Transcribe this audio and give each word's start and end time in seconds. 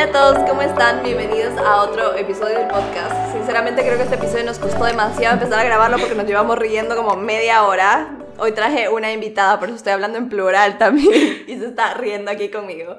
Hola 0.00 0.08
a 0.08 0.12
todos, 0.12 0.48
¿cómo 0.48 0.62
están? 0.62 1.02
Bienvenidos 1.02 1.58
a 1.58 1.82
otro 1.82 2.14
episodio 2.14 2.58
del 2.58 2.68
podcast. 2.68 3.34
Sinceramente 3.34 3.82
creo 3.82 3.98
que 3.98 4.04
este 4.04 4.14
episodio 4.14 4.44
nos 4.44 4.58
costó 4.58 4.86
demasiado 4.86 5.34
empezar 5.34 5.58
a 5.58 5.64
grabarlo 5.64 5.98
porque 5.98 6.14
nos 6.14 6.24
llevamos 6.24 6.58
riendo 6.58 6.96
como 6.96 7.16
media 7.16 7.64
hora. 7.64 8.16
Hoy 8.38 8.52
traje 8.52 8.88
una 8.88 9.12
invitada, 9.12 9.60
por 9.60 9.68
eso 9.68 9.76
estoy 9.76 9.92
hablando 9.92 10.16
en 10.16 10.30
plural 10.30 10.78
también 10.78 11.44
y 11.46 11.58
se 11.58 11.66
está 11.66 11.92
riendo 11.92 12.30
aquí 12.30 12.48
conmigo. 12.48 12.96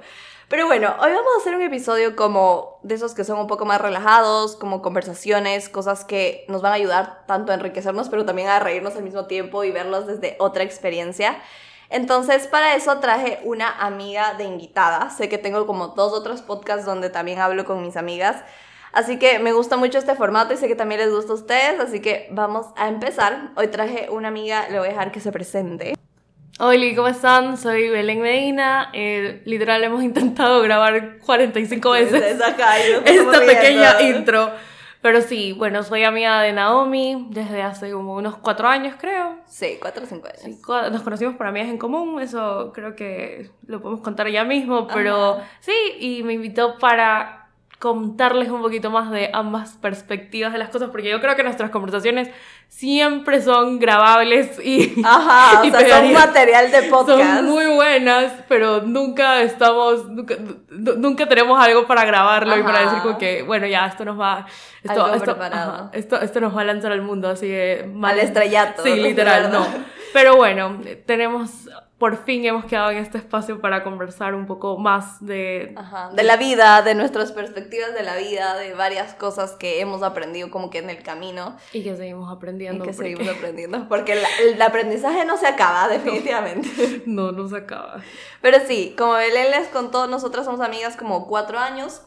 Pero 0.47 0.67
bueno, 0.67 0.93
hoy 0.99 1.11
vamos 1.11 1.31
a 1.35 1.41
hacer 1.41 1.55
un 1.55 1.63
episodio 1.63 2.15
como 2.15 2.77
de 2.83 2.93
esos 2.93 3.15
que 3.15 3.23
son 3.23 3.39
un 3.39 3.47
poco 3.47 3.65
más 3.65 3.81
relajados, 3.81 4.55
como 4.55 4.83
conversaciones, 4.83 5.69
cosas 5.69 6.05
que 6.05 6.45
nos 6.49 6.61
van 6.61 6.73
a 6.73 6.75
ayudar 6.75 7.25
tanto 7.25 7.51
a 7.51 7.55
enriquecernos, 7.55 8.09
pero 8.09 8.25
también 8.25 8.47
a 8.47 8.59
reírnos 8.59 8.95
al 8.95 9.01
mismo 9.01 9.25
tiempo 9.25 9.63
y 9.63 9.71
verlos 9.71 10.05
desde 10.05 10.35
otra 10.37 10.63
experiencia. 10.63 11.41
Entonces, 11.91 12.47
para 12.47 12.75
eso 12.75 12.99
traje 12.99 13.39
una 13.43 13.69
amiga 13.69 14.33
de 14.35 14.45
invitada. 14.45 15.09
Sé 15.09 15.27
que 15.27 15.37
tengo 15.37 15.67
como 15.67 15.89
dos 15.89 16.13
otros 16.13 16.41
podcasts 16.41 16.85
donde 16.85 17.09
también 17.09 17.39
hablo 17.39 17.65
con 17.65 17.81
mis 17.81 17.97
amigas. 17.97 18.37
Así 18.93 19.19
que 19.19 19.39
me 19.39 19.53
gusta 19.53 19.77
mucho 19.77 19.97
este 19.97 20.15
formato 20.15 20.53
y 20.53 20.57
sé 20.57 20.67
que 20.67 20.75
también 20.75 21.01
les 21.01 21.11
gusta 21.11 21.33
a 21.33 21.35
ustedes, 21.35 21.79
así 21.79 22.01
que 22.01 22.27
vamos 22.31 22.67
a 22.75 22.87
empezar. 22.87 23.51
Hoy 23.55 23.67
traje 23.67 24.07
una 24.09 24.29
amiga, 24.29 24.67
le 24.69 24.79
voy 24.79 24.87
a 24.87 24.91
dejar 24.91 25.11
que 25.11 25.19
se 25.19 25.31
presente. 25.31 25.93
Hola, 26.59 26.85
¿cómo 26.95 27.07
están? 27.07 27.57
Soy 27.57 27.89
Belén 27.89 28.21
Medina. 28.21 28.89
Eh, 28.93 29.41
literal, 29.45 29.83
hemos 29.83 30.03
intentado 30.03 30.61
grabar 30.61 31.19
45 31.19 31.91
veces 31.91 32.21
esta 32.23 33.39
pequeña 33.45 34.01
intro. 34.01 34.51
Pero 35.01 35.21
sí, 35.21 35.53
bueno, 35.53 35.81
soy 35.83 36.03
amiga 36.03 36.41
de 36.41 36.53
Naomi 36.53 37.27
desde 37.31 37.63
hace 37.63 37.91
como 37.91 38.15
unos 38.15 38.37
cuatro 38.37 38.67
años, 38.67 38.95
creo. 38.99 39.37
Sí, 39.47 39.77
cuatro 39.81 40.03
o 40.03 40.05
cinco 40.05 40.27
años. 40.27 40.59
nos 40.91 41.01
conocimos 41.01 41.35
por 41.35 41.47
amigas 41.47 41.69
en 41.69 41.77
común, 41.77 42.21
eso 42.21 42.71
creo 42.73 42.95
que 42.95 43.49
lo 43.65 43.81
podemos 43.81 44.01
contar 44.01 44.29
ya 44.29 44.43
mismo, 44.43 44.87
pero 44.87 45.41
sí, 45.59 45.73
y 45.99 46.23
me 46.23 46.33
invitó 46.33 46.77
para 46.77 47.40
contarles 47.81 48.51
un 48.51 48.61
poquito 48.61 48.91
más 48.91 49.09
de 49.09 49.31
ambas 49.33 49.71
perspectivas 49.81 50.53
de 50.53 50.59
las 50.59 50.69
cosas, 50.69 50.91
porque 50.91 51.09
yo 51.09 51.19
creo 51.19 51.35
que 51.35 51.41
nuestras 51.41 51.71
conversaciones 51.71 52.29
siempre 52.67 53.41
son 53.41 53.79
grabables 53.79 54.63
y, 54.63 55.01
Ajá, 55.03 55.61
o 55.67 55.71
sea, 55.71 55.97
son 55.97 56.13
material 56.13 56.69
de 56.69 56.83
podcast. 56.83 57.37
Son 57.37 57.45
muy 57.49 57.65
buenas, 57.65 58.33
pero 58.47 58.83
nunca 58.83 59.41
estamos, 59.41 60.05
nunca, 60.69 61.27
tenemos 61.27 61.59
algo 61.59 61.87
para 61.87 62.05
grabarlo 62.05 62.55
y 62.55 62.61
para 62.61 62.81
decir 62.81 62.99
como 63.01 63.17
que, 63.17 63.41
bueno, 63.41 63.65
ya, 63.65 63.87
esto 63.87 64.05
nos 64.05 64.19
va, 64.19 64.45
esto, 64.83 65.15
esto, 65.91 66.21
esto, 66.21 66.39
nos 66.39 66.55
va 66.55 66.61
a 66.61 66.65
lanzar 66.65 66.91
al 66.91 67.01
mundo, 67.01 67.29
así 67.29 67.47
que... 67.47 67.89
Mal, 67.91 68.11
al 68.11 68.19
estrellato. 68.19 68.83
Sí, 68.83 68.93
literal, 68.93 69.51
no. 69.51 69.65
Pero 70.13 70.35
bueno, 70.35 70.79
tenemos 71.07 71.67
por 72.01 72.25
fin 72.25 72.43
hemos 72.45 72.65
quedado 72.65 72.89
en 72.89 72.97
este 72.97 73.19
espacio 73.19 73.61
para 73.61 73.83
conversar 73.83 74.33
un 74.33 74.47
poco 74.47 74.75
más 74.79 75.23
de... 75.23 75.75
de 76.13 76.23
la 76.23 76.35
vida, 76.35 76.81
de 76.81 76.95
nuestras 76.95 77.31
perspectivas 77.31 77.93
de 77.93 78.01
la 78.01 78.17
vida, 78.17 78.55
de 78.57 78.73
varias 78.73 79.13
cosas 79.13 79.51
que 79.51 79.81
hemos 79.81 80.01
aprendido 80.01 80.49
como 80.49 80.71
que 80.71 80.79
en 80.79 80.89
el 80.89 81.03
camino. 81.03 81.55
Y 81.71 81.83
que 81.83 81.95
seguimos 81.95 82.35
aprendiendo. 82.35 82.83
Y 82.83 82.87
que 82.87 82.93
seguimos 82.93 83.27
aprendiendo, 83.37 83.87
porque 83.87 84.19
el, 84.41 84.59
aprendizaje 84.59 85.25
no 85.25 85.37
se 85.37 85.45
acaba, 85.45 85.87
definitivamente. 85.89 87.03
No, 87.05 87.31
no, 87.31 87.47
se 87.47 87.57
acaba. 87.57 88.01
Pero 88.41 88.57
sí, 88.67 88.95
como 88.97 89.13
Belén 89.13 89.51
les 89.51 89.67
contó, 89.67 90.07
nosotras 90.07 90.45
somos 90.45 90.61
amigas 90.61 90.97
como 90.97 91.27
cuatro 91.27 91.59
años 91.59 92.01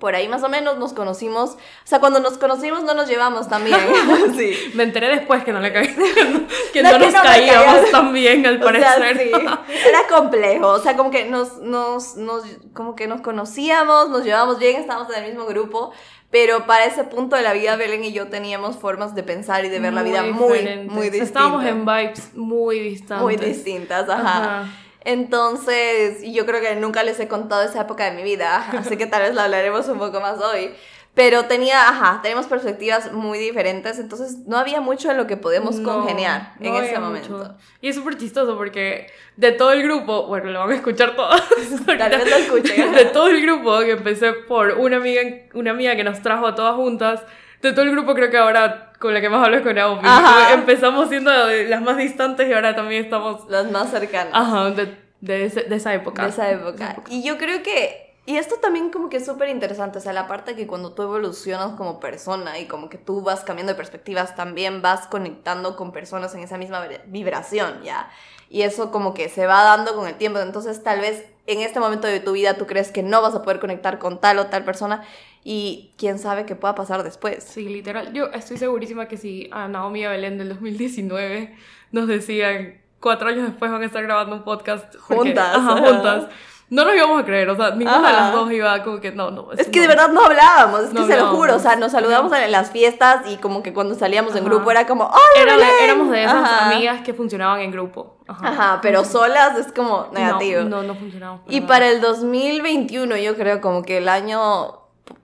por 0.00 0.16
ahí 0.16 0.26
más 0.28 0.42
o 0.42 0.48
menos 0.48 0.78
nos 0.78 0.92
conocimos. 0.92 1.50
O 1.50 1.56
sea, 1.84 2.00
cuando 2.00 2.18
nos 2.18 2.38
conocimos 2.38 2.82
no 2.82 2.94
nos 2.94 3.08
llevamos 3.08 3.48
tan 3.48 3.64
bien. 3.64 3.78
sí. 4.36 4.72
Me 4.74 4.82
enteré 4.82 5.08
después 5.08 5.44
que 5.44 5.52
no 5.52 5.60
le 5.60 5.72
caí. 5.72 5.94
que 6.72 6.82
no, 6.82 6.98
nos 6.98 7.14
caíamos 7.14 7.90
tan 7.92 8.12
bien, 8.12 8.44
al 8.46 8.58
parecer. 8.58 9.18
sí. 9.18 9.30
Era 9.30 10.00
complejo. 10.08 10.66
O 10.68 10.80
sea, 10.80 10.96
como 10.96 11.10
que 11.10 11.26
nos, 11.26 11.58
nos, 11.58 12.16
nos, 12.16 12.42
como 12.72 12.96
que 12.96 13.06
nos 13.06 13.20
conocíamos, 13.20 14.08
nos 14.08 14.24
llevábamos 14.24 14.58
bien, 14.58 14.80
estábamos 14.80 15.14
en 15.14 15.22
el 15.22 15.30
mismo 15.30 15.46
grupo. 15.46 15.92
Pero 16.30 16.64
para 16.64 16.84
ese 16.84 17.04
punto 17.04 17.36
de 17.36 17.42
la 17.42 17.52
vida, 17.52 17.74
Belén 17.76 18.04
y 18.04 18.12
yo 18.12 18.28
teníamos 18.28 18.76
formas 18.76 19.14
de 19.14 19.24
pensar 19.24 19.64
y 19.64 19.68
de 19.68 19.80
ver 19.80 19.92
la 19.92 20.04
vida 20.04 20.22
muy, 20.22 20.86
muy 20.88 21.10
distintas. 21.10 21.28
Estábamos 21.28 21.64
en 21.64 21.84
vibes 21.84 22.34
muy 22.34 22.78
distintas. 22.78 23.20
Muy 23.20 23.36
distintas, 23.36 24.08
ajá. 24.08 24.68
Entonces, 25.04 26.22
yo 26.22 26.44
creo 26.46 26.60
que 26.60 26.76
nunca 26.76 27.02
les 27.02 27.18
he 27.20 27.28
contado 27.28 27.62
esa 27.62 27.82
época 27.82 28.04
de 28.04 28.12
mi 28.12 28.22
vida, 28.22 28.70
así 28.78 28.96
que 28.96 29.06
tal 29.06 29.22
vez 29.22 29.34
la 29.34 29.44
hablaremos 29.44 29.88
un 29.88 29.98
poco 29.98 30.20
más 30.20 30.38
hoy. 30.40 30.72
Pero 31.12 31.46
tenía, 31.46 31.88
ajá, 31.88 32.20
tenemos 32.22 32.46
perspectivas 32.46 33.12
muy 33.12 33.38
diferentes, 33.38 33.98
entonces 33.98 34.46
no 34.46 34.56
había 34.56 34.80
mucho 34.80 35.10
en 35.10 35.16
lo 35.16 35.26
que 35.26 35.36
podíamos 35.36 35.80
congeniar 35.80 36.54
en 36.60 36.76
ese 36.76 37.00
momento. 37.00 37.56
Y 37.80 37.88
es 37.88 37.96
súper 37.96 38.16
chistoso 38.16 38.56
porque 38.56 39.08
de 39.36 39.50
todo 39.50 39.72
el 39.72 39.82
grupo, 39.82 40.28
bueno, 40.28 40.50
lo 40.50 40.60
van 40.60 40.70
a 40.70 40.74
escuchar 40.76 41.16
todos. 41.16 41.42
Tal 41.86 42.10
vez 42.10 42.30
lo 42.30 42.36
escuchen. 42.36 42.92
De 42.94 43.06
todo 43.06 43.26
el 43.26 43.42
grupo, 43.42 43.80
que 43.80 43.90
empecé 43.90 44.32
por 44.32 44.74
una 44.78 44.98
amiga, 44.98 45.22
una 45.54 45.72
amiga 45.72 45.96
que 45.96 46.04
nos 46.04 46.22
trajo 46.22 46.46
a 46.46 46.54
todas 46.54 46.76
juntas, 46.76 47.22
de 47.62 47.72
todo 47.72 47.82
el 47.82 47.90
grupo 47.92 48.14
creo 48.14 48.30
que 48.30 48.38
ahora 48.38 48.92
con 48.98 49.14
la 49.14 49.20
que 49.20 49.28
más 49.28 49.44
hablo 49.44 49.56
es 49.56 49.62
con 49.62 49.74
Naomi. 49.74 50.06
Empezamos 50.52 51.08
siendo 51.08 51.30
las 51.32 51.82
más 51.82 51.96
distantes 51.96 52.48
y 52.48 52.52
ahora 52.52 52.76
también 52.76 53.04
estamos... 53.04 53.48
Las 53.48 53.70
más 53.70 53.90
cercanas. 53.90 54.32
Ajá, 54.34 54.70
de, 54.70 54.96
de, 55.20 55.44
esa 55.44 55.94
época. 55.94 56.24
De 56.24 56.28
esa 56.28 56.50
época. 56.50 56.96
Y 57.08 57.22
yo 57.22 57.38
creo 57.38 57.62
que... 57.62 58.10
Y 58.26 58.36
esto 58.36 58.56
también 58.56 58.90
como 58.90 59.08
que 59.08 59.16
es 59.16 59.26
súper 59.26 59.48
interesante, 59.48 59.98
o 59.98 60.00
sea, 60.00 60.12
la 60.12 60.28
parte 60.28 60.54
que 60.54 60.66
cuando 60.66 60.92
tú 60.92 61.02
evolucionas 61.02 61.72
como 61.72 61.98
persona 61.98 62.58
y 62.58 62.66
como 62.66 62.88
que 62.88 62.98
tú 62.98 63.22
vas 63.22 63.40
cambiando 63.40 63.72
de 63.72 63.76
perspectivas, 63.76 64.36
también 64.36 64.82
vas 64.82 65.06
conectando 65.06 65.74
con 65.74 65.90
personas 65.90 66.34
en 66.34 66.42
esa 66.42 66.58
misma 66.58 66.86
vibración, 67.06 67.82
¿ya? 67.82 68.10
Y 68.50 68.62
eso 68.62 68.92
como 68.92 69.14
que 69.14 69.30
se 69.30 69.46
va 69.46 69.64
dando 69.64 69.96
con 69.96 70.06
el 70.06 70.14
tiempo, 70.14 70.38
entonces 70.38 70.82
tal 70.84 71.00
vez 71.00 71.24
en 71.46 71.60
este 71.60 71.80
momento 71.80 72.06
de 72.06 72.20
tu 72.20 72.32
vida 72.32 72.54
tú 72.54 72.66
crees 72.66 72.92
que 72.92 73.02
no 73.02 73.22
vas 73.22 73.34
a 73.34 73.42
poder 73.42 73.58
conectar 73.58 73.98
con 73.98 74.20
tal 74.20 74.38
o 74.38 74.46
tal 74.46 74.64
persona 74.64 75.02
y 75.44 75.92
quién 75.96 76.18
sabe 76.18 76.46
qué 76.46 76.54
pueda 76.54 76.74
pasar 76.74 77.02
después. 77.02 77.44
Sí, 77.44 77.68
literal. 77.68 78.12
Yo 78.12 78.26
estoy 78.26 78.58
segurísima 78.58 79.08
que 79.08 79.16
si 79.16 79.48
a 79.52 79.68
Naomi 79.68 80.00
y 80.00 80.04
a 80.04 80.10
Belén 80.10 80.38
del 80.38 80.50
2019 80.50 81.56
nos 81.92 82.08
decían 82.08 82.80
cuatro 83.00 83.28
años 83.28 83.46
después 83.46 83.70
van 83.70 83.82
a 83.82 83.86
estar 83.86 84.02
grabando 84.02 84.36
un 84.36 84.44
podcast 84.44 84.94
juntas, 84.96 85.56
juntas 85.56 86.28
no 86.70 86.84
nos 86.84 86.94
íbamos 86.94 87.20
a 87.20 87.24
creer, 87.24 87.50
o 87.50 87.56
sea, 87.56 87.72
ninguna 87.72 88.06
de 88.06 88.12
las 88.12 88.32
dos 88.32 88.50
iba 88.52 88.80
como 88.84 89.00
que 89.00 89.10
no, 89.10 89.32
no. 89.32 89.50
Es 89.52 89.66
que 89.68 89.80
de 89.80 89.88
verdad 89.88 90.08
no 90.10 90.24
hablábamos, 90.24 90.84
es 90.84 90.90
que 90.90 91.04
se 91.04 91.16
lo 91.16 91.26
juro, 91.34 91.56
o 91.56 91.58
sea, 91.58 91.74
nos 91.74 91.90
saludamos 91.90 92.32
en 92.32 92.52
las 92.52 92.70
fiestas 92.70 93.22
y 93.26 93.38
como 93.38 93.64
que 93.64 93.74
cuando 93.74 93.96
salíamos 93.96 94.36
en 94.36 94.44
grupo 94.44 94.70
era 94.70 94.86
como, 94.86 95.06
¡Hola, 95.06 95.68
Éramos 95.82 96.10
de 96.10 96.22
esas 96.22 96.62
amigas 96.62 97.00
que 97.02 97.12
funcionaban 97.12 97.60
en 97.60 97.72
grupo. 97.72 98.14
Ajá, 98.28 98.78
pero 98.82 99.04
solas 99.04 99.58
es 99.58 99.72
como 99.72 100.06
negativo. 100.12 100.62
No, 100.62 100.82
no, 100.82 100.82
no 100.84 100.94
funcionamos. 100.94 101.40
Y 101.48 101.62
para 101.62 101.88
el 101.88 102.00
2021 102.00 103.16
yo 103.16 103.34
creo 103.34 103.60
como 103.60 103.82
que 103.82 103.98
el 103.98 104.08
año 104.08 104.78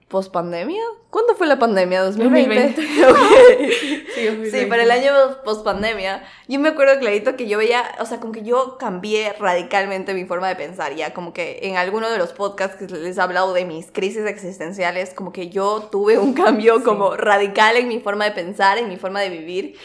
post 0.07 0.31
pandemia. 0.31 0.81
¿Cuándo 1.09 1.35
fue 1.35 1.47
la 1.47 1.59
pandemia? 1.59 2.05
¿2020? 2.05 2.17
2020. 2.17 2.81
sí, 4.15 4.51
sí, 4.51 4.65
para 4.65 4.83
el 4.83 4.91
año 4.91 5.11
post 5.43 5.63
pandemia. 5.63 6.23
Yo 6.47 6.59
me 6.59 6.69
acuerdo 6.69 6.99
clarito 6.99 7.35
que 7.35 7.47
yo 7.47 7.57
veía, 7.57 7.83
o 7.99 8.05
sea, 8.05 8.19
como 8.19 8.31
que 8.31 8.43
yo 8.43 8.77
cambié 8.77 9.33
radicalmente 9.33 10.13
mi 10.13 10.25
forma 10.25 10.47
de 10.47 10.55
pensar. 10.55 10.95
Ya, 10.95 11.13
como 11.13 11.33
que 11.33 11.59
en 11.63 11.77
alguno 11.77 12.09
de 12.09 12.17
los 12.17 12.33
podcasts 12.33 12.77
que 12.77 12.87
les 12.93 13.17
he 13.17 13.21
hablado 13.21 13.53
de 13.53 13.65
mis 13.65 13.91
crisis 13.91 14.25
existenciales, 14.25 15.13
como 15.13 15.33
que 15.33 15.49
yo 15.49 15.89
tuve 15.91 16.17
un 16.17 16.33
cambio 16.35 16.83
como 16.83 17.15
radical 17.15 17.75
en 17.77 17.87
mi 17.87 17.99
forma 17.99 18.25
de 18.25 18.31
pensar, 18.31 18.77
en 18.77 18.87
mi 18.87 18.97
forma 18.97 19.19
de 19.21 19.29
vivir. 19.29 19.75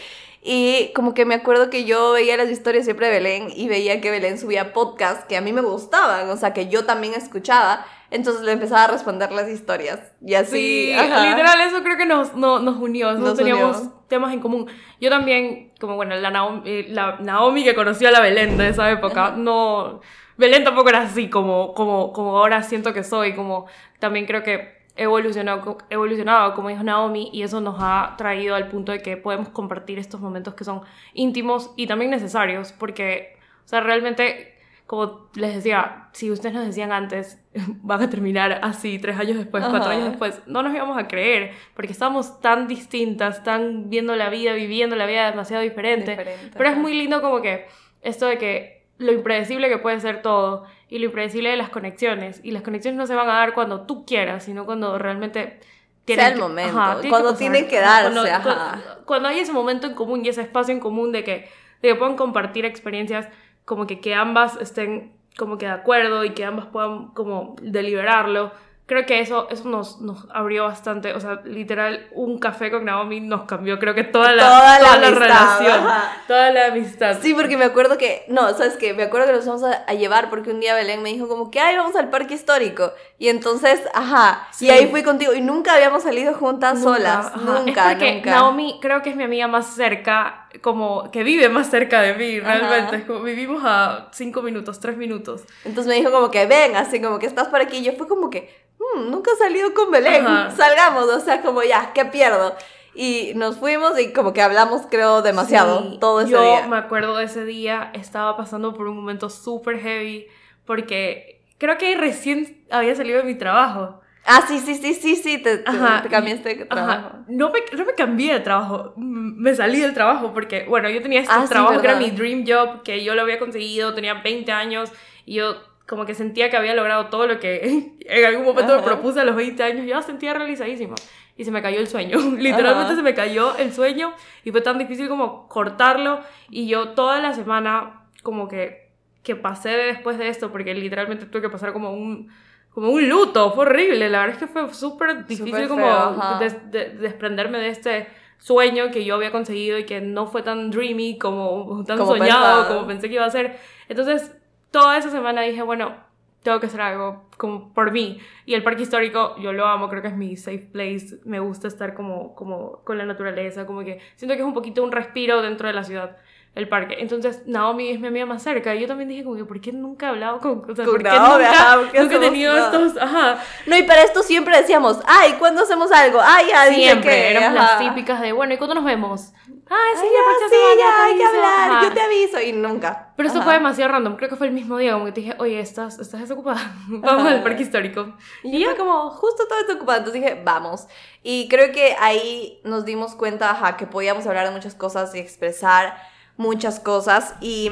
Y 0.45 0.93
como 0.95 1.15
que 1.15 1.25
me 1.25 1.37
acuerdo 1.37 1.71
que 1.71 1.85
yo 1.85 2.13
veía 2.13 2.37
las 2.37 2.51
historias 2.51 2.85
siempre 2.85 3.07
de 3.07 3.13
Belén 3.13 3.49
y 3.55 3.69
veía 3.69 4.01
que 4.01 4.11
Belén 4.11 4.39
subía 4.39 4.73
podcasts 4.73 5.25
que 5.29 5.37
a 5.37 5.41
mí 5.41 5.53
me 5.53 5.61
gustaban, 5.61 6.29
o 6.31 6.37
sea, 6.37 6.53
que 6.53 6.69
yo 6.69 6.85
también 6.85 7.15
escuchaba. 7.15 7.87
Entonces 8.13 8.43
le 8.43 8.53
empezaba 8.53 8.85
a 8.85 8.89
responder 8.89 9.33
las 9.33 9.49
historias. 9.49 10.13
Y 10.21 10.35
así. 10.35 10.93
Sí, 10.93 10.95
literal, 10.95 11.61
eso 11.63 11.83
creo 11.83 11.97
que 11.97 12.05
nos, 12.05 12.35
no, 12.35 12.59
nos 12.59 12.77
unió. 12.77 13.13
no 13.15 13.33
teníamos 13.35 13.89
temas 14.07 14.35
en 14.35 14.41
común. 14.41 14.67
Yo 15.01 15.09
también, 15.09 15.73
como 15.81 15.97
bueno, 15.97 16.15
la 16.17 16.31
Naomi, 16.31 16.61
eh, 16.67 16.87
la 16.91 17.17
Naomi 17.21 17.65
que 17.65 17.75
conocía 17.75 18.11
a 18.11 18.13
la 18.13 18.21
Belén 18.21 18.59
de 18.59 18.69
esa 18.69 18.91
época, 18.91 19.33
no. 19.35 20.01
Belén 20.37 20.63
tampoco 20.63 20.91
era 20.91 21.03
así 21.03 21.31
como, 21.31 21.73
como, 21.73 22.13
como 22.13 22.37
ahora 22.37 22.63
siento 22.63 22.93
que 22.93 23.03
soy. 23.03 23.35
Como 23.35 23.67
también 23.99 24.27
creo 24.27 24.43
que 24.43 24.83
evolucionado, 24.95 25.79
evolucionado, 25.89 26.55
como 26.55 26.69
dijo 26.69 26.83
Naomi, 26.83 27.31
y 27.33 27.43
eso 27.43 27.63
nos 27.63 27.77
ha 27.79 28.15
traído 28.19 28.55
al 28.55 28.69
punto 28.69 28.93
de 28.93 29.01
que 29.01 29.17
podemos 29.17 29.49
compartir 29.49 29.99
estos 29.99 30.21
momentos 30.21 30.53
que 30.53 30.65
son 30.65 30.83
íntimos 31.15 31.71
y 31.77 31.87
también 31.87 32.11
necesarios, 32.11 32.73
porque, 32.73 33.39
o 33.65 33.69
sea, 33.69 33.81
realmente 33.81 34.52
como 34.93 35.31
les 35.37 35.55
decía, 35.55 36.11
si 36.13 36.31
ustedes 36.31 36.55
nos 36.55 36.67
decían 36.67 36.93
antes, 36.93 37.43
van 37.83 38.03
a 38.03 38.11
terminar 38.11 38.61
así 38.63 38.99
tres 38.99 39.19
años 39.19 39.39
después, 39.39 39.65
cuatro 39.71 39.91
años 39.91 40.11
después, 40.11 40.43
no 40.45 40.63
nos 40.63 40.75
íbamos 40.75 40.99
a 40.99 41.09
creer, 41.09 41.53
porque 41.73 41.93
estamos 41.93 42.43
tan 42.43 42.69
distintas, 42.69 43.43
tan 43.43 43.89
viendo 43.89 44.15
la 44.17 44.29
vida, 44.29 44.53
viviendo 44.53 44.95
la 44.95 45.07
vida 45.07 45.31
demasiado 45.31 45.63
diferente. 45.63 46.19
Pero 46.55 46.69
es 46.69 46.77
muy 46.77 46.93
lindo 46.93 47.23
como 47.23 47.41
que 47.41 47.69
esto 48.03 48.27
de 48.27 48.37
que 48.37 48.85
lo 48.99 49.13
impredecible 49.13 49.71
que 49.71 49.79
puede 49.79 49.99
ser 49.99 50.21
todo 50.21 50.67
y 50.91 50.99
lo 50.99 51.07
impredecible 51.07 51.49
de 51.49 51.57
las 51.57 51.71
conexiones. 51.71 52.43
Y 52.45 52.51
las 52.51 52.61
conexiones 52.61 52.99
no 52.99 53.07
se 53.07 53.15
van 53.15 53.31
a 53.31 53.33
dar 53.33 53.55
cuando 53.55 53.87
tú 53.87 54.05
quieras, 54.05 54.45
sino 54.45 54.67
cuando 54.67 54.99
realmente... 54.99 55.59
Sea 56.07 56.29
el 56.29 56.39
momento, 56.39 57.09
cuando 57.09 57.35
tienen 57.35 57.67
que 57.67 57.81
darse. 57.81 58.13
Cuando, 58.13 58.83
cuando, 59.07 59.29
hay 59.31 59.39
ese 59.39 59.53
momento 59.53 59.87
en 59.87 59.95
común 59.95 60.23
y 60.23 60.29
ese 60.29 60.43
espacio 60.43 60.75
en 60.75 60.81
común 60.81 61.13
de 61.13 61.25
que, 61.25 61.49
de 61.81 61.89
que 61.89 61.95
puedan 61.95 62.17
compartir 62.17 62.67
experiencias 62.67 63.29
como 63.65 63.87
que, 63.87 64.01
que 64.01 64.15
ambas 64.15 64.57
estén 64.61 65.13
como 65.39 65.57
que 65.59 65.67
de 65.67 65.73
acuerdo 65.73 66.25
y 66.25 66.31
que 66.31 66.45
ambas 66.45 66.67
puedan 66.67 67.09
como 67.09 67.57
deliberarlo, 67.63 68.53
creo 68.85 69.07
que 69.07 69.21
eso, 69.21 69.49
eso 69.49 69.67
nos, 69.67 70.03
nos 70.03 70.27
abrió 70.35 70.65
bastante, 70.65 71.15
o 71.15 71.21
sea, 71.21 71.41
literal, 71.45 72.09
un 72.13 72.39
café 72.39 72.71
con 72.71 72.85
Naomi 72.85 73.21
nos 73.21 73.45
cambió, 73.45 73.79
creo 73.79 73.95
que 73.95 74.05
toda 74.05 74.33
la, 74.33 74.43
Toda 74.43 74.79
la 74.79 74.85
toda 74.85 74.99
la, 74.99 75.07
amistad, 75.07 75.21
relación, 75.23 75.87
ajá. 75.87 76.17
toda 76.29 76.51
la 76.51 76.67
amistad. 76.67 77.19
Sí, 77.23 77.33
porque 77.33 77.57
me 77.57 77.65
acuerdo 77.65 77.97
que, 77.97 78.27
no, 78.29 78.51
¿sabes 78.51 78.77
qué? 78.77 78.93
Me 78.93 79.05
acuerdo 79.05 79.29
que 79.29 79.33
nos 79.33 79.47
vamos 79.47 79.63
a, 79.65 79.73
a 79.89 79.95
llevar 79.95 80.29
porque 80.29 80.51
un 80.51 80.61
día 80.61 80.75
Belén 80.75 81.03
me 81.03 81.11
dijo 81.11 81.27
como 81.29 81.51
que, 81.51 81.61
ay, 81.61 81.77
vamos 81.79 81.97
al 81.97 82.11
parque 82.11 82.35
histórico. 82.35 82.93
Y 83.19 83.29
entonces, 83.29 83.81
ajá, 83.95 84.47
Sí. 84.51 84.67
y 84.67 84.71
ahí 84.71 84.89
fui 84.89 85.03
contigo 85.03 85.33
y 85.33 85.41
nunca 85.41 85.73
habíamos 85.75 86.03
salido 86.03 86.35
juntas 86.35 86.75
Nunca, 86.81 86.97
solas, 86.97 87.27
ajá. 87.29 87.39
nunca, 87.39 87.93
es 87.93 87.97
porque 87.97 88.15
nunca. 88.17 88.31
Naomi 88.31 88.79
creo 88.83 89.01
que 89.01 89.09
es 89.11 89.17
mi 89.17 89.23
amiga 89.25 89.47
más 89.49 89.69
cerca, 89.75 90.42
como 90.61 91.11
que 91.11 91.23
vive 91.23 91.49
más 91.49 91.71
cerca 91.71 92.01
de 92.03 92.15
mí, 92.15 92.41
realmente. 92.41 92.97
Es 92.97 93.05
como 93.05 93.23
vivimos 93.23 93.63
a 93.65 94.09
cinco 94.13 94.43
minutos, 94.43 94.79
tres 94.81 94.97
minutos. 94.97 95.43
Entonces 95.65 95.87
me 95.89 95.95
dijo 95.95 96.11
como 96.11 96.31
que, 96.31 96.47
ven, 96.47 96.77
así 96.77 97.01
como 97.01 97.19
que 97.19 97.27
estás 97.27 97.49
por 97.49 97.61
aquí. 97.61 97.79
Y 97.79 97.85
yo 97.85 97.93
fue 97.95 98.07
como 98.09 98.29
que, 98.31 98.55
"Mm, 98.79 99.11
nunca 99.11 99.31
he 99.33 99.37
salido 99.37 99.73
con 99.75 99.91
Belén, 99.91 100.27
Ajá. 100.27 100.51
salgamos, 100.51 101.05
o 101.05 101.21
sea, 101.21 101.41
como 101.43 101.63
ya, 101.63 101.93
¿qué 101.95 102.05
pierdo? 102.05 102.55
Y 102.95 103.33
nos 103.37 103.57
fuimos 103.57 103.99
y 103.99 104.13
como 104.13 104.35
que 104.35 104.43
hablamos, 104.43 104.83
creo, 104.91 105.23
demasiado 105.23 105.81
Sí, 105.93 105.99
todo 105.99 106.21
ese 106.21 106.33
yo 106.33 106.43
día. 106.43 106.67
me 106.69 106.77
acuerdo 106.77 107.17
de 107.17 107.25
ese 107.25 107.47
día, 107.47 107.91
estaba 107.95 108.37
pasando 108.37 108.75
por 108.75 108.87
un 108.87 108.97
momento 108.97 109.31
súper 109.31 109.79
heavy, 109.81 110.27
porque 110.67 111.43
creo 111.57 111.79
que 111.79 111.97
recién 111.97 112.67
había 112.71 112.95
salido 112.95 113.19
de 113.19 113.25
mi 113.25 113.35
trabajo. 113.35 114.02
Ah, 114.25 114.45
sí, 114.47 114.61
sí, 114.61 114.77
sí, 114.77 114.95
sí, 114.95 115.17
sí, 115.17 115.39
te, 115.39 115.59
te, 115.59 115.69
Ajá, 115.71 116.03
te 116.03 116.09
cambiaste 116.09 116.49
de 116.55 116.63
Ajá. 116.63 116.69
trabajo. 116.69 117.19
No 117.29 117.51
me, 117.51 117.61
no 117.77 117.85
me 117.85 117.95
cambié 117.95 118.35
de 118.35 118.41
trabajo, 118.41 118.95
me 118.97 119.55
salí 119.55 119.81
del 119.81 119.95
trabajo 119.95 120.33
porque, 120.33 120.65
bueno, 120.69 120.89
yo 120.91 121.03
tenía 121.03 121.21
este 121.21 121.33
Ah, 121.35 121.43
sí, 121.43 121.49
trabajo 121.49 121.81
que 121.81 121.87
era 121.89 121.97
mi 121.99 122.11
dream 122.11 122.45
job, 122.47 122.83
que 122.83 123.03
yo 123.03 123.15
lo 123.15 123.23
había 123.23 123.39
conseguido, 123.39 123.95
tenía 123.95 124.15
20 124.15 124.53
años 124.53 124.93
y 125.27 125.35
yo 125.35 125.57
como 125.89 126.07
que 126.07 126.15
sentía 126.15 126.51
que 126.51 126.57
había 126.57 126.75
logrado 126.75 127.07
todo 127.07 127.27
lo 127.27 127.41
que 127.41 127.97
en 128.01 128.25
algún 128.25 128.45
momento 128.45 128.73
me 128.75 128.79
Ajá. 128.79 128.85
propuse 128.85 129.21
a 129.21 129.25
los 129.25 129.35
20 129.35 129.63
años, 129.63 129.87
yo 129.87 130.01
sentía 130.03 130.35
realizadísima. 130.35 130.95
Y 131.37 131.45
se 131.45 131.51
me 131.51 131.63
cayó 131.63 131.81
el 131.81 131.89
sueño, 131.89 132.19
literalmente 132.39 132.93
Ajá. 132.93 132.97
se 132.97 133.03
me 133.03 133.15
cayó 133.15 133.57
el 133.57 133.73
sueño 133.73 134.13
y 134.45 134.53
fue 134.53 134.61
tan 134.61 134.79
difícil 134.79 135.09
como 135.09 135.49
cortarlo 135.49 136.21
y 136.49 136.69
yo 136.69 136.91
toda 136.91 137.21
la 137.21 137.33
semana 137.33 138.07
como 138.23 138.47
que, 138.49 138.91
que 139.25 139.35
pasé 139.35 139.71
después 139.71 140.17
de 140.19 140.29
esto, 140.29 140.53
porque 140.53 140.75
literalmente 140.75 141.27
tuve 141.27 141.43
que 141.43 141.49
pasar 141.51 141.73
como 141.73 141.93
un, 141.93 142.31
como 142.75 142.91
un 142.91 143.09
luto, 143.09 143.53
fue 143.53 143.67
horrible, 143.67 144.09
la 144.09 144.21
verdad 144.21 144.37
es 144.37 144.39
que 144.41 144.47
fue 144.47 144.73
súper 144.73 145.27
difícil 145.27 145.69
como 145.69 145.85
feo, 145.85 145.93
ajá. 145.95 146.39
des- 146.39 146.71
de- 146.71 146.91
desprenderme 146.91 147.59
de 147.59 147.69
este 147.69 148.07
sueño 148.39 148.91
que 148.91 149.05
yo 149.05 149.15
había 149.15 149.31
conseguido 149.31 149.79
y 149.79 149.85
que 149.85 150.01
no 150.01 150.27
fue 150.27 150.43
tan 150.43 150.71
dreamy 150.71 151.19
como 151.19 151.85
tan 151.87 151.99
Como 151.99 152.13
soñado 152.17 152.57
pensaba. 152.63 152.69
como 152.69 152.87
pensé 152.89 153.09
que 153.09 153.15
iba 153.15 153.25
a 153.25 153.31
ser. 153.31 153.57
Entonces, 153.89 154.35
toda 154.71 154.97
esa 154.99 155.11
semana 155.11 155.43
dije, 155.43 155.63
bueno, 155.63 155.95
tengo 156.43 156.59
que 156.59 156.67
hacer 156.67 156.81
algo 156.81 157.29
como 157.37 157.73
por 157.73 157.93
mí. 157.93 158.19
Y 158.47 158.55
el 158.55 158.65
parque 158.65 158.83
histórico, 158.83 159.37
yo 159.39 159.53
lo 159.53 159.67
amo, 159.67 159.89
creo 159.89 160.03
que 160.03 160.09
es 160.09 160.17
mi 160.17 160.37
safe 160.37 160.59
place. 160.73 161.21
Me 161.25 161.39
gusta 161.39 161.69
estar 161.69 161.95
como, 161.95 162.35
como 162.35 162.83
con 162.85 162.99
la 162.99 163.05
naturaleza, 163.07 163.65
como 163.65 163.85
que 163.85 164.01
siento 164.17 164.35
que 164.35 164.41
es 164.41 164.47
un 164.47 164.55
poquito 164.55 164.83
un 164.83 164.91
respiro 164.91 165.41
dentro 165.43 165.69
de 165.69 165.75
la 165.75 165.85
ciudad. 165.85 166.17
El 166.55 166.69
parque. 166.69 166.97
Entonces, 166.99 167.43
Naomi 167.47 167.89
es 167.93 167.99
mi 167.99 168.09
amiga 168.09 168.27
más 168.27 168.43
cerca. 168.43 168.75
Y 168.75 168.81
yo 168.81 168.87
también 168.87 169.09
dije, 169.09 169.25
como 169.25 169.37
que, 169.37 169.45
¿por 169.47 169.59
qué 169.63 169.73
nunca 169.73 170.05
he 170.07 170.09
hablado 170.11 170.39
con. 170.39 170.71
O 170.71 170.75
sea, 170.77 170.85
Con 170.85 170.95
¿por 170.97 171.03
qué 171.03 171.09
Naomi? 171.09 171.45
nunca, 171.45 171.51
Ajá, 171.51 171.77
¿por 171.79 171.91
qué 171.91 172.01
nunca 172.01 172.15
he 172.17 172.19
tenido 172.19 172.53
nada? 172.55 172.67
estos. 172.67 173.03
Ajá. 173.03 173.39
No, 173.67 173.77
y 173.79 173.83
para 173.85 174.03
esto 174.03 174.23
siempre 174.23 174.55
decíamos, 174.59 175.01
ay, 175.07 175.33
¿cuándo 175.39 175.63
hacemos 175.63 175.91
algo? 175.93 176.21
Ay, 176.23 176.49
ya 176.51 176.67
Siempre, 176.67 177.29
que... 177.33 177.41
las 177.55 177.79
típicas 177.79 178.21
de, 178.21 178.33
bueno, 178.33 178.53
¿y 178.53 178.59
cuándo 178.59 178.75
nos 178.75 178.85
vemos? 178.85 179.33
Ah, 179.71 179.77
sí, 179.95 180.03
Ay, 180.03 180.09
ya, 180.13 180.19
próxima 180.27 180.49
sí, 180.51 180.55
semana 180.55 180.77
ya, 180.79 181.05
hay 181.05 181.17
que 181.17 181.25
aviso". 181.25 181.37
hablar, 181.39 181.71
Ajá. 181.71 181.83
yo 181.85 181.95
te 181.95 182.01
aviso. 182.03 182.41
Y 182.43 182.53
nunca. 182.53 183.13
Pero 183.17 183.27
esto 183.29 183.39
Ajá. 183.39 183.45
fue 183.47 183.55
demasiado 183.55 183.93
random, 183.93 184.17
creo 184.17 184.29
que 184.29 184.37
fue 184.37 184.47
el 184.49 184.53
mismo 184.53 184.77
día, 184.77 184.93
como 184.93 185.07
que 185.07 185.13
te 185.13 185.21
dije, 185.23 185.35
oye, 185.39 185.59
¿estás, 185.59 185.99
estás 186.01 186.21
desocupada? 186.21 186.75
Vamos 186.89 187.27
al 187.29 187.43
parque 187.43 187.63
histórico. 187.63 188.15
Y 188.43 188.59
yo 188.61 188.69
fue 188.69 188.77
como, 188.77 189.09
justo 189.09 189.49
todo 189.49 189.59
esto 189.61 189.73
ocupado, 189.73 190.01
entonces 190.01 190.21
dije, 190.21 190.43
vamos. 190.45 190.87
Y 191.23 191.49
creo 191.49 191.73
que 191.73 191.97
ahí 191.99 192.61
nos 192.65 192.85
dimos 192.85 193.15
cuenta, 193.15 193.51
ajá, 193.53 193.79
que 193.79 193.87
podíamos 193.87 194.27
hablar 194.27 194.45
de 194.47 194.53
muchas 194.53 194.75
cosas 194.75 195.15
y 195.15 195.19
expresar 195.19 196.12
muchas 196.37 196.81
cosas. 196.81 197.35
Y 197.41 197.71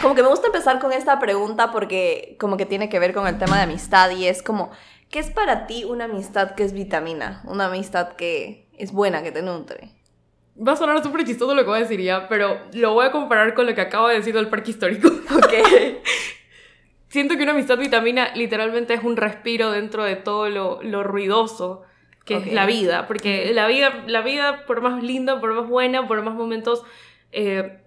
como 0.00 0.14
que 0.14 0.22
me 0.22 0.28
gusta 0.28 0.46
empezar 0.48 0.78
con 0.78 0.92
esta 0.92 1.18
pregunta 1.18 1.72
porque 1.72 2.36
como 2.38 2.56
que 2.56 2.66
tiene 2.66 2.88
que 2.88 2.98
ver 2.98 3.12
con 3.12 3.26
el 3.26 3.38
tema 3.38 3.56
de 3.56 3.62
amistad 3.62 4.10
y 4.10 4.26
es 4.26 4.42
como, 4.42 4.70
¿qué 5.10 5.18
es 5.18 5.30
para 5.30 5.66
ti 5.66 5.84
una 5.84 6.04
amistad 6.04 6.54
que 6.54 6.64
es 6.64 6.72
vitamina? 6.72 7.42
Una 7.44 7.66
amistad 7.66 8.12
que 8.12 8.68
es 8.78 8.92
buena, 8.92 9.22
que 9.22 9.32
te 9.32 9.42
nutre. 9.42 9.90
Va 10.56 10.72
a 10.72 10.76
sonar 10.76 11.02
súper 11.02 11.24
chistoso 11.24 11.54
lo 11.54 11.62
que 11.62 11.68
voy 11.68 11.78
a 11.78 11.82
decir 11.82 12.00
ya, 12.00 12.28
pero 12.28 12.58
lo 12.72 12.94
voy 12.94 13.06
a 13.06 13.12
comparar 13.12 13.54
con 13.54 13.66
lo 13.66 13.74
que 13.74 13.82
acabo 13.82 14.08
de 14.08 14.16
decir 14.16 14.34
del 14.34 14.48
parque 14.48 14.70
histórico. 14.70 15.08
Ok. 15.36 15.52
Siento 17.08 17.36
que 17.36 17.42
una 17.42 17.52
amistad 17.52 17.78
vitamina 17.78 18.32
literalmente 18.34 18.94
es 18.94 19.02
un 19.02 19.16
respiro 19.16 19.70
dentro 19.70 20.04
de 20.04 20.16
todo 20.16 20.48
lo, 20.48 20.82
lo 20.82 21.02
ruidoso 21.02 21.82
que 22.26 22.36
es 22.36 22.52
la 22.52 22.66
vida. 22.66 23.06
Porque 23.06 23.52
la 23.54 23.66
vida, 23.68 24.04
la 24.06 24.20
vida, 24.20 24.66
por 24.66 24.82
más 24.82 25.02
linda, 25.02 25.40
por 25.40 25.54
más 25.54 25.68
buena, 25.68 26.06
por 26.06 26.22
más 26.22 26.34
momentos 26.34 26.82
eh, 27.32 27.80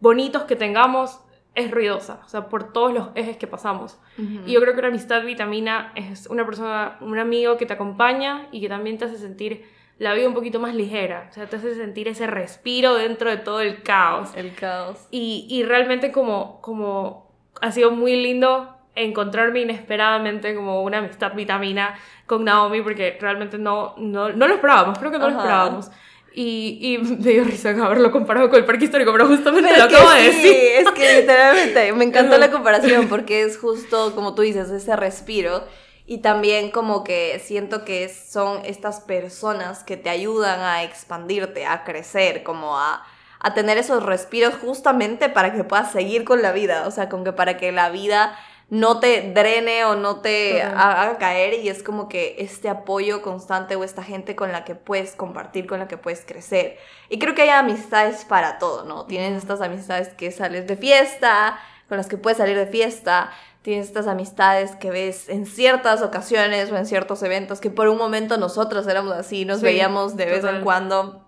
bonitos 0.00 0.44
que 0.44 0.56
tengamos, 0.56 1.20
es 1.54 1.70
ruidosa. 1.70 2.20
O 2.24 2.28
sea, 2.28 2.48
por 2.48 2.72
todos 2.72 2.92
los 2.92 3.08
ejes 3.14 3.36
que 3.36 3.46
pasamos. 3.46 3.98
Y 4.18 4.52
yo 4.52 4.60
creo 4.60 4.74
que 4.74 4.80
una 4.80 4.88
amistad 4.88 5.24
vitamina 5.24 5.92
es 5.94 6.26
una 6.26 6.44
persona, 6.44 6.98
un 7.00 7.18
amigo 7.18 7.56
que 7.56 7.66
te 7.66 7.72
acompaña 7.72 8.48
y 8.52 8.60
que 8.60 8.68
también 8.68 8.98
te 8.98 9.06
hace 9.06 9.18
sentir 9.18 9.64
la 9.98 10.12
vida 10.12 10.28
un 10.28 10.34
poquito 10.34 10.60
más 10.60 10.74
ligera. 10.74 11.28
O 11.30 11.32
sea, 11.32 11.46
te 11.46 11.56
hace 11.56 11.74
sentir 11.74 12.08
ese 12.08 12.26
respiro 12.26 12.94
dentro 12.94 13.30
de 13.30 13.38
todo 13.38 13.60
el 13.60 13.82
caos. 13.82 14.30
El 14.36 14.54
caos. 14.54 15.08
Y, 15.10 15.46
y 15.48 15.62
realmente 15.62 16.12
como, 16.12 16.60
como 16.60 17.32
ha 17.60 17.70
sido 17.72 17.90
muy 17.90 18.20
lindo 18.20 18.76
encontrarme 18.94 19.60
inesperadamente 19.60 20.54
como 20.54 20.82
una 20.82 20.98
amistad 20.98 21.34
vitamina 21.34 21.94
con 22.26 22.44
Naomi 22.44 22.80
porque 22.82 23.16
realmente 23.20 23.58
no, 23.58 23.94
no, 23.98 24.30
no 24.30 24.48
lo 24.48 24.54
esperábamos, 24.54 24.98
creo 24.98 25.10
que 25.10 25.18
no 25.18 25.28
lo 25.28 25.36
esperábamos. 25.36 25.90
Y, 26.38 26.78
y 26.82 26.98
me 26.98 27.32
dio 27.32 27.44
risa 27.44 27.70
haberlo 27.70 28.12
comparado 28.12 28.50
con 28.50 28.58
el 28.58 28.66
parque 28.66 28.84
histórico, 28.84 29.10
pero 29.12 29.26
justamente 29.26 29.70
Pero 29.70 29.78
lo 29.78 29.84
acabo 29.84 30.10
de 30.10 30.32
sí, 30.32 30.42
decir. 30.42 30.56
es 30.76 30.90
que 30.92 31.14
literalmente 31.22 31.92
me 31.94 32.04
encantó 32.04 32.36
la 32.36 32.50
comparación 32.50 33.08
porque 33.08 33.42
es 33.42 33.56
justo 33.58 34.14
como 34.14 34.34
tú 34.34 34.42
dices, 34.42 34.70
ese 34.70 34.96
respiro 34.96 35.64
y 36.04 36.18
también 36.18 36.70
como 36.70 37.04
que 37.04 37.40
siento 37.44 37.84
que 37.86 38.08
son 38.10 38.60
estas 38.64 39.00
personas 39.00 39.82
que 39.82 39.96
te 39.96 40.10
ayudan 40.10 40.60
a 40.60 40.82
expandirte, 40.84 41.64
a 41.66 41.84
crecer, 41.84 42.42
como 42.42 42.78
a, 42.78 43.02
a 43.40 43.54
tener 43.54 43.78
esos 43.78 44.02
respiros 44.02 44.54
justamente 44.54 45.28
para 45.30 45.54
que 45.54 45.64
puedas 45.64 45.90
seguir 45.90 46.24
con 46.24 46.42
la 46.42 46.52
vida, 46.52 46.86
o 46.86 46.90
sea, 46.90 47.08
con 47.08 47.24
que 47.24 47.32
para 47.32 47.56
que 47.56 47.72
la 47.72 47.88
vida 47.90 48.38
no 48.68 48.98
te 48.98 49.32
drene 49.32 49.84
o 49.84 49.94
no 49.94 50.20
te 50.20 50.60
haga 50.60 51.18
caer 51.18 51.54
y 51.54 51.68
es 51.68 51.84
como 51.84 52.08
que 52.08 52.36
este 52.38 52.68
apoyo 52.68 53.22
constante 53.22 53.76
o 53.76 53.84
esta 53.84 54.02
gente 54.02 54.34
con 54.34 54.50
la 54.50 54.64
que 54.64 54.74
puedes 54.74 55.14
compartir, 55.14 55.66
con 55.66 55.78
la 55.78 55.86
que 55.86 55.96
puedes 55.96 56.24
crecer. 56.24 56.76
Y 57.08 57.18
creo 57.20 57.34
que 57.34 57.42
hay 57.42 57.50
amistades 57.50 58.24
para 58.24 58.58
todo, 58.58 58.84
¿no? 58.84 59.06
Tienes 59.06 59.38
estas 59.38 59.60
amistades 59.60 60.08
que 60.08 60.32
sales 60.32 60.66
de 60.66 60.76
fiesta, 60.76 61.60
con 61.88 61.96
las 61.96 62.08
que 62.08 62.16
puedes 62.16 62.38
salir 62.38 62.56
de 62.56 62.66
fiesta. 62.66 63.30
Tienes 63.62 63.86
estas 63.86 64.08
amistades 64.08 64.74
que 64.74 64.90
ves 64.90 65.28
en 65.28 65.46
ciertas 65.46 66.02
ocasiones 66.02 66.70
o 66.72 66.76
en 66.76 66.86
ciertos 66.86 67.22
eventos, 67.22 67.60
que 67.60 67.70
por 67.70 67.88
un 67.88 67.98
momento 67.98 68.36
nosotros 68.36 68.86
éramos 68.88 69.12
así, 69.12 69.44
nos 69.44 69.60
Sí, 69.60 69.64
veíamos 69.64 70.16
de 70.16 70.26
vez 70.26 70.44
en 70.44 70.62
cuando 70.62 71.24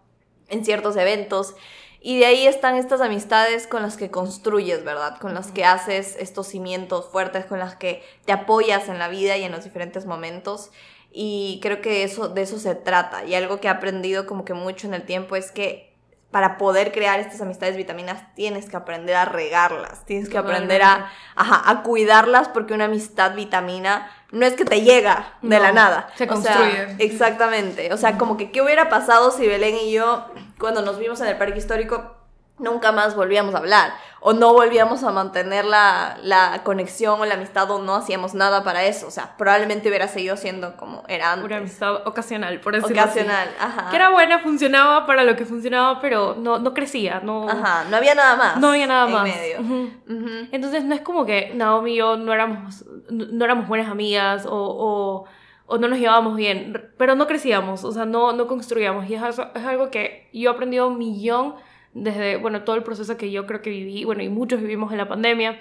en 0.49 0.65
ciertos 0.65 0.97
eventos. 0.97 1.55
Y 2.01 2.19
de 2.21 2.27
ahí 2.27 2.47
están 2.47 2.77
estas 2.77 3.01
amistades 3.01 3.67
con 3.67 3.83
las 3.83 3.97
que 3.97 4.11
construyes, 4.11 4.85
¿verdad? 4.85 5.19
Con 5.19 5.35
las 5.35 5.49
que 5.51 5.65
haces 5.65 6.17
estos 6.19 6.47
cimientos 6.47 7.09
fuertes, 7.11 7.45
con 7.47 7.59
las 7.59 7.75
que 7.75 8.03
te 8.25 8.33
apoyas 8.33 8.89
en 8.89 8.99
la 8.99 9.09
vida 9.09 9.37
y 9.37 9.43
en 9.45 9.53
los 9.53 9.65
diferentes 9.65 10.07
momentos. 10.07 10.71
Y 11.11 11.59
creo 11.63 11.81
que 11.81 12.05
eso, 12.05 12.29
de 12.29 12.43
eso 12.43 12.59
se 12.59 12.75
trata. 12.75 13.25
Y 13.25 13.35
algo 13.35 13.61
que 13.61 13.67
he 13.67 13.71
aprendido 13.71 14.27
como 14.27 14.45
que 14.45 14.55
mucho 14.55 14.87
en 14.87 14.95
el 14.95 15.03
tiempo 15.05 15.35
es 15.37 15.51
que 15.51 15.89
para 16.31 16.59
poder 16.59 16.93
crear 16.93 17.19
estas 17.21 17.41
amistades 17.41 17.77
vitaminas 17.77 18.23
tienes 18.35 18.69
que 18.69 18.77
aprender 18.77 19.17
a 19.17 19.25
regarlas, 19.25 20.05
tienes 20.05 20.29
que 20.29 20.37
aprender 20.37 20.83
a, 20.83 21.11
ajá, 21.35 21.63
a 21.69 21.83
cuidarlas 21.83 22.49
porque 22.49 22.75
una 22.75 22.85
amistad 22.85 23.35
vitamina 23.35 24.11
no 24.31 24.45
es 24.45 24.53
que 24.53 24.67
te 24.67 24.83
llega 24.83 25.39
de 25.41 25.57
No, 25.57 25.63
la 25.63 25.73
nada. 25.73 26.09
se 26.17 26.25
O 26.31 26.37
sea, 26.41 26.55
construye. 26.55 26.97
exactamente. 26.99 27.95
O 27.95 27.97
sea, 27.97 28.19
como 28.19 28.37
que 28.37 28.51
qué 28.51 28.61
hubiera 28.61 28.91
pasado 28.91 29.31
si 29.31 29.47
Belén 29.47 29.77
y 29.77 29.91
yo, 29.91 30.27
cuando 30.59 30.83
nos 30.83 30.99
vimos 30.99 31.21
en 31.21 31.29
el 31.29 31.37
parque 31.39 31.59
histórico, 31.59 32.15
nunca 32.59 32.91
más 32.91 33.15
volvíamos 33.15 33.55
a 33.55 33.59
hablar 33.59 33.93
o 34.21 34.33
no 34.33 34.53
volvíamos 34.53 35.05
a 35.05 35.13
mantener 35.13 35.65
la, 35.65 36.19
la 36.23 36.63
conexión 36.65 37.21
o 37.21 37.25
la 37.25 37.35
amistad 37.35 37.71
o 37.71 37.79
no 37.81 37.95
hacíamos 37.95 38.35
nada 38.35 38.65
para 38.65 38.83
eso. 38.85 39.07
O 39.07 39.13
sea, 39.13 39.37
probablemente 39.37 39.89
hubiera 39.89 40.09
seguido 40.09 40.37
siendo 40.37 40.77
como 40.77 41.05
era 41.07 41.31
antes. 41.33 41.45
Una 41.47 41.59
amistad 41.59 42.05
ocasional, 42.05 42.61
por 42.61 42.75
decirlo 42.75 43.01
así. 43.01 43.21
Ocasional, 43.21 43.49
ajá. 43.61 43.91
Que 43.91 43.97
era 43.97 44.11
buena, 44.11 44.41
funcionaba 44.41 45.07
para 45.07 45.23
lo 45.23 45.37
que 45.37 45.45
funcionaba, 45.47 46.01
pero 46.01 46.35
no, 46.37 46.59
no 46.59 46.75
crecía, 46.75 47.21
no, 47.23 47.49
Ajá, 47.49 47.85
no 47.89 47.97
había 47.97 48.17
nada 48.17 48.35
más. 48.35 48.57
no 48.57 48.71
había 48.71 48.89
nada 48.89 49.07
en 49.07 49.13
más. 49.13 49.23
medio. 49.23 49.61
Ujú. 49.61 49.91
Ujú. 50.09 50.49
Entonces 50.51 50.83
no 50.83 50.97
es 50.97 51.01
como 51.03 51.25
que 51.25 51.53
Naomi 51.55 51.93
y 51.93 51.97
yo 51.99 52.17
no 52.17 52.33
éramos, 52.33 52.85
no 53.11 53.25
no 53.31 53.45
éramos 53.45 53.69
buenas 53.69 53.89
amigas 53.89 54.47
o, 54.47 54.51
o, 54.53 55.25
o 55.71 55.77
no 55.77 55.87
nos 55.87 55.99
llevábamos 55.99 56.35
bien, 56.35 56.91
pero 56.97 57.15
no 57.15 57.27
crecíamos, 57.27 57.85
o 57.85 57.93
sea, 57.93 58.07
no, 58.07 58.33
no 58.33 58.47
construíamos. 58.47 59.09
Y 59.09 59.15
es 59.15 59.23
algo, 59.23 59.51
es 59.55 59.65
algo 59.65 59.91
que 59.91 60.27
yo 60.33 60.51
he 60.51 60.53
aprendido 60.53 60.89
un 60.89 60.97
millón 60.97 61.55
desde, 61.93 62.39
bueno, 62.39 62.65
todo 62.65 62.75
el 62.75 62.83
proceso 62.83 63.19
que 63.19 63.31
yo 63.31 63.47
creo 63.47 63.61
que 63.61 63.69
viví, 63.69 64.05
bueno, 64.05 64.23
y 64.23 64.31
muchos 64.31 64.61
vivimos 64.61 64.93
en 64.93 64.99
la 64.99 65.09
pandemia, 65.09 65.61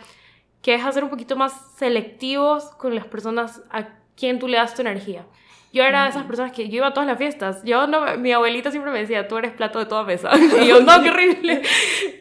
que 0.61 0.75
es 0.75 0.85
hacer 0.85 1.03
un 1.03 1.09
poquito 1.09 1.35
más 1.35 1.73
selectivos 1.75 2.71
con 2.77 2.95
las 2.95 3.05
personas 3.05 3.61
a 3.69 3.89
quién 4.15 4.39
tú 4.39 4.47
le 4.47 4.55
das 4.55 4.73
tu 4.73 4.81
energía. 4.81 5.25
Yo 5.73 5.83
era 5.83 6.03
de 6.03 6.09
esas 6.11 6.23
personas 6.23 6.53
que 6.53 6.69
yo 6.69 6.77
iba 6.77 6.87
a 6.87 6.93
todas 6.93 7.05
las 7.05 7.17
fiestas. 7.17 7.61
Yo 7.65 7.85
no, 7.85 8.17
mi 8.17 8.31
abuelita 8.31 8.71
siempre 8.71 8.91
me 8.93 8.99
decía, 8.99 9.27
tú 9.27 9.37
eres 9.37 9.51
plato 9.51 9.77
de 9.77 9.85
toda 9.85 10.05
mesa. 10.05 10.31
Y 10.61 10.67
yo, 10.67 10.79
no, 10.79 11.03
qué 11.03 11.09
horrible. 11.09 11.61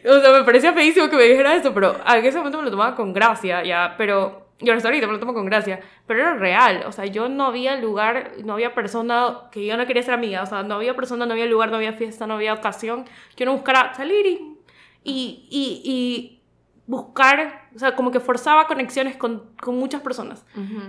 O 0.05 0.19
sea, 0.19 0.33
me 0.33 0.43
parecía 0.43 0.73
feísimo 0.73 1.09
que 1.09 1.15
me 1.15 1.23
dijera 1.23 1.55
eso, 1.55 1.73
pero 1.73 1.95
en 2.05 2.25
ese 2.25 2.37
momento 2.37 2.57
me 2.57 2.65
lo 2.65 2.71
tomaba 2.71 2.95
con 2.95 3.13
gracia, 3.13 3.63
ya. 3.63 3.95
Pero 3.97 4.46
yo 4.59 4.73
hasta 4.73 4.87
ahorita 4.87 5.07
me 5.07 5.13
lo 5.13 5.19
tomo 5.19 5.33
con 5.33 5.45
gracia. 5.45 5.79
Pero 6.05 6.21
era 6.21 6.33
real. 6.35 6.83
O 6.87 6.91
sea, 6.91 7.05
yo 7.05 7.29
no 7.29 7.45
había 7.45 7.75
lugar, 7.75 8.31
no 8.43 8.53
había 8.53 8.73
persona 8.73 9.41
que 9.51 9.65
yo 9.65 9.77
no 9.77 9.85
quería 9.85 10.03
ser 10.03 10.13
amiga. 10.13 10.41
O 10.43 10.45
sea, 10.45 10.63
no 10.63 10.75
había 10.75 10.95
persona, 10.95 11.25
no 11.25 11.33
había 11.33 11.45
lugar, 11.45 11.69
no 11.69 11.77
había 11.77 11.93
fiesta, 11.93 12.25
no 12.25 12.35
había 12.35 12.53
ocasión. 12.53 13.05
Yo 13.35 13.45
no 13.45 13.53
buscara 13.53 13.93
salir 13.93 14.25
y, 14.25 14.57
y, 15.03 15.47
y, 15.49 15.81
y 15.83 16.41
buscar, 16.87 17.69
o 17.75 17.79
sea, 17.79 17.95
como 17.95 18.11
que 18.11 18.19
forzaba 18.19 18.65
conexiones 18.65 19.15
con, 19.15 19.51
con 19.61 19.77
muchas 19.77 20.01
personas. 20.01 20.45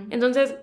Entonces, 0.09 0.55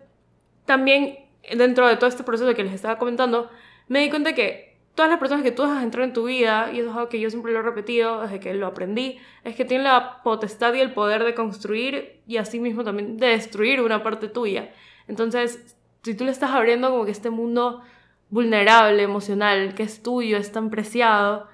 también 0.64 1.18
dentro 1.56 1.86
de 1.86 1.96
todo 1.96 2.08
este 2.08 2.24
proceso 2.24 2.52
que 2.54 2.64
les 2.64 2.72
estaba 2.72 2.98
comentando, 2.98 3.50
me 3.86 4.00
di 4.00 4.10
cuenta 4.10 4.34
que 4.34 4.65
todas 4.96 5.10
las 5.10 5.20
personas 5.20 5.44
que 5.44 5.52
tú 5.52 5.62
dejas 5.62 5.84
entrar 5.84 6.04
en 6.04 6.12
tu 6.12 6.24
vida, 6.24 6.70
y 6.72 6.80
eso 6.80 6.90
es 6.90 6.96
algo 6.96 7.08
que 7.08 7.20
yo 7.20 7.30
siempre 7.30 7.52
lo 7.52 7.60
he 7.60 7.62
repetido 7.62 8.22
desde 8.22 8.40
que 8.40 8.54
lo 8.54 8.66
aprendí, 8.66 9.18
es 9.44 9.54
que 9.54 9.64
tienen 9.64 9.84
la 9.84 10.22
potestad 10.22 10.74
y 10.74 10.80
el 10.80 10.92
poder 10.92 11.22
de 11.22 11.34
construir 11.34 12.22
y 12.26 12.38
asimismo 12.38 12.82
también 12.82 13.18
de 13.18 13.28
destruir 13.28 13.82
una 13.82 14.02
parte 14.02 14.28
tuya. 14.28 14.72
Entonces, 15.06 15.76
si 16.02 16.14
tú 16.14 16.24
le 16.24 16.30
estás 16.30 16.50
abriendo 16.50 16.90
como 16.90 17.04
que 17.04 17.10
este 17.10 17.30
mundo 17.30 17.82
vulnerable, 18.30 19.02
emocional, 19.02 19.74
que 19.74 19.82
es 19.84 20.02
tuyo, 20.02 20.38
es 20.38 20.50
tan 20.50 20.70
preciado, 20.70 21.46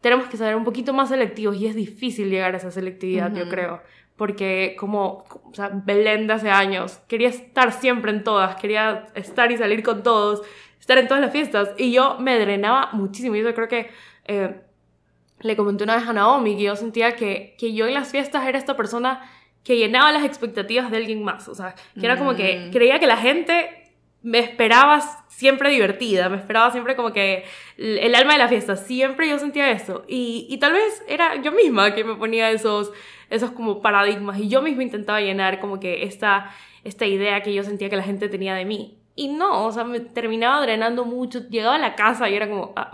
tenemos 0.00 0.28
que 0.28 0.36
ser 0.36 0.54
un 0.54 0.64
poquito 0.64 0.94
más 0.94 1.08
selectivos 1.08 1.56
y 1.56 1.66
es 1.66 1.74
difícil 1.74 2.30
llegar 2.30 2.54
a 2.54 2.58
esa 2.58 2.70
selectividad, 2.70 3.34
yo 3.34 3.48
creo 3.48 3.82
porque 4.18 4.74
como, 4.78 5.24
o 5.44 5.54
sea, 5.54 5.70
Belén 5.72 6.26
de 6.26 6.32
hace 6.34 6.50
años, 6.50 6.98
quería 7.06 7.28
estar 7.28 7.70
siempre 7.70 8.10
en 8.10 8.24
todas, 8.24 8.56
quería 8.56 9.06
estar 9.14 9.52
y 9.52 9.56
salir 9.56 9.84
con 9.84 10.02
todos, 10.02 10.42
estar 10.80 10.98
en 10.98 11.08
todas 11.08 11.20
las 11.20 11.32
fiestas, 11.32 11.70
y 11.76 11.92
yo 11.92 12.16
me 12.18 12.38
drenaba 12.38 12.90
muchísimo, 12.92 13.36
y 13.36 13.42
yo 13.42 13.54
creo 13.54 13.68
que 13.68 13.90
eh, 14.26 14.60
le 15.40 15.56
comenté 15.56 15.84
una 15.84 15.96
vez 15.96 16.06
a 16.06 16.12
Naomi 16.12 16.56
que 16.56 16.62
yo 16.62 16.76
sentía 16.76 17.16
que, 17.16 17.56
que 17.58 17.74
yo 17.74 17.86
en 17.86 17.94
las 17.94 18.10
fiestas 18.10 18.46
era 18.46 18.58
esta 18.58 18.76
persona 18.76 19.30
que 19.64 19.76
llenaba 19.76 20.12
las 20.12 20.24
expectativas 20.24 20.90
de 20.90 20.96
alguien 20.96 21.22
más, 21.22 21.48
o 21.48 21.54
sea, 21.54 21.74
que 21.94 22.04
era 22.04 22.16
como 22.16 22.34
que 22.34 22.68
mm. 22.68 22.70
creía 22.72 22.98
que 22.98 23.06
la 23.06 23.16
gente 23.16 23.88
me 24.22 24.40
esperaba 24.40 25.00
siempre 25.28 25.70
divertida, 25.70 26.28
me 26.28 26.36
esperaba 26.36 26.70
siempre 26.70 26.96
como 26.96 27.12
que 27.12 27.44
el 27.76 28.14
alma 28.14 28.32
de 28.32 28.38
la 28.38 28.48
fiesta, 28.48 28.76
siempre 28.76 29.28
yo 29.28 29.38
sentía 29.38 29.70
eso. 29.70 30.04
Y, 30.08 30.46
y, 30.50 30.58
tal 30.58 30.72
vez 30.72 31.04
era 31.06 31.40
yo 31.40 31.52
misma 31.52 31.94
que 31.94 32.02
me 32.02 32.16
ponía 32.16 32.50
esos, 32.50 32.90
esos 33.30 33.52
como 33.52 33.80
paradigmas 33.80 34.38
y 34.38 34.48
yo 34.48 34.60
misma 34.60 34.82
intentaba 34.82 35.20
llenar 35.20 35.60
como 35.60 35.78
que 35.78 36.02
esta, 36.02 36.50
esta 36.82 37.06
idea 37.06 37.42
que 37.42 37.54
yo 37.54 37.62
sentía 37.62 37.88
que 37.88 37.96
la 37.96 38.02
gente 38.02 38.28
tenía 38.28 38.54
de 38.54 38.64
mí. 38.64 38.97
Y 39.18 39.26
no, 39.26 39.66
o 39.66 39.72
sea, 39.72 39.82
me 39.82 39.98
terminaba 39.98 40.62
drenando 40.62 41.04
mucho. 41.04 41.40
Llegaba 41.48 41.74
a 41.74 41.78
la 41.80 41.96
casa 41.96 42.30
y 42.30 42.36
era 42.36 42.48
como, 42.48 42.72
ah, 42.76 42.92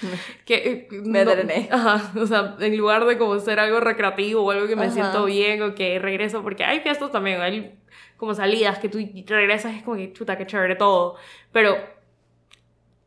que 0.46 0.88
me 0.90 1.22
drené. 1.22 1.68
Ajá, 1.70 2.12
o 2.18 2.26
sea, 2.26 2.56
en 2.60 2.78
lugar 2.78 3.04
de 3.04 3.18
como 3.18 3.38
ser 3.40 3.60
algo 3.60 3.78
recreativo 3.80 4.42
o 4.42 4.50
algo 4.50 4.66
que 4.66 4.74
me 4.74 4.90
siento 4.90 5.26
bien 5.26 5.62
o 5.62 5.74
que 5.74 5.98
regreso, 5.98 6.42
porque 6.42 6.64
hay 6.64 6.80
fiestas 6.80 7.12
también, 7.12 7.42
hay 7.42 7.78
como 8.16 8.32
salidas 8.32 8.78
que 8.78 8.88
tú 8.88 8.98
regresas 9.26 9.74
es 9.74 9.82
como 9.82 9.98
que 9.98 10.14
chuta, 10.14 10.38
qué 10.38 10.46
chévere 10.46 10.76
todo. 10.76 11.16
Pero 11.52 11.76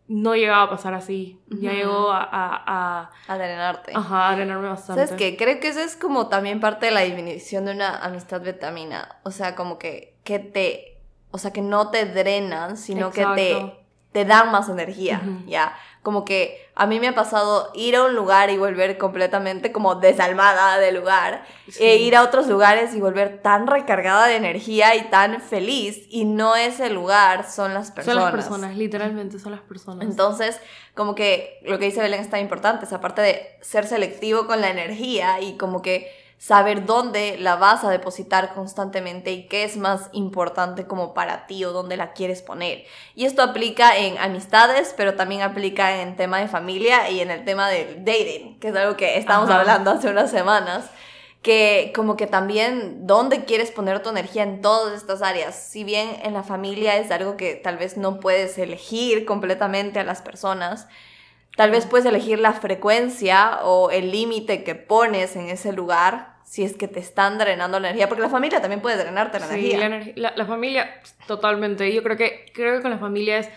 no 0.08 0.36
llegaba 0.36 0.62
a 0.62 0.70
pasar 0.70 0.94
así. 0.94 1.40
Ya 1.48 1.74
llegó 1.74 2.12
a, 2.12 2.22
a, 2.22 3.12
a... 3.28 3.36
drenarte. 3.36 3.94
Ajá, 3.96 4.30
a 4.30 4.36
drenarme 4.36 4.68
bastante. 4.68 5.08
¿Sabes 5.08 5.20
qué? 5.20 5.38
Creo 5.38 5.60
que 5.60 5.70
eso 5.70 5.80
es 5.80 5.96
como 5.96 6.30
también 6.30 6.60
parte 6.60 6.86
de 6.86 6.92
la 6.92 7.02
definición 7.02 7.66
de 7.66 7.72
una 7.72 7.98
amistad 7.98 8.42
vitamina. 8.42 9.18
O 9.24 9.32
sea, 9.32 9.56
como 9.56 9.80
que, 9.80 10.18
que 10.24 10.38
te... 10.38 10.89
O 11.32 11.38
sea, 11.38 11.52
que 11.52 11.62
no 11.62 11.92
te 11.92 12.06
drenan, 12.06 12.78
sino 12.78 13.12
que 13.12 13.26
te, 13.36 13.76
te 14.12 14.26
dan 14.26 14.52
más 14.52 14.70
energía, 14.70 15.22
¿ya? 15.46 15.76
como 16.02 16.24
que 16.24 16.70
a 16.76 16.86
mí 16.86 17.00
me 17.00 17.10
ha 17.10 17.16
pasado 17.16 17.72
ir 17.74 17.96
a 17.96 18.04
un 18.04 18.16
lugar 18.16 18.50
y 18.50 18.58
volver 18.58 18.98
completamente 18.98 19.72
como 19.72 19.96
desalmada 19.96 20.78
del 20.80 20.96
lugar, 20.96 21.44
e 21.78 21.98
ir 21.98 22.16
a 22.16 22.24
otros 22.24 22.48
lugares 22.48 22.96
y 22.96 23.02
volver 23.02 23.42
tan 23.42 23.68
recargada 23.68 24.28
de 24.28 24.38
energía 24.38 24.96
y 24.96 25.10
tan 25.10 25.42
feliz, 25.42 26.06
y 26.10 26.24
no 26.24 26.56
es 26.56 26.80
el 26.80 26.94
lugar, 26.94 27.50
son 27.50 27.74
las 27.74 27.92
personas. 27.92 28.24
Son 28.24 28.24
las 28.24 28.32
personas, 28.32 28.78
literalmente 28.78 29.40
son 29.40 29.52
las 29.52 29.62
personas. 29.62 30.08
Entonces, 30.08 30.60
como 30.96 31.16
que 31.16 31.60
lo 31.64 31.80
que 31.80 31.86
dice 31.86 32.02
Belén 32.02 32.22
está 32.22 32.40
importante, 32.40 32.86
es 32.86 32.94
aparte 32.94 33.22
de 33.22 33.58
ser 33.62 33.86
selectivo 33.86 34.48
con 34.48 34.62
la 34.62 34.70
energía 34.70 35.42
y 35.42 35.58
como 35.58 35.82
que 35.82 36.10
saber 36.40 36.86
dónde 36.86 37.38
la 37.38 37.58
vas 37.58 37.84
a 37.84 37.90
depositar 37.90 38.54
constantemente 38.54 39.32
y 39.32 39.48
qué 39.48 39.66
es 39.66 39.76
más 39.76 40.10
importante 40.14 40.88
como 40.88 41.14
para 41.14 41.46
ti 41.46 41.66
o 41.66 41.74
dónde 41.74 41.98
la 41.98 42.14
quieres 42.14 42.42
poner. 42.42 42.86
Y 43.14 43.26
esto 43.26 43.44
aplica 43.44 43.98
en 43.98 44.18
amistades, 44.18 44.96
pero 44.96 45.16
también 45.16 45.42
aplica 45.42 46.02
en 46.02 46.16
tema 46.16 46.40
de 46.40 46.48
familia 46.48 47.10
y 47.10 47.20
en 47.20 47.30
el 47.30 47.44
tema 47.44 47.70
del 47.70 48.06
dating, 48.06 48.58
que 48.60 48.70
es 48.70 48.76
algo 48.76 48.96
que 48.96 49.18
estábamos 49.18 49.50
hablando 49.50 49.92
hace 49.92 50.10
unas 50.10 50.32
semanas 50.32 50.90
que 51.42 51.94
como 51.96 52.18
que 52.18 52.28
también 52.28 53.08
dónde 53.08 53.46
quieres 53.46 53.72
poner 53.72 54.02
tu 54.02 54.10
energía 54.10 54.44
en 54.44 54.62
todas 54.62 54.94
estas 54.94 55.22
áreas. 55.22 55.56
Si 55.56 55.84
bien 55.84 56.18
en 56.24 56.34
la 56.34 56.44
familia 56.44 56.98
es 56.98 57.12
algo 57.12 57.38
que 57.38 57.56
tal 57.56 57.78
vez 57.78 57.98
no 57.98 58.20
puedes 58.20 58.58
elegir 58.58 59.26
completamente 59.26 60.00
a 60.00 60.04
las 60.04 60.22
personas, 60.22 60.88
Tal 61.60 61.72
vez 61.72 61.86
puedes 61.86 62.06
elegir 62.06 62.40
la 62.40 62.54
frecuencia 62.54 63.60
o 63.64 63.92
el 63.92 64.12
límite 64.12 64.64
que 64.64 64.76
pones 64.76 65.36
en 65.36 65.50
ese 65.50 65.74
lugar 65.74 66.36
si 66.46 66.64
es 66.64 66.78
que 66.78 66.88
te 66.88 67.02
están 67.02 67.38
drenando 67.38 67.82
la 67.82 67.90
energía, 67.90 68.08
porque 68.08 68.22
la 68.22 68.30
familia 68.30 68.62
también 68.62 68.80
puede 68.80 68.96
drenarte 68.96 69.42
la 69.42 69.48
energía. 69.48 70.02
Sí, 70.06 70.14
la, 70.16 70.46
familia, 70.46 71.02
totalmente. 71.28 71.94
Yo 71.94 72.02
creo 72.02 72.16
que, 72.16 72.46
creo 72.54 72.78
que 72.78 72.82
con 72.82 72.92
la 72.92 72.98
familia 72.98 73.40
es 73.40 73.50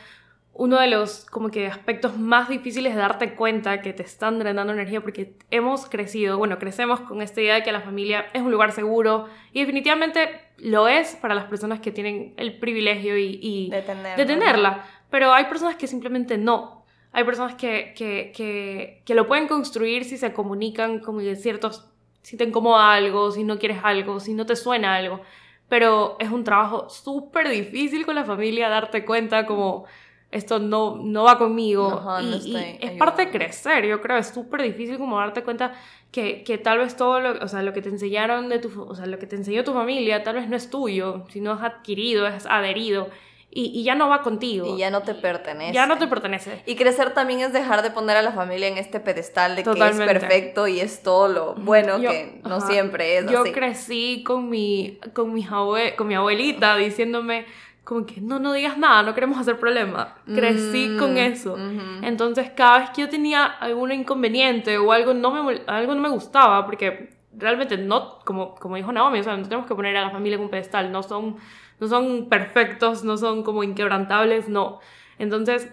uno 0.53 0.81
de 0.81 0.89
los 0.89 1.27
como 1.27 1.53
que 1.53 1.69
aspectos 1.69 2.19
más 2.19 2.49
difíciles 2.49 2.93
de 2.97 3.01
darte 3.01 3.37
cuenta 3.37 3.81
que 3.83 3.93
te 3.93 4.03
están 4.03 4.41
drenando 4.41 4.73
energía 4.73 5.01
porque 5.01 5.37
hemos 5.53 5.87
crecido, 5.87 6.39
bueno, 6.39 6.59
crecemos 6.59 6.99
con 7.03 7.23
esta 7.23 7.41
idea 7.41 7.55
de 7.55 7.63
que 7.63 7.71
la 7.71 7.83
familia 7.83 8.27
es 8.33 8.43
un 8.43 8.51
lugar 8.51 8.73
seguro 8.73 9.29
y 9.53 9.61
definitivamente 9.61 10.41
lo 10.59 10.89
es 10.89 11.15
para 11.15 11.37
las 11.37 11.45
personas 11.45 11.79
que 11.79 11.93
tienen 11.93 12.35
el 12.37 12.59
privilegio 12.59 13.17
y, 13.17 13.71
de, 13.71 13.81
de 14.17 14.27
tenerla, 14.27 14.85
pero 15.09 15.33
hay 15.33 15.45
personas 15.45 15.77
que 15.77 15.87
simplemente 15.87 16.37
no, 16.37 16.82
hay 17.13 17.25
personas 17.25 17.55
que, 17.55 17.93
que, 17.97 18.33
que, 18.35 19.03
que 19.05 19.15
lo 19.15 19.27
pueden 19.27 19.47
construir 19.47 20.05
si 20.05 20.17
se 20.17 20.33
comunican 20.33 20.99
como 20.99 21.21
de 21.21 21.37
ciertos, 21.37 21.89
si 22.23 22.37
te 22.37 22.45
incomoda 22.45 22.95
algo, 22.95 23.31
si 23.31 23.45
no 23.45 23.59
quieres 23.59 23.81
algo, 23.83 24.19
si 24.19 24.33
no 24.33 24.47
te 24.47 24.57
suena 24.57 24.95
algo. 24.95 25.21
Pero 25.69 26.17
es 26.19 26.31
un 26.31 26.45
trabajo 26.45 26.89
súper 26.89 27.49
difícil 27.49 28.07
con 28.07 28.15
la 28.15 28.25
familia 28.25 28.69
darte 28.69 29.05
cuenta 29.05 29.47
como 29.47 29.85
esto 30.31 30.59
no, 30.59 30.97
no 30.97 31.25
va 31.25 31.37
conmigo. 31.37 32.03
y, 32.23 32.57
es 32.81 32.93
parte 32.93 33.27
de 33.27 33.31
crecer, 33.31 33.87
yo 33.87 34.01
creo, 34.01 34.17
es 34.17 34.29
súper 34.29 34.63
difícil 34.63 34.97
como 34.97 35.19
darte 35.19 35.43
cuenta 35.43 35.75
que, 36.11 36.43
que, 36.43 36.57
tal 36.57 36.79
vez 36.79 36.97
todo 36.97 37.21
lo, 37.21 37.45
o 37.45 37.49
sea, 37.49 37.63
lo 37.63 37.75
que 37.75 37.83
te 37.83 37.91
enseñaron 37.91 38.49
de 38.49 38.59
tu, 38.59 38.83
o 38.83 38.95
sea, 38.95 39.05
lo 39.05 39.19
que 39.19 39.27
te 39.27 39.37
enseñó 39.37 39.63
tu 39.63 39.75
familia 39.75 40.23
tal 40.23 40.37
vez 40.37 40.49
no 40.49 40.57
es 40.57 40.71
tuyo, 40.71 41.27
sino 41.29 41.53
es 41.53 41.61
adquirido, 41.61 42.27
es 42.27 42.47
adherido 42.47 43.11
y, 43.55 43.83
ya 43.83 43.95
no 43.95 44.09
va 44.09 44.23
contigo. 44.23 44.75
Y 44.75 44.79
ya 44.79 44.91
no 44.91 45.03
te 45.03 45.15
pertenece. 45.15 45.75
Ya 45.75 45.87
no 45.87 45.99
te 45.99 46.07
pertenece. 46.07 46.63
Y 46.65 46.75
crecer 46.75 47.13
también 47.13 47.41
es 47.41 47.53
dejar 47.53 47.83
de 47.83 47.91
poner 47.91 48.17
a 48.17 48.23
la 48.23 48.33
familia 48.33 48.69
en 48.69 48.79
este 48.79 48.99
pedestal 48.99 49.57
de 49.57 49.63
que 49.63 49.71
es 49.71 49.97
perfecto 49.99 50.67
y 50.67 50.81
es 50.81 51.03
todo 51.03 51.29
lo 51.29 51.55
bueno 51.55 52.01
que 52.01 52.41
no 52.45 52.61
siempre 52.61 53.19
es 53.19 53.27
yo 53.31 53.45
crecí 53.45 54.23
con 54.25 54.49
mi, 54.49 54.99
con, 55.13 55.35
mi 55.35 55.47
con 55.97 56.09
mi 56.09 56.15
abuelita 56.15 56.77
diciéndome 56.77 57.47
como 57.85 58.07
que 58.07 58.21
no, 58.21 58.39
no 58.39 58.53
digas 58.53 58.79
nada, 58.79 59.03
no 59.03 59.13
queremos 59.13 59.39
hacer 59.39 59.59
problema. 59.59 60.15
Crecí 60.25 60.89
mm, 60.89 60.99
con 60.99 61.19
eso. 61.19 61.59
Entonces 62.03 62.51
cada 62.55 62.79
vez 62.79 62.91
que 62.91 63.03
yo 63.03 63.09
tenía 63.09 63.45
algún 63.45 63.93
inconveniente 63.93 64.79
o 64.79 64.93
algo 64.93 65.15
no 65.15 65.31
me, 65.45 65.61
algo 65.67 65.95
no 65.95 66.01
me 66.01 66.09
gustaba, 66.09 66.65
porque 66.65 67.11
realmente 67.37 67.77
no, 67.77 68.21
como, 68.21 68.55
como 68.55 68.77
dijo 68.77 68.93
Naomi, 68.93 69.19
o 69.19 69.23
sea, 69.25 69.37
no 69.37 69.43
tenemos 69.43 69.67
que 69.67 69.75
poner 69.75 69.97
a 69.97 70.03
la 70.03 70.11
familia 70.11 70.37
en 70.37 70.43
un 70.43 70.51
pedestal, 70.51 70.93
no 70.93 71.03
son 71.03 71.37
no 71.81 71.89
son 71.89 72.29
perfectos, 72.29 73.05
no 73.05 73.17
son 73.17 73.43
como 73.43 73.65
inquebrantables, 73.65 74.49
no. 74.49 74.81
Entonces, 75.19 75.73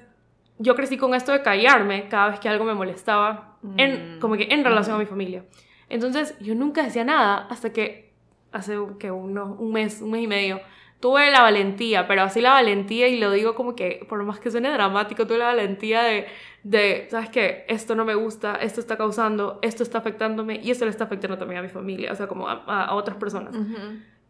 yo 0.57 0.75
crecí 0.75 0.97
con 0.97 1.13
esto 1.15 1.31
de 1.31 1.41
callarme 1.41 2.07
cada 2.09 2.29
vez 2.29 2.39
que 2.39 2.49
algo 2.49 2.65
me 2.65 2.73
molestaba, 2.73 3.57
en, 3.77 4.17
mm. 4.17 4.19
como 4.19 4.35
que 4.35 4.47
en 4.51 4.63
relación 4.63 4.95
a 4.95 4.99
mi 4.99 5.05
familia. 5.05 5.45
Entonces, 5.89 6.37
yo 6.39 6.55
nunca 6.55 6.83
decía 6.83 7.03
nada 7.03 7.47
hasta 7.49 7.71
que 7.71 8.13
hace 8.51 8.77
que 8.99 9.11
uno, 9.11 9.55
un 9.59 9.71
mes, 9.71 10.01
un 10.01 10.11
mes 10.11 10.23
y 10.23 10.27
medio, 10.27 10.61
tuve 10.99 11.31
la 11.31 11.41
valentía, 11.41 12.07
pero 12.07 12.23
así 12.23 12.41
la 12.41 12.51
valentía, 12.51 13.07
y 13.07 13.19
lo 13.19 13.31
digo 13.31 13.55
como 13.55 13.75
que, 13.75 14.05
por 14.09 14.21
más 14.23 14.39
que 14.39 14.51
suene 14.51 14.69
dramático, 14.69 15.25
tuve 15.25 15.37
la 15.37 15.45
valentía 15.45 16.03
de, 16.03 16.27
de 16.63 17.07
¿sabes 17.09 17.29
qué? 17.29 17.65
Esto 17.67 17.95
no 17.95 18.05
me 18.05 18.15
gusta, 18.15 18.55
esto 18.55 18.81
está 18.81 18.97
causando, 18.97 19.59
esto 19.61 19.83
está 19.83 19.99
afectándome, 19.99 20.59
y 20.61 20.71
esto 20.71 20.85
le 20.85 20.91
está 20.91 21.05
afectando 21.05 21.37
también 21.37 21.59
a 21.59 21.63
mi 21.63 21.69
familia, 21.69 22.11
o 22.11 22.15
sea, 22.15 22.27
como 22.27 22.49
a, 22.49 22.63
a, 22.65 22.95
otras 22.95 23.17
personas. 23.17 23.55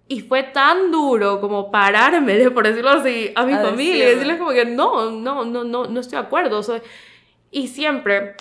Y 0.10 0.22
fue 0.22 0.44
tan 0.44 0.92
duro 0.92 1.40
como 1.40 1.72
pararme, 1.72 2.50
por 2.52 2.68
decirlo 2.68 2.90
así, 2.90 3.32
a 3.36 3.46
mi 3.46 3.54
familia 3.54 4.10
y 4.10 4.16
decirles 4.16 4.38
como 4.38 4.50
que 4.50 4.66
no, 4.66 5.12
no, 5.12 5.46
no, 5.46 5.64
no, 5.64 5.86
no 5.86 6.00
estoy 6.00 6.20
de 6.20 6.26
acuerdo. 6.26 6.60
O 6.60 6.82
y 7.52 7.68
siempre 7.68 8.36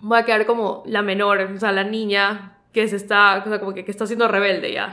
voy 0.00 0.18
a 0.18 0.24
quedar 0.24 0.46
como 0.46 0.82
la 0.86 1.02
menor, 1.02 1.40
o 1.40 1.58
sea, 1.58 1.72
la 1.72 1.84
niña 1.84 2.58
que 2.72 2.88
se 2.88 2.96
está, 2.96 3.42
o 3.44 3.48
sea, 3.48 3.58
como 3.58 3.74
que, 3.74 3.84
que 3.84 3.90
está 3.90 4.06
siendo 4.06 4.28
rebelde 4.28 4.72
ya. 4.72 4.92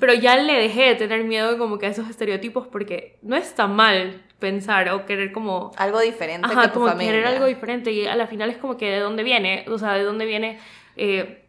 Pero 0.00 0.14
ya 0.14 0.36
le 0.36 0.54
dejé 0.54 0.82
de 0.82 0.94
tener 0.96 1.24
miedo 1.24 1.58
como 1.58 1.78
que 1.78 1.86
a 1.86 1.90
esos 1.90 2.08
estereotipos 2.08 2.66
porque 2.66 3.18
no 3.22 3.36
está 3.36 3.66
mal 3.66 4.22
pensar 4.40 4.88
o 4.90 5.06
querer 5.06 5.30
como... 5.30 5.70
Algo 5.76 6.00
diferente 6.00 6.48
Ajá, 6.50 6.62
que 6.62 6.68
tu 6.68 6.74
como 6.74 6.88
familia. 6.88 7.12
querer 7.12 7.26
algo 7.26 7.46
diferente 7.46 7.92
y 7.92 8.06
a 8.06 8.16
la 8.16 8.26
final 8.26 8.50
es 8.50 8.56
como 8.56 8.76
que 8.76 8.90
de 8.90 8.98
dónde 8.98 9.22
viene, 9.22 9.64
o 9.68 9.78
sea, 9.78 9.94
de 9.94 10.02
dónde 10.02 10.26
viene 10.26 10.58
eh, 10.96 11.44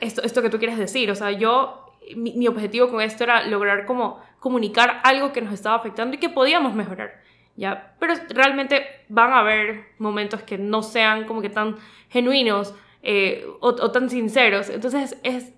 esto, 0.00 0.22
esto 0.22 0.42
que 0.42 0.50
tú 0.50 0.58
quieres 0.58 0.76
decir. 0.76 1.10
O 1.10 1.14
sea, 1.14 1.30
yo, 1.30 1.81
mi, 2.16 2.32
mi 2.32 2.48
objetivo 2.48 2.88
con 2.88 3.00
esto 3.00 3.24
era 3.24 3.46
lograr 3.46 3.86
como 3.86 4.20
comunicar 4.40 5.00
algo 5.04 5.32
que 5.32 5.40
nos 5.40 5.54
estaba 5.54 5.76
afectando 5.76 6.16
y 6.16 6.18
que 6.18 6.28
podíamos 6.28 6.74
mejorar. 6.74 7.22
¿ya? 7.56 7.94
Pero 7.98 8.14
realmente 8.30 8.84
van 9.08 9.32
a 9.32 9.40
haber 9.40 9.86
momentos 9.98 10.42
que 10.42 10.58
no 10.58 10.82
sean 10.82 11.26
como 11.26 11.42
que 11.42 11.50
tan 11.50 11.76
genuinos 12.08 12.74
eh, 13.02 13.46
o, 13.60 13.90
tan 13.90 14.10
sinceros. 14.10 14.68
Entonces 14.68 15.18
es 15.22 15.52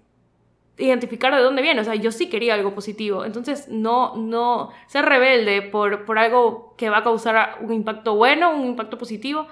identificar 0.76 1.34
de 1.34 1.42
dónde 1.42 1.62
viene. 1.62 1.80
O 1.80 1.84
sea, 1.84 1.94
yo 1.94 2.10
sí 2.10 2.28
quería 2.28 2.54
algo 2.54 2.74
positivo. 2.74 3.24
Entonces 3.24 3.68
no, 3.68 4.16
no 4.16 4.70
ser 4.86 5.04
rebelde 5.04 5.62
por, 5.62 6.04
por 6.04 6.18
algo 6.18 6.74
que 6.76 6.90
va 6.90 6.98
a 6.98 7.02
causar 7.02 7.58
un 7.60 7.72
impacto 7.72 8.16
bueno, 8.16 8.54
un 8.54 8.66
impacto 8.66 8.98
positivo. 8.98 9.46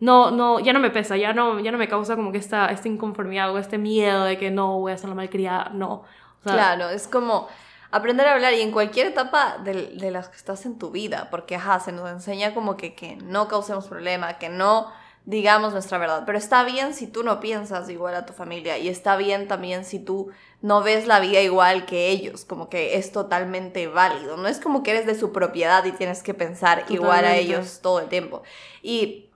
No, 0.00 0.30
no, 0.30 0.58
ya 0.58 0.72
no 0.72 0.80
me 0.80 0.90
pesa, 0.90 1.16
ya 1.16 1.32
no, 1.32 1.60
ya 1.60 1.70
no 1.70 1.78
me 1.78 1.88
causa 1.88 2.16
como 2.16 2.32
que 2.32 2.38
esta, 2.38 2.66
esta 2.66 2.88
inconformidad 2.88 3.54
o 3.54 3.58
este 3.58 3.78
miedo 3.78 4.24
de 4.24 4.36
que 4.36 4.50
no 4.50 4.80
voy 4.80 4.92
a 4.92 4.98
ser 4.98 5.08
la 5.08 5.14
malcriada, 5.14 5.70
no. 5.72 6.02
Claro, 6.44 6.90
es 6.90 7.08
como 7.08 7.48
aprender 7.90 8.26
a 8.26 8.34
hablar 8.34 8.54
y 8.54 8.60
en 8.60 8.72
cualquier 8.72 9.08
etapa 9.08 9.58
de, 9.58 9.92
de, 9.96 10.10
las 10.10 10.28
que 10.28 10.36
estás 10.36 10.66
en 10.66 10.78
tu 10.78 10.90
vida, 10.90 11.28
porque 11.30 11.56
ajá, 11.56 11.80
se 11.80 11.92
nos 11.92 12.10
enseña 12.10 12.54
como 12.54 12.76
que, 12.76 12.94
que 12.94 13.16
no 13.16 13.48
causemos 13.48 13.86
problema, 13.86 14.38
que 14.38 14.48
no 14.48 14.92
digamos 15.26 15.72
nuestra 15.72 15.96
verdad, 15.96 16.24
pero 16.26 16.36
está 16.36 16.64
bien 16.64 16.92
si 16.92 17.06
tú 17.06 17.22
no 17.22 17.40
piensas 17.40 17.88
igual 17.88 18.14
a 18.14 18.26
tu 18.26 18.34
familia 18.34 18.76
y 18.76 18.88
está 18.88 19.16
bien 19.16 19.48
también 19.48 19.86
si 19.86 19.98
tú 19.98 20.30
no 20.60 20.82
ves 20.82 21.06
la 21.06 21.18
vida 21.18 21.40
igual 21.40 21.86
que 21.86 22.10
ellos, 22.10 22.44
como 22.44 22.68
que 22.68 22.98
es 22.98 23.10
totalmente 23.10 23.86
válido, 23.86 24.36
no 24.36 24.48
es 24.48 24.60
como 24.60 24.82
que 24.82 24.90
eres 24.90 25.06
de 25.06 25.14
su 25.14 25.32
propiedad 25.32 25.84
y 25.86 25.92
tienes 25.92 26.22
que 26.22 26.34
pensar 26.34 26.84
igual 26.90 27.24
a 27.24 27.36
ellos 27.36 27.80
todo 27.80 28.00
el 28.00 28.08
tiempo. 28.08 28.42
Y 28.82 29.30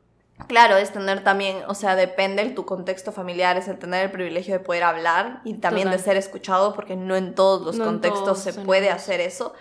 Claro, 0.47 0.77
es 0.77 0.93
tener 0.93 1.25
también, 1.25 1.59
o 1.67 1.75
sea, 1.75 1.97
depende 1.97 2.45
de 2.45 2.51
tu 2.51 2.65
contexto 2.65 3.13
familiar, 3.13 3.57
es 3.57 3.69
el 3.69 3.79
tener 3.79 4.05
el 4.05 4.11
privilegio 4.11 4.55
de 4.55 4.61
poder 4.61 4.85
hablar 4.85 5.41
y 5.45 5.55
también 5.55 5.91
de 5.91 5.99
ser 5.99 6.17
escuchado, 6.17 6.75
porque 6.75 6.97
no 6.97 7.17
en 7.17 7.35
todos 7.35 7.67
los 7.67 7.85
contextos 7.85 8.39
se 8.39 8.53
puede 8.53 8.91
hacer 8.91 9.21
eso. 9.21 9.53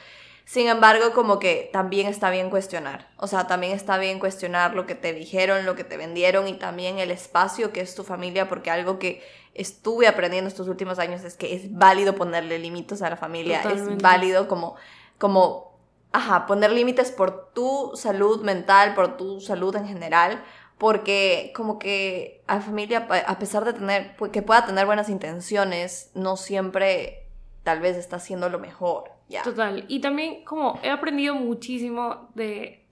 Sin 0.45 0.69
embargo, 0.69 1.11
como 1.11 1.39
que 1.39 1.69
también 1.73 2.07
está 2.07 2.29
bien 2.29 2.49
cuestionar, 2.49 3.09
o 3.17 3.27
sea, 3.27 3.47
también 3.47 3.73
está 3.73 3.97
bien 3.97 4.17
cuestionar 4.17 4.75
lo 4.75 4.85
que 4.85 4.95
te 4.95 5.11
dijeron, 5.11 5.65
lo 5.65 5.75
que 5.75 5.83
te 5.83 5.97
vendieron 5.97 6.47
y 6.47 6.53
también 6.53 6.99
el 6.99 7.11
espacio 7.11 7.73
que 7.73 7.81
es 7.81 7.95
tu 7.95 8.05
familia, 8.05 8.47
porque 8.47 8.71
algo 8.71 8.97
que 8.97 9.21
estuve 9.55 10.07
aprendiendo 10.07 10.47
estos 10.47 10.69
últimos 10.69 10.99
años 10.99 11.25
es 11.25 11.35
que 11.35 11.53
es 11.53 11.73
válido 11.75 12.15
ponerle 12.15 12.59
límites 12.59 13.01
a 13.01 13.09
la 13.09 13.17
familia, 13.17 13.61
es 13.73 13.97
válido 13.97 14.47
como, 14.47 14.75
como, 15.17 15.77
ajá, 16.13 16.45
poner 16.45 16.71
límites 16.71 17.11
por 17.11 17.51
tu 17.53 17.91
salud 17.95 18.41
mental, 18.41 18.95
por 18.95 19.17
tu 19.17 19.41
salud 19.41 19.75
en 19.75 19.87
general, 19.87 20.41
porque 20.77 21.51
como 21.55 21.79
que 21.79 22.43
a 22.47 22.61
familia, 22.61 23.07
a 23.27 23.39
pesar 23.39 23.65
de 23.65 23.73
tener, 23.73 24.15
que 24.31 24.41
pueda 24.41 24.65
tener 24.65 24.85
buenas 24.85 25.09
intenciones, 25.09 26.11
no 26.13 26.37
siempre 26.37 27.23
tal 27.63 27.79
vez 27.79 27.97
está 27.97 28.17
haciendo 28.17 28.49
lo 28.49 28.59
mejor. 28.59 29.11
ya 29.27 29.43
Total. 29.43 29.85
Y 29.87 29.99
también 29.99 30.43
como 30.45 30.79
he 30.83 30.89
aprendido 30.89 31.35
muchísimo 31.35 32.29
de 32.35 32.85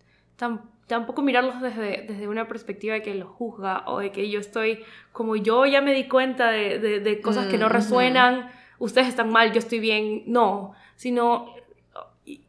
tampoco 0.88 1.22
mirarlos 1.22 1.62
desde, 1.62 2.06
desde 2.08 2.28
una 2.28 2.48
perspectiva 2.48 2.96
de 2.96 3.02
que 3.02 3.16
los 3.16 3.30
juzga 3.30 3.84
o 3.88 4.00
de 4.00 4.12
que 4.12 4.30
yo 4.30 4.40
estoy, 4.40 4.84
como 5.12 5.36
yo 5.36 5.66
ya 5.66 5.82
me 5.82 5.94
di 5.94 6.08
cuenta 6.08 6.52
de, 6.52 6.80
de, 6.80 7.22
cosas 7.22 7.48
que 7.48 7.58
no 7.58 7.68
mm, 7.68 7.72
resuenan, 7.72 8.52
ustedes 8.80 9.08
están 9.08 9.32
mal, 9.32 9.52
yo 9.52 9.60
estoy 9.60 9.80
bien. 9.80 10.24
No, 10.28 10.74
sino 10.96 11.54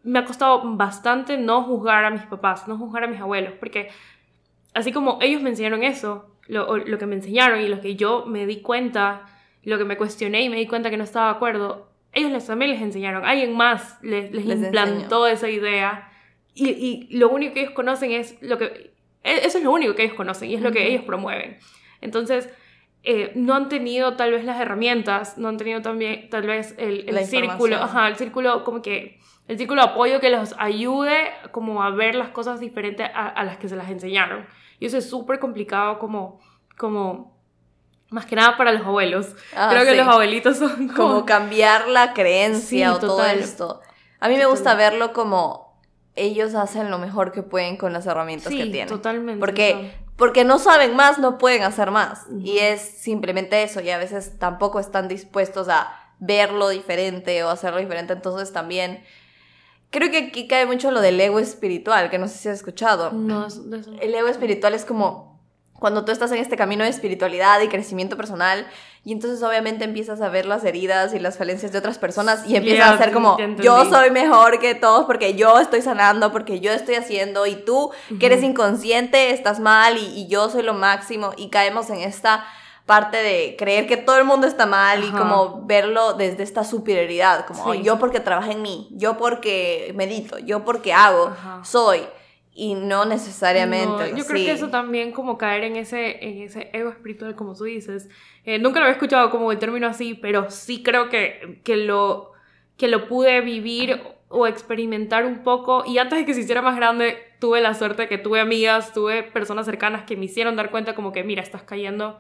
me 0.03 0.19
ha 0.19 0.25
costado 0.25 0.63
bastante 0.77 1.37
no 1.37 1.63
juzgar 1.63 2.05
a 2.05 2.11
mis 2.11 2.23
papás, 2.23 2.67
no 2.67 2.79
juzgar 2.79 3.05
a 3.05 3.07
mis 3.07 3.21
abuelos, 3.21 3.53
porque 3.59 3.91
así 4.77 4.93
como 4.93 5.19
ellos 5.23 5.43
me 5.43 5.51
enseñaron 5.51 5.83
eso, 5.83 6.27
lo, 6.49 6.77
lo, 6.77 6.99
que 6.99 7.07
me 7.07 7.17
enseñaron 7.17 7.61
y 7.61 7.69
lo 7.69 7.81
que 7.81 7.97
yo 7.97 8.27
me 8.27 8.47
di 8.47 8.61
cuenta, 8.61 9.27
lo 9.65 9.79
que 9.79 9.85
me 9.85 9.97
cuestioné 9.97 10.43
y 10.43 10.49
me 10.49 10.57
di 10.57 10.67
cuenta 10.67 10.91
que 10.91 10.97
no 10.97 11.05
estaba 11.05 11.31
de 11.31 11.37
acuerdo, 11.37 11.89
ellos 12.13 12.31
les, 12.31 12.47
también 12.47 12.71
les 12.71 12.83
enseñaron, 12.83 13.25
alguien 13.25 13.57
más 13.57 13.99
les, 14.03 14.31
les, 14.33 14.45
implantó 14.45 15.27
esa 15.27 15.49
idea 15.49 16.11
y, 16.55 16.69
y, 16.69 17.17
lo 17.17 17.31
único 17.31 17.55
que 17.55 17.61
ellos 17.63 17.73
conocen 17.73 18.13
es 18.13 18.37
lo 18.43 18.59
que... 18.59 18.93
E, 19.25 19.47
eso 19.47 19.59
es 19.59 19.65
lo 19.65 19.73
único 19.73 19.95
que 19.95 20.05
ellos 20.05 20.15
conocen 20.15 20.51
y 20.51 20.55
es 20.55 20.61
lo 20.61 20.73
que 20.73 20.87
ellos 20.87 21.05
promueven. 21.05 21.59
Entonces, 22.01 22.49
eh, 23.03 23.33
no 23.35 23.55
han 23.55 23.69
tenido 23.69 24.15
tal 24.17 24.33
vez 24.33 24.45
las 24.45 24.61
herramientas, 24.61 25.39
no 25.39 25.49
han 25.49 25.57
tenido 25.57 25.81
también 25.81 26.29
tal 26.29 26.47
vez 26.47 26.75
el, 26.79 27.09
el 27.09 27.25
círculo, 27.25 27.77
ajá, 27.77 28.09
el 28.09 28.17
círculo 28.17 28.65
como 28.65 28.83
que 28.83 29.21
el 29.49 29.59
círculo 29.59 29.83
de 29.83 29.89
apoyo 29.89 30.21
que 30.21 30.31
los 30.31 30.55
ayude 30.59 31.31
como 31.53 31.83
a 31.83 31.91
ver 31.91 32.15
las 32.15 32.31
cosas 32.31 32.61
diferentes 32.61 33.09
a, 33.15 33.29
a 33.29 33.45
las 33.45 33.59
que 33.59 33.69
se 33.69 33.77
las 33.77 33.91
enseñaron. 33.91 34.47
Y 34.79 34.87
eso 34.87 34.99
es 34.99 35.09
súper 35.09 35.39
complicado 35.39 35.99
como, 35.99 36.41
como, 36.77 37.37
más 38.11 38.27
que 38.27 38.37
nada 38.37 38.57
para 38.57 38.73
los 38.73 38.83
abuelos. 38.83 39.35
Ah, 39.55 39.69
Creo 39.71 39.85
que 39.85 39.97
los 39.97 40.07
abuelitos 40.07 40.59
son 40.59 40.89
como... 40.89 41.09
como 41.09 41.27
cambiar 41.27 41.89
la 41.89 42.13
creencia 42.13 42.95
o 42.95 42.99
todo 42.99 43.25
esto. 43.25 43.81
A 44.21 44.29
mí 44.29 44.37
me 44.37 44.47
gusta 44.47 44.75
verlo 44.75 45.13
como 45.13 45.81
ellos 46.15 46.55
hacen 46.55 46.91
lo 46.91 46.99
mejor 46.99 47.33
que 47.33 47.43
pueden 47.43 47.77
con 47.77 47.93
las 47.93 48.07
herramientas 48.07 48.53
que 48.53 48.67
tienen. 48.67 48.89
Totalmente. 48.89 49.39
Porque, 49.39 49.95
porque 50.17 50.45
no 50.45 50.59
saben 50.59 50.97
más, 50.97 51.19
no 51.19 51.39
pueden 51.39 51.63
hacer 51.63 51.91
más. 51.91 52.27
Y 52.41 52.59
es 52.59 52.81
simplemente 52.81 53.63
eso. 53.63 53.81
Y 53.81 53.91
a 53.91 53.99
veces 53.99 54.39
tampoco 54.39 54.81
están 54.81 55.09
dispuestos 55.09 55.69
a 55.69 55.93
verlo 56.19 56.71
diferente 56.71 57.45
o 57.45 57.51
hacerlo 57.51 57.81
diferente. 57.81 58.15
Entonces 58.15 58.53
también 58.53 59.05
Creo 59.91 60.11
que 60.11 60.19
aquí 60.19 60.49
cae 60.49 60.67
mucho 60.67 60.91
lo 60.91 61.01
del 61.01 61.21
ego 61.21 61.39
espiritual, 61.39 62.11
que 62.11 62.19
no 62.19 62.29
sé 62.29 62.39
si 62.39 62.49
has 62.49 62.57
escuchado. 62.57 63.13
No, 63.13 63.47
El 64.01 64.15
ego 64.15 64.29
espiritual 64.29 64.75
es 64.75 64.85
como 64.85 65.37
cuando 65.79 66.05
tú 66.05 66.13
estás 66.13 66.33
en 66.33 66.39
este 66.39 66.57
camino 66.57 66.85
de 66.85 66.91
espiritualidad 66.91 67.61
y 67.61 67.69
crecimiento 67.69 68.17
personal 68.17 68.67
y 69.05 69.13
entonces 69.13 69.43
obviamente 69.43 69.85
empiezas 69.85 70.21
a 70.21 70.29
ver 70.29 70.47
las 70.47 70.65
heridas 70.65 71.15
y 71.15 71.19
las 71.19 71.39
falencias 71.39 71.71
de 71.71 71.79
otras 71.79 71.99
personas 71.99 72.47
y 72.47 72.57
empiezas 72.57 72.93
a 72.93 72.99
ser 72.99 73.13
como 73.13 73.37
yo 73.63 73.85
soy 73.85 74.11
mejor 74.11 74.59
que 74.59 74.75
todos 74.75 75.05
porque 75.05 75.35
yo 75.35 75.59
estoy 75.59 75.83
sanando, 75.83 76.33
porque 76.33 76.61
yo 76.61 76.73
estoy 76.73 76.95
haciendo 76.95 77.47
y 77.47 77.57
tú 77.57 77.91
que 78.19 78.27
eres 78.27 78.43
inconsciente 78.43 79.31
estás 79.31 79.61
mal 79.61 79.99
y, 79.99 80.07
y 80.21 80.29
yo 80.29 80.49
soy 80.49 80.63
lo 80.63 80.75
máximo 80.75 81.33
y 81.37 81.51
caemos 81.51 81.91
en 81.91 82.01
esta 82.01 82.47
parte 82.87 83.17
de 83.17 83.57
creer 83.59 83.89
que 83.89 83.97
todo 83.97 84.17
el 84.17 84.25
mundo 84.25 84.47
está 84.47 84.65
mal 84.65 85.03
y 85.05 85.11
como 85.11 85.67
verlo 85.67 86.15
desde 86.15 86.45
esta 86.45 86.63
superioridad, 86.63 87.45
como 87.45 87.75
yo 87.75 87.99
porque 87.99 88.21
trabajo 88.21 88.53
en 88.53 88.63
mí, 88.63 88.89
yo 88.93 89.17
porque 89.19 89.93
medito, 89.97 90.39
yo 90.39 90.65
porque 90.65 90.93
hago, 90.93 91.33
soy 91.65 92.03
y 92.57 92.75
no 92.75 93.05
necesariamente. 93.05 94.15
yo 94.17 94.25
creo 94.25 94.47
que 94.47 94.53
eso 94.53 94.71
también 94.71 95.13
como 95.13 95.37
caer 95.37 95.65
en 95.65 95.77
ese, 95.77 96.25
en 96.25 96.43
ese 96.43 96.71
ego 96.73 96.89
espiritual, 96.89 97.35
como 97.35 97.55
tú 97.55 97.65
dices. 97.65 98.09
Eh, 98.45 98.59
nunca 98.59 98.79
lo 98.79 98.87
había 98.87 98.95
escuchado 98.95 99.31
como 99.31 99.53
el 99.53 99.59
término 99.59 99.87
así, 99.89 100.15
pero 100.15 100.51
sí 100.51 100.83
creo 100.83 101.11
que, 101.11 101.61
que, 101.65 101.77
lo, 101.77 102.33
que 102.79 102.89
lo 102.89 103.09
pude 103.09 103.43
vivir 103.43 104.01
o 104.29 104.47
experimentar 104.47 105.27
un 105.27 105.43
poco. 105.43 105.85
Y 105.87 105.99
antes 105.99 106.19
de 106.19 106.25
que 106.25 106.33
se 106.33 106.41
hiciera 106.41 106.63
más 106.63 106.77
grande, 106.77 107.19
tuve 107.41 107.61
la 107.61 107.75
suerte 107.75 108.03
de 108.03 108.09
que 108.09 108.17
tuve 108.17 108.41
amigas, 108.41 108.95
tuve 108.95 109.23
personas 109.23 109.67
cercanas 109.67 110.05
que 110.05 110.17
me 110.17 110.25
hicieron 110.25 110.57
dar 110.57 110.71
cuenta 110.71 110.95
como 110.95 111.13
que, 111.13 111.25
mira, 111.25 111.43
estás 111.43 111.63
cayendo 111.63 112.19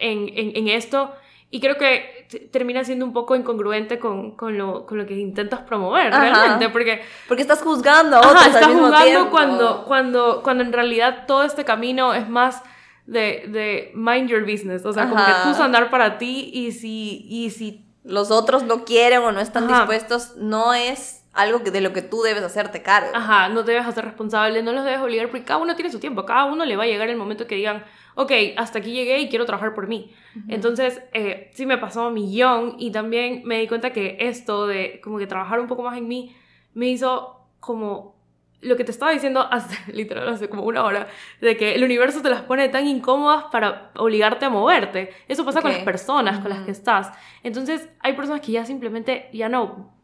en, 0.00 0.56
en, 0.56 0.68
esto. 0.68 1.12
Y 1.50 1.60
creo 1.60 1.76
que 1.76 2.48
termina 2.52 2.84
siendo 2.84 3.04
un 3.04 3.12
poco 3.12 3.34
incongruente 3.34 3.98
con, 3.98 4.36
con, 4.36 4.56
lo, 4.56 4.86
con 4.86 4.98
lo, 4.98 5.06
que 5.06 5.14
intentas 5.14 5.60
promover, 5.60 6.12
realmente, 6.12 6.68
porque... 6.68 7.02
Porque 7.26 7.42
estás 7.42 7.62
juzgando 7.62 8.16
a 8.16 8.20
otros 8.20 8.46
estás 8.46 8.62
al 8.62 8.68
mismo 8.70 8.86
juzgando 8.86 9.30
Cuando, 9.30 9.84
cuando, 9.84 10.42
cuando 10.42 10.62
en 10.62 10.72
realidad 10.72 11.24
todo 11.26 11.42
este 11.42 11.64
camino 11.64 12.14
es 12.14 12.28
más 12.28 12.62
de, 13.06 13.46
de 13.48 13.92
mind 13.94 14.28
your 14.28 14.42
business, 14.42 14.84
o 14.84 14.92
sea, 14.92 15.08
como 15.08 15.24
que 15.24 15.32
tú 15.42 15.62
andar 15.62 15.90
para 15.90 16.18
ti 16.18 16.50
y 16.52 16.72
si, 16.72 17.26
y 17.28 17.50
si... 17.50 17.86
Los 18.02 18.30
otros 18.30 18.62
no 18.62 18.86
quieren 18.86 19.20
o 19.20 19.30
no 19.30 19.40
están 19.40 19.68
dispuestos, 19.68 20.34
no 20.36 20.72
es 20.72 21.19
algo 21.32 21.62
que 21.62 21.70
de 21.70 21.80
lo 21.80 21.92
que 21.92 22.02
tú 22.02 22.22
debes 22.22 22.42
hacerte 22.42 22.82
cargo. 22.82 23.10
Ajá, 23.14 23.48
no 23.48 23.64
te 23.64 23.72
debes 23.72 23.86
hacer 23.86 24.04
responsable, 24.04 24.62
no 24.62 24.72
los 24.72 24.84
debes 24.84 25.00
obligar, 25.00 25.28
porque 25.28 25.44
cada 25.44 25.60
uno 25.60 25.76
tiene 25.76 25.90
su 25.90 26.00
tiempo, 26.00 26.24
cada 26.24 26.44
uno 26.46 26.64
le 26.64 26.76
va 26.76 26.84
a 26.84 26.86
llegar 26.86 27.08
el 27.08 27.16
momento 27.16 27.46
que 27.46 27.54
digan, 27.54 27.84
ok, 28.16 28.32
hasta 28.56 28.80
aquí 28.80 28.92
llegué 28.92 29.20
y 29.20 29.28
quiero 29.28 29.46
trabajar 29.46 29.74
por 29.74 29.86
mí. 29.86 30.12
Entonces, 30.48 31.00
eh, 31.12 31.50
sí 31.54 31.66
me 31.66 31.78
pasó 31.78 32.08
un 32.08 32.14
millón 32.14 32.76
y 32.78 32.90
también 32.90 33.42
me 33.44 33.60
di 33.60 33.68
cuenta 33.68 33.92
que 33.92 34.16
esto 34.20 34.66
de 34.66 35.00
como 35.02 35.18
que 35.18 35.26
trabajar 35.26 35.60
un 35.60 35.68
poco 35.68 35.82
más 35.82 35.96
en 35.96 36.08
mí 36.08 36.34
me 36.74 36.86
hizo 36.86 37.46
como 37.60 38.18
lo 38.60 38.76
que 38.76 38.84
te 38.84 38.90
estaba 38.90 39.12
diciendo 39.12 39.46
hace, 39.50 39.76
literal, 39.92 40.28
hace 40.28 40.48
como 40.48 40.64
una 40.64 40.84
hora, 40.84 41.08
de 41.40 41.56
que 41.56 41.74
el 41.74 41.84
universo 41.84 42.22
te 42.22 42.30
las 42.30 42.42
pone 42.42 42.68
tan 42.68 42.86
incómodas 42.86 43.44
para 43.52 43.92
obligarte 43.96 44.46
a 44.46 44.50
moverte. 44.50 45.10
Eso 45.28 45.44
pasa 45.44 45.62
con 45.62 45.70
las 45.70 45.82
personas 45.82 46.40
con 46.40 46.50
las 46.50 46.62
que 46.62 46.72
estás. 46.72 47.12
Entonces, 47.42 47.88
hay 48.00 48.14
personas 48.14 48.40
que 48.40 48.52
ya 48.52 48.66
simplemente 48.66 49.30
ya 49.32 49.48
no 49.48 49.99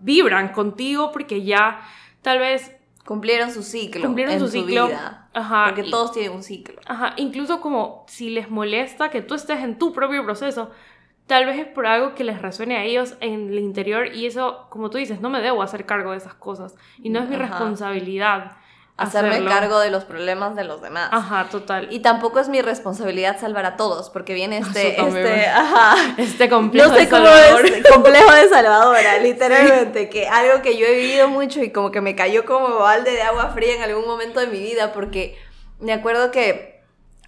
vibran 0.00 0.48
contigo 0.52 1.10
porque 1.10 1.42
ya 1.42 1.80
tal 2.22 2.38
vez 2.38 2.78
Cumplieron 3.08 3.50
su 3.50 3.62
ciclo. 3.62 4.02
Cumplieron 4.02 4.38
su, 4.38 4.48
ciclo. 4.48 4.88
Vida, 4.88 5.30
Ajá. 5.32 5.72
Porque 5.74 5.90
todos 5.90 6.12
tienen 6.12 6.32
un 6.32 6.42
ciclo. 6.42 6.78
Ajá. 6.84 7.14
Incluso 7.16 7.62
como 7.62 8.04
si 8.06 8.28
les 8.28 8.50
molesta 8.50 9.08
que 9.08 9.22
tú 9.22 9.34
estés 9.34 9.60
en 9.60 9.78
tu 9.78 9.94
propio 9.94 10.22
proceso, 10.24 10.70
tal 11.26 11.46
vez 11.46 11.58
es 11.58 11.66
por 11.68 11.86
algo 11.86 12.14
que 12.14 12.22
les 12.22 12.42
resuene 12.42 12.76
a 12.76 12.84
ellos 12.84 13.16
en 13.20 13.48
el 13.48 13.60
interior 13.60 14.14
y 14.14 14.26
eso, 14.26 14.66
como 14.68 14.90
tú 14.90 14.98
dices, 14.98 15.22
no 15.22 15.30
me 15.30 15.40
debo 15.40 15.62
hacer 15.62 15.86
cargo 15.86 16.10
de 16.10 16.18
esas 16.18 16.34
cosas 16.34 16.76
y 17.02 17.08
no 17.08 17.20
es 17.20 17.30
mi 17.30 17.36
responsabilidad 17.36 18.58
hacerme 18.98 19.44
cargo 19.44 19.78
de 19.78 19.90
los 19.90 20.04
problemas 20.04 20.56
de 20.56 20.64
los 20.64 20.82
demás. 20.82 21.08
Ajá, 21.12 21.48
total. 21.50 21.86
Y 21.90 22.00
tampoco 22.00 22.40
es 22.40 22.48
mi 22.48 22.60
responsabilidad 22.60 23.40
salvar 23.40 23.64
a 23.64 23.76
todos, 23.76 24.10
porque 24.10 24.34
viene 24.34 24.58
este, 24.58 25.00
este, 25.00 25.46
ajá, 25.46 25.94
este 26.18 26.48
complejo 26.48 26.88
no 26.88 26.94
sé 26.94 27.02
de 27.02 27.08
cómo 27.08 27.24
Salvador. 27.24 27.66
es, 27.66 27.86
complejo 27.92 28.32
de 28.32 28.48
salvadora, 28.48 29.18
literalmente, 29.18 30.10
que 30.10 30.26
algo 30.26 30.62
que 30.62 30.76
yo 30.76 30.86
he 30.86 30.96
vivido 30.96 31.28
mucho 31.28 31.62
y 31.62 31.70
como 31.70 31.92
que 31.92 32.00
me 32.00 32.16
cayó 32.16 32.44
como 32.44 32.80
balde 32.80 33.12
de 33.12 33.22
agua 33.22 33.50
fría 33.54 33.76
en 33.76 33.82
algún 33.82 34.06
momento 34.06 34.40
de 34.40 34.48
mi 34.48 34.58
vida, 34.58 34.92
porque 34.92 35.38
me 35.78 35.92
acuerdo 35.92 36.32
que 36.32 36.77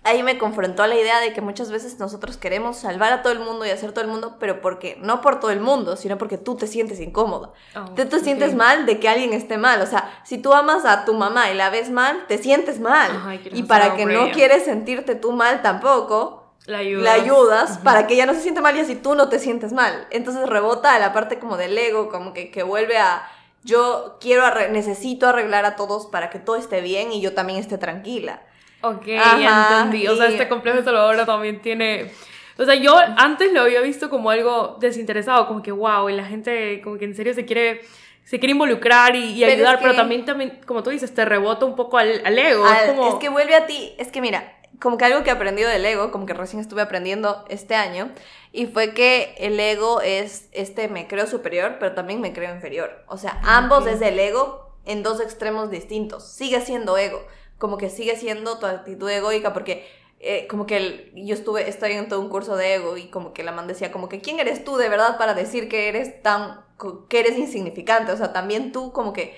ahí 0.03 0.23
me 0.23 0.39
confrontó 0.39 0.87
la 0.87 0.95
idea 0.97 1.21
de 1.21 1.33
que 1.33 1.41
muchas 1.41 1.71
veces 1.71 1.99
nosotros 1.99 2.37
queremos 2.37 2.79
salvar 2.79 3.13
a 3.13 3.23
todo 3.23 3.33
el 3.33 3.41
mundo 3.41 3.67
y 3.67 3.71
hacer 3.71 3.93
todo 3.93 4.03
el 4.05 4.11
mundo, 4.11 4.37
pero 4.41 4.61
porque 4.61 4.97
no 5.01 5.21
por 5.21 5.41
todo 5.41 5.51
el 5.51 5.61
mundo, 5.61 5.97
sino 5.97 6.17
porque 6.19 6.39
tú 6.39 6.57
te 6.57 6.67
sientes 6.67 7.01
incómodo. 7.01 7.53
Oh, 7.77 7.85
tú 7.95 8.07
te 8.07 8.21
sientes 8.21 8.55
mal 8.55 8.87
de 8.87 8.99
que 8.99 9.09
alguien 9.09 9.33
esté 9.33 9.59
mal. 9.59 9.81
O 9.83 9.87
sea, 9.87 10.21
si 10.25 10.39
tú 10.39 10.53
amas 10.55 10.85
a 10.85 11.05
tu 11.05 11.15
mamá 11.15 11.51
y 11.51 11.55
la 11.55 11.71
ves 11.71 11.91
mal, 11.91 12.25
te 12.29 12.39
sientes 12.39 12.81
mal. 12.81 13.11
Y 13.53 13.63
para 13.65 13.95
que 13.97 14.07
no 14.07 14.25
ella. 14.25 14.33
quieres 14.33 14.65
sentirte 14.65 15.15
tú 15.15 15.33
mal 15.33 15.61
tampoco, 15.63 16.55
La 16.67 16.79
ayuda. 16.79 17.03
la 17.03 17.13
ayudas 17.13 17.79
para 17.79 18.07
que 18.07 18.15
ella 18.15 18.27
no 18.27 18.35
se 18.35 18.41
siente 18.41 18.61
mal 18.61 18.77
y 18.77 18.81
así 18.81 18.95
tú 18.97 19.15
no 19.15 19.29
te 19.29 19.39
sientes 19.39 19.73
mal. 19.73 20.07
Entonces 20.11 20.49
rebota 20.49 20.95
a 20.95 20.99
la 20.99 21.13
parte 21.13 21.39
como 21.39 21.57
del 21.57 21.77
ego, 21.77 22.09
como 22.09 22.33
que, 22.33 22.51
que 22.51 22.63
vuelve 22.63 22.97
a 22.99 23.29
yo 23.63 24.17
quiero, 24.21 24.43
arre- 24.45 24.71
necesito 24.71 25.29
arreglar 25.29 25.67
a 25.67 25.77
todos 25.77 26.07
para 26.07 26.31
que 26.31 26.39
todo 26.39 26.57
esté 26.57 26.81
bien 26.81 27.13
y 27.13 27.21
yo 27.21 27.35
también 27.35 27.59
esté 27.59 27.77
tranquila. 27.77 28.41
Ok, 28.83 29.07
Ajá, 29.19 29.81
entendí. 29.83 30.07
O 30.09 30.17
sea, 30.17 30.29
y- 30.29 30.33
este 30.35 30.49
complejo 30.49 30.79
de 30.79 30.85
Salvador 30.85 31.25
también 31.27 31.61
tiene... 31.61 32.11
O 32.59 32.65
sea, 32.65 32.75
yo 32.75 32.95
antes 33.17 33.53
lo 33.53 33.63
había 33.63 33.81
visto 33.81 34.11
como 34.11 34.31
algo 34.31 34.77
desinteresado, 34.81 35.47
como 35.47 35.63
que 35.63 35.73
wow, 35.73 36.09
y 36.11 36.13
la 36.13 36.25
gente 36.27 36.81
como 36.83 36.99
que 36.99 37.07
en 37.07 37.15
serio 37.15 37.33
se 37.33 37.47
quiere, 37.47 37.81
se 38.25 38.39
quiere 38.39 38.53
involucrar 38.53 39.17
y, 39.17 39.33
y 39.33 39.41
Pero 39.41 39.53
es 39.53 39.57
ayudar, 39.59 39.79
pero 39.81 39.93
que- 39.93 39.97
también, 39.97 40.25
también, 40.27 40.61
como 40.67 40.83
tú 40.83 40.91
dices, 40.91 41.15
te 41.15 41.25
rebota 41.25 41.65
un 41.65 41.75
poco 41.75 41.97
al, 41.97 42.21
al 42.25 42.39
ego. 42.39 42.65
Al- 42.67 42.77
es 42.77 42.91
como... 42.91 43.09
es 43.09 43.15
que 43.15 43.29
vuelve 43.31 43.55
a 43.55 43.67
ti, 43.67 43.95
es 43.99 44.09
que 44.09 44.21
mira, 44.21 44.57
como 44.79 44.99
que 44.99 45.07
algo 45.07 45.23
que 45.25 45.31
he 45.31 45.33
aprendido 45.33 45.71
del 45.71 45.85
ego, 45.87 46.11
como 46.11 46.27
que 46.27 46.35
recién 46.35 46.61
estuve 46.61 46.83
aprendiendo 46.83 47.45
este 47.49 47.75
año, 47.75 48.11
y 48.53 48.67
fue 48.67 48.93
que 48.93 49.35
el 49.39 49.59
ego 49.59 50.01
es, 50.03 50.49
este, 50.53 50.89
me 50.89 51.07
creo 51.07 51.27
superior, 51.27 51.77
pero 51.81 51.93
también 51.95 52.21
me 52.21 52.33
creo 52.35 52.55
inferior. 52.55 53.05
O 53.07 53.17
sea, 53.17 53.41
ambos 53.43 53.83
Ok. 53.83 53.89
es 53.89 54.03
el 54.03 54.19
ego 54.19 54.75
en 54.85 55.03
dos 55.03 55.21
extremos 55.21 55.71
distintos. 55.71 56.31
Sigue 56.31 56.61
siendo 56.61 56.97
ego, 56.99 57.25
como 57.61 57.79
que 57.79 57.91
sigue 57.91 58.17
siendo 58.17 58.59
tu 58.59 58.67
actitud 58.67 59.09
egoica, 59.09 59.53
porque 59.53 59.87
eh, 60.19 60.47
como 60.49 60.67
que 60.67 60.77
el- 60.77 61.13
yo 61.15 61.35
estuve, 61.35 61.69
estoy 61.69 61.93
en 61.93 62.09
todo 62.09 62.21
un 62.21 62.29
curso 62.29 62.57
de 62.57 62.75
ego 62.75 62.97
y 62.97 63.07
como 63.09 63.33
que 63.33 63.45
la 63.45 63.53
man 63.53 63.69
decía 63.69 63.93
como 63.93 64.09
que 64.09 64.21
quién 64.21 64.41
eres 64.41 64.65
tú 64.65 64.77
de 64.77 64.89
verdad 64.89 65.17
para 65.17 65.33
decir 65.35 65.69
que 65.69 65.89
eres 65.89 66.23
tan, 66.23 66.61
que 67.09 67.21
eres 67.21 67.39
insignificante, 67.39 68.13
o 68.13 68.17
sea, 68.19 68.33
también 68.33 68.73
tú 68.73 68.93
como 68.93 69.13
que 69.15 69.35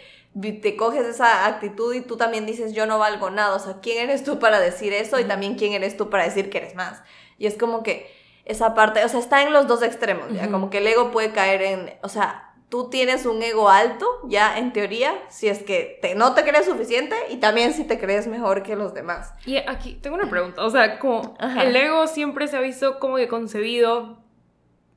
te 0.62 0.76
coges 0.76 1.06
esa 1.06 1.46
actitud 1.46 1.94
y 1.94 2.00
tú 2.00 2.16
también 2.16 2.46
dices 2.46 2.72
yo 2.72 2.86
no 2.86 2.98
valgo 2.98 3.28
nada, 3.30 3.54
o 3.54 3.58
sea, 3.58 3.80
quién 3.82 3.98
eres 3.98 4.24
tú 4.24 4.38
para 4.38 4.58
decir 4.60 4.92
eso 4.94 5.20
y 5.20 5.24
también 5.24 5.56
quién 5.56 5.72
eres 5.74 5.96
tú 5.96 6.08
para 6.10 6.24
decir 6.24 6.48
que 6.50 6.58
eres 6.58 6.74
más. 6.74 7.02
Y 7.38 7.46
es 7.46 7.56
como 7.58 7.82
que 7.82 8.10
esa 8.44 8.74
parte, 8.74 9.04
o 9.04 9.08
sea, 9.08 9.20
está 9.20 9.42
en 9.42 9.52
los 9.52 9.68
dos 9.68 9.82
extremos, 9.82 10.32
ya, 10.32 10.50
como 10.50 10.70
que 10.70 10.78
el 10.78 10.86
ego 10.86 11.10
puede 11.12 11.30
caer 11.32 11.62
en, 11.62 11.92
o 12.02 12.08
sea, 12.08 12.51
tú 12.72 12.88
tienes 12.88 13.26
un 13.26 13.42
ego 13.42 13.68
alto, 13.68 14.06
ya 14.24 14.56
en 14.56 14.72
teoría, 14.72 15.12
si 15.28 15.46
es 15.46 15.62
que 15.62 15.98
te, 16.00 16.14
no 16.14 16.32
te 16.32 16.42
crees 16.42 16.64
suficiente 16.64 17.14
y 17.28 17.36
también 17.36 17.74
si 17.74 17.84
te 17.84 17.98
crees 17.98 18.26
mejor 18.28 18.62
que 18.62 18.76
los 18.76 18.94
demás. 18.94 19.34
Y 19.44 19.58
aquí 19.58 19.98
tengo 20.00 20.16
una 20.16 20.30
pregunta, 20.30 20.64
o 20.64 20.70
sea, 20.70 20.98
como 20.98 21.34
Ajá. 21.38 21.64
el 21.64 21.76
ego 21.76 22.06
siempre 22.06 22.48
se 22.48 22.56
ha 22.56 22.60
visto 22.60 22.98
como 22.98 23.16
que 23.16 23.28
concebido 23.28 24.16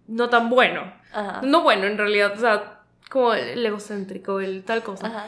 no 0.07 0.29
tan 0.29 0.49
bueno. 0.49 0.89
Ajá. 1.11 1.41
No 1.43 1.63
bueno 1.63 1.83
en 1.85 1.97
realidad, 1.97 2.31
o 2.31 2.39
sea, 2.39 2.79
como 3.09 3.33
el 3.33 3.65
egocéntrico, 3.65 4.39
el 4.39 4.63
tal 4.63 4.81
cosa. 4.81 5.07
Ajá. 5.07 5.27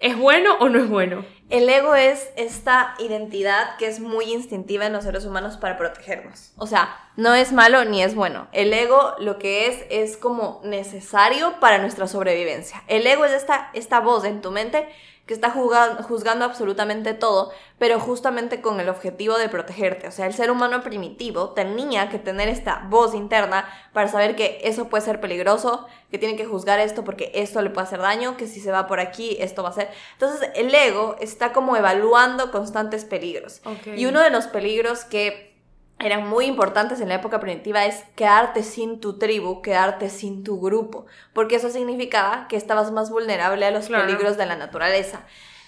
¿Es 0.00 0.16
bueno 0.16 0.56
o 0.60 0.68
no 0.68 0.78
es 0.78 0.88
bueno? 0.88 1.24
El 1.50 1.68
ego 1.68 1.96
es 1.96 2.30
esta 2.36 2.94
identidad 3.00 3.76
que 3.78 3.88
es 3.88 3.98
muy 3.98 4.26
instintiva 4.32 4.86
en 4.86 4.92
los 4.92 5.02
seres 5.02 5.24
humanos 5.24 5.56
para 5.56 5.76
protegernos. 5.76 6.52
O 6.56 6.68
sea, 6.68 6.94
no 7.16 7.34
es 7.34 7.52
malo 7.52 7.84
ni 7.84 8.02
es 8.02 8.14
bueno. 8.14 8.46
El 8.52 8.72
ego 8.72 9.16
lo 9.18 9.38
que 9.38 9.66
es 9.66 9.84
es 9.90 10.16
como 10.16 10.60
necesario 10.62 11.58
para 11.58 11.78
nuestra 11.78 12.06
sobrevivencia. 12.06 12.84
El 12.86 13.06
ego 13.08 13.24
es 13.24 13.32
esta, 13.32 13.70
esta 13.72 13.98
voz 13.98 14.24
en 14.24 14.40
tu 14.40 14.52
mente 14.52 14.88
que 15.28 15.34
está 15.34 15.50
juzgando, 15.50 16.02
juzgando 16.04 16.46
absolutamente 16.46 17.12
todo, 17.12 17.52
pero 17.78 18.00
justamente 18.00 18.62
con 18.62 18.80
el 18.80 18.88
objetivo 18.88 19.36
de 19.36 19.50
protegerte. 19.50 20.08
O 20.08 20.10
sea, 20.10 20.24
el 20.26 20.32
ser 20.32 20.50
humano 20.50 20.82
primitivo 20.82 21.50
tenía 21.50 22.08
que 22.08 22.18
tener 22.18 22.48
esta 22.48 22.86
voz 22.88 23.14
interna 23.14 23.68
para 23.92 24.08
saber 24.08 24.36
que 24.36 24.58
eso 24.64 24.88
puede 24.88 25.04
ser 25.04 25.20
peligroso, 25.20 25.86
que 26.10 26.16
tiene 26.16 26.34
que 26.34 26.46
juzgar 26.46 26.80
esto 26.80 27.04
porque 27.04 27.30
esto 27.34 27.60
le 27.60 27.68
puede 27.68 27.86
hacer 27.86 28.00
daño, 28.00 28.38
que 28.38 28.46
si 28.46 28.58
se 28.58 28.72
va 28.72 28.86
por 28.86 29.00
aquí, 29.00 29.36
esto 29.38 29.62
va 29.62 29.68
a 29.68 29.74
ser. 29.74 29.90
Entonces, 30.14 30.48
el 30.54 30.74
ego 30.74 31.16
está 31.20 31.52
como 31.52 31.76
evaluando 31.76 32.50
constantes 32.50 33.04
peligros. 33.04 33.60
Y 33.84 34.06
uno 34.06 34.22
de 34.22 34.30
los 34.30 34.46
peligros 34.46 35.04
que 35.04 35.47
eran 36.00 36.28
muy 36.28 36.46
importantes 36.46 37.00
en 37.00 37.08
la 37.08 37.16
época 37.16 37.40
primitiva 37.40 37.84
es 37.84 38.04
quedarte 38.14 38.62
sin 38.62 39.00
tu 39.00 39.18
tribu, 39.18 39.62
quedarte 39.62 40.10
sin 40.10 40.44
tu 40.44 40.60
grupo, 40.60 41.06
porque 41.32 41.56
eso 41.56 41.70
significaba 41.70 42.46
que 42.48 42.56
estabas 42.56 42.92
más 42.92 43.10
vulnerable 43.10 43.66
a 43.66 43.70
los 43.70 43.86
Claro. 43.86 44.06
peligros 44.06 44.36
de 44.36 44.46
la 44.46 44.56
naturaleza. 44.56 45.22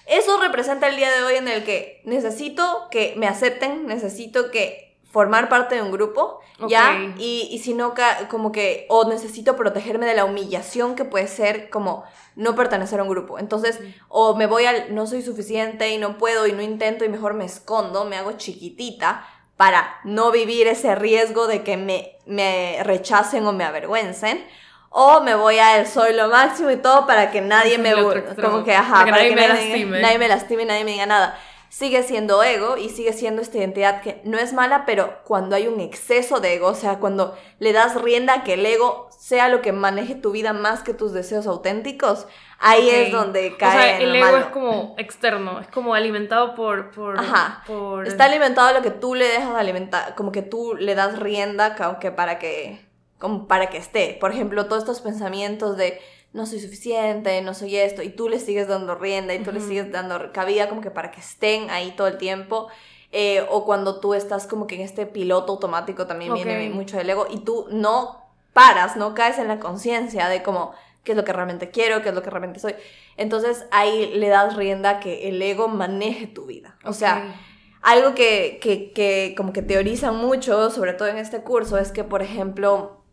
Eso 0.07 0.39
representa 0.41 0.87
el 0.87 0.95
día 0.95 1.11
de 1.11 1.23
hoy 1.23 1.35
en 1.35 1.47
el 1.47 1.63
que 1.63 2.01
necesito 2.05 2.87
que 2.91 3.13
me 3.17 3.27
acepten, 3.27 3.85
necesito 3.87 4.51
que 4.51 4.97
formar 5.11 5.49
parte 5.49 5.75
de 5.75 5.81
un 5.81 5.91
grupo, 5.91 6.39
¿ya? 6.69 6.97
Y, 7.17 7.49
y 7.51 7.59
si 7.59 7.73
no, 7.73 7.93
como 8.29 8.53
que, 8.53 8.85
o 8.89 9.07
necesito 9.09 9.57
protegerme 9.57 10.05
de 10.05 10.13
la 10.13 10.23
humillación 10.23 10.95
que 10.95 11.03
puede 11.03 11.27
ser 11.27 11.69
como 11.69 12.05
no 12.37 12.55
pertenecer 12.55 13.01
a 13.01 13.03
un 13.03 13.09
grupo. 13.09 13.37
Entonces, 13.37 13.79
o 14.07 14.35
me 14.35 14.47
voy 14.47 14.65
al, 14.65 14.95
no 14.95 15.05
soy 15.07 15.21
suficiente 15.21 15.89
y 15.91 15.97
no 15.97 16.17
puedo 16.17 16.47
y 16.47 16.53
no 16.53 16.61
intento 16.61 17.03
y 17.03 17.09
mejor 17.09 17.33
me 17.33 17.43
escondo, 17.43 18.05
me 18.05 18.15
hago 18.15 18.31
chiquitita 18.33 19.27
para 19.61 19.99
no 20.05 20.31
vivir 20.31 20.65
ese 20.65 20.95
riesgo 20.95 21.45
de 21.45 21.61
que 21.61 21.77
me, 21.77 22.17
me 22.25 22.79
rechacen 22.81 23.45
o 23.45 23.53
me 23.53 23.63
avergüencen. 23.63 24.43
O 24.89 25.21
me 25.21 25.35
voy 25.35 25.59
a 25.59 25.77
el 25.77 25.85
soy 25.85 26.15
lo 26.15 26.29
máximo 26.29 26.71
y 26.71 26.77
todo 26.77 27.05
para 27.05 27.29
que 27.29 27.41
nadie 27.41 27.77
me... 27.77 27.93
Como 28.41 28.63
que, 28.63 28.73
ajá, 28.75 29.05
Para 29.05 29.05
que 29.05 29.11
nadie 29.11 29.35
me 29.35 29.41
diga- 29.43 29.53
lastime. 29.53 30.01
nadie 30.01 30.17
me 30.17 30.27
lastime 30.27 30.65
nadie 30.65 30.83
me 30.83 30.91
diga 30.93 31.05
nada. 31.05 31.37
Sigue 31.73 32.03
siendo 32.03 32.43
ego 32.43 32.75
y 32.75 32.89
sigue 32.89 33.13
siendo 33.13 33.41
esta 33.41 33.57
identidad 33.57 34.01
que 34.01 34.19
no 34.25 34.37
es 34.37 34.51
mala, 34.51 34.85
pero 34.85 35.19
cuando 35.23 35.55
hay 35.55 35.67
un 35.67 35.79
exceso 35.79 36.41
de 36.41 36.55
ego, 36.55 36.67
o 36.67 36.75
sea, 36.75 36.99
cuando 36.99 37.33
le 37.59 37.71
das 37.71 38.01
rienda 38.01 38.33
a 38.33 38.43
que 38.43 38.55
el 38.55 38.65
ego 38.65 39.07
sea 39.17 39.47
lo 39.47 39.61
que 39.61 39.71
maneje 39.71 40.15
tu 40.15 40.31
vida 40.31 40.51
más 40.51 40.83
que 40.83 40.93
tus 40.93 41.13
deseos 41.13 41.47
auténticos, 41.47 42.27
ahí 42.59 42.89
es 42.89 43.13
donde 43.13 43.55
cae 43.55 43.69
O 43.69 43.71
sea, 43.71 43.95
en 43.95 44.01
el 44.01 44.09
lo 44.09 44.15
ego 44.17 44.25
malo. 44.25 44.37
es 44.39 44.45
como 44.47 44.95
externo, 44.97 45.61
es 45.61 45.67
como 45.69 45.93
alimentado 45.93 46.55
por... 46.55 46.91
por 46.91 47.17
Ajá. 47.17 47.63
por- 47.65 48.05
Está 48.05 48.25
alimentado 48.25 48.67
a 48.67 48.73
lo 48.73 48.81
que 48.81 48.91
tú 48.91 49.15
le 49.15 49.25
dejas 49.29 49.55
alimentar, 49.55 50.13
como 50.15 50.33
que 50.33 50.41
tú 50.41 50.75
le 50.75 50.93
das 50.93 51.19
rienda 51.19 51.77
como 51.77 51.99
que 51.99 52.11
para 52.11 52.37
que, 52.37 52.85
como 53.17 53.47
para 53.47 53.67
que 53.69 53.77
esté. 53.77 54.17
Por 54.19 54.31
ejemplo, 54.33 54.65
todos 54.65 54.83
estos 54.83 54.99
pensamientos 54.99 55.77
de 55.77 56.01
no 56.33 56.45
soy 56.45 56.59
suficiente, 56.59 57.41
no 57.41 57.53
soy 57.53 57.75
esto, 57.77 58.01
y 58.01 58.09
tú 58.09 58.29
le 58.29 58.39
sigues 58.39 58.67
dando 58.67 58.95
rienda 58.95 59.33
y 59.33 59.43
tú 59.43 59.51
le 59.51 59.59
sigues 59.59 59.91
dando 59.91 60.31
cabida 60.31 60.69
como 60.69 60.81
que 60.81 60.91
para 60.91 61.11
que 61.11 61.19
estén 61.19 61.69
ahí 61.69 61.91
todo 61.91 62.07
el 62.07 62.17
tiempo. 62.17 62.67
Eh, 63.13 63.45
o 63.49 63.65
cuando 63.65 63.99
tú 63.99 64.13
estás 64.13 64.47
como 64.47 64.67
que 64.67 64.75
en 64.75 64.81
este 64.81 65.05
piloto 65.05 65.51
automático 65.51 66.07
también 66.07 66.33
viene 66.33 66.69
mucho 66.69 66.95
del 66.95 67.09
ego 67.09 67.27
y 67.29 67.39
tú 67.39 67.67
no 67.69 68.23
paras, 68.53 68.95
no 68.95 69.13
caes 69.13 69.37
en 69.37 69.49
la 69.49 69.59
conciencia 69.59 70.29
de 70.29 70.41
como 70.43 70.73
qué 71.03 71.11
es 71.11 71.17
lo 71.17 71.25
que 71.25 71.33
realmente 71.33 71.71
quiero, 71.71 72.01
qué 72.01 72.09
es 72.09 72.15
lo 72.15 72.21
que 72.21 72.29
realmente 72.29 72.61
soy. 72.61 72.75
Entonces 73.17 73.65
ahí 73.71 74.13
le 74.15 74.29
das 74.29 74.55
rienda 74.55 74.91
a 74.91 74.99
que 75.01 75.27
el 75.27 75.41
ego 75.41 75.67
maneje 75.67 76.27
tu 76.27 76.45
vida. 76.45 76.77
O 76.85 76.93
sea, 76.93 77.35
algo 77.81 78.15
que, 78.15 78.59
que, 78.61 78.93
que 78.93 79.33
como 79.35 79.51
que 79.51 79.61
teorizan 79.61 80.15
mucho, 80.15 80.69
sobre 80.69 80.93
todo 80.93 81.09
en 81.09 81.17
este 81.17 81.41
curso, 81.41 81.77
es 81.77 81.91
que, 81.91 82.05
por 82.05 82.21
ejemplo, 82.21 83.03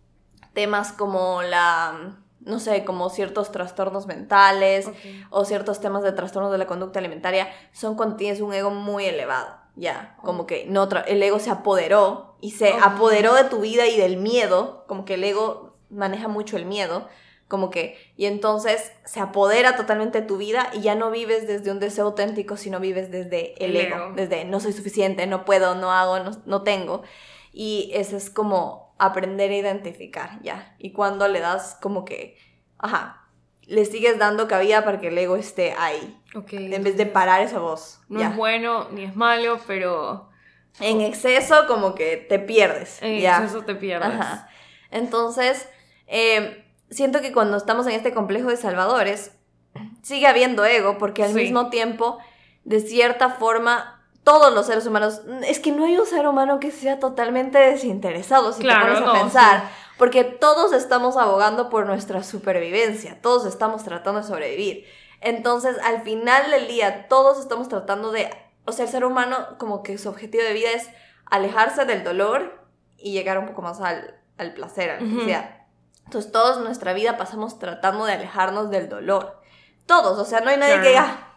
temas 0.52 0.92
como 0.92 1.42
la, 1.42 2.18
no 2.49 2.59
sé, 2.59 2.85
como 2.85 3.11
ciertos 3.11 3.53
trastornos 3.53 4.07
mentales 4.07 4.91
o 5.31 5.45
ciertos 5.45 5.81
temas 5.81 6.03
de 6.03 6.13
trastornos 6.13 6.51
de 6.51 6.59
la 6.59 6.67
conducta 6.67 6.99
alimentaria 6.99 7.49
son 7.73 7.95
cuando 7.97 8.17
tienes 8.17 8.41
un 8.41 8.53
ego 8.53 8.71
muy 8.71 9.05
elevado. 9.05 9.57
Ya, 9.77 10.17
como 10.25 10.47
que 10.47 10.67
no 10.67 10.89
el 11.07 11.23
ego 11.23 11.39
se 11.39 11.51
apoderó 11.51 12.37
y 12.41 12.51
se 12.53 12.73
apoderó 12.73 13.35
de 13.35 13.45
tu 13.45 13.61
vida 13.61 13.87
y 13.87 13.97
del 13.97 14.17
miedo, 14.17 14.85
como 14.89 15.05
que 15.05 15.15
el 15.15 15.23
ego 15.23 15.77
maneja 15.89 16.27
mucho 16.27 16.57
el 16.57 16.65
miedo, 16.65 17.07
como 17.47 17.71
que, 17.71 17.97
y 18.17 18.27
entonces 18.27 18.93
se 19.05 19.21
apodera 19.21 19.77
totalmente 19.77 20.21
de 20.21 20.27
tu 20.27 20.37
vida 20.37 20.71
y 20.73 20.81
ya 20.81 20.95
no 20.95 21.11
vives 21.11 21.47
desde 21.47 21.71
un 21.71 21.79
deseo 21.79 22.07
auténtico, 22.07 22.57
sino 22.57 22.81
vives 22.81 23.11
desde 23.11 23.55
el, 23.65 23.77
El 23.77 23.87
ego, 23.87 23.97
ego. 23.97 24.13
desde 24.17 24.45
no 24.45 24.59
soy 24.59 24.73
suficiente, 24.73 25.27
no 25.27 25.45
puedo, 25.45 25.75
no 25.75 25.93
hago, 25.93 26.19
no, 26.19 26.33
no 26.45 26.63
tengo. 26.63 27.03
Y 27.53 27.91
eso 27.95 28.17
es 28.17 28.31
como 28.31 28.88
aprender 28.99 29.51
a 29.51 29.57
identificar, 29.57 30.41
ya. 30.43 30.75
Y 30.79 30.93
cuando 30.93 31.29
le 31.29 31.41
das 31.41 31.77
como 31.81 32.05
que, 32.05 32.37
ajá, 32.79 33.29
le 33.63 33.85
sigues 33.85 34.19
dando 34.19 34.49
cabida 34.49 34.85
para 34.85 34.99
que 35.01 35.09
el 35.09 35.19
ego 35.19 35.37
esté 35.37 35.75
ahí, 35.79 36.19
Ok, 36.35 36.53
en 36.55 36.83
vez 36.83 36.97
de 36.97 37.07
parar 37.07 37.43
esa 37.43 37.59
voz. 37.59 38.01
No 38.09 38.21
ya. 38.21 38.29
es 38.31 38.37
bueno 38.37 38.89
ni 38.91 39.05
es 39.05 39.15
malo, 39.17 39.61
pero 39.67 40.29
En 40.81 41.01
exceso 41.01 41.67
como 41.67 41.95
que 41.95 42.17
te 42.17 42.39
pierdes. 42.39 43.03
en 43.03 43.21
ya. 43.21 43.39
exceso 43.39 43.65
te 43.65 43.75
pierdes. 43.75 44.09
Ajá. 44.09 44.49
Entonces, 44.91 45.69
eh, 46.07 46.65
siento 46.91 47.21
que 47.21 47.33
cuando 47.33 47.57
estamos 47.57 47.87
en 47.87 47.93
este 47.93 48.13
complejo 48.15 48.49
de 48.49 48.57
salvadores, 48.57 49.33
sigue 50.03 50.27
habiendo 50.27 50.65
ego, 50.65 50.97
porque 50.99 51.23
al 51.25 51.35
mismo 51.35 51.69
tiempo, 51.71 52.19
de 52.65 52.81
cierta 52.81 53.31
forma, 53.31 53.98
todos 54.24 54.52
los 54.52 54.66
seres 54.66 54.87
humanos, 54.87 55.22
es 55.46 55.59
que 55.59 55.72
no 55.72 55.85
hay 55.85 55.96
un 55.96 56.07
ser 56.07 56.26
humano 56.26 56.61
que 56.61 56.70
sea 56.70 56.98
totalmente 56.98 57.59
desinteresado, 57.59 58.52
si 58.52 58.62
claro, 58.62 58.94
te 58.94 59.00
pones 59.00 59.09
a 59.09 59.12
pensar, 59.22 59.70
porque 59.96 60.24
todos 60.24 60.72
estamos 60.72 61.16
abogando 61.16 61.70
por 61.70 61.87
nuestra 61.87 62.22
supervivencia, 62.22 63.20
todos 63.22 63.46
estamos 63.46 63.85
tratando 63.85 64.20
de 64.20 64.26
sobrevivir. 64.26 64.85
Entonces, 65.20 65.76
al 65.83 66.02
final 66.02 66.50
del 66.50 66.68
día, 66.68 67.09
todos 67.09 67.38
estamos 67.38 67.68
tratando 67.68 68.12
de, 68.12 68.31
o 68.64 68.72
sea, 68.72 68.85
el 68.85 68.90
ser 68.90 69.04
humano 69.04 69.57
como 69.59 69.83
que 69.83 69.98
su 69.98 70.09
objetivo 70.09 70.44
de 70.44 70.52
vida 70.52 70.70
es 70.72 70.88
alejarse 71.26 71.85
del 71.85 72.04
dolor 72.04 72.64
y 72.96 73.12
llegar 73.12 73.38
un 73.38 73.46
poco 73.46 73.62
más 73.62 73.81
al, 73.81 74.14
al 74.37 74.54
placer, 74.54 74.90
al 74.90 75.00
Entonces, 76.04 76.33
todos 76.33 76.59
nuestra 76.61 76.92
vida 76.92 77.16
pasamos 77.16 77.59
tratando 77.59 78.04
de 78.04 78.12
alejarnos 78.12 78.70
del 78.70 78.88
dolor. 78.88 79.40
Todos, 79.87 80.18
o 80.18 80.24
sea, 80.24 80.40
no 80.40 80.50
hay 80.50 80.59
nadie 80.59 80.81
que 80.81 80.88
diga, 80.88 81.35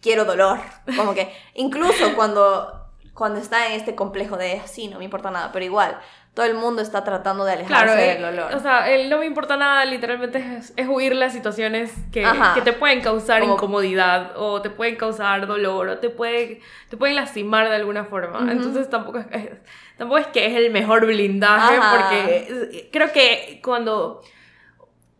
quiero 0.00 0.24
dolor. 0.24 0.60
Como 0.96 1.14
que, 1.14 1.32
incluso 1.54 2.14
cuando, 2.14 2.88
cuando 3.14 3.40
está 3.40 3.68
en 3.68 3.72
este 3.72 3.94
complejo 3.94 4.36
de, 4.36 4.60
sí, 4.66 4.88
no 4.88 4.98
me 4.98 5.04
importa 5.04 5.30
nada, 5.30 5.50
pero 5.52 5.64
igual, 5.64 5.98
todo 6.38 6.46
el 6.46 6.54
mundo 6.54 6.82
está 6.82 7.02
tratando 7.02 7.44
de 7.44 7.54
alejarse 7.54 7.96
del 7.96 8.18
eh, 8.18 8.20
dolor. 8.20 8.54
O 8.54 8.60
sea, 8.60 8.88
el 8.88 9.10
no 9.10 9.18
me 9.18 9.26
importa 9.26 9.56
nada 9.56 9.84
literalmente 9.84 10.38
es, 10.38 10.72
es 10.76 10.86
huir 10.86 11.16
las 11.16 11.32
situaciones 11.32 11.92
que, 12.12 12.24
que, 12.54 12.60
te 12.60 12.72
pueden 12.72 13.00
causar 13.00 13.42
incomodidad 13.42 14.34
o 14.36 14.62
te 14.62 14.70
pueden 14.70 14.94
causar 14.94 15.48
dolor 15.48 15.88
o 15.88 15.98
te, 15.98 16.10
puede, 16.10 16.60
te 16.88 16.96
pueden 16.96 17.16
lastimar 17.16 17.68
de 17.68 17.74
alguna 17.74 18.04
forma. 18.04 18.52
Entonces 18.52 18.88
tampoco 18.88 19.18
es, 19.18 19.50
tampoco 19.96 20.18
es 20.18 20.28
que 20.28 20.46
es 20.46 20.54
el 20.54 20.70
mejor 20.70 21.06
blindaje 21.06 21.80
porque 21.90 22.88
creo 22.92 23.10
que 23.10 23.60
cuando 23.60 24.22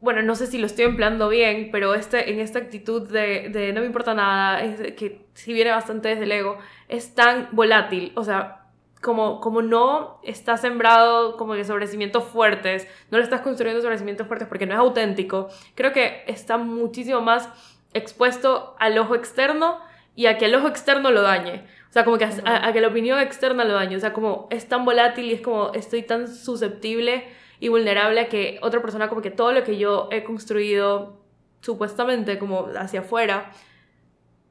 bueno, 0.01 0.23
no 0.23 0.35
sé 0.35 0.47
si 0.47 0.59
lo 0.59 0.67
estoy 0.67 0.85
empleando 0.85 1.29
bien, 1.29 1.71
pero 1.73 1.95
este, 1.95 2.31
en 2.31 2.41
esta 2.41 2.59
actitud 2.59 3.09
de, 3.09 3.49
de 3.49 3.73
no 3.73 3.81
me 3.81 3.87
importa 3.87 4.15
nada, 4.15 4.63
es 4.63 4.95
que 4.95 5.27
si 5.35 5.53
viene 5.53 5.71
bastante 5.71 6.09
desde 6.09 6.25
el 6.25 6.33
ego, 6.33 6.59
es 6.89 7.15
tan 7.15 7.49
volátil, 7.53 8.13
o 8.15 8.25
sea, 8.25 8.63
como, 9.01 9.41
como 9.41 9.63
no 9.63 10.21
está 10.23 10.57
sembrado 10.57 11.37
como 11.37 11.55
que 11.55 11.65
sobre 11.65 11.87
cimientos 11.87 12.25
fuertes, 12.25 12.87
no 13.11 13.19
lo 13.19 13.25
estás 13.25 13.41
construyendo 13.41 13.81
sobre 13.81 13.99
cimientos 13.99 14.27
fuertes 14.27 14.49
porque 14.49 14.67
no 14.67 14.75
es 14.75 14.81
auténtico, 14.81 15.49
creo 15.75 15.93
que 15.93 16.25
está 16.27 16.59
muchísimo 16.59 17.21
más 17.21 17.49
expuesto 17.93 18.77
al 18.79 18.99
ojo 18.99 19.15
externo 19.15 19.79
y 20.15 20.27
a 20.27 20.37
que 20.37 20.47
el 20.47 20.55
ojo 20.55 20.69
externo 20.69 21.11
lo 21.11 21.23
dañe. 21.23 21.65
O 21.89 21.93
sea, 21.93 22.05
como 22.05 22.19
que 22.19 22.25
a, 22.25 22.73
que 22.73 22.81
la 22.81 22.89
opinión 22.89 23.19
externa 23.21 23.65
lo 23.65 23.75
dañe. 23.75 23.97
O 23.97 24.01
sea, 24.01 24.13
como 24.13 24.49
es 24.51 24.69
tan 24.69 24.85
volátil 24.85 25.27
y 25.27 25.35
es 25.35 25.41
como 25.41 25.73
estoy 25.75 26.03
tan 26.03 26.29
susceptible 26.29 27.25
y 27.61 27.69
vulnerable 27.69 28.21
a 28.21 28.29
que 28.29 28.59
otra 28.63 28.81
persona 28.81 29.09
como 29.09 29.23
que 29.23 29.31
todo 29.31 29.53
lo 29.53 29.65
que 29.65 29.79
yo 29.79 30.09
he 30.11 30.25
construido 30.25 31.17
supuestamente 31.61 32.39
como 32.39 32.69
hacia 32.77 33.01
afuera 33.01 33.51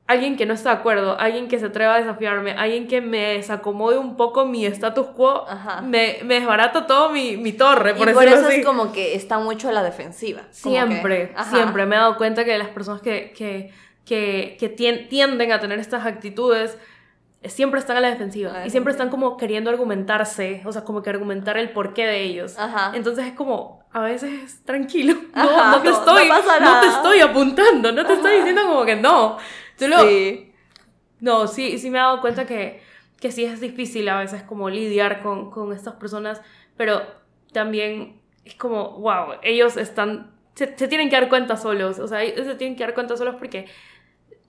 alguien 0.07 0.37
que 0.37 0.45
no 0.45 0.53
está 0.53 0.71
de 0.71 0.77
acuerdo, 0.77 1.19
alguien 1.19 1.49
que 1.49 1.59
se 1.59 1.65
atreva 1.65 1.95
a 1.95 1.97
desafiarme, 1.99 2.51
alguien 2.53 2.87
que 2.87 3.01
me 3.01 3.33
desacomode 3.33 3.97
un 3.97 4.15
poco 4.15 4.45
mi 4.45 4.65
status 4.65 5.07
quo, 5.07 5.45
me, 5.83 6.19
me, 6.23 6.35
desbarata 6.35 6.87
todo 6.87 7.11
mi, 7.11 7.35
mi 7.35 7.51
torre, 7.51 7.93
por, 7.93 8.09
y 8.09 8.13
por 8.13 8.25
eso 8.25 8.47
es 8.47 8.65
como 8.65 8.93
que 8.93 9.15
está 9.15 9.37
mucho 9.37 9.67
a 9.67 9.73
la 9.73 9.83
defensiva. 9.83 10.43
Siempre, 10.51 11.33
siempre. 11.51 11.85
Me 11.85 11.95
he 11.95 11.99
dado 11.99 12.15
cuenta 12.15 12.45
que 12.45 12.57
las 12.57 12.69
personas 12.69 13.01
que, 13.01 13.33
que, 13.35 13.71
que, 14.05 14.55
que 14.57 14.69
tienden 14.69 15.51
a 15.51 15.59
tener 15.59 15.79
estas 15.79 16.05
actitudes 16.05 16.77
siempre 17.43 17.79
están 17.79 17.97
a 17.97 18.01
la 18.01 18.09
defensiva 18.09 18.65
y 18.65 18.69
siempre 18.69 18.91
están 18.91 19.09
como 19.09 19.37
queriendo 19.37 19.69
argumentarse, 19.69 20.61
o 20.65 20.71
sea, 20.71 20.83
como 20.83 21.03
que 21.03 21.09
argumentar 21.09 21.57
el 21.57 21.71
porqué 21.71 22.05
de 22.05 22.23
ellos. 22.23 22.55
Entonces 22.93 23.27
es 23.27 23.33
como, 23.33 23.85
a 23.91 24.01
veces 24.01 24.63
tranquilo, 24.65 25.15
no, 25.35 25.71
no 25.71 25.81
te 25.81 25.89
estoy, 25.89 26.29
no, 26.29 26.81
te 26.81 26.87
estoy 26.87 27.19
apuntando, 27.21 27.91
no 27.91 28.05
te 28.05 28.13
estoy 28.13 28.37
diciendo 28.37 28.63
como 28.63 28.85
que 28.85 28.95
no. 28.95 29.37
Sí. 29.75 30.51
No, 31.19 31.47
sí, 31.47 31.77
sí 31.79 31.89
me 31.89 31.97
he 31.97 32.01
dado 32.01 32.21
cuenta 32.21 32.45
que, 32.45 32.81
que 33.19 33.31
sí 33.31 33.43
es 33.43 33.59
difícil 33.59 34.07
a 34.09 34.19
veces 34.19 34.43
como 34.43 34.69
lidiar 34.69 35.21
con, 35.21 35.49
con 35.49 35.73
estas 35.73 35.95
personas, 35.95 36.41
pero 36.75 37.01
también 37.51 38.21
es 38.45 38.55
como, 38.55 38.91
wow, 38.99 39.33
ellos 39.41 39.77
están, 39.77 40.31
se, 40.53 40.67
tienen 40.67 41.09
que 41.09 41.15
dar 41.15 41.29
cuenta 41.29 41.57
solos, 41.57 41.99
o 41.99 42.07
sea, 42.07 42.19
se 42.19 42.55
tienen 42.55 42.75
que 42.75 42.83
dar 42.83 42.93
cuenta 42.93 43.17
solos 43.17 43.35
porque 43.35 43.67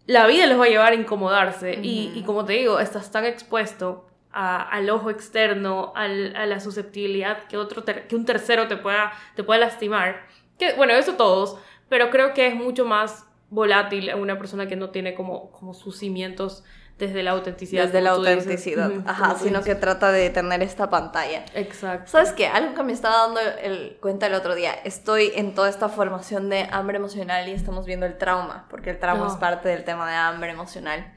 la 0.09 0.27
vida 0.27 0.47
les 0.47 0.59
va 0.59 0.65
a 0.65 0.69
llevar 0.69 0.93
a 0.93 0.95
incomodarse 0.95 1.79
y, 1.83 2.13
y, 2.15 2.23
como 2.23 2.47
te 2.47 2.55
digo, 2.55 2.81
estás 2.81 3.13
tan 3.13 3.27
expuesto 3.27 4.07
a, 4.33 4.63
al 4.63 4.89
ojo 4.89 5.11
externo, 5.11 5.93
al, 5.95 6.35
a 6.35 6.47
la 6.47 6.61
susceptibilidad 6.61 7.45
que, 7.45 7.59
otro 7.59 7.85
que 7.85 8.17
un 8.17 8.25
tercero 8.25 8.69
te 8.69 8.79
pueda, 8.79 9.13
te 9.37 9.45
pueda 9.45 9.61
lastimar. 9.61 10.27
Que, 10.59 10.73
bueno, 10.73 10.95
eso 10.95 11.13
todos, 11.13 11.59
pero 11.91 12.09
creo 12.09 12.33
que 12.33 12.47
es 12.47 12.55
mucho 12.55 12.87
más 12.87 13.27
volátil 13.51 14.09
a 14.09 14.17
una 14.17 14.39
persona 14.39 14.67
que 14.67 14.77
no 14.77 14.89
tiene 14.89 15.15
como, 15.15 15.51
como 15.53 15.75
sus 15.75 15.99
cimientos 15.99 16.65
desde 16.99 17.23
la 17.23 17.31
autenticidad. 17.31 17.85
Desde 17.85 18.01
la 18.01 18.11
autenticidad, 18.11 18.91
ajá, 19.07 19.37
sino 19.39 19.63
que 19.63 19.75
trata 19.77 20.11
de 20.11 20.31
tener 20.31 20.63
esta 20.63 20.91
pantalla. 20.91 21.45
Exacto. 21.55 22.11
¿Sabes 22.11 22.33
qué? 22.33 22.49
Algo 22.49 22.75
que 22.75 22.83
me 22.83 22.93
estaba 22.93 23.19
dando 23.19 23.41
el, 23.41 23.97
cuenta 24.01 24.27
el 24.27 24.35
otro 24.35 24.55
día, 24.55 24.73
estoy 24.73 25.31
en 25.35 25.55
toda 25.55 25.69
esta 25.69 25.89
formación 25.89 26.51
de 26.51 26.69
hambre 26.73 26.97
emocional 26.97 27.49
y 27.49 27.53
estamos 27.53 27.87
viendo 27.87 28.05
el 28.05 28.19
trauma, 28.19 28.67
porque 28.69 28.91
el 28.91 28.99
trauma 28.99 29.29
es 29.29 29.35
oh. 29.35 29.39
parte 29.39 29.69
del 29.69 29.85
tema 29.85 30.09
de 30.11 30.17
hambre 30.17 30.51
emocional. 30.51 31.15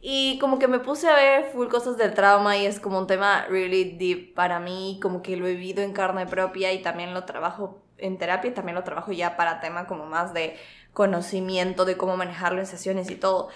Y 0.00 0.38
como 0.38 0.60
que 0.60 0.68
me 0.68 0.78
puse 0.78 1.08
a 1.08 1.16
ver 1.16 1.46
full 1.52 1.66
cosas 1.66 1.96
del 1.96 2.14
trauma 2.14 2.56
y 2.56 2.64
es 2.64 2.78
como 2.78 2.98
un 2.98 3.08
tema 3.08 3.46
really 3.48 3.96
deep 3.96 4.34
para 4.34 4.60
mí, 4.60 5.00
como 5.02 5.22
que 5.22 5.36
lo 5.36 5.48
he 5.48 5.54
vivido 5.54 5.82
en 5.82 5.92
carne 5.92 6.26
propia 6.26 6.72
y 6.72 6.82
también 6.82 7.12
lo 7.12 7.24
trabajo 7.24 7.82
en 7.98 8.16
terapia 8.16 8.50
y 8.50 8.54
también 8.54 8.76
lo 8.76 8.84
trabajo 8.84 9.10
ya 9.10 9.36
para 9.36 9.58
tema 9.58 9.88
como 9.88 10.06
más 10.06 10.32
de 10.32 10.56
conocimiento 10.92 11.84
de 11.84 11.96
cómo 11.96 12.16
manejarlo 12.16 12.60
en 12.60 12.66
sesiones 12.66 13.10
y 13.10 13.16
todo. 13.16 13.48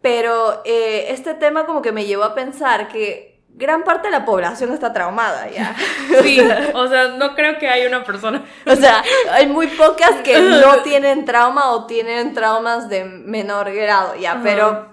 Pero 0.00 0.62
eh, 0.64 1.06
este 1.08 1.34
tema 1.34 1.66
como 1.66 1.82
que 1.82 1.92
me 1.92 2.06
llevó 2.06 2.24
a 2.24 2.34
pensar 2.34 2.88
que 2.88 3.30
gran 3.54 3.84
parte 3.84 4.08
de 4.08 4.12
la 4.12 4.24
población 4.24 4.72
está 4.72 4.92
traumada 4.92 5.48
ya. 5.50 5.76
Sí, 6.22 6.40
o 6.74 6.88
sea, 6.88 7.08
no 7.08 7.34
creo 7.34 7.58
que 7.58 7.68
haya 7.68 7.86
una 7.86 8.04
persona. 8.04 8.44
O 8.66 8.74
sea, 8.74 9.02
hay 9.32 9.46
muy 9.46 9.66
pocas 9.68 10.12
que 10.22 10.40
no 10.40 10.78
tienen 10.82 11.24
trauma 11.24 11.70
o 11.72 11.86
tienen 11.86 12.34
traumas 12.34 12.88
de 12.88 13.04
menor 13.04 13.72
grado 13.72 14.16
ya, 14.16 14.40
pero 14.42 14.90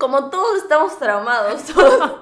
como 0.00 0.30
todos 0.30 0.56
estamos 0.62 0.98
traumados, 0.98 1.62
todos, 1.74 2.12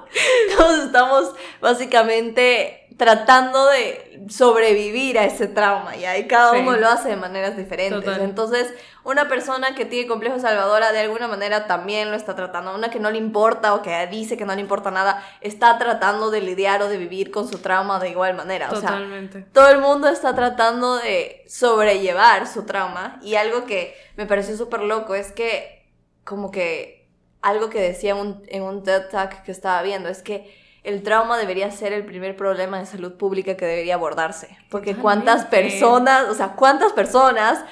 todos 0.55 0.79
estamos 0.79 1.33
básicamente 1.61 2.78
tratando 2.99 3.65
de 3.67 4.25
sobrevivir 4.27 5.17
a 5.17 5.23
ese 5.23 5.47
trauma, 5.47 5.95
¿ya? 5.95 6.17
Y 6.17 6.27
cada 6.27 6.51
uno 6.51 6.75
lo 6.75 6.89
hace 6.89 7.07
de 7.07 7.15
maneras 7.15 7.55
diferentes. 7.55 8.17
Entonces, 8.17 8.73
una 9.05 9.29
persona 9.29 9.73
que 9.73 9.85
tiene 9.85 10.05
complejo 10.05 10.37
salvadora 10.37 10.91
de 10.91 10.99
alguna 10.99 11.29
manera 11.29 11.65
también 11.65 12.11
lo 12.11 12.17
está 12.17 12.35
tratando. 12.35 12.75
Una 12.75 12.89
que 12.89 12.99
no 12.99 13.09
le 13.09 13.17
importa 13.17 13.73
o 13.73 13.81
que 13.81 14.05
dice 14.07 14.35
que 14.35 14.43
no 14.43 14.53
le 14.53 14.59
importa 14.59 14.91
nada, 14.91 15.23
está 15.39 15.77
tratando 15.77 16.29
de 16.29 16.41
lidiar 16.41 16.81
o 16.81 16.89
de 16.89 16.97
vivir 16.97 17.31
con 17.31 17.47
su 17.47 17.59
trauma 17.59 17.99
de 17.99 18.09
igual 18.09 18.35
manera. 18.35 18.67
Totalmente. 18.67 19.37
O 19.37 19.41
sea, 19.43 19.51
todo 19.53 19.69
el 19.69 19.79
mundo 19.79 20.09
está 20.09 20.35
tratando 20.35 20.97
de 20.97 21.45
sobrellevar 21.47 22.47
su 22.47 22.65
trauma. 22.65 23.17
Y 23.21 23.35
algo 23.35 23.65
que 23.65 23.95
me 24.17 24.25
pareció 24.25 24.57
súper 24.57 24.81
loco 24.81 25.15
es 25.15 25.31
que, 25.31 25.89
como 26.25 26.51
que, 26.51 27.07
algo 27.41 27.69
que 27.69 27.79
decía 27.79 28.13
un, 28.15 28.43
en 28.49 28.61
un 28.63 28.83
TED 28.83 29.07
Talk 29.09 29.43
que 29.43 29.53
estaba 29.53 29.81
viendo, 29.83 30.09
es 30.09 30.21
que 30.21 30.58
el 30.83 31.03
trauma 31.03 31.37
debería 31.37 31.71
ser 31.71 31.93
el 31.93 32.05
primer 32.05 32.35
problema 32.35 32.79
de 32.79 32.85
salud 32.85 33.13
pública 33.13 33.57
que 33.57 33.65
debería 33.65 33.95
abordarse. 33.95 34.57
Porque 34.69 34.95
cuántas 34.95 35.45
personas, 35.45 36.29
o 36.29 36.33
sea, 36.33 36.53
cuántas 36.55 36.93
personas 36.93 37.63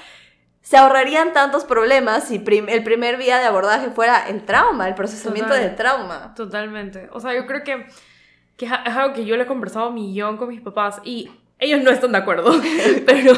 se 0.60 0.76
ahorrarían 0.76 1.32
tantos 1.32 1.64
problemas 1.64 2.28
si 2.28 2.36
el 2.36 2.82
primer 2.82 3.16
vía 3.16 3.38
de 3.38 3.46
abordaje 3.46 3.90
fuera 3.90 4.28
el 4.28 4.44
trauma, 4.44 4.86
el 4.86 4.94
procesamiento 4.94 5.54
del 5.54 5.74
trauma. 5.76 6.34
Totalmente. 6.34 7.08
O 7.12 7.20
sea, 7.20 7.34
yo 7.34 7.46
creo 7.46 7.64
que, 7.64 7.86
que 8.56 8.66
es 8.66 8.72
algo 8.72 9.14
que 9.14 9.24
yo 9.24 9.36
le 9.36 9.44
he 9.44 9.46
conversado 9.46 9.88
un 9.88 9.94
millón 9.94 10.36
con 10.36 10.48
mis 10.48 10.60
papás 10.60 11.00
y 11.04 11.30
ellos 11.58 11.82
no 11.82 11.90
están 11.90 12.12
de 12.12 12.18
acuerdo. 12.18 12.52
pero, 13.06 13.32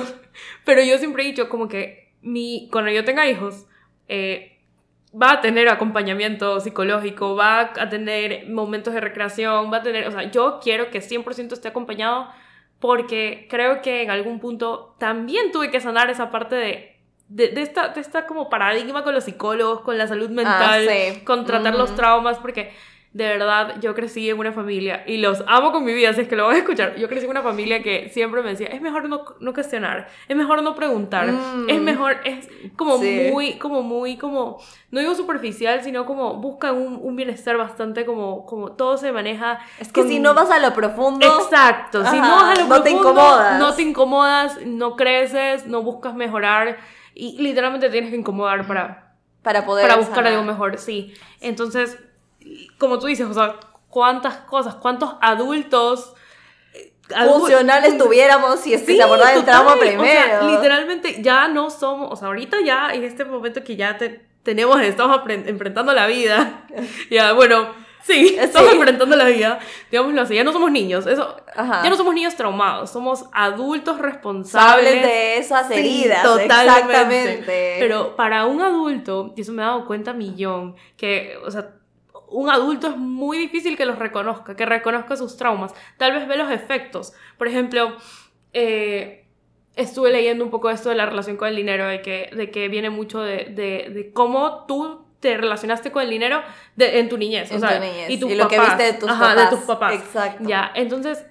pero 0.64 0.82
yo 0.82 0.98
siempre 0.98 1.22
he 1.22 1.26
dicho 1.26 1.48
como 1.48 1.68
que 1.68 2.12
mi, 2.20 2.68
cuando 2.72 2.90
yo 2.90 3.04
tenga 3.04 3.28
hijos, 3.28 3.66
eh, 4.08 4.49
va 5.12 5.32
a 5.32 5.40
tener 5.40 5.68
acompañamiento 5.68 6.60
psicológico, 6.60 7.34
va 7.34 7.72
a 7.78 7.88
tener 7.88 8.48
momentos 8.48 8.94
de 8.94 9.00
recreación, 9.00 9.72
va 9.72 9.78
a 9.78 9.82
tener, 9.82 10.06
o 10.06 10.12
sea, 10.12 10.30
yo 10.30 10.60
quiero 10.62 10.90
que 10.90 11.00
100% 11.00 11.52
esté 11.52 11.68
acompañado 11.68 12.28
porque 12.78 13.46
creo 13.50 13.82
que 13.82 14.02
en 14.02 14.10
algún 14.10 14.40
punto 14.40 14.94
también 14.98 15.52
tuve 15.52 15.70
que 15.70 15.80
sanar 15.80 16.10
esa 16.10 16.30
parte 16.30 16.56
de, 16.56 16.96
de, 17.28 17.62
esta, 17.62 17.88
de 17.88 18.00
esta 18.00 18.26
como 18.26 18.48
paradigma 18.48 19.04
con 19.04 19.14
los 19.14 19.24
psicólogos, 19.24 19.80
con 19.82 19.98
la 19.98 20.06
salud 20.06 20.30
mental, 20.30 20.88
ah, 20.88 21.20
con 21.24 21.44
tratar 21.44 21.74
los 21.74 21.94
traumas, 21.94 22.38
porque 22.38 22.72
de 23.12 23.26
verdad, 23.26 23.80
yo 23.80 23.92
crecí 23.96 24.30
en 24.30 24.38
una 24.38 24.52
familia 24.52 25.02
y 25.04 25.16
los 25.16 25.42
amo 25.48 25.72
con 25.72 25.84
mi 25.84 25.92
vida, 25.92 26.12
si 26.12 26.20
es 26.20 26.28
que 26.28 26.36
lo 26.36 26.46
van 26.46 26.54
a 26.54 26.58
escuchar. 26.58 26.94
Yo 26.94 27.08
crecí 27.08 27.24
en 27.24 27.32
una 27.32 27.42
familia 27.42 27.82
que 27.82 28.08
siempre 28.08 28.40
me 28.40 28.50
decía, 28.50 28.68
es 28.68 28.80
mejor 28.80 29.08
no, 29.08 29.24
no 29.40 29.52
cuestionar, 29.52 30.06
es 30.28 30.36
mejor 30.36 30.62
no 30.62 30.76
preguntar, 30.76 31.28
es 31.28 31.80
mm. 31.80 31.82
mejor, 31.82 32.18
es 32.24 32.48
como 32.76 32.98
muy, 32.98 33.54
como 33.58 33.82
muy, 33.82 34.16
como, 34.16 34.62
no 34.92 35.00
digo 35.00 35.16
superficial, 35.16 35.82
sino 35.82 36.06
como 36.06 36.34
busca 36.34 36.70
un, 36.70 37.00
un, 37.02 37.16
bienestar 37.16 37.56
bastante 37.56 38.06
como, 38.06 38.46
como 38.46 38.72
todo 38.72 38.96
se 38.96 39.10
maneja. 39.10 39.58
Es 39.80 39.90
que 39.90 40.04
si 40.04 40.20
no 40.20 40.32
vas 40.34 40.50
a 40.52 40.60
lo 40.60 40.72
profundo. 40.72 41.26
Exacto, 41.26 42.04
si 42.08 42.16
no 42.16 42.36
vas 42.36 42.58
a 42.58 42.62
lo 42.62 42.68
no 42.68 42.82
te 42.82 42.90
incomodas. 42.90 43.58
no 43.58 43.74
te 43.74 43.82
incomodas, 43.82 44.58
no 44.64 44.94
creces, 44.94 45.66
no 45.66 45.82
buscas 45.82 46.14
mejorar 46.14 46.78
y 47.16 47.42
literalmente 47.42 47.90
tienes 47.90 48.10
que 48.10 48.16
incomodar 48.16 48.68
para... 48.68 49.16
Para 49.42 49.64
poder... 49.64 49.88
Para 49.88 49.98
buscar 49.98 50.26
algo 50.26 50.42
mejor, 50.44 50.78
sí. 50.78 51.14
Entonces 51.40 51.98
como 52.78 52.98
tú 52.98 53.06
dices, 53.06 53.26
o 53.26 53.34
sea, 53.34 53.56
cuántas 53.90 54.36
cosas, 54.38 54.76
cuántos 54.76 55.16
adultos 55.20 56.14
eh, 56.72 56.92
funcionales 57.08 57.98
tuviéramos 57.98 58.60
si 58.60 58.72
es 58.72 58.82
que 58.82 58.96
se 58.96 59.02
abordaba 59.02 59.34
el 59.34 59.44
trauma 59.44 59.76
primero. 59.76 60.48
literalmente 60.50 61.22
ya 61.22 61.48
no 61.48 61.70
somos, 61.70 62.10
o 62.12 62.16
sea, 62.16 62.28
ahorita 62.28 62.58
ya 62.64 62.90
en 62.92 63.04
este 63.04 63.24
momento 63.24 63.62
que 63.62 63.76
ya 63.76 63.98
te, 63.98 64.24
tenemos, 64.42 64.80
estamos 64.80 65.20
enfrentando 65.28 65.92
la 65.92 66.06
vida, 66.06 66.64
ya, 67.10 67.32
bueno, 67.32 67.68
sí, 68.02 68.36
estamos 68.38 68.72
enfrentando 68.72 69.16
la 69.16 69.24
vida, 69.24 69.58
digámoslo 69.90 70.22
así, 70.22 70.36
ya 70.36 70.44
no 70.44 70.52
somos 70.52 70.70
niños, 70.70 71.06
eso, 71.06 71.36
ya 71.56 71.90
no 71.90 71.96
somos 71.96 72.14
niños 72.14 72.36
traumados, 72.36 72.90
somos 72.90 73.24
adultos 73.32 73.98
responsables 73.98 75.02
de 75.02 75.38
esas 75.38 75.70
heridas, 75.70 76.22
totalmente. 76.22 76.92
Exactamente. 76.92 77.76
Pero 77.80 78.14
para 78.16 78.46
un 78.46 78.62
adulto, 78.62 79.34
y 79.36 79.42
eso 79.42 79.52
me 79.52 79.62
he 79.62 79.66
dado 79.66 79.84
cuenta 79.84 80.12
millón, 80.12 80.76
que, 80.96 81.36
o 81.44 81.50
sea, 81.50 81.72
un 82.30 82.48
adulto 82.48 82.88
es 82.88 82.96
muy 82.96 83.38
difícil 83.38 83.76
que 83.76 83.84
los 83.84 83.98
reconozca, 83.98 84.56
que 84.56 84.64
reconozca 84.64 85.16
sus 85.16 85.36
traumas. 85.36 85.74
Tal 85.96 86.12
vez 86.12 86.26
ve 86.26 86.36
los 86.36 86.50
efectos. 86.50 87.12
Por 87.36 87.48
ejemplo, 87.48 87.96
eh, 88.52 89.26
estuve 89.76 90.10
leyendo 90.10 90.44
un 90.44 90.50
poco 90.50 90.70
esto 90.70 90.88
de 90.88 90.94
la 90.94 91.06
relación 91.06 91.36
con 91.36 91.48
el 91.48 91.56
dinero, 91.56 91.86
de 91.86 92.02
que, 92.02 92.30
de 92.34 92.50
que 92.50 92.68
viene 92.68 92.90
mucho 92.90 93.20
de, 93.20 93.46
de, 93.46 94.10
cómo 94.12 94.64
tú 94.66 95.06
te 95.20 95.36
relacionaste 95.36 95.90
con 95.90 96.02
el 96.02 96.10
dinero 96.10 96.42
en 96.78 97.08
tu 97.08 97.18
niñez. 97.18 97.50
En 97.50 97.58
o 97.58 97.60
sea, 97.60 97.78
tu 97.78 97.84
niñez. 97.84 98.10
Y, 98.10 98.34
lo 98.34 98.48
que 98.48 98.58
viste 98.58 98.82
de 98.84 98.92
tus 98.94 99.10
ajá, 99.10 99.34
papás. 99.34 99.50
de 99.50 99.56
tus 99.56 99.66
papás. 99.66 99.94
Exacto. 99.94 100.44
Ya, 100.46 100.70
entonces, 100.74 101.26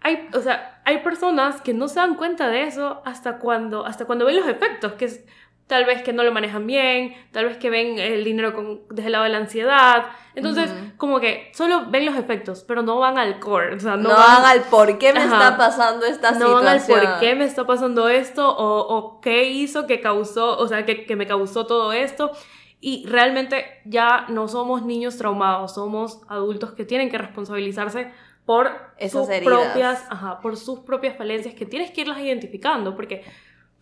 hay, 0.00 0.28
o 0.34 0.40
sea, 0.40 0.82
hay 0.84 0.98
personas 0.98 1.62
que 1.62 1.72
no 1.72 1.88
se 1.88 2.00
dan 2.00 2.14
cuenta 2.14 2.48
de 2.48 2.64
eso 2.64 3.02
hasta 3.04 3.38
cuando, 3.38 3.86
hasta 3.86 4.04
cuando 4.04 4.26
ven 4.26 4.36
los 4.36 4.46
efectos, 4.46 4.92
que 4.92 5.06
es 5.06 5.24
tal 5.66 5.86
vez 5.86 6.02
que 6.02 6.12
no 6.12 6.22
lo 6.22 6.32
manejan 6.32 6.66
bien, 6.66 7.14
tal 7.32 7.46
vez 7.46 7.56
que 7.56 7.70
ven 7.70 7.98
el 7.98 8.22
dinero 8.24 8.54
con, 8.54 8.82
desde 8.90 9.06
el 9.06 9.12
lado 9.12 9.24
de 9.24 9.30
la 9.30 9.38
ansiedad. 9.38 10.06
Entonces, 10.34 10.70
como 10.96 11.20
que 11.20 11.50
solo 11.54 11.86
ven 11.88 12.04
los 12.04 12.16
efectos, 12.16 12.64
pero 12.66 12.82
no 12.82 12.98
van 12.98 13.18
al 13.18 13.38
core. 13.38 13.74
O 13.74 13.80
sea, 13.80 13.96
no, 13.96 14.10
van, 14.10 14.44
al 14.44 14.62
por 14.62 14.98
qué 14.98 15.12
me 15.12 15.24
está 15.24 15.56
pasando 15.56 16.04
esta 16.04 16.32
no 16.32 16.34
situación. 16.34 16.50
No 16.50 16.64
van 16.64 16.80
al 16.80 16.86
por 16.86 17.20
qué 17.20 17.34
me 17.34 17.44
está 17.44 17.66
pasando 17.66 18.08
esto 18.08 18.48
o, 18.48 18.96
o 18.96 19.20
qué 19.20 19.44
hizo 19.44 19.86
que 19.86 20.00
causó, 20.00 20.58
o 20.58 20.68
sea, 20.68 20.84
que, 20.84 21.06
que 21.06 21.16
me 21.16 21.26
causó 21.26 21.66
todo 21.66 21.92
esto. 21.92 22.32
Y 22.80 23.06
realmente 23.06 23.64
ya 23.86 24.26
no 24.28 24.48
somos 24.48 24.84
niños 24.84 25.16
traumados, 25.16 25.74
somos 25.74 26.20
adultos 26.28 26.72
que 26.72 26.84
tienen 26.84 27.10
que 27.10 27.16
responsabilizarse 27.16 28.12
por 28.44 28.70
Esas 28.98 29.26
sus 29.26 29.36
propias, 29.38 30.04
ajá, 30.10 30.40
por 30.40 30.58
sus 30.58 30.80
propias 30.80 31.16
falencias 31.16 31.54
que 31.54 31.64
tienes 31.64 31.90
que 31.92 32.02
irlas 32.02 32.18
identificando, 32.18 32.94
porque 32.94 33.24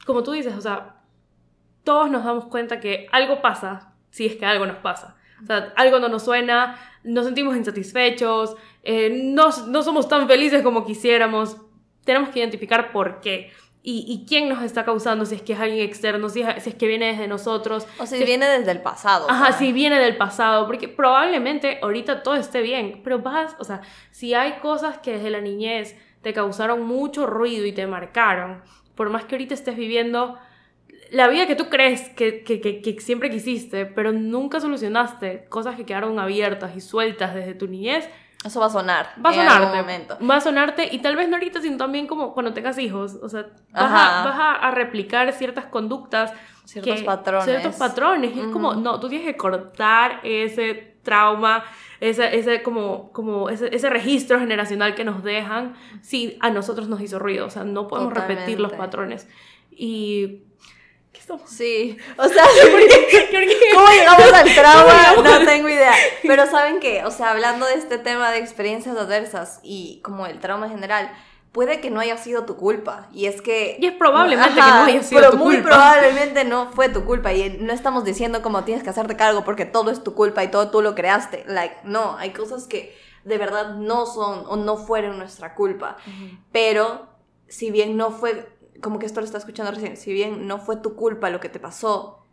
como 0.06 0.22
tú 0.22 0.32
dices, 0.32 0.54
o 0.56 0.60
sea, 0.60 1.01
todos 1.84 2.10
nos 2.10 2.24
damos 2.24 2.46
cuenta 2.46 2.80
que 2.80 3.06
algo 3.12 3.42
pasa 3.42 3.92
si 4.10 4.26
es 4.26 4.36
que 4.36 4.46
algo 4.46 4.66
nos 4.66 4.76
pasa. 4.76 5.16
O 5.42 5.46
sea, 5.46 5.72
algo 5.76 5.98
no 5.98 6.08
nos 6.08 6.22
suena, 6.22 6.78
nos 7.02 7.24
sentimos 7.24 7.56
insatisfechos, 7.56 8.54
eh, 8.84 9.10
no, 9.10 9.50
no, 9.66 9.82
somos 9.82 10.08
tan 10.08 10.28
felices 10.28 10.62
como 10.62 10.84
quisiéramos. 10.84 11.56
Tenemos 12.04 12.28
que 12.28 12.38
identificar 12.38 12.92
por 12.92 13.20
qué. 13.20 13.50
Y, 13.84 14.04
y, 14.06 14.26
quién 14.26 14.48
nos 14.48 14.62
está 14.62 14.84
causando, 14.84 15.26
si 15.26 15.34
es 15.34 15.42
que 15.42 15.54
es 15.54 15.58
alguien 15.58 15.84
externo, 15.84 16.28
si 16.28 16.42
es, 16.42 16.62
si 16.62 16.70
es 16.70 16.76
que 16.76 16.86
viene 16.86 17.06
desde 17.06 17.26
nosotros. 17.26 17.88
O 17.98 18.06
si, 18.06 18.22
viene 18.22 18.46
desde 18.46 18.70
el 18.70 18.80
pasado. 18.80 19.28
Ajá, 19.28 19.52
si 19.54 19.72
viene 19.72 19.98
del 19.98 20.16
pasado, 20.16 20.66
porque 20.66 20.86
probablemente 20.86 21.80
ahorita 21.82 22.22
todo 22.22 22.36
esté 22.36 22.62
bien, 22.62 23.00
pero 23.02 23.18
vas, 23.18 23.56
o 23.58 23.64
sea, 23.64 23.80
si 24.12 24.34
hay 24.34 24.60
cosas 24.60 24.98
que 24.98 25.14
desde 25.14 25.30
la 25.30 25.40
niñez 25.40 25.96
te 26.20 26.32
causaron 26.32 26.86
mucho 26.86 27.26
ruido 27.26 27.66
y 27.66 27.72
te 27.72 27.88
marcaron, 27.88 28.62
por 28.94 29.10
más 29.10 29.24
que 29.24 29.34
ahorita 29.34 29.54
estés 29.54 29.76
viviendo 29.76 30.38
la 31.12 31.28
vida 31.28 31.46
que 31.46 31.54
tú 31.54 31.68
crees 31.68 32.08
que, 32.08 32.42
que, 32.42 32.60
que, 32.60 33.00
siempre 33.00 33.30
quisiste, 33.30 33.84
pero 33.84 34.12
nunca 34.12 34.60
solucionaste, 34.60 35.44
cosas 35.50 35.76
que 35.76 35.84
quedaron 35.84 36.18
abiertas 36.18 36.74
y 36.74 36.80
sueltas 36.80 37.34
desde 37.34 37.54
tu 37.54 37.68
niñez. 37.68 38.08
Eso 38.42 38.60
va 38.60 38.66
a 38.66 38.70
sonar. 38.70 39.14
Va 39.24 39.30
a 39.30 39.34
sonarte. 39.34 39.76
Momento. 39.76 40.18
Va 40.28 40.36
a 40.36 40.40
sonarte 40.40 40.88
y 40.90 40.98
tal 41.00 41.14
vez 41.14 41.28
no 41.28 41.36
ahorita, 41.36 41.60
sino 41.60 41.76
también 41.76 42.06
como 42.06 42.32
cuando 42.32 42.54
tengas 42.54 42.78
hijos. 42.78 43.18
O 43.22 43.28
sea, 43.28 43.46
vas, 43.72 43.92
a, 43.92 44.24
vas 44.24 44.58
a, 44.62 44.70
replicar 44.72 45.30
ciertas 45.32 45.66
conductas. 45.66 46.32
Ciertos 46.64 47.02
patrones. 47.02 47.44
Ciertos 47.44 47.76
patrones. 47.76 48.34
Y 48.34 48.40
es 48.40 48.46
como, 48.46 48.74
no, 48.74 48.98
tú 48.98 49.08
tienes 49.08 49.26
que 49.26 49.36
cortar 49.36 50.20
ese 50.24 50.96
trauma, 51.02 51.62
ese, 52.00 52.36
ese, 52.36 52.62
como, 52.62 53.12
como 53.12 53.50
ese, 53.50 53.74
ese, 53.74 53.90
registro 53.90 54.38
generacional 54.38 54.94
que 54.94 55.04
nos 55.04 55.22
dejan 55.22 55.74
si 56.00 56.36
a 56.40 56.50
nosotros 56.50 56.88
nos 56.88 57.00
hizo 57.00 57.18
ruido. 57.18 57.46
O 57.46 57.50
sea, 57.50 57.64
no 57.64 57.86
podemos 57.86 58.14
repetir 58.14 58.58
los 58.58 58.72
patrones. 58.72 59.28
Y 59.70 60.42
Sí, 61.46 61.96
o 62.16 62.28
sea, 62.28 62.44
¿cómo 63.74 63.88
llegamos 63.88 64.32
al 64.32 64.54
trauma? 64.54 65.14
No 65.22 65.46
tengo 65.46 65.68
idea. 65.68 65.92
Pero 66.22 66.46
¿saben 66.46 66.80
qué? 66.80 67.04
O 67.04 67.10
sea, 67.10 67.30
hablando 67.30 67.66
de 67.66 67.74
este 67.74 67.98
tema 67.98 68.30
de 68.30 68.38
experiencias 68.38 68.96
adversas 68.96 69.60
y 69.62 70.00
como 70.02 70.26
el 70.26 70.40
trauma 70.40 70.66
en 70.66 70.72
general, 70.72 71.12
puede 71.52 71.80
que 71.80 71.90
no 71.90 72.00
haya 72.00 72.16
sido 72.16 72.44
tu 72.44 72.56
culpa. 72.56 73.08
Y 73.12 73.26
es 73.26 73.42
que... 73.42 73.76
Y 73.78 73.86
es 73.86 73.92
probablemente 73.92 74.54
que 74.54 74.60
no 74.60 74.84
haya 74.84 75.02
sido 75.02 75.30
tu 75.30 75.38
culpa. 75.38 75.38
Pero 75.38 75.44
muy 75.44 75.56
probablemente 75.58 76.44
no 76.44 76.70
fue 76.72 76.88
tu 76.88 77.04
culpa. 77.04 77.32
Y 77.32 77.58
no 77.60 77.72
estamos 77.72 78.04
diciendo 78.04 78.42
como 78.42 78.64
tienes 78.64 78.82
que 78.82 78.90
hacerte 78.90 79.16
cargo 79.16 79.44
porque 79.44 79.66
todo 79.66 79.90
es 79.90 80.02
tu 80.02 80.14
culpa 80.14 80.42
y 80.44 80.48
todo 80.48 80.70
tú 80.70 80.82
lo 80.82 80.94
creaste. 80.94 81.44
Like, 81.46 81.76
no, 81.84 82.16
hay 82.16 82.30
cosas 82.30 82.66
que 82.66 82.96
de 83.24 83.38
verdad 83.38 83.74
no 83.74 84.06
son 84.06 84.44
o 84.46 84.56
no 84.56 84.76
fueron 84.76 85.18
nuestra 85.18 85.54
culpa. 85.54 85.96
Pero 86.50 87.06
si 87.48 87.70
bien 87.70 87.96
no 87.96 88.10
fue 88.10 88.48
como 88.80 88.98
que 88.98 89.06
esto 89.06 89.20
lo 89.20 89.26
está 89.26 89.38
escuchando 89.38 89.72
recién, 89.72 89.96
si 89.96 90.12
bien 90.12 90.46
no 90.46 90.58
fue 90.58 90.76
tu 90.76 90.96
culpa 90.96 91.30
lo 91.30 91.40
que 91.40 91.48
te 91.48 91.60
pasó, 91.60 92.24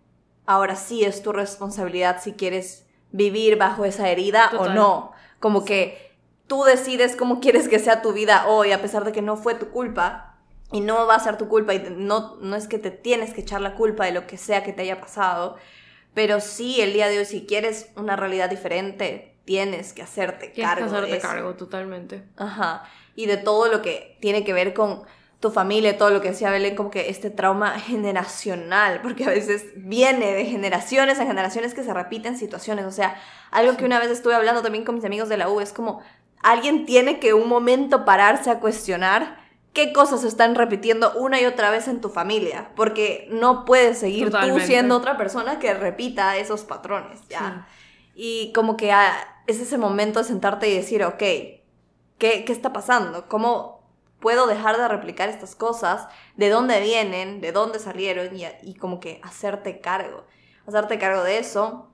ahora 0.45 0.75
sí 0.75 1.03
es 1.03 1.21
tu 1.21 1.31
responsabilidad 1.31 2.21
si 2.21 2.33
quieres 2.33 2.85
vivir 3.11 3.57
bajo 3.57 3.85
esa 3.85 4.09
herida 4.09 4.51
o 4.57 4.69
no. 4.69 5.11
Como 5.39 5.65
que 5.65 6.15
tú 6.47 6.63
decides 6.63 7.15
cómo 7.15 7.39
quieres 7.39 7.69
que 7.69 7.79
sea 7.79 8.01
tu 8.01 8.13
vida 8.13 8.47
hoy, 8.47 8.71
a 8.71 8.81
pesar 8.81 9.05
de 9.05 9.11
que 9.11 9.21
no 9.21 9.37
fue 9.37 9.55
tu 9.55 9.69
culpa 9.69 10.37
y 10.71 10.81
no 10.81 11.07
va 11.07 11.15
a 11.15 11.19
ser 11.19 11.37
tu 11.37 11.47
culpa 11.47 11.73
y 11.73 11.87
no, 11.91 12.37
no 12.41 12.55
es 12.55 12.67
que 12.67 12.79
te 12.79 12.91
tienes 12.91 13.33
que 13.33 13.41
echar 13.41 13.61
la 13.61 13.75
culpa 13.75 14.05
de 14.05 14.11
lo 14.11 14.27
que 14.27 14.37
sea 14.37 14.63
que 14.63 14.73
te 14.73 14.81
haya 14.83 14.99
pasado, 14.99 15.57
pero 16.13 16.39
sí 16.39 16.81
el 16.81 16.93
día 16.93 17.07
de 17.07 17.19
hoy 17.19 17.25
si 17.25 17.45
quieres 17.45 17.91
una 17.95 18.15
realidad 18.15 18.49
diferente, 18.49 19.35
tienes 19.45 19.93
que 19.93 20.01
hacerte 20.01 20.49
tienes 20.49 20.73
cargo. 20.73 20.89
Que 20.89 20.97
hacerte 20.97 21.19
cargo, 21.19 21.53
totalmente. 21.55 22.23
Ajá. 22.37 22.83
Y 23.15 23.25
de 23.25 23.37
todo 23.37 23.67
lo 23.71 23.81
que 23.81 24.17
tiene 24.21 24.43
que 24.43 24.53
ver 24.53 24.73
con 24.73 25.03
tu 25.39 25.51
familia, 25.51 25.97
todo 25.97 26.09
lo 26.09 26.21
que 26.21 26.29
decía 26.29 26.51
Belén, 26.51 26.75
como 26.75 26.91
que 26.91 27.09
este 27.09 27.29
trauma 27.29 27.79
generacional, 27.79 29.01
porque 29.01 29.23
a 29.23 29.29
veces 29.29 29.65
viene 29.75 30.33
de 30.33 30.45
generaciones 30.45 31.19
a 31.19 31.25
generaciones 31.25 31.73
que 31.73 31.83
se 31.83 31.93
repiten 31.93 32.37
situaciones. 32.37 32.85
O 32.85 32.91
sea, 32.91 33.15
algo 33.51 33.77
que 33.77 33.85
una 33.85 33.99
vez 33.99 34.09
estuve 34.09 34.35
hablando 34.35 34.61
también 34.61 34.83
con 34.83 34.95
mis 34.95 35.05
amigos 35.05 35.29
de 35.29 35.37
la 35.37 35.49
U, 35.49 35.61
es 35.61 35.71
como 35.71 36.01
alguien 36.41 36.85
tiene 36.85 37.19
que 37.19 37.33
un 37.33 37.47
momento 37.47 38.03
pararse 38.03 38.49
a 38.49 38.59
cuestionar 38.59 39.39
qué 39.71 39.93
cosas 39.93 40.21
se 40.21 40.27
están 40.27 40.55
repitiendo 40.55 41.13
una 41.13 41.39
y 41.39 41.45
otra 41.45 41.69
vez 41.69 41.87
en 41.87 42.01
tu 42.01 42.09
familia, 42.09 42.71
porque 42.75 43.27
no 43.31 43.63
puedes 43.63 43.97
seguir 43.99 44.31
tú 44.31 44.59
siendo 44.59 44.97
otra 44.97 45.15
persona 45.15 45.59
que 45.59 45.73
repita 45.73 46.35
esos 46.37 46.63
patrones, 46.63 47.21
¿ya? 47.29 47.67
Y 48.13 48.51
como 48.53 48.75
que 48.75 48.91
ah, 48.91 49.13
es 49.47 49.61
ese 49.61 49.77
momento 49.77 50.19
de 50.19 50.25
sentarte 50.25 50.67
y 50.67 50.75
decir, 50.75 51.03
ok, 51.03 51.17
¿qué, 51.17 51.63
qué 52.17 52.51
está 52.51 52.73
pasando? 52.73 53.29
¿Cómo 53.29 53.78
puedo 54.19 54.47
dejar 54.47 54.77
de 54.77 54.87
replicar 54.87 55.29
estas 55.29 55.55
cosas, 55.55 56.07
de 56.35 56.49
dónde 56.49 56.79
vienen, 56.81 57.41
de 57.41 57.51
dónde 57.51 57.79
salieron 57.79 58.35
y, 58.35 58.45
y, 58.61 58.75
como 58.75 58.99
que 58.99 59.21
hacerte 59.23 59.79
cargo, 59.79 60.25
hacerte 60.67 60.99
cargo 60.99 61.23
de 61.23 61.39
eso. 61.39 61.87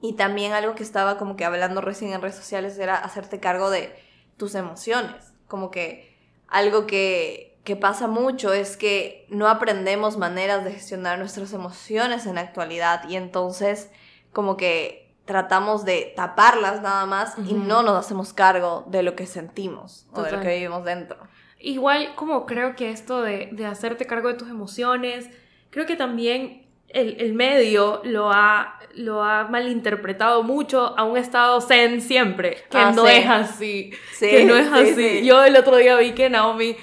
Y 0.00 0.14
también 0.14 0.52
algo 0.52 0.74
que 0.74 0.82
estaba 0.82 1.16
como 1.16 1.36
que 1.36 1.44
hablando 1.44 1.80
recién 1.80 2.12
en 2.12 2.20
redes 2.20 2.34
sociales 2.34 2.76
era 2.78 2.96
hacerte 2.96 3.38
cargo 3.38 3.70
de 3.70 3.94
tus 4.36 4.56
emociones, 4.56 5.32
como 5.46 5.70
que 5.70 6.18
algo 6.48 6.86
que, 6.86 7.60
que 7.64 7.76
pasa 7.76 8.08
mucho 8.08 8.52
es 8.52 8.76
que 8.76 9.26
no 9.30 9.48
aprendemos 9.48 10.16
maneras 10.16 10.64
de 10.64 10.72
gestionar 10.72 11.18
nuestras 11.18 11.52
emociones 11.52 12.26
en 12.26 12.34
la 12.34 12.40
actualidad 12.40 13.08
y 13.08 13.16
entonces 13.16 13.90
como 14.32 14.56
que 14.56 15.14
tratamos 15.24 15.84
de 15.84 16.12
taparlas 16.16 16.82
nada 16.82 17.06
más 17.06 17.34
y 17.38 17.54
no 17.54 17.82
nos 17.82 17.96
hacemos 17.96 18.32
cargo 18.32 18.84
de 18.88 19.02
lo 19.02 19.14
que 19.14 19.26
sentimos 19.26 20.06
o 20.12 20.22
de 20.22 20.32
lo 20.32 20.40
que 20.40 20.48
vivimos 20.48 20.84
dentro. 20.84 21.16
Igual 21.62 22.14
como 22.14 22.44
creo 22.46 22.74
que 22.76 22.90
esto 22.90 23.22
de, 23.22 23.48
de 23.52 23.66
hacerte 23.66 24.06
cargo 24.06 24.28
de 24.28 24.34
tus 24.34 24.48
emociones, 24.50 25.30
creo 25.70 25.86
que 25.86 25.96
también 25.96 26.66
el, 26.88 27.16
el 27.20 27.32
medio 27.34 28.00
lo 28.04 28.30
ha, 28.32 28.78
lo 28.94 29.22
ha 29.24 29.44
malinterpretado 29.48 30.42
mucho 30.42 30.98
a 30.98 31.04
un 31.04 31.16
estado 31.16 31.60
zen 31.60 32.00
siempre, 32.02 32.56
que 32.70 32.78
Ah, 32.78 32.92
no 32.94 33.06
sí. 33.06 33.12
es 33.14 33.26
así, 33.28 33.90
Sí, 34.12 34.28
que 34.28 34.44
no 34.44 34.56
es 34.56 34.66
sí, 34.66 34.72
así. 34.74 34.94
sí. 35.20 35.24
Yo 35.26 35.44
el 35.44 35.56
otro 35.56 35.76
día 35.76 35.96
vi 35.96 36.12
que 36.12 36.28
Naomi 36.28 36.76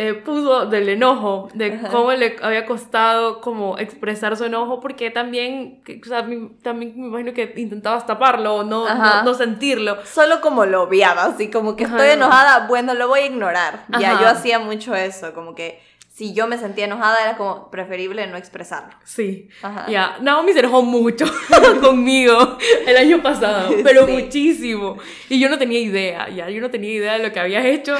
eh, 0.00 0.14
puso 0.14 0.66
del 0.66 0.88
enojo, 0.88 1.48
de 1.54 1.80
cómo 1.90 2.12
le 2.12 2.36
había 2.40 2.64
costado 2.66 3.40
como 3.40 3.76
expresar 3.78 4.36
su 4.36 4.44
enojo, 4.44 4.78
porque 4.80 5.10
también, 5.10 5.82
o 6.02 6.06
sea, 6.06 6.22
mi- 6.22 6.50
también 6.62 6.92
me 6.96 7.08
imagino 7.08 7.34
que 7.34 7.52
intentabas 7.56 8.06
taparlo 8.06 8.54
o 8.54 8.62
no, 8.62 8.86
no, 9.18 9.22
no 9.24 9.34
sentirlo. 9.34 9.98
Solo 10.06 10.40
como 10.40 10.64
lo 10.66 10.82
obviaba, 10.84 11.24
así 11.24 11.50
como 11.50 11.74
que 11.74 11.84
Ajá. 11.84 11.96
estoy 11.96 12.10
enojada, 12.12 12.66
bueno, 12.68 12.94
lo 12.94 13.08
voy 13.08 13.20
a 13.20 13.26
ignorar. 13.26 13.84
Ya, 13.98 14.20
yo 14.20 14.28
hacía 14.28 14.58
mucho 14.60 14.94
eso, 14.94 15.34
como 15.34 15.54
que 15.56 15.80
si 16.18 16.34
yo 16.34 16.48
me 16.48 16.58
sentía 16.58 16.86
enojada 16.86 17.22
era 17.22 17.36
como 17.36 17.70
preferible 17.70 18.26
no 18.26 18.36
expresarlo. 18.36 18.92
Sí. 19.04 19.48
Ajá. 19.62 19.86
Ya, 19.88 20.16
Naomi 20.20 20.52
se 20.52 20.58
enojó 20.58 20.82
mucho 20.82 21.26
conmigo 21.80 22.58
el 22.88 22.96
año 22.96 23.22
pasado, 23.22 23.72
pero 23.84 24.04
Sí. 24.04 24.12
muchísimo. 24.12 24.98
Y 25.28 25.38
yo 25.38 25.48
no 25.48 25.58
tenía 25.58 25.78
idea, 25.78 26.28
ya, 26.28 26.50
yo 26.50 26.60
no 26.60 26.70
tenía 26.72 26.92
idea 26.92 27.12
de 27.12 27.20
lo 27.24 27.32
que 27.32 27.38
había 27.38 27.64
hecho. 27.64 27.94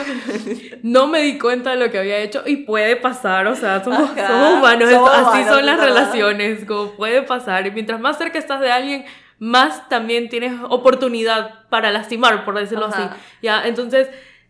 No 0.83 1.07
me 1.07 1.21
di 1.23 1.39
cuenta 1.39 1.71
de 1.71 1.77
lo 1.77 1.93
que 1.93 1.99
había 1.99 2.19
hecho 2.19 2.43
y 2.45 2.57
puede 2.57 2.97
pasar, 2.97 3.47
o 3.47 3.55
sea, 3.55 3.85
somos, 3.85 4.01
somos 4.11 4.53
humanos, 4.55 4.91
Somos 4.91 5.11
así 5.13 5.23
humanos, 5.39 5.49
son 5.55 5.67
las 5.67 5.81
relaciones, 5.81 6.65
como 6.65 6.91
puede 6.97 7.23
pasar. 7.23 7.69
Y 7.69 7.71
mientras 7.71 8.01
más 8.01 8.19
cerca 8.19 8.37
estás 8.41 8.61
de 8.61 8.73
alguien, 8.73 9.05
más 9.39 9.89
también 9.89 10.29
tienes 10.29 10.55
oportunidad 10.69 11.69
para 11.69 11.93
lastimar, 11.93 12.45
por 12.45 12.59
decirlo 12.59 12.87
Ajá. 12.87 13.05
así. 13.13 13.21
Ya, 13.43 13.63
entonces... 13.65 14.09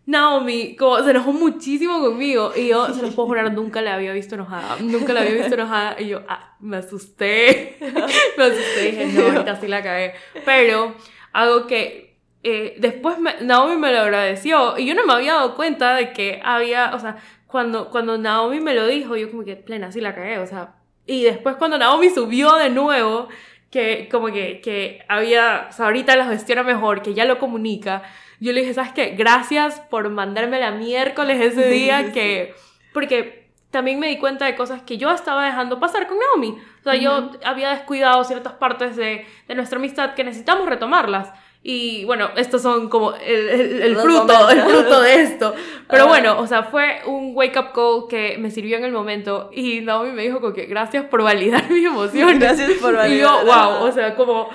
Naomi, 0.09 0.75
como 0.75 1.03
se 1.03 1.11
enojó 1.11 1.35
muchísimo 1.35 2.01
conmigo 2.01 2.53
y 2.57 2.69
yo 2.69 2.87
se 2.95 3.03
los 3.03 3.15
puedo 3.15 3.29
jurar, 3.29 3.53
nunca 3.53 3.83
la 3.83 3.95
había 3.95 4.15
visto 4.15 4.37
enojada, 4.37 4.77
nunca 4.81 5.13
la 5.13 5.21
había 5.21 5.35
visto 5.35 5.55
enojada 5.55 5.97
y 6.01 6.09
yo 6.09 6.23
ah, 6.29 6.57
me 6.61 6.79
asusté, 6.79 7.77
me 8.39 8.45
asusté 8.45 8.83
dije, 8.91 9.07
no, 9.13 9.27
ahorita 9.27 9.61
sí 9.61 9.69
la 9.69 9.83
cagué. 9.83 10.15
Pero 10.47 10.95
algo 11.35 11.67
que 11.67 12.17
eh, 12.43 12.77
después 12.79 13.19
me- 13.19 13.35
Naomi 13.43 13.77
me 13.77 13.93
lo 13.93 13.99
agradeció 14.01 14.79
y 14.79 14.87
yo 14.87 14.95
no 14.95 15.05
me 15.05 15.13
había 15.13 15.35
dado 15.35 15.55
cuenta 15.55 15.95
de 15.97 16.15
que 16.15 16.41
había, 16.43 16.95
o 16.95 16.99
sea, 16.99 17.17
cuando, 17.47 17.91
cuando 17.91 18.17
Naomi 18.17 18.61
me 18.61 18.73
lo 18.75 18.87
dijo, 18.87 19.15
yo 19.15 19.31
como 19.31 19.45
que 19.45 19.57
plena, 19.57 19.93
sí 19.93 20.01
la 20.01 20.15
cagué, 20.15 20.39
o 20.39 20.47
sea, 20.47 20.75
y 21.07 21.23
después 21.25 21.57
cuando 21.57 21.77
Naomi 21.77 22.09
subió 22.09 22.55
de 22.55 22.71
nuevo, 22.71 23.29
que 23.71 24.09
como 24.11 24.29
que, 24.29 24.63
que 24.63 25.05
había, 25.09 25.67
o 25.69 25.73
sea, 25.73 25.85
ahorita 25.87 26.17
la 26.17 26.25
gestiona 26.27 26.63
mejor, 26.63 27.03
que 27.03 27.13
ya 27.13 27.27
lo 27.27 27.39
comunica, 27.39 28.03
yo 28.41 28.53
le 28.53 28.61
dije, 28.61 28.74
¿sabes 28.74 28.93
qué? 28.93 29.14
Gracias 29.16 29.80
por 29.91 30.09
mandarme 30.11 30.61
la 30.61 30.70
miércoles 30.72 31.41
ese 31.41 31.68
día 31.70 32.12
que... 32.12 32.55
Porque 32.93 33.49
también 33.70 33.99
me 34.01 34.09
di 34.09 34.16
cuenta 34.18 34.47
de 34.47 34.55
cosas 34.57 34.82
que 34.82 34.97
yo 34.97 35.11
estaba 35.11 35.45
dejando 35.45 35.78
pasar 35.78 36.07
con 36.07 36.18
Naomi. 36.18 36.57
O 36.80 36.82
sea, 36.84 36.95
yo 36.95 37.30
había 37.45 37.70
descuidado 37.70 38.24
ciertas 38.24 38.55
partes 38.55 38.97
de, 38.97 39.26
de 39.47 39.55
nuestra 39.55 39.78
amistad 39.78 40.14
que 40.14 40.24
necesitamos 40.24 40.66
retomarlas. 40.68 41.30
Y 41.62 42.05
bueno, 42.07 42.30
estos 42.36 42.62
son 42.62 42.89
como 42.89 43.12
el, 43.14 43.49
el- 43.49 43.82
el 43.82 43.97
fruto, 43.97 44.49
el 44.49 44.59
momentos. 44.59 44.72
fruto 44.82 45.01
de 45.03 45.20
esto. 45.22 45.55
Pero 45.91 46.07
bueno, 46.07 46.39
o 46.39 46.47
sea, 46.47 46.62
fue 46.62 47.01
un 47.05 47.32
wake 47.34 47.59
up 47.59 47.72
call 47.74 48.09
que 48.09 48.39
me 48.39 48.51
sirvió 48.51 48.78
en 48.78 48.84
el 48.84 48.93
momento. 48.93 49.51
Y 49.53 49.80
Naomi 49.82 50.12
me 50.12 50.22
dijo 50.22 50.41
como 50.41 50.55
que 50.55 50.64
gracias 50.66 51.05
por 51.05 51.22
validar 51.22 51.68
mis 51.70 51.84
emociones. 51.84 52.39
Gracias 52.39 52.70
por 52.80 52.93
Y 53.07 53.18
yo, 53.18 53.45
validar. 53.45 53.45
wow, 53.45 53.86
o 53.86 53.93
sea, 53.93 54.14
como 54.14 54.49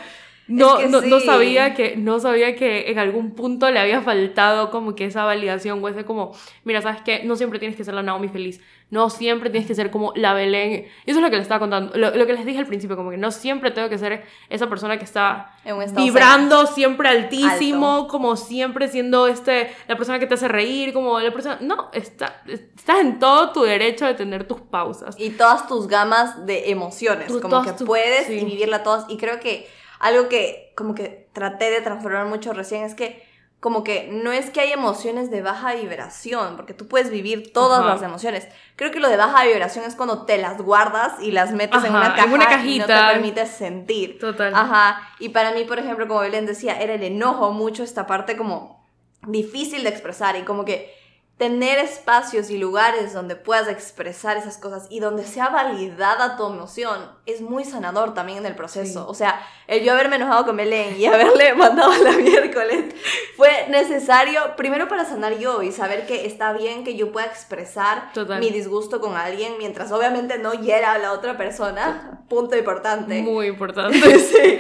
no, 0.48 0.78
que 0.78 0.88
no, 0.88 1.02
no 1.02 1.20
sabía 1.20 1.74
que 1.74 1.96
no 1.96 2.20
sabía 2.20 2.56
que 2.56 2.92
en 2.92 3.00
algún 3.00 3.32
punto 3.32 3.70
le 3.72 3.80
había 3.80 4.02
faltado 4.02 4.72
como 4.72 4.96
que 4.96 5.06
esa 5.06 5.24
validación 5.24 5.84
o 5.84 5.88
ese 5.88 6.06
como 6.06 6.34
mira 6.64 6.82
sabes 6.82 7.02
qué 7.02 7.24
no 7.24 7.36
siempre 7.36 7.60
tienes 7.60 7.78
que 7.78 7.84
ser 7.84 7.94
la 7.94 8.04
Naomi 8.04 8.28
feliz 8.28 8.60
no 8.90 9.10
siempre 9.10 9.50
tienes 9.50 9.68
que 9.68 9.74
ser 9.74 9.90
como 9.90 10.12
la 10.16 10.34
Belén 10.34 10.86
y 11.06 11.12
eso 11.12 11.20
es 11.20 11.24
lo 11.24 11.30
que 11.30 11.38
les 11.38 11.44
estaba 11.44 11.60
contando 11.60 11.98
lo, 11.98 12.16
lo 12.16 12.26
que 12.28 12.34
les 12.34 12.46
dije 12.46 12.60
al 12.60 12.68
principio 12.68 12.96
como 12.98 13.10
que 13.10 13.18
no 13.18 13.32
siempre 13.32 13.72
tengo 13.72 13.90
que 13.90 13.98
ser 13.98 14.26
esa 14.50 14.68
persona 14.68 14.98
que 14.98 15.06
está 15.06 15.56
vibrando 15.96 16.68
siempre 16.68 17.08
altísimo 17.08 17.96
Alto. 17.96 18.08
como 18.10 18.36
siempre 18.36 18.90
siendo 18.90 19.28
este 19.28 19.74
la 19.88 19.96
persona 19.96 20.20
que 20.20 20.28
te 20.28 20.34
hace 20.34 20.48
reír 20.48 20.94
como 20.94 21.20
la 21.20 21.32
persona 21.32 21.58
no 21.62 21.90
está, 21.94 22.44
estás 22.48 23.00
en 23.00 23.20
todo 23.20 23.52
tu 23.52 23.64
derecho 23.64 24.06
de 24.06 24.14
tener 24.14 24.48
tus 24.48 24.62
pausas 24.62 25.16
y 25.18 25.32
todas 25.32 25.68
tus 25.68 25.88
gamas 25.88 26.46
de 26.46 26.70
emociones, 26.70 27.32
como 27.42 27.62
que 27.64 27.74
puedes 27.86 28.28
sí. 28.28 28.34
y 28.34 28.46
vivirla 28.46 28.84
todas. 28.84 29.06
Y 29.10 29.18
creo 29.18 29.40
que 29.40 29.68
algo 30.04 30.30
que 30.30 30.74
como 30.76 30.94
que 30.94 31.28
traté 31.34 31.72
de 31.72 31.82
transformar 31.82 32.26
mucho 32.28 32.54
recién 32.54 32.84
es 32.84 32.94
que 32.94 33.24
como 33.60 33.86
que 33.86 34.10
no 34.12 34.34
es 34.34 34.50
que 34.50 34.60
hay 34.60 34.74
emociones 34.74 35.32
de 35.32 35.42
baja 35.42 35.74
vibración, 35.74 36.58
porque 36.58 36.74
tú 36.74 36.90
puedes 36.90 37.10
vivir 37.10 37.54
todas 37.54 37.80
Ajá. 37.80 37.94
las 37.94 38.02
emociones. 38.02 38.46
Creo 38.76 38.92
que 38.92 39.00
lo 39.00 39.08
de 39.08 39.16
baja 39.16 39.46
vibración 39.46 39.86
es 39.86 39.96
cuando 39.96 40.26
te 40.26 40.38
las 40.38 40.62
guardas 40.62 41.14
y 41.22 41.32
las 41.32 41.54
metes 41.54 41.82
en 41.86 41.96
una 41.96 42.08
en 42.08 42.12
caja 42.14 42.26
una 42.26 42.44
y 42.44 42.48
no 42.48 42.86
cajita. 42.86 42.86
te 42.88 43.14
permites 43.14 43.50
sentir. 43.52 44.20
Total. 44.20 44.54
Ajá. 44.54 45.16
Y 45.20 45.30
para 45.30 45.54
mí, 45.54 45.64
por 45.64 45.80
ejemplo, 45.80 46.10
como 46.10 46.20
Belén 46.20 46.46
decía, 46.46 46.78
era 46.82 46.96
el 46.96 47.04
enojo 47.04 47.54
mucho 47.54 47.84
esta 47.84 48.06
parte 48.06 48.36
como 48.36 48.86
difícil 49.26 49.84
de 49.84 49.90
expresar 49.90 50.36
y 50.36 50.42
como 50.42 50.66
que 50.66 50.94
tener 51.38 51.80
espacios 51.80 52.50
y 52.52 52.58
lugares 52.58 53.12
donde 53.14 53.36
puedas 53.36 53.68
expresar 53.68 54.38
esas 54.38 54.58
cosas 54.58 54.86
y 54.90 55.00
donde 55.00 55.26
sea 55.26 55.50
validada 55.50 56.38
tu 56.38 56.46
emoción 56.46 57.00
es 57.26 57.42
muy 57.42 57.66
sanador 57.66 58.14
también 58.14 58.38
en 58.38 58.46
el 58.46 58.56
proceso. 58.56 59.02
Sí. 59.02 59.06
O 59.08 59.14
sea, 59.14 59.42
el 59.68 59.84
yo 59.84 59.94
haberme 59.94 60.18
enojado 60.18 60.46
con 60.46 60.56
Belén 60.58 60.96
y 60.98 61.06
haberle 61.06 61.54
mandado 61.56 61.92
la 62.04 62.12
miércoles 62.12 62.94
fue 63.36 63.50
necesario 63.70 64.56
primero 64.56 64.88
para 64.88 65.06
sanar 65.06 65.38
yo 65.40 65.64
y 65.64 65.72
saber 65.72 66.06
que 66.06 66.28
está 66.28 66.54
bien 66.54 66.84
que 66.84 66.96
yo 66.96 67.12
pueda 67.12 67.26
expresar 67.26 68.14
Total. 68.14 68.40
mi 68.40 68.52
disgusto 68.52 69.02
con 69.02 69.18
alguien 69.18 69.54
mientras 69.58 69.92
obviamente 69.92 70.38
no 70.38 70.54
hiera 70.54 70.94
a 70.94 71.00
la 71.00 71.14
otra 71.14 71.36
persona. 71.36 72.24
Punto 72.30 72.56
importante. 72.56 73.22
muy 73.22 73.48
importante 73.48 74.20
Sí. 74.20 74.60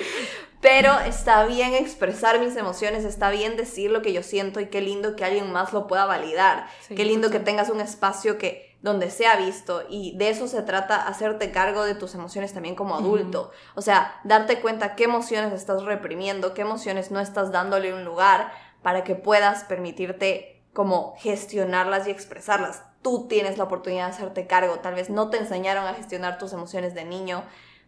Pero 0.64 0.98
está 1.02 1.46
bien 1.46 1.74
expresar 1.74 2.40
mis 2.40 2.56
emociones, 2.56 3.04
está 3.04 3.30
bien 3.30 3.58
decir 3.58 3.92
lo 3.92 4.02
que 4.02 4.14
yo 4.14 4.24
siento 4.24 4.62
y 4.62 4.68
qué 4.68 4.80
lindo 4.80 5.18
que 5.18 5.26
alguien 5.26 5.52
más 5.52 5.74
lo 5.74 5.88
pueda 5.88 6.06
validar. 6.06 6.68
Sí, 6.88 6.96
qué 6.96 7.04
lindo 7.04 7.30
que 7.30 7.42
tengas 7.42 7.70
un 7.70 7.82
espacio 7.82 8.38
que 8.38 8.74
donde 8.82 9.12
sea 9.12 9.36
visto 9.36 9.84
y 9.90 10.16
de 10.18 10.30
eso 10.30 10.48
se 10.48 10.62
trata 10.62 11.06
hacerte 11.06 11.52
cargo 11.52 11.84
de 11.84 11.96
tus 11.96 12.16
emociones 12.16 12.54
también 12.54 12.76
como 12.76 12.96
adulto. 12.96 13.52
O 13.76 13.82
sea, 13.82 14.20
darte 14.24 14.62
cuenta 14.62 14.96
qué 14.96 15.04
emociones 15.04 15.52
estás 15.52 15.84
reprimiendo, 15.84 16.54
qué 16.54 16.62
emociones 16.62 17.12
no 17.12 17.20
estás 17.20 17.52
dándole 17.52 17.94
un 17.94 18.06
lugar 18.06 18.52
para 18.82 19.04
que 19.04 19.16
puedas 19.16 19.66
permitirte 19.66 20.62
como 20.72 21.16
gestionarlas 21.18 22.08
y 22.08 22.12
expresarlas. 22.12 22.84
Tú 23.02 23.28
tienes 23.28 23.58
la 23.58 23.66
oportunidad 23.66 24.06
de 24.06 24.14
hacerte 24.14 24.48
cargo, 24.48 24.80
tal 24.80 24.96
vez 24.96 25.10
no 25.10 25.30
te 25.30 25.38
enseñaron 25.38 25.86
a 25.86 25.94
gestionar 25.94 26.38
tus 26.38 26.54
emociones 26.54 26.94
de 26.94 27.04
niño, 27.04 27.44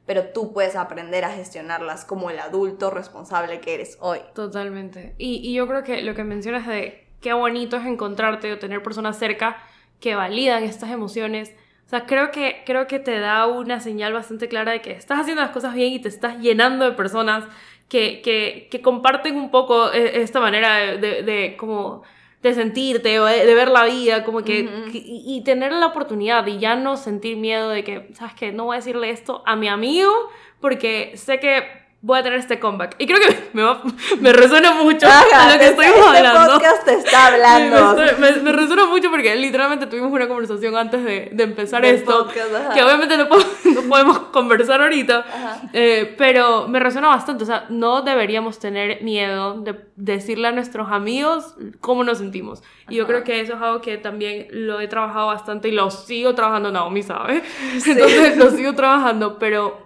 pero 0.06 0.26
tú 0.30 0.54
puedes 0.54 0.76
aprender 0.76 1.24
a 1.26 1.32
gestionarlas 1.32 2.06
como 2.06 2.30
el 2.30 2.40
adulto 2.40 2.90
responsable 2.92 3.60
que 3.60 3.74
eres 3.74 3.98
hoy. 4.02 4.20
Totalmente. 4.34 5.16
Y, 5.18 5.38
y 5.48 5.54
yo 5.54 5.68
creo 5.68 5.84
que 5.84 6.02
lo 6.02 6.14
que 6.16 6.24
mencionas 6.24 6.68
de 6.68 7.08
qué 7.22 7.34
bonito 7.34 7.78
es 7.78 7.86
encontrarte 7.86 8.52
o 8.54 8.60
tener 8.60 8.84
personas 8.84 9.18
cerca 9.18 9.58
que 10.00 10.16
validan 10.16 10.64
estas 10.64 10.92
emociones. 10.92 11.54
O 11.86 11.90
sea, 11.90 12.06
creo 12.06 12.32
que, 12.32 12.64
creo 12.66 12.88
que 12.88 13.00
te 13.00 13.20
da 13.20 13.48
una 13.48 13.80
señal 13.80 14.14
bastante 14.14 14.48
clara 14.48 14.72
de 14.72 14.82
que 14.82 14.92
estás 14.92 15.20
haciendo 15.20 15.42
las 15.42 15.52
cosas 15.52 15.74
bien 15.74 15.94
y 15.94 16.00
te 16.00 16.10
estás 16.10 16.40
llenando 16.40 16.86
de 16.86 16.92
personas 16.92 17.46
que, 17.90 18.22
que, 18.22 18.68
que 18.72 18.82
comparten 18.82 19.36
un 19.36 19.52
poco 19.52 19.92
eh, 19.92 20.22
esta 20.22 20.40
manera 20.40 20.98
de, 20.98 21.24
de 21.24 21.56
como 21.58 22.04
de 22.50 22.56
sentirte 22.56 23.20
o 23.20 23.26
de, 23.26 23.46
de 23.46 23.54
ver 23.54 23.70
la 23.70 23.86
vida, 23.86 24.24
como 24.24 24.44
que- 24.44 24.60
y, 24.94 25.24
y 25.38 25.42
tener 25.44 25.72
la 25.74 25.88
oportunidad 25.88 26.46
y 26.48 26.60
ya 26.60 26.76
no 26.76 26.98
sentir 26.98 27.38
miedo 27.38 27.70
de 27.70 27.84
que, 27.84 28.10
¿sabes 28.14 28.34
qué? 28.36 28.52
No 28.52 28.66
voy 28.66 28.76
a 28.76 28.80
decirle 28.80 29.10
esto 29.10 29.44
a 29.46 29.56
mi 29.56 29.68
amigo 29.68 30.12
porque 30.60 31.12
sé 31.16 31.40
que 31.40 31.85
voy 32.08 32.20
a 32.20 32.24
tener 32.24 32.38
este 32.38 32.60
comeback. 32.60 32.96
Y 33.00 33.08
creo 33.08 33.18
que 33.20 33.50
me, 33.54 33.64
va- 33.64 33.82
me 34.20 34.32
resuena 34.32 34.74
mucho 34.76 35.08
a 35.08 35.24
lo 35.52 35.60
que 35.60 35.66
este, 35.70 35.84
estuvimos 35.86 36.14
este 36.16 36.28
hablando. 36.28 36.54
podcast 36.54 36.86
te 36.86 36.94
está 36.94 37.10
Sí, 37.10 37.16
hablando. 37.16 37.96
Me, 37.96 38.12
me- 38.32 38.42
me 38.42 38.52
resuena 38.52 38.86
mucho 38.86 39.10
porque 39.10 39.36
literalmente 39.36 39.88
tuvimos 39.88 40.12
una 40.12 40.28
conversación 40.28 40.76
antes 40.78 41.04
de, 41.04 41.30
de 41.34 41.44
empezar 41.44 41.82
Del 41.82 41.96
esto, 41.96 42.26
podcast, 42.26 42.54
ajá. 42.54 42.74
que 42.76 42.84
obviamente 42.84 43.18
no, 43.18 43.28
po- 43.28 43.38
no 43.74 43.82
podemos 43.90 44.20
conversar 44.20 44.82
ahorita, 44.84 45.20
Ajá. 45.28 45.62
eh, 45.74 46.14
pero 46.16 46.68
me 46.68 46.80
resuena 46.80 47.08
bastante, 47.08 47.44
o 47.44 47.48
sea, 47.48 47.66
no 47.70 48.04
deberíamos 48.04 48.60
tener 48.60 49.02
miedo 49.02 49.60
de 49.62 49.76
decirle 49.96 50.50
a 50.50 50.52
nuestros 50.52 50.92
amigos 50.92 51.56
cómo 51.82 52.04
nos 52.04 52.20
sentimos. 52.20 52.62
Y 52.88 52.98
yo 52.98 53.06
Ajá. 53.06 53.14
creo 53.14 53.24
que 53.24 53.42
eso 53.42 53.54
es 53.56 53.62
algo 53.64 53.82
que 53.82 53.98
también 53.98 54.46
lo 54.52 54.80
he 54.80 54.88
trabajado 54.88 55.26
bastante 55.26 55.70
y 55.70 55.72
lo 55.72 55.90
sigo 55.90 56.36
trabajando, 56.36 56.72
Naomi 56.72 57.02
sabe, 57.02 57.42
entonces 57.84 58.38
lo 58.38 58.52
sigo 58.52 58.74
trabajando, 58.76 59.40
pero 59.40 59.84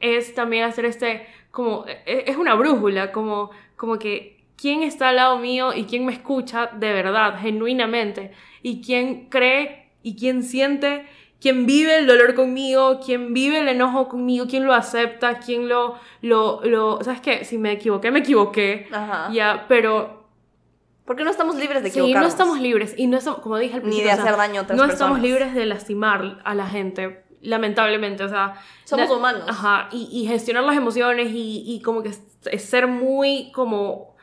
es 0.00 0.34
también 0.34 0.64
hacer 0.64 0.86
este, 0.86 1.26
como, 1.50 1.84
e- 1.86 2.24
es 2.26 2.36
una 2.36 2.54
brújula, 2.54 3.12
como, 3.12 3.50
como 3.76 3.98
que 3.98 4.44
quién 4.56 4.82
está 4.82 5.08
al 5.08 5.16
lado 5.16 5.38
mío 5.38 5.72
y 5.74 5.84
quién 5.84 6.04
me 6.04 6.12
escucha 6.12 6.66
de 6.74 6.92
verdad, 6.92 7.38
genuinamente, 7.40 8.32
y 8.62 8.82
quién 8.82 9.28
cree 9.30 9.90
y 10.02 10.16
quién 10.16 10.42
siente, 10.42 11.06
quién 11.40 11.64
vive 11.66 11.96
el 11.96 12.06
dolor 12.06 12.34
conmigo, 12.34 13.00
quién 13.04 13.32
vive 13.32 13.58
el 13.60 13.68
enojo 13.68 14.08
conmigo, 14.08 14.46
quién 14.48 14.66
lo 14.66 14.74
acepta, 14.74 15.38
quién 15.38 15.68
lo, 15.68 15.94
lo, 16.22 16.60
lo, 16.64 17.02
¿sabes 17.02 17.20
qué? 17.22 17.44
Si 17.44 17.56
me 17.58 17.72
equivoqué, 17.72 18.10
me 18.10 18.18
equivoqué, 18.20 18.86
Ajá. 18.92 19.30
ya, 19.32 19.64
pero 19.68 20.24
Porque 21.06 21.24
no 21.24 21.30
estamos 21.30 21.56
libres 21.56 21.82
de 21.82 21.90
Sí, 21.90 21.98
equivocarnos. 21.98 22.22
no 22.22 22.28
estamos 22.28 22.60
libres 22.60 22.94
y 22.96 23.06
no 23.06 23.16
estamos, 23.16 23.40
como 23.40 23.56
dije 23.58 23.74
al 23.76 23.80
Ni 23.80 23.86
principio, 23.86 24.08
de 24.08 24.12
o 24.12 24.16
sea, 24.16 24.24
hacer 24.24 24.36
daño 24.36 24.60
a 24.60 24.62
otras 24.64 24.78
no 24.78 24.84
estamos 24.84 25.20
libres 25.20 25.54
de 25.54 25.66
lastimar 25.66 26.40
a 26.44 26.54
la 26.54 26.66
gente 26.66 27.24
lamentablemente, 27.42 28.24
o 28.24 28.28
sea... 28.28 28.54
Somos 28.84 29.10
humanos. 29.10 29.44
Ajá, 29.46 29.88
y, 29.92 30.08
y, 30.12 30.26
gestionar 30.26 30.64
las 30.64 30.76
emociones 30.76 31.30
y, 31.32 31.64
y 31.66 31.80
como 31.82 32.02
que 32.02 32.12
ser 32.58 32.86
muy 32.86 33.50
como 33.52 34.16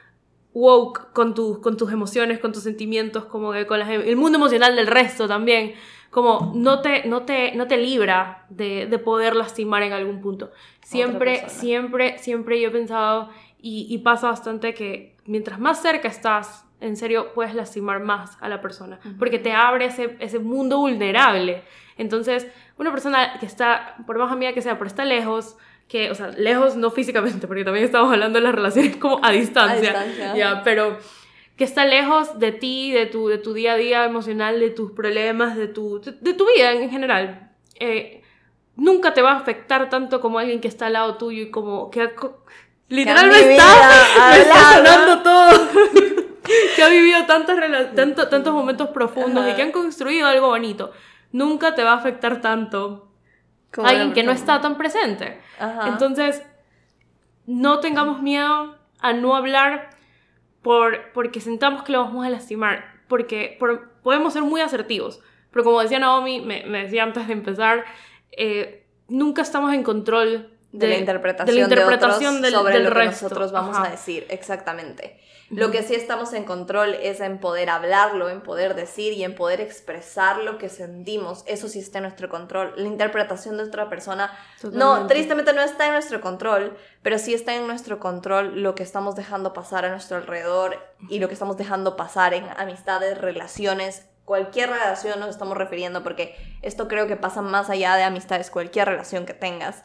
woke 0.54 1.14
con, 1.14 1.34
tus 1.34 1.60
con 1.60 1.78
tus 1.78 1.92
emociones, 1.92 2.40
con 2.40 2.52
tus 2.52 2.64
sentimientos, 2.64 3.26
como 3.26 3.52
que 3.54 3.68
con 3.68 3.80
el 3.80 4.16
mundo 4.16 4.38
emocional 4.38 4.76
del 4.76 4.88
resto 4.88 5.28
también, 5.28 5.74
como 6.10 6.52
no 6.56 6.82
te, 6.82 7.08
no 7.08 7.24
te, 7.24 7.54
no 7.56 7.68
te 7.68 7.78
libra 7.78 8.46
de, 8.50 8.88
de 8.88 9.00
poder 9.00 9.36
lastimar 9.36 9.84
en 9.84 9.94
algún 9.94 10.20
punto. 10.20 10.52
Siempre, 10.82 11.48
siempre, 11.48 12.18
siempre 12.18 12.60
yo 12.60 12.70
he 12.70 12.72
pensado, 12.72 13.30
y, 13.60 13.88
y 13.90 14.00
pasa 14.00 14.30
bastante 14.30 14.74
que 14.74 15.16
mientras 15.26 15.60
más 15.60 15.82
cerca 15.82 16.08
estás 16.08 16.66
en 16.80 16.96
serio 16.96 17.34
puedes 17.34 17.56
lastimar 17.56 18.00
más 18.00 18.38
a 18.40 18.50
la 18.50 18.62
persona, 18.62 19.00
porque 19.18 19.40
te 19.40 19.52
abre 19.52 19.86
ese, 19.86 20.16
ese 20.20 20.40
mundo 20.40 20.78
vulnerable. 20.80 21.64
Entonces, 21.98 22.48
una 22.78 22.92
persona 22.92 23.40
que 23.40 23.46
está, 23.46 23.96
por 24.06 24.18
más 24.18 24.32
amiga 24.32 24.54
que 24.54 24.62
sea, 24.62 24.78
pero 24.78 24.88
está 24.88 25.06
lejos, 25.06 25.58
que, 25.88 26.12
o 26.12 26.16
sea, 26.16 26.30
lejos 26.30 26.76
no 26.76 26.92
físicamente, 26.92 27.48
porque 27.48 27.64
también 27.64 27.86
estamos 27.86 28.12
hablando 28.12 28.40
de 28.40 28.44
las 28.44 28.56
relaciones 28.56 28.98
como 28.98 29.20
a 29.24 29.32
distancia, 29.32 30.00
a 30.00 30.04
distancia. 30.04 30.36
ya, 30.36 30.64
pero 30.64 30.98
que 31.58 31.64
está 31.64 31.86
lejos 31.86 32.38
de 32.40 32.52
ti, 32.52 32.92
de 32.92 33.08
tu, 33.08 33.28
de 33.28 33.40
tu 33.40 33.54
día 33.54 33.74
a 33.74 33.78
día 33.78 34.06
emocional, 34.06 34.60
de 34.60 34.70
tus 34.70 34.92
problemas, 34.92 35.56
de 35.56 35.68
tu, 35.68 36.00
de, 36.00 36.34
tu 36.34 36.46
vida 36.46 36.72
en 36.72 36.90
general. 36.92 37.52
Eh, 37.80 38.22
nunca 38.76 39.14
te 39.14 39.24
va 39.24 39.32
a 39.32 39.38
afectar 39.38 39.90
tanto 39.90 40.22
como 40.22 40.38
alguien 40.38 40.62
que 40.62 40.68
está 40.68 40.86
al 40.86 40.94
lado 40.94 41.18
tuyo 41.18 41.44
y 41.44 41.50
como 41.50 41.90
que 41.90 42.12
literalmente 42.90 43.54
está, 43.54 44.38
está 44.38 44.74
sonando 44.76 45.24
todo. 45.24 45.68
que 46.76 46.84
ha 46.84 46.90
vivido 46.90 47.26
tantas 47.26 47.58
tanto, 47.96 48.30
tantos 48.30 48.54
momentos 48.54 48.90
profundos 48.90 49.48
y 49.50 49.54
que 49.56 49.64
han 49.64 49.72
construido 49.72 50.28
algo 50.28 50.48
bonito, 50.48 50.92
nunca 51.32 51.76
te 51.76 51.84
va 51.84 51.94
a 51.94 51.98
afectar 51.98 52.42
tanto 52.42 53.12
alguien 53.84 54.14
que 54.14 54.24
no 54.24 54.32
está 54.32 54.62
tan 54.62 54.78
presente. 54.78 55.40
Entonces, 55.86 56.44
no 57.46 57.80
tengamos 57.80 58.22
miedo 58.22 58.76
a 59.00 59.14
no 59.14 59.36
hablar 59.36 59.90
por, 60.62 61.12
porque 61.14 61.40
sentamos 61.40 61.84
que 61.84 61.92
lo 61.92 62.04
vamos 62.04 62.26
a 62.26 62.30
lastimar, 62.30 62.86
porque 63.08 63.58
podemos 64.04 64.34
ser 64.34 64.44
muy 64.44 64.62
asertivos, 64.62 65.22
pero 65.52 65.64
como 65.64 65.82
decía 65.82 66.00
Naomi, 66.00 66.42
me, 66.42 66.66
me 66.66 66.84
decía 66.84 67.04
antes 67.04 67.28
de 67.28 67.34
empezar, 67.34 67.86
eh, 68.32 68.86
nunca 69.08 69.42
estamos 69.42 69.74
en 69.74 69.84
control 69.84 70.57
de, 70.72 70.88
la 70.88 70.98
interpretación 70.98 71.48
de, 71.48 71.54
la 71.54 71.68
interpretación 71.68 72.42
del, 72.42 72.54
sobre 72.54 72.80
lo 72.80 72.94
que 72.94 73.06
nosotros 73.06 73.52
vamos 73.52 73.78
a 73.78 73.90
decir, 73.90 74.26
exactamente. 74.30 75.20
Lo 75.50 75.72
que 75.72 75.82
sí 75.82 75.96
estamos 75.96 76.34
en 76.34 76.44
control 76.44 76.94
es 76.96 77.22
en 77.22 77.38
poder 77.38 77.70
hablarlo, 77.70 78.28
en 78.28 78.42
poder 78.42 78.76
decir 78.76 79.14
y 79.14 79.24
en 79.24 79.34
poder 79.34 79.62
expresar 79.62 80.40
lo 80.40 80.58
que 80.58 80.68
sentimos. 80.68 81.44
Eso 81.48 81.70
sí 81.70 81.80
está 81.80 82.00
en 82.00 82.04
nuestro 82.04 82.28
control. 82.28 82.74
La 82.76 82.88
interpretación 82.88 83.56
de 83.56 83.64
otra 83.64 83.90
persona, 83.90 84.38
no, 84.74 85.08
tristemente 85.08 85.54
no 85.54 85.62
está 85.62 85.86
en 85.86 85.94
nuestro 85.94 86.20
control, 86.20 86.76
pero 87.02 87.18
sí 87.18 87.34
está 87.34 87.56
en 87.56 87.66
nuestro 87.66 87.98
control 87.98 88.62
lo 88.62 88.76
que 88.76 88.84
estamos 88.84 89.16
dejando 89.16 89.54
pasar 89.54 89.86
a 89.86 89.90
nuestro 89.90 90.18
alrededor 90.18 90.86
y 91.10 91.20
lo 91.20 91.30
que 91.30 91.34
estamos 91.34 91.56
dejando 91.56 91.96
pasar 91.96 92.34
en 92.34 92.44
amistades, 92.58 93.18
relaciones, 93.18 94.06
cualquier 94.26 94.70
relación 94.70 95.22
nos 95.22 95.30
estamos 95.30 95.56
refiriendo, 95.56 96.04
porque 96.04 96.36
esto 96.62 96.90
creo 96.90 97.08
que 97.08 97.16
pasa 97.16 97.42
más 97.42 97.70
allá 97.70 97.96
de 97.96 98.04
amistades, 98.04 98.52
cualquier 98.52 98.90
relación 98.90 99.26
que 99.26 99.34
tengas. 99.34 99.84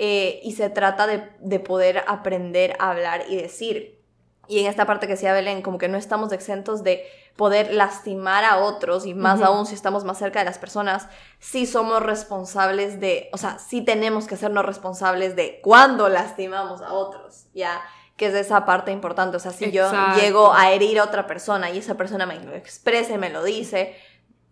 Eh, 0.00 0.40
y 0.44 0.52
se 0.52 0.70
trata 0.70 1.08
de, 1.08 1.28
de 1.40 1.58
poder 1.58 2.04
aprender 2.06 2.76
a 2.78 2.90
hablar 2.90 3.24
y 3.28 3.36
decir. 3.36 4.00
Y 4.46 4.60
en 4.60 4.66
esta 4.66 4.86
parte 4.86 5.06
que 5.06 5.14
decía 5.14 5.32
Belén, 5.32 5.60
como 5.60 5.76
que 5.76 5.88
no 5.88 5.98
estamos 5.98 6.30
exentos 6.32 6.84
de 6.84 7.04
poder 7.38 7.72
lastimar 7.72 8.44
a 8.44 8.58
otros 8.58 9.06
y 9.06 9.14
más 9.14 9.42
aún 9.42 9.64
si 9.64 9.74
estamos 9.74 10.04
más 10.04 10.18
cerca 10.18 10.40
de 10.40 10.44
las 10.44 10.58
personas, 10.58 11.08
sí 11.38 11.66
somos 11.66 12.02
responsables 12.02 12.98
de, 12.98 13.28
o 13.32 13.38
sea, 13.38 13.58
sí 13.60 13.80
tenemos 13.80 14.26
que 14.26 14.34
hacernos 14.34 14.64
responsables 14.64 15.36
de 15.36 15.60
cuando 15.62 16.08
lastimamos 16.08 16.80
a 16.80 16.92
otros, 16.92 17.46
¿ya? 17.54 17.80
Que 18.16 18.26
es 18.26 18.34
esa 18.34 18.64
parte 18.64 18.90
importante, 18.90 19.36
o 19.36 19.40
sea, 19.40 19.52
si 19.52 19.70
yo 19.70 19.88
llego 20.16 20.52
a 20.52 20.72
herir 20.72 20.98
a 20.98 21.04
otra 21.04 21.28
persona 21.28 21.70
y 21.70 21.78
esa 21.78 21.96
persona 21.96 22.26
me 22.26 22.40
lo 22.40 22.54
expresa 22.54 23.14
y 23.14 23.18
me 23.18 23.30
lo 23.30 23.44
dice, 23.44 23.94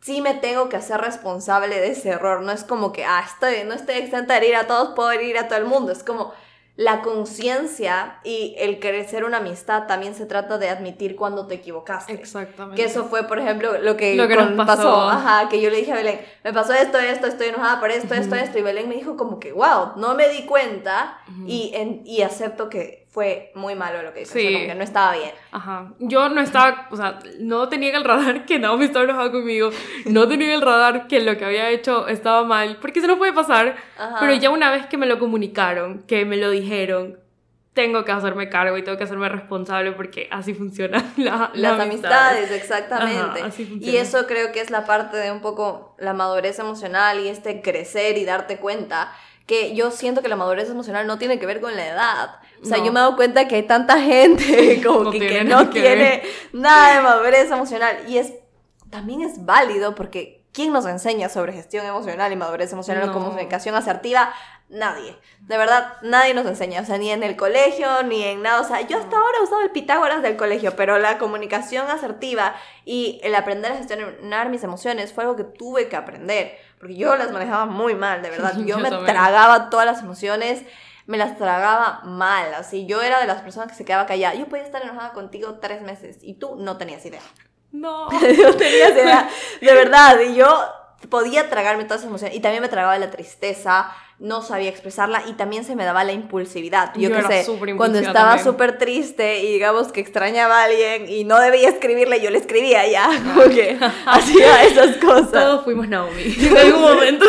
sí 0.00 0.20
me 0.20 0.34
tengo 0.34 0.68
que 0.68 0.76
hacer 0.76 1.00
responsable 1.00 1.80
de 1.80 1.90
ese 1.90 2.10
error, 2.10 2.42
no 2.42 2.52
es 2.52 2.64
como 2.64 2.92
que, 2.92 3.04
ah, 3.04 3.24
estoy, 3.24 3.64
no 3.66 3.74
estoy 3.74 3.96
exenta 3.96 4.34
de 4.34 4.46
herir 4.46 4.56
a 4.56 4.66
todos, 4.66 4.94
puedo 4.94 5.10
herir 5.10 5.38
a 5.38 5.48
todo 5.48 5.58
el 5.58 5.66
mundo, 5.66 5.92
es 5.92 6.02
como 6.02 6.32
la 6.76 7.00
conciencia 7.00 8.20
y 8.22 8.54
el 8.58 8.78
crecer 8.80 9.24
una 9.24 9.38
amistad 9.38 9.86
también 9.86 10.14
se 10.14 10.26
trata 10.26 10.58
de 10.58 10.68
admitir 10.68 11.16
cuando 11.16 11.46
te 11.46 11.54
equivocaste. 11.54 12.12
Exactamente. 12.12 12.80
Que 12.80 12.86
eso 12.86 13.06
fue, 13.06 13.26
por 13.26 13.38
ejemplo, 13.38 13.78
lo 13.78 13.96
que, 13.96 14.14
lo 14.14 14.28
que 14.28 14.36
nos 14.36 14.66
pasó. 14.66 15.08
Ajá, 15.08 15.48
que 15.48 15.60
yo 15.62 15.70
le 15.70 15.78
dije 15.78 15.92
a 15.92 15.96
Belén, 15.96 16.20
me 16.44 16.52
pasó 16.52 16.74
esto, 16.74 16.98
esto, 16.98 17.26
estoy 17.26 17.48
enojada 17.48 17.80
por 17.80 17.90
esto, 17.90 18.14
esto, 18.14 18.34
esto. 18.34 18.58
Y 18.58 18.62
Belén 18.62 18.90
me 18.90 18.94
dijo 18.94 19.16
como 19.16 19.40
que, 19.40 19.52
wow, 19.52 19.92
no 19.96 20.14
me 20.14 20.28
di 20.28 20.44
cuenta 20.44 21.18
y, 21.46 21.72
en, 21.74 22.02
y 22.04 22.20
acepto 22.20 22.68
que 22.68 23.05
fue 23.16 23.50
muy 23.54 23.74
malo 23.74 24.02
lo 24.02 24.12
que 24.12 24.20
hizo, 24.20 24.34
sí. 24.34 24.46
que 24.46 24.74
no 24.74 24.84
estaba 24.84 25.14
bien. 25.14 25.30
Ajá. 25.50 25.90
Yo 26.00 26.28
no 26.28 26.42
estaba, 26.42 26.86
o 26.90 26.96
sea, 26.98 27.18
no 27.40 27.66
tenía 27.70 27.88
en 27.88 27.94
el 27.94 28.04
radar 28.04 28.44
que 28.44 28.58
Naomi 28.58 28.84
estaba 28.84 29.06
enojada 29.06 29.32
conmigo, 29.32 29.70
no 30.04 30.28
tenía 30.28 30.48
en 30.48 30.52
el 30.52 30.60
radar 30.60 31.06
que 31.06 31.20
lo 31.20 31.38
que 31.38 31.46
había 31.46 31.70
hecho 31.70 32.08
estaba 32.08 32.44
mal, 32.44 32.76
porque 32.78 32.98
eso 32.98 33.08
no 33.08 33.16
puede 33.16 33.32
pasar, 33.32 33.74
pero 34.20 34.34
ya 34.34 34.50
una 34.50 34.70
vez 34.70 34.84
que 34.84 34.98
me 34.98 35.06
lo 35.06 35.18
comunicaron, 35.18 36.02
que 36.02 36.26
me 36.26 36.36
lo 36.36 36.50
dijeron, 36.50 37.18
tengo 37.72 38.04
que 38.04 38.12
hacerme 38.12 38.50
cargo 38.50 38.76
y 38.76 38.82
tengo 38.82 38.98
que 38.98 39.04
hacerme 39.04 39.30
responsable 39.30 39.92
porque 39.92 40.28
así 40.30 40.52
funciona 40.52 41.02
la, 41.16 41.50
las 41.54 41.80
amistades, 41.80 42.50
exactamente. 42.50 43.40
y 43.80 43.96
eso 43.96 44.26
creo 44.26 44.52
que 44.52 44.60
es 44.60 44.68
la 44.68 44.84
parte 44.84 45.16
de 45.16 45.32
un 45.32 45.40
poco 45.40 45.96
la 45.98 46.12
madurez 46.12 46.58
emocional 46.58 47.18
y 47.20 47.28
este 47.28 47.62
crecer 47.62 48.18
y 48.18 48.26
darte 48.26 48.58
cuenta 48.58 49.10
que 49.46 49.74
yo 49.76 49.92
siento 49.92 50.22
que 50.22 50.28
la 50.28 50.36
madurez 50.36 50.68
emocional 50.68 51.06
no 51.06 51.18
tiene 51.18 51.38
que 51.38 51.46
ver 51.46 51.60
con 51.60 51.76
la 51.76 51.86
edad. 51.86 52.40
O 52.62 52.66
sea, 52.66 52.78
yo 52.78 52.92
me 52.92 52.98
he 52.98 53.02
dado 53.02 53.16
cuenta 53.16 53.46
que 53.46 53.56
hay 53.56 53.62
tanta 53.62 54.00
gente 54.00 54.82
como 54.86 55.10
que, 55.10 55.44
no 55.44 55.70
tiene 55.70 56.22
nada 56.52 56.96
de 56.96 57.02
madurez 57.02 57.50
emocional. 57.50 57.96
Y 58.08 58.18
es 58.18 58.32
también 58.90 59.22
es 59.22 59.44
válido 59.44 59.94
porque 59.94 60.44
¿quién 60.52 60.72
nos 60.72 60.86
enseña 60.86 61.28
sobre 61.28 61.52
gestión 61.52 61.84
emocional 61.86 62.32
y 62.32 62.36
madurez 62.36 62.72
emocional 62.72 63.08
o 63.08 63.12
comunicación 63.12 63.74
asertiva? 63.74 64.32
Nadie. 64.68 65.16
De 65.40 65.58
verdad, 65.58 65.94
nadie 66.02 66.34
nos 66.34 66.46
enseña. 66.46 66.80
O 66.80 66.84
sea, 66.84 66.98
ni 66.98 67.10
en 67.10 67.22
el 67.22 67.36
colegio, 67.36 68.02
ni 68.02 68.24
en 68.24 68.42
nada. 68.42 68.62
O 68.62 68.64
sea, 68.64 68.80
yo 68.80 68.98
hasta 68.98 69.16
ahora 69.16 69.38
he 69.38 69.44
usado 69.44 69.60
el 69.60 69.70
Pitágoras 69.70 70.22
del 70.22 70.36
colegio, 70.36 70.74
pero 70.74 70.98
la 70.98 71.18
comunicación 71.18 71.88
asertiva 71.88 72.56
y 72.84 73.20
el 73.22 73.36
aprender 73.36 73.70
a 73.70 73.76
gestionar 73.76 74.48
mis 74.48 74.64
emociones 74.64 75.12
fue 75.12 75.22
algo 75.22 75.36
que 75.36 75.44
tuve 75.44 75.88
que 75.88 75.94
aprender. 75.94 76.58
Porque 76.78 76.96
yo 76.96 77.16
las 77.16 77.32
manejaba 77.32 77.66
muy 77.66 77.94
mal, 77.94 78.22
de 78.22 78.30
verdad. 78.30 78.54
Yo, 78.66 78.78
me 78.78 78.90
tragaba 78.90 79.70
todas 79.70 79.86
las 79.86 80.02
emociones 80.02 80.62
me 81.06 81.18
las 81.18 81.38
tragaba 81.38 82.00
mal. 82.04 82.52
Así, 82.54 82.86
yo 82.86 83.00
era 83.00 83.20
de 83.20 83.26
las 83.26 83.42
personas 83.42 83.68
que 83.68 83.74
se 83.74 83.84
quedaba 83.84 84.06
callada. 84.06 84.34
Yo 84.34 84.46
podía 84.46 84.64
estar 84.64 84.82
enojada 84.82 85.12
contigo 85.12 85.58
tres 85.60 85.82
meses 85.82 86.18
y 86.20 86.34
tú 86.34 86.56
no 86.56 86.76
tenías 86.76 87.04
idea. 87.06 87.20
No. 87.72 88.08
no 88.10 88.54
tenías 88.54 88.90
idea. 88.90 89.28
De 89.60 89.74
verdad. 89.74 90.18
Y 90.20 90.34
yo 90.34 90.48
podía 91.08 91.48
tragarme 91.48 91.84
todas 91.84 92.00
esas 92.00 92.10
emociones. 92.10 92.36
Y 92.36 92.40
también 92.40 92.62
me 92.62 92.68
tragaba 92.68 92.98
la 92.98 93.10
tristeza, 93.10 93.92
no 94.18 94.40
sabía 94.40 94.70
expresarla 94.70 95.24
y 95.28 95.34
también 95.34 95.64
se 95.64 95.76
me 95.76 95.84
daba 95.84 96.02
la 96.04 96.12
impulsividad. 96.12 96.94
Yo, 96.94 97.10
qué 97.10 97.22
sé, 97.22 97.46
cuando 97.76 97.98
estaba 97.98 98.38
súper 98.38 98.78
triste 98.78 99.40
y 99.40 99.52
digamos 99.52 99.92
que 99.92 100.00
extrañaba 100.00 100.60
a 100.60 100.64
alguien 100.64 101.08
y 101.08 101.24
no 101.24 101.38
debía 101.38 101.68
escribirle, 101.68 102.20
yo 102.20 102.30
le 102.30 102.38
escribía 102.38 102.86
ya, 102.86 103.10
como 103.34 103.48
que 103.48 103.78
hacía 104.06 104.64
esas 104.64 104.96
cosas. 104.96 105.32
Todos 105.32 105.64
fuimos 105.64 105.88
Naomi 105.88 106.22
en 106.40 106.56
algún 106.56 106.82
momento. 106.82 107.26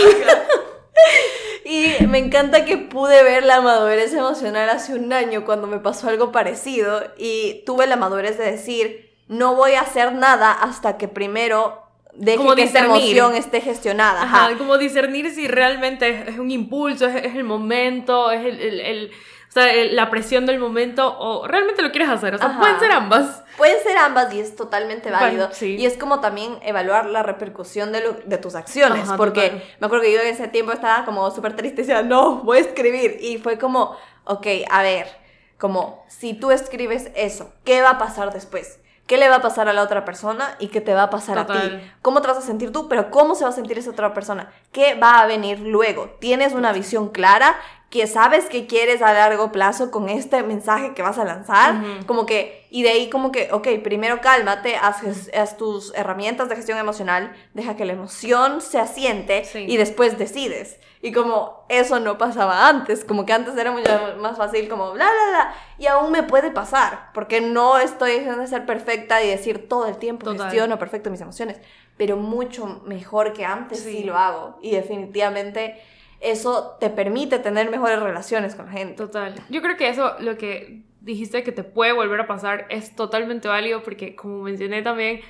Y 1.65 2.07
me 2.07 2.19
encanta 2.19 2.63
que 2.63 2.77
pude 2.77 3.23
ver 3.23 3.43
la 3.43 3.59
madurez 3.59 4.13
emocional 4.13 4.69
hace 4.69 4.93
un 4.93 5.11
año 5.11 5.43
cuando 5.43 5.67
me 5.67 5.79
pasó 5.79 6.07
algo 6.07 6.31
parecido 6.31 7.03
y 7.17 7.63
tuve 7.65 7.87
la 7.87 7.97
madurez 7.97 8.37
de 8.37 8.49
decir, 8.49 9.17
no 9.27 9.55
voy 9.55 9.73
a 9.73 9.81
hacer 9.81 10.13
nada 10.13 10.53
hasta 10.53 10.97
que 10.97 11.09
primero 11.09 11.86
deje 12.17 12.37
como 12.37 12.55
que 12.55 12.63
esa 12.63 12.85
emoción 12.85 13.35
esté 13.35 13.61
gestionada. 13.61 14.23
Ajá, 14.23 14.57
como 14.57 14.77
discernir 14.77 15.33
si 15.33 15.47
realmente 15.47 16.25
es, 16.29 16.37
un 16.37 16.51
impulso, 16.51 17.07
es, 17.07 17.35
el 17.35 17.43
momento, 17.43 18.31
es 18.31 18.45
el 18.45 19.11
o 19.49 19.51
sea, 19.51 19.73
la 19.91 20.09
presión 20.09 20.45
del 20.45 20.59
momento 20.59 21.17
o 21.19 21.47
realmente 21.47 21.81
lo 21.81 21.91
quieres 21.91 22.09
hacer. 22.09 22.35
O 22.35 22.37
sea, 22.37 22.59
pueden 22.59 22.79
ser 22.79 22.91
ambas. 22.91 23.43
Pueden 23.55 23.81
ser 23.81 23.97
ambas 23.97 24.33
y 24.33 24.41
es 24.41 24.55
totalmente 24.55 25.09
válido. 25.09 25.49
Y 25.61 25.85
es 25.85 25.97
como 25.97 26.19
también 26.19 26.59
evaluar 26.63 27.05
la 27.05 27.23
repercusión 27.23 27.93
de, 27.93 28.01
de 28.25 28.37
tus 28.37 28.55
acciones. 28.55 29.09
porque 29.15 29.63
me 29.79 29.87
acuerdo 29.87 30.03
que 30.03 30.11
yo 30.11 30.19
en 30.19 30.27
ese 30.27 30.49
tiempo 30.49 30.73
estaba 30.73 31.05
como 31.05 31.31
súper 31.31 31.55
triste 31.55 31.81
y 31.81 31.85
decía, 31.85 32.01
no, 32.01 32.41
voy 32.43 32.57
a 32.57 32.61
escribir. 32.61 33.19
Y 33.21 33.37
fue 33.37 33.57
como, 33.57 33.95
ok, 34.25 34.47
a 34.69 34.81
ver, 34.81 35.07
como 35.57 36.05
si 36.09 36.33
tú 36.33 36.51
escribes 36.51 37.09
eso, 37.15 37.53
¿qué 37.63 37.81
va 37.81 37.91
a 37.91 37.97
pasar 37.97 38.33
después? 38.33 38.79
Qué 39.07 39.17
le 39.17 39.29
va 39.29 39.37
a 39.37 39.41
pasar 39.41 39.67
a 39.69 39.73
la 39.73 39.81
otra 39.81 40.05
persona 40.05 40.55
y 40.59 40.67
qué 40.67 40.81
te 40.81 40.93
va 40.93 41.03
a 41.03 41.09
pasar 41.09 41.39
a 41.39 41.47
ti. 41.47 41.57
¿Cómo 42.01 42.21
te 42.21 42.27
vas 42.27 42.37
a 42.37 42.41
sentir 42.41 42.71
tú? 42.71 42.87
Pero 42.87 43.09
¿cómo 43.09 43.35
se 43.35 43.45
va 43.45 43.49
a 43.49 43.53
sentir 43.53 43.77
esa 43.79 43.89
otra 43.89 44.13
persona? 44.13 44.51
¿Qué 44.71 44.95
va 44.95 45.21
a 45.21 45.25
venir 45.25 45.59
luego? 45.59 46.09
¿Tienes 46.19 46.53
una 46.53 46.73
visión 46.73 47.09
clara? 47.09 47.55
Que 47.89 48.05
sabes 48.05 48.45
que 48.45 48.67
quieres 48.67 49.01
a 49.01 49.13
largo 49.13 49.51
plazo 49.53 49.91
con 49.91 50.09
este 50.09 50.43
mensaje 50.43 50.93
que 50.93 51.01
vas 51.01 51.17
a 51.17 51.23
lanzar, 51.23 51.75
como 52.05 52.25
que, 52.25 52.67
y 52.69 52.83
de 52.83 52.89
ahí 52.89 53.09
como 53.09 53.31
que, 53.31 53.49
ok, 53.53 53.67
primero 53.81 54.19
cálmate, 54.19 54.75
haz, 54.75 55.01
haz, 55.33 55.55
tus 55.55 55.93
herramientas 55.95 56.49
de 56.49 56.57
gestión 56.57 56.77
emocional, 56.77 57.33
deja 57.53 57.77
que 57.77 57.85
la 57.85 57.93
emoción 57.93 58.59
se 58.59 58.77
asiente 58.77 59.43
y 59.55 59.77
después 59.77 60.17
decides. 60.17 60.79
Y 61.01 61.13
como 61.13 61.63
eso 61.69 61.99
no 62.01 62.17
pasaba 62.17 62.67
antes, 62.67 63.05
como 63.05 63.25
que 63.25 63.31
antes 63.31 63.55
era 63.55 63.71
mucho 63.71 63.89
más 64.19 64.35
fácil 64.35 64.67
como 64.67 64.91
bla, 64.91 65.05
bla, 65.05 65.29
bla, 65.29 65.55
y 65.77 65.85
aún 65.85 66.11
me 66.11 66.23
puede 66.23 66.51
pasar, 66.51 67.11
porque 67.13 67.39
no 67.39 67.77
estoy 67.77 68.19
dejando 68.19 68.41
de 68.41 68.47
ser 68.47 68.65
perfecta 68.65 69.23
y 69.23 69.29
decir 69.29 69.69
todo 69.69 69.87
el 69.87 69.97
tiempo 69.97 70.29
gestiono 70.31 70.77
perfecto 70.77 71.09
mis 71.09 71.21
emociones, 71.21 71.57
pero 71.95 72.17
mucho 72.17 72.81
mejor 72.85 73.31
que 73.31 73.45
antes 73.45 73.79
sí 73.79 74.03
lo 74.03 74.17
hago. 74.17 74.57
Y 74.61 74.71
definitivamente 74.71 75.81
eso 76.19 76.77
te 76.79 76.89
permite 76.89 77.39
tener 77.39 77.69
mejores 77.69 77.99
relaciones 77.99 78.55
con 78.55 78.65
la 78.67 78.71
gente. 78.71 78.95
Total. 78.95 79.35
Yo 79.49 79.61
creo 79.61 79.77
que 79.77 79.89
eso, 79.89 80.15
lo 80.19 80.37
que 80.37 80.81
dijiste 81.01 81.43
que 81.43 81.51
te 81.51 81.63
puede 81.63 81.93
volver 81.93 82.21
a 82.21 82.27
pasar, 82.27 82.65
es 82.69 82.95
totalmente 82.95 83.47
válido 83.47 83.83
porque, 83.83 84.15
como 84.15 84.43
mencioné 84.43 84.81
también, 84.81 85.21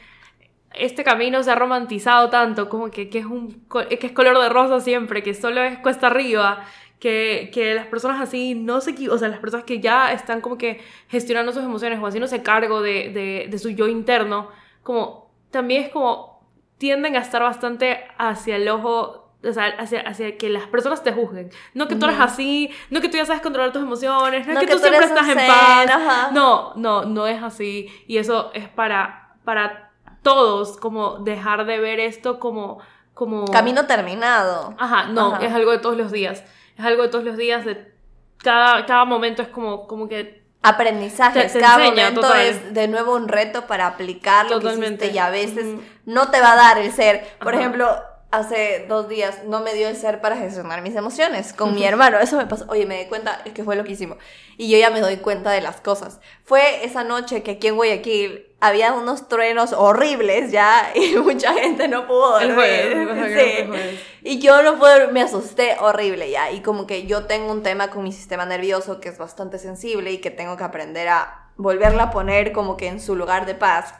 este 0.73 1.03
camino 1.03 1.43
se 1.43 1.51
ha 1.51 1.55
romantizado 1.55 2.29
tanto, 2.29 2.69
como 2.69 2.89
que, 2.89 3.09
que 3.09 3.19
es, 3.19 3.25
un, 3.25 3.63
que 3.69 4.07
es 4.07 4.11
color 4.11 4.39
de 4.39 4.49
rosa 4.49 4.79
siempre, 4.79 5.23
que 5.23 5.33
solo 5.33 5.61
es 5.61 5.77
cuesta 5.79 6.07
arriba, 6.07 6.65
que, 6.99 7.51
que, 7.53 7.75
las 7.75 7.87
personas 7.87 8.19
así 8.19 8.55
no 8.55 8.81
se 8.81 9.09
o 9.09 9.17
sea, 9.17 9.27
las 9.27 9.39
personas 9.39 9.65
que 9.65 9.79
ya 9.79 10.11
están 10.11 10.41
como 10.41 10.57
que 10.57 10.81
gestionando 11.09 11.53
sus 11.53 11.63
emociones 11.63 11.99
o 11.99 12.07
haciéndose 12.07 12.41
cargo 12.41 12.81
de, 12.81 13.09
de, 13.09 13.47
de 13.49 13.59
su 13.59 13.69
yo 13.69 13.87
interno, 13.87 14.49
como 14.83 15.31
también 15.51 15.83
es 15.83 15.89
como 15.89 16.37
tienden 16.77 17.15
a 17.15 17.19
estar 17.19 17.41
bastante 17.41 18.03
hacia 18.17 18.55
el 18.55 18.67
ojo 18.69 19.26
o 19.43 19.53
sea, 19.53 19.67
hacia, 19.77 20.01
hacia, 20.01 20.37
que 20.37 20.49
las 20.49 20.63
personas 20.67 21.03
te 21.03 21.11
juzguen. 21.11 21.51
No 21.73 21.87
que 21.87 21.95
tú 21.95 22.05
eres 22.05 22.19
así, 22.19 22.71
no 22.89 23.01
que 23.01 23.09
tú 23.09 23.17
ya 23.17 23.25
sabes 23.25 23.41
controlar 23.41 23.71
tus 23.71 23.83
emociones, 23.83 24.47
no, 24.47 24.53
es 24.53 24.59
que, 24.65 24.73
tú, 24.73 24.79
siempre 24.79 25.05
estás 25.05 25.27
en 25.29 25.37
paz. 25.37 26.31
No, 26.31 26.73
no, 26.75 27.05
no 27.05 27.27
es 27.27 27.41
así. 27.41 27.87
Y 28.07 28.17
eso 28.17 28.51
es 28.53 28.67
para, 28.67 29.35
para 29.43 29.91
todos, 30.23 30.77
como 30.77 31.19
dejar 31.19 31.65
de 31.65 31.79
ver 31.79 31.99
esto 31.99 32.39
como... 32.39 32.79
como... 33.13 33.45
Camino 33.45 33.85
terminado. 33.85 34.75
Ajá, 34.77 35.05
no, 35.05 35.37
es 35.39 35.53
algo 35.53 35.71
de 35.71 35.79
todos 35.79 35.97
los 35.97 36.11
días. 36.11 36.43
Es 36.77 36.85
algo 36.85 37.03
de 37.03 37.09
todos 37.09 37.23
los 37.23 37.37
días, 37.37 37.63
de 37.63 37.93
cada, 38.37 38.85
cada 38.85 39.05
momento 39.05 39.41
es 39.41 39.47
como, 39.47 39.87
como 39.87 40.07
que 40.07 40.43
aprendizajes. 40.61 41.53
Cada 41.53 41.77
momento 41.77 42.33
es 42.35 42.73
de 42.73 42.87
nuevo 42.87 43.15
un 43.15 43.27
reto 43.27 43.67
para 43.67 43.87
aplicar 43.87 44.49
lo 44.49 44.59
que 44.59 44.73
hiciste 44.73 45.11
y 45.11 45.17
a 45.17 45.29
veces 45.29 45.79
no 46.05 46.29
te 46.29 46.41
va 46.41 46.53
a 46.53 46.55
dar 46.55 46.77
el 46.77 46.91
ser. 46.91 47.37
Por 47.39 47.55
ejemplo, 47.55 47.87
hace 48.31 48.85
dos 48.89 49.07
días 49.07 49.43
no 49.45 49.61
me 49.61 49.73
dio 49.73 49.87
el 49.87 49.95
ser 49.95 50.19
para 50.19 50.35
gestionar 50.35 50.81
mis 50.81 50.95
emociones 50.95 51.53
con 51.53 51.73
mi 51.73 51.83
hermano. 51.83 52.19
Eso 52.19 52.37
me 52.37 52.45
pasó. 52.45 52.65
Oye, 52.69 52.85
me 52.85 52.99
di 52.99 53.05
cuenta, 53.05 53.41
es 53.45 53.53
que 53.53 53.63
fue 53.63 53.75
loquísimo. 53.75 54.17
Y 54.57 54.69
yo 54.69 54.77
ya 54.77 54.89
me 54.89 54.99
doy 54.99 55.17
cuenta 55.17 55.51
de 55.51 55.61
las 55.61 55.79
cosas. 55.81 56.19
Fue 56.43 56.85
esa 56.85 57.03
noche 57.03 57.43
que 57.43 57.51
aquí 57.51 57.67
en 57.67 57.75
Guayaquil 57.75 58.45
había 58.59 58.93
unos 58.93 59.27
truenos 59.29 59.71
horribles 59.71 60.51
ya 60.51 60.91
y 60.95 61.15
mucha 61.17 61.53
gente 61.53 61.87
no 61.87 62.07
pudo 62.07 62.39
dormir. 62.39 63.99
Y 64.23 64.39
yo 64.39 64.61
no 64.61 64.77
pude, 64.77 65.07
me 65.07 65.21
asusté 65.21 65.77
horrible 65.79 66.29
ya. 66.29 66.51
Y 66.51 66.61
como 66.61 66.85
que 66.85 67.05
yo 67.05 67.25
tengo 67.25 67.51
un 67.51 67.63
tema 67.63 67.89
con 67.89 68.03
mi 68.03 68.11
sistema 68.11 68.45
nervioso 68.45 68.99
que 68.99 69.09
es 69.09 69.17
bastante 69.17 69.57
sensible 69.57 70.11
y 70.11 70.17
que 70.17 70.31
tengo 70.31 70.57
que 70.57 70.63
aprender 70.63 71.07
a 71.07 71.51
volverla 71.55 72.03
a 72.03 72.11
poner 72.11 72.51
como 72.51 72.77
que 72.77 72.87
en 72.87 72.99
su 72.99 73.15
lugar 73.15 73.45
de 73.45 73.55
paz. 73.55 73.93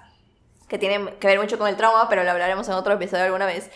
Que 0.67 0.77
tiene 0.77 1.13
que 1.17 1.27
ver 1.27 1.39
mucho 1.39 1.57
con 1.57 1.69
el 1.69 1.77
trauma, 1.77 2.09
pero 2.09 2.25
lo 2.25 2.31
hablaremos 2.31 2.67
en 2.67 2.73
otro 2.73 2.93
episodio 2.93 3.23
alguna 3.23 3.45
vez. 3.45 3.71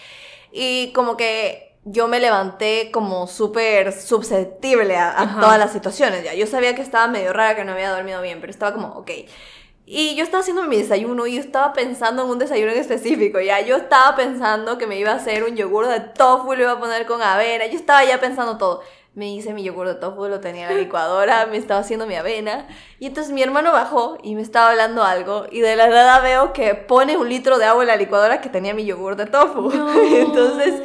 Y 0.51 0.91
como 0.93 1.17
que 1.17 1.77
yo 1.83 2.07
me 2.07 2.19
levanté 2.19 2.91
como 2.91 3.27
súper 3.27 3.91
susceptible 3.91 4.97
a, 4.97 5.37
todas 5.39 5.57
las 5.57 5.71
situaciones 5.71 6.23
ya. 6.23 6.33
Yo 6.33 6.45
sabía 6.45 6.75
que 6.75 6.81
estaba 6.81 7.07
medio 7.07 7.33
rara, 7.33 7.55
que 7.55 7.65
no 7.65 7.71
había 7.71 7.91
dormido 7.91 8.21
bien, 8.21 8.39
pero 8.39 8.51
estaba 8.51 8.73
como, 8.73 8.89
ok. 8.89 9.11
Y 9.85 10.15
yo 10.15 10.23
estaba 10.23 10.41
haciendo 10.41 10.63
mi 10.63 10.77
desayuno 10.77 11.27
y 11.27 11.35
yo 11.35 11.41
estaba 11.41 11.73
pensando 11.73 12.23
en 12.23 12.29
un 12.29 12.39
desayuno 12.39 12.71
en 12.71 12.77
específico, 12.77 13.41
ya. 13.41 13.61
Yo 13.61 13.77
estaba 13.77 14.15
pensando 14.15 14.77
que 14.77 14.87
me 14.87 14.97
iba 14.97 15.11
a 15.11 15.15
hacer 15.15 15.43
un 15.43 15.55
yogur 15.55 15.87
de 15.87 15.99
tofu, 15.99 16.53
lo 16.53 16.61
iba 16.61 16.71
a 16.73 16.79
poner 16.79 17.05
con 17.05 17.21
avena. 17.21 17.65
Yo 17.65 17.77
estaba 17.77 18.05
ya 18.05 18.19
pensando 18.19 18.57
todo 18.57 18.81
me 19.13 19.29
hice 19.29 19.53
mi 19.53 19.63
yogur 19.63 19.87
de 19.87 19.95
tofu, 19.95 20.27
lo 20.27 20.39
tenía 20.39 20.67
en 20.67 20.73
la 20.73 20.79
licuadora, 20.79 21.45
me 21.45 21.57
estaba 21.57 21.81
haciendo 21.81 22.07
mi 22.07 22.15
avena. 22.15 22.67
Y 22.99 23.07
entonces 23.07 23.33
mi 23.33 23.43
hermano 23.43 23.73
bajó 23.73 24.17
y 24.23 24.35
me 24.35 24.41
estaba 24.41 24.71
hablando 24.71 25.03
algo. 25.03 25.45
Y 25.51 25.59
de 25.59 25.75
la 25.75 25.89
nada 25.89 26.21
veo 26.21 26.53
que 26.53 26.75
pone 26.75 27.17
un 27.17 27.27
litro 27.27 27.57
de 27.57 27.65
agua 27.65 27.83
en 27.83 27.87
la 27.87 27.97
licuadora 27.97 28.39
que 28.39 28.49
tenía 28.49 28.73
mi 28.73 28.85
yogur 28.85 29.17
de 29.17 29.25
tofu. 29.25 29.69
entonces 30.13 30.81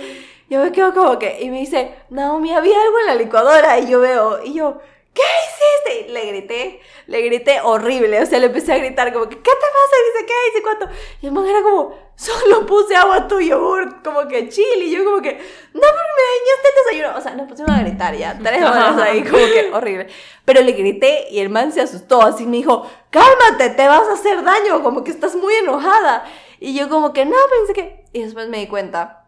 yo 0.51 0.61
me 0.61 0.73
quedo 0.73 0.93
como 0.93 1.19
que. 1.19 1.41
Y 1.41 1.51
me 1.51 1.61
dice, 1.61 1.95
Naomi, 2.11 2.53
había 2.53 2.81
algo 2.81 2.99
en 3.01 3.07
la 3.07 3.15
licuadora. 3.15 3.79
Y 3.79 3.89
yo 3.89 4.01
veo, 4.01 4.43
y 4.45 4.55
yo, 4.55 4.81
¿qué 5.15 5.23
hiciste? 5.23 6.09
Y 6.09 6.13
le 6.13 6.27
grité, 6.27 6.81
le 7.07 7.23
grité 7.23 7.61
horrible, 7.63 8.21
o 8.21 8.27
sea, 8.27 8.41
le 8.41 8.47
empecé 8.47 8.73
a 8.73 8.79
gritar 8.79 9.13
como 9.13 9.29
que, 9.29 9.37
¿qué 9.37 9.43
te 9.43 9.51
pasa? 9.51 9.97
Y 10.01 10.13
dice, 10.13 10.27
¿qué? 10.27 10.33
Y 10.33 10.51
dice, 10.51 10.63
¿cuánto? 10.63 10.89
Y 11.23 11.27
el 11.27 11.33
man 11.33 11.47
era 11.47 11.63
como, 11.63 11.95
solo 12.17 12.67
puse 12.67 12.97
agua 12.97 13.17
a 13.17 13.29
tu 13.29 13.41
yogur, 13.41 14.03
como 14.03 14.27
que 14.27 14.49
chill, 14.49 14.83
y 14.83 14.91
yo 14.91 15.05
como 15.05 15.21
que, 15.21 15.33
no, 15.33 15.81
porque 15.81 16.13
me 16.17 16.23
dañaste 16.33 16.69
el 16.69 16.85
desayuno. 16.85 17.19
O 17.19 17.21
sea, 17.21 17.35
nos 17.35 17.49
pusimos 17.49 17.71
a 17.71 17.83
gritar 17.83 18.17
ya, 18.17 18.39
tres 18.43 18.63
horas 18.63 18.97
ahí, 18.99 19.23
como 19.23 19.37
que 19.37 19.71
horrible. 19.75 20.09
Pero 20.45 20.63
le 20.63 20.73
grité 20.73 21.29
y 21.31 21.41
el 21.41 21.51
man 21.51 21.73
se 21.73 21.83
asustó, 21.83 22.23
así 22.23 22.47
me 22.47 22.57
dijo, 22.57 22.91
cálmate, 23.11 23.71
te 23.71 23.87
vas 23.87 24.09
a 24.09 24.15
hacer 24.15 24.43
daño, 24.43 24.83
como 24.83 25.05
que 25.05 25.11
estás 25.11 25.37
muy 25.37 25.55
enojada. 25.55 26.25
Y 26.59 26.75
yo 26.75 26.89
como 26.89 27.13
que, 27.13 27.27
no, 27.27 27.37
pensé 27.51 27.75
que... 27.75 28.05
Y 28.13 28.23
después 28.23 28.49
me 28.49 28.59
di 28.59 28.67
cuenta 28.67 29.27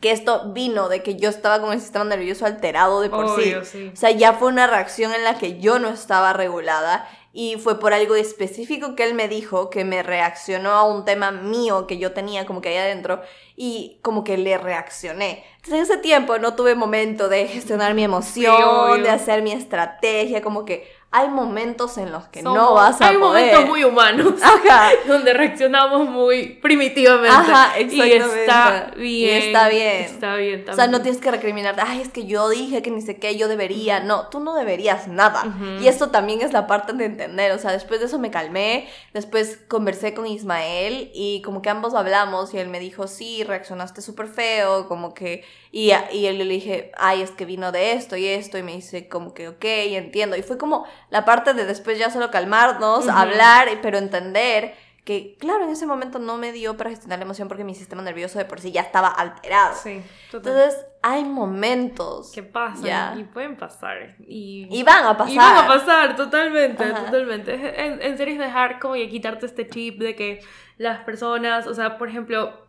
que 0.00 0.10
esto 0.10 0.52
vino 0.52 0.88
de 0.88 1.04
que 1.04 1.14
yo 1.14 1.28
estaba 1.28 1.60
con 1.60 1.72
el 1.72 1.80
sistema 1.80 2.04
nervioso 2.04 2.46
alterado 2.46 3.00
de 3.00 3.10
por 3.10 3.40
sí. 3.40 3.54
O 3.54 3.96
sea, 3.96 4.10
ya 4.10 4.32
fue 4.32 4.48
una 4.48 4.66
reacción 4.66 5.12
en 5.14 5.22
la 5.22 5.38
que 5.38 5.60
yo 5.60 5.78
no 5.78 5.88
estaba 5.88 6.32
regulada 6.32 7.08
y 7.36 7.56
fue 7.56 7.80
por 7.80 7.92
algo 7.92 8.14
específico 8.14 8.94
que 8.94 9.02
él 9.02 9.14
me 9.14 9.26
dijo 9.26 9.68
que 9.68 9.84
me 9.84 10.04
reaccionó 10.04 10.70
a 10.70 10.84
un 10.84 11.04
tema 11.04 11.32
mío 11.32 11.88
que 11.88 11.98
yo 11.98 12.12
tenía 12.12 12.46
como 12.46 12.60
que 12.60 12.68
ahí 12.68 12.76
adentro 12.76 13.22
y 13.56 13.98
como 14.02 14.22
que 14.22 14.38
le 14.38 14.56
reaccioné. 14.56 15.44
Entonces 15.56 15.74
en 15.74 15.80
ese 15.82 15.96
tiempo 15.98 16.38
no 16.38 16.54
tuve 16.54 16.76
momento 16.76 17.28
de 17.28 17.48
gestionar 17.48 17.92
mi 17.94 18.04
emoción, 18.04 19.02
de 19.02 19.10
hacer 19.10 19.42
mi 19.42 19.50
estrategia, 19.50 20.42
como 20.42 20.64
que 20.64 20.88
hay 21.16 21.28
momentos 21.28 21.96
en 21.96 22.10
los 22.10 22.24
que 22.24 22.42
no 22.42 22.74
vas 22.74 23.00
a 23.00 23.06
hay 23.06 23.16
poder. 23.18 23.44
Hay 23.44 23.50
momentos 23.52 23.70
muy 23.70 23.84
humanos. 23.84 24.34
Ajá. 24.42 24.90
Donde 25.06 25.32
reaccionamos 25.32 26.08
muy 26.08 26.58
primitivamente. 26.60 27.28
Ajá, 27.30 27.78
exactamente. 27.78 28.16
Y 28.16 28.40
está 28.40 28.90
bien. 28.96 29.06
Y 29.06 29.28
está 29.28 29.68
bien. 29.68 30.04
Está 30.06 30.36
bien 30.36 30.64
también. 30.64 30.70
O 30.70 30.74
sea, 30.74 30.86
no 30.88 31.02
tienes 31.02 31.20
que 31.20 31.30
recriminarte, 31.30 31.82
ay, 31.86 32.00
es 32.00 32.08
que 32.08 32.26
yo 32.26 32.48
dije 32.48 32.82
que 32.82 32.90
ni 32.90 33.00
sé 33.00 33.20
qué, 33.20 33.36
yo 33.36 33.46
debería. 33.46 34.00
No, 34.00 34.26
tú 34.26 34.40
no 34.40 34.56
deberías 34.56 35.06
nada. 35.06 35.44
Y 35.80 35.86
eso 35.86 36.10
también 36.10 36.42
es 36.42 36.52
la 36.52 36.66
parte 36.66 36.92
de 36.94 37.04
entender. 37.04 37.52
O 37.52 37.60
sea, 37.60 37.70
después 37.70 38.00
de 38.00 38.06
eso 38.06 38.18
me 38.18 38.32
calmé, 38.32 38.88
después 39.12 39.60
conversé 39.68 40.14
con 40.14 40.26
Ismael 40.26 41.12
y 41.14 41.42
como 41.42 41.62
que 41.62 41.70
ambos 41.70 41.94
hablamos 41.94 42.52
y 42.54 42.58
él 42.58 42.66
me 42.66 42.80
dijo, 42.80 43.06
sí, 43.06 43.44
reaccionaste 43.44 44.02
súper 44.02 44.26
feo, 44.26 44.88
como 44.88 45.14
que... 45.14 45.44
Y, 45.70 45.90
y 46.12 46.26
él 46.26 46.38
le 46.38 46.44
dije, 46.44 46.92
ay, 46.96 47.22
es 47.22 47.32
que 47.32 47.44
vino 47.44 47.72
de 47.72 47.94
esto 47.94 48.16
y 48.16 48.26
esto. 48.26 48.58
Y 48.58 48.62
me 48.62 48.72
dice 48.72 49.08
como 49.08 49.34
que, 49.34 49.48
ok, 49.48 49.64
entiendo. 49.64 50.36
Y 50.36 50.42
fue 50.42 50.56
como 50.56 50.86
la 51.10 51.24
parte 51.24 51.54
de 51.54 51.64
después 51.66 51.98
ya 51.98 52.10
solo 52.10 52.30
calmarnos, 52.30 53.08
hablar, 53.08 53.68
pero 53.82 53.98
entender 53.98 54.74
que, 55.04 55.36
claro, 55.38 55.64
en 55.64 55.70
ese 55.70 55.86
momento 55.86 56.18
no 56.18 56.38
me 56.38 56.50
dio 56.50 56.76
para 56.78 56.90
gestionar 56.90 57.18
la 57.18 57.26
emoción 57.26 57.46
porque 57.46 57.62
mi 57.62 57.74
sistema 57.74 58.02
nervioso 58.02 58.38
de 58.38 58.46
por 58.46 58.60
sí 58.60 58.72
ya 58.72 58.80
estaba 58.80 59.08
alterado. 59.08 59.76
Sí, 59.82 60.02
Entonces, 60.32 60.86
hay 61.02 61.24
momentos. 61.24 62.32
Que 62.32 62.42
pasan 62.42 63.20
y 63.20 63.24
pueden 63.24 63.56
pasar. 63.56 64.16
Y, 64.26 64.66
y, 64.70 64.82
van 64.82 65.04
a 65.04 65.16
pasar. 65.16 65.32
Y 65.34 65.36
van 65.36 65.56
a 65.58 65.66
pasar, 65.68 66.16
totalmente, 66.16 66.84
totalmente. 66.86 67.84
En, 67.84 68.00
en 68.00 68.16
serio 68.16 68.34
es 68.34 68.40
dejar 68.40 68.78
como 68.80 68.94
que 68.94 69.10
quitarte 69.10 69.44
este 69.44 69.68
chip 69.68 70.00
de 70.00 70.16
que 70.16 70.40
las 70.78 71.00
personas, 71.00 71.66
o 71.66 71.74
sea, 71.74 71.98
por 71.98 72.08
ejemplo, 72.08 72.64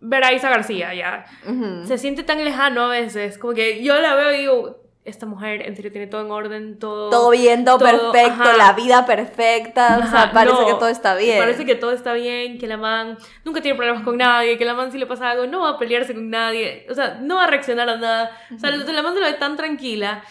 ver 0.00 0.24
a 0.24 0.32
Isa 0.34 0.50
García 0.50 0.94
ya, 0.94 1.24
se 1.86 1.96
siente 1.96 2.22
tan 2.22 2.44
lejano 2.44 2.82
a 2.82 2.88
veces, 2.88 3.38
como 3.38 3.54
que 3.54 3.82
yo 3.82 3.98
la 3.98 4.14
veo 4.14 4.34
y 4.34 4.38
digo, 4.38 4.87
esta 5.08 5.26
mujer 5.26 5.62
en 5.66 5.74
serio 5.74 5.90
tiene 5.90 6.06
todo 6.06 6.20
en 6.20 6.30
orden, 6.30 6.78
todo... 6.78 7.10
Todo 7.10 7.30
bien, 7.30 7.64
todo, 7.64 7.78
perfecto, 7.78 8.52
la 8.56 8.72
vida 8.74 9.06
perfecta, 9.06 10.00
o 10.04 10.10
sea, 10.10 10.30
parece 10.32 10.64
que 10.66 10.74
todo 10.74 10.88
está 10.88 11.14
bien. 11.14 11.38
Parece 11.38 11.64
que 11.66 11.74
todo 11.74 11.92
está 11.92 12.12
bien, 12.12 12.58
que 12.58 12.66
la 12.66 12.76
man 12.76 13.18
nunca 13.44 13.60
tiene 13.60 13.76
problemas 13.76 14.02
con 14.02 14.16
nadie, 14.16 14.58
que 14.58 14.64
la 14.64 14.74
man 14.74 14.92
si 14.92 14.98
le 14.98 15.06
pasa 15.06 15.30
algo 15.30 15.46
no 15.46 15.60
va 15.60 15.70
a 15.70 15.78
pelearse 15.78 16.14
con 16.14 16.30
nadie, 16.30 16.86
o 16.90 16.94
sea, 16.94 17.18
no 17.20 17.36
va 17.36 17.44
a 17.44 17.46
reaccionar 17.48 17.88
a 17.88 17.96
nada, 17.96 18.30
o 18.54 18.58
sea, 18.58 18.70
la 18.70 19.02
man 19.02 19.14
se 19.14 19.20
lo 19.20 19.26
ve 19.26 19.34
tan 19.34 19.56
tranquila. 19.56 20.22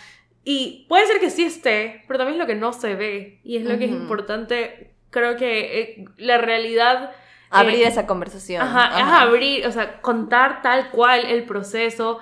Y 0.49 0.85
puede 0.87 1.05
ser 1.07 1.19
que 1.19 1.29
sí 1.29 1.43
esté, 1.43 2.05
pero 2.07 2.19
también 2.19 2.35
es 2.35 2.39
lo 2.39 2.47
que 2.47 2.55
no 2.55 2.71
se 2.71 2.95
ve. 2.95 3.41
Y 3.43 3.57
es 3.57 3.65
lo 3.65 3.77
que 3.77 3.83
es 3.83 3.91
importante, 3.91 4.93
creo 5.09 5.35
que 5.35 5.81
eh, 5.81 6.05
la 6.15 6.37
realidad... 6.37 7.11
Abrir 7.49 7.81
eh, 7.81 7.87
esa 7.87 8.07
conversación. 8.07 8.61
Ajá, 8.61 8.97
ajá, 8.97 9.23
abrir, 9.23 9.67
o 9.67 9.73
sea, 9.73 9.99
contar 9.99 10.61
tal 10.61 10.89
cual 10.91 11.25
el 11.25 11.43
proceso 11.43 12.19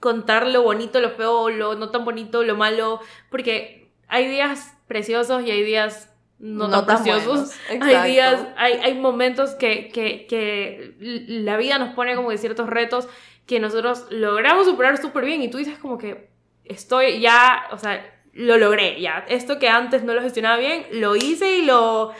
contar 0.00 0.46
lo 0.46 0.62
bonito, 0.62 1.00
lo 1.00 1.10
feo, 1.10 1.50
lo 1.50 1.74
no 1.74 1.90
tan 1.90 2.04
bonito, 2.04 2.42
lo 2.42 2.56
malo, 2.56 3.00
porque 3.30 3.90
hay 4.08 4.28
días 4.28 4.76
preciosos 4.86 5.42
y 5.44 5.50
hay 5.50 5.62
días 5.62 6.12
no, 6.38 6.68
tan, 6.68 6.84
preciosos. 6.84 7.54
Hay 7.80 8.12
días, 8.12 8.46
hay, 8.58 8.74
hay 8.74 8.94
momentos 8.94 9.54
que, 9.54 9.88
que, 9.88 10.26
que, 10.26 10.94
la 11.00 11.56
vida 11.56 11.78
nos 11.78 11.94
pone 11.94 12.14
como 12.14 12.30
de 12.30 12.36
ciertos 12.36 12.68
retos 12.68 13.08
que 13.46 13.58
nosotros 13.58 14.06
logramos 14.10 14.66
superar 14.66 14.98
súper 14.98 15.24
bien 15.24 15.40
y 15.40 15.48
tú 15.48 15.56
dices 15.56 15.78
como 15.78 15.96
que 15.96 16.28
estoy 16.64 17.20
ya, 17.20 17.64
o 17.70 17.78
sea, 17.78 18.04
lo 18.34 18.58
logré, 18.58 19.00
ya. 19.00 19.24
Esto 19.28 19.58
que 19.58 19.68
antes 19.68 20.04
no 20.04 20.12
lo 20.12 20.20
gestionaba 20.20 20.58
bien, 20.58 20.86
lo 20.92 21.16
hice 21.16 21.58
y 21.58 21.64
lo, 21.64 22.12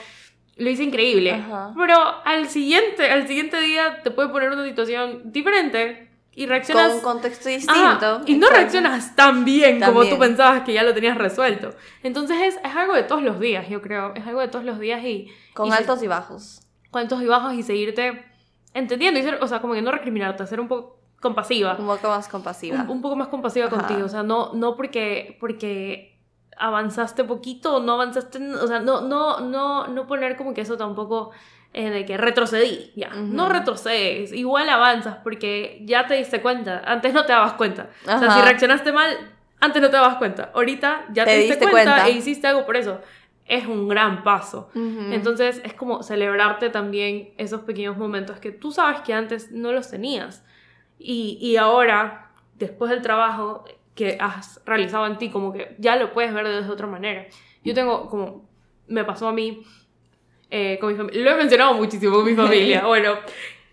lo 0.56 0.70
hice 0.70 0.84
increíble. 0.84 1.44
Pero 1.76 1.96
al 2.24 2.48
siguiente, 2.48 3.10
al 3.10 3.28
siguiente 3.28 3.60
día 3.60 4.02
te 4.02 4.10
puede 4.10 4.30
poner 4.30 4.48
una 4.50 4.64
situación 4.64 5.30
diferente 5.30 6.05
y 6.36 6.46
reaccionas... 6.46 6.88
Con 6.88 6.96
un 6.96 7.02
contexto 7.02 7.48
distinto. 7.48 8.20
y 8.26 8.34
no 8.34 8.48
reaccionas 8.48 9.16
tan 9.16 9.44
bien 9.44 9.80
como 9.80 10.04
tú 10.04 10.18
pensabas 10.18 10.62
que 10.62 10.74
ya 10.74 10.82
lo 10.82 10.92
tenías 10.92 11.16
resuelto. 11.16 11.74
Entonces 12.02 12.36
es, 12.42 12.56
es, 12.62 12.76
algo 12.76 12.94
de 12.94 13.02
todos 13.02 13.22
los 13.22 13.40
días, 13.40 13.68
yo 13.70 13.80
creo. 13.80 14.14
Es 14.14 14.26
algo 14.26 14.40
de 14.40 14.48
todos 14.48 14.64
los 14.64 14.78
días 14.78 15.02
y... 15.02 15.32
Con 15.54 15.72
altos 15.72 16.02
y 16.02 16.06
bajos. 16.06 16.60
Con 16.90 17.00
altos 17.00 17.22
y 17.22 17.26
bajos 17.26 17.54
y 17.54 17.62
seguirte 17.62 18.22
entendiendo 18.74 19.18
y 19.18 19.22
ser, 19.22 19.38
o 19.42 19.48
sea, 19.48 19.60
como 19.60 19.72
que 19.72 19.80
no 19.80 19.90
recriminarte, 19.90 20.46
ser 20.46 20.60
un 20.60 20.68
poco 20.68 20.98
compasiva. 21.22 21.74
Un 21.78 21.86
poco 21.86 22.08
más 22.08 22.28
compasiva. 22.28 22.84
Un, 22.86 23.00
poco 23.00 23.16
más 23.16 23.28
compasiva 23.28 23.70
contigo, 23.70 24.04
o 24.04 24.08
sea, 24.08 24.22
no, 24.22 24.52
no 24.52 24.76
porque, 24.76 25.38
porque 25.40 26.20
avanzaste 26.58 27.24
poquito 27.24 27.76
o 27.76 27.80
no 27.80 27.94
avanzaste, 27.94 28.38
o 28.56 28.66
sea, 28.66 28.80
no, 28.80 29.00
no, 29.00 29.40
no, 29.40 29.86
no 29.86 30.06
poner 30.06 30.36
como 30.36 30.52
que 30.52 30.60
eso 30.60 30.76
tampoco 30.76 31.30
eh, 31.72 31.90
de 31.90 32.06
que 32.06 32.16
retrocedí, 32.16 32.92
ya, 32.96 33.10
no 33.10 33.48
retrocedes, 33.48 34.32
igual 34.32 34.68
avanzas 34.68 35.18
porque 35.22 35.82
ya 35.84 36.06
te 36.06 36.14
diste 36.14 36.40
cuenta, 36.40 36.82
antes 36.84 37.12
no 37.12 37.26
te 37.26 37.32
dabas 37.32 37.54
cuenta, 37.54 37.90
o 38.04 38.18
sea, 38.18 38.30
si 38.30 38.40
reaccionaste 38.40 38.92
mal, 38.92 39.16
antes 39.60 39.82
no 39.82 39.88
te 39.90 39.96
dabas 39.96 40.16
cuenta, 40.16 40.50
ahorita 40.54 41.06
ya 41.12 41.24
te, 41.24 41.38
diste, 41.38 41.68
cuenta, 41.68 42.06
e 42.06 42.12
hiciste 42.12 42.46
algo 42.46 42.66
por 42.66 42.76
eso. 42.76 43.00
Es 43.46 43.66
un 43.66 43.86
gran 43.86 44.24
paso. 44.24 44.70
Entonces 44.74 45.60
es 45.64 45.72
como 45.72 46.02
celebrarte 46.02 46.68
también 46.68 47.30
esos 47.38 47.60
pequeños 47.60 47.96
momentos 47.96 48.40
que 48.40 48.50
tú 48.50 48.72
sabes 48.72 49.02
que 49.02 49.14
antes 49.14 49.52
no 49.52 49.70
los 49.70 49.88
tenías. 49.88 50.44
Y, 50.98 51.38
y 51.40 51.56
ahora, 51.56 52.32
después 52.58 52.90
del 52.90 53.02
trabajo 53.02 53.64
que 53.94 54.18
has 54.20 54.60
realizado 54.66 55.06
en 55.06 55.16
ti, 55.18 55.30
como 55.30 55.52
que 55.52 55.76
ya 55.78 55.94
lo 55.94 56.12
puedes 56.12 56.34
ver 56.34 56.46
de 56.48 56.68
otra 56.68 56.88
manera. 56.88 57.26
Yo 57.62 57.72
tengo, 57.72 58.08
como 58.08 58.48
me 58.88 59.04
pasó 59.04 59.28
a 59.28 59.32
mí 59.32 59.64
eh, 60.50 60.78
con 60.80 60.90
mi 60.90 60.96
familia, 60.96 61.22
lo 61.22 61.30
he 61.30 61.36
mencionado 61.36 61.74
muchísimo 61.74 62.16
con 62.16 62.24
mi 62.24 62.34
familia, 62.36 62.86
bueno, 62.86 63.14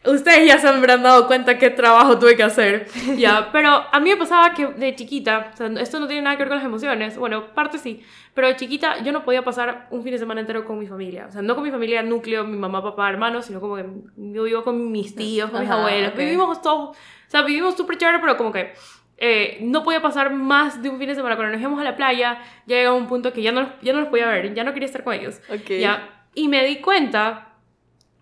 ustedes 0.05 0.47
ya 0.47 0.57
se 0.57 0.67
habrán 0.67 1.03
dado 1.03 1.27
cuenta 1.27 1.57
qué 1.57 1.69
trabajo 1.69 2.19
tuve 2.19 2.35
que 2.35 2.43
hacer, 2.43 2.87
ya, 3.17 3.49
pero 3.51 3.69
a 3.91 3.99
mí 3.99 4.09
me 4.09 4.17
pasaba 4.17 4.53
que 4.53 4.67
de 4.67 4.95
chiquita, 4.95 5.51
o 5.53 5.57
sea, 5.57 5.67
esto 5.79 5.99
no 5.99 6.07
tiene 6.07 6.21
nada 6.23 6.35
que 6.35 6.43
ver 6.43 6.49
con 6.49 6.57
las 6.57 6.65
emociones, 6.65 7.17
bueno, 7.17 7.53
parte 7.53 7.77
sí, 7.77 8.03
pero 8.33 8.47
de 8.47 8.55
chiquita 8.55 9.03
yo 9.03 9.11
no 9.11 9.23
podía 9.23 9.43
pasar 9.43 9.87
un 9.91 10.03
fin 10.03 10.11
de 10.11 10.17
semana 10.17 10.41
entero 10.41 10.65
con 10.65 10.79
mi 10.79 10.87
familia, 10.87 11.27
o 11.29 11.31
sea, 11.31 11.41
no 11.41 11.55
con 11.55 11.63
mi 11.63 11.71
familia 11.71 12.03
núcleo, 12.03 12.43
mi 12.43 12.57
mamá, 12.57 12.81
papá, 12.81 13.09
hermanos, 13.09 13.45
sino 13.45 13.59
como 13.59 13.75
que 13.75 13.85
yo 14.17 14.43
vivo 14.43 14.63
con 14.63 14.91
mis 14.91 15.15
tíos, 15.15 15.49
con 15.49 15.61
mis 15.61 15.69
abuelos, 15.69 16.15
vivimos 16.15 16.61
todos 16.61 16.97
o 17.33 17.35
sea, 17.35 17.41
vivimos 17.41 17.75
súper 17.75 17.97
chévere, 17.97 18.19
pero 18.19 18.37
como 18.37 18.51
que 18.51 18.73
eh, 19.17 19.57
no 19.61 19.83
podía 19.83 20.03
pasar 20.03 20.31
más 20.31 20.83
de 20.83 20.89
un 20.89 20.99
fin 20.99 21.07
de 21.07 21.15
semana. 21.15 21.35
Cuando 21.35 21.53
nos 21.53 21.61
íbamos 21.61 21.81
a 21.81 21.83
la 21.83 21.95
playa, 21.95 22.39
ya 22.67 22.75
llegaba 22.75 22.95
un 22.95 23.07
punto 23.07 23.33
que 23.33 23.41
ya 23.41 23.51
no, 23.51 23.61
los, 23.61 23.69
ya 23.81 23.91
no 23.91 24.01
los 24.01 24.09
podía 24.09 24.27
ver, 24.27 24.53
ya 24.53 24.63
no 24.63 24.71
quería 24.71 24.85
estar 24.85 25.03
con 25.03 25.13
ellos. 25.13 25.41
¿ya? 25.79 26.22
Y 26.35 26.47
me 26.47 26.65
di 26.65 26.77
cuenta 26.77 27.53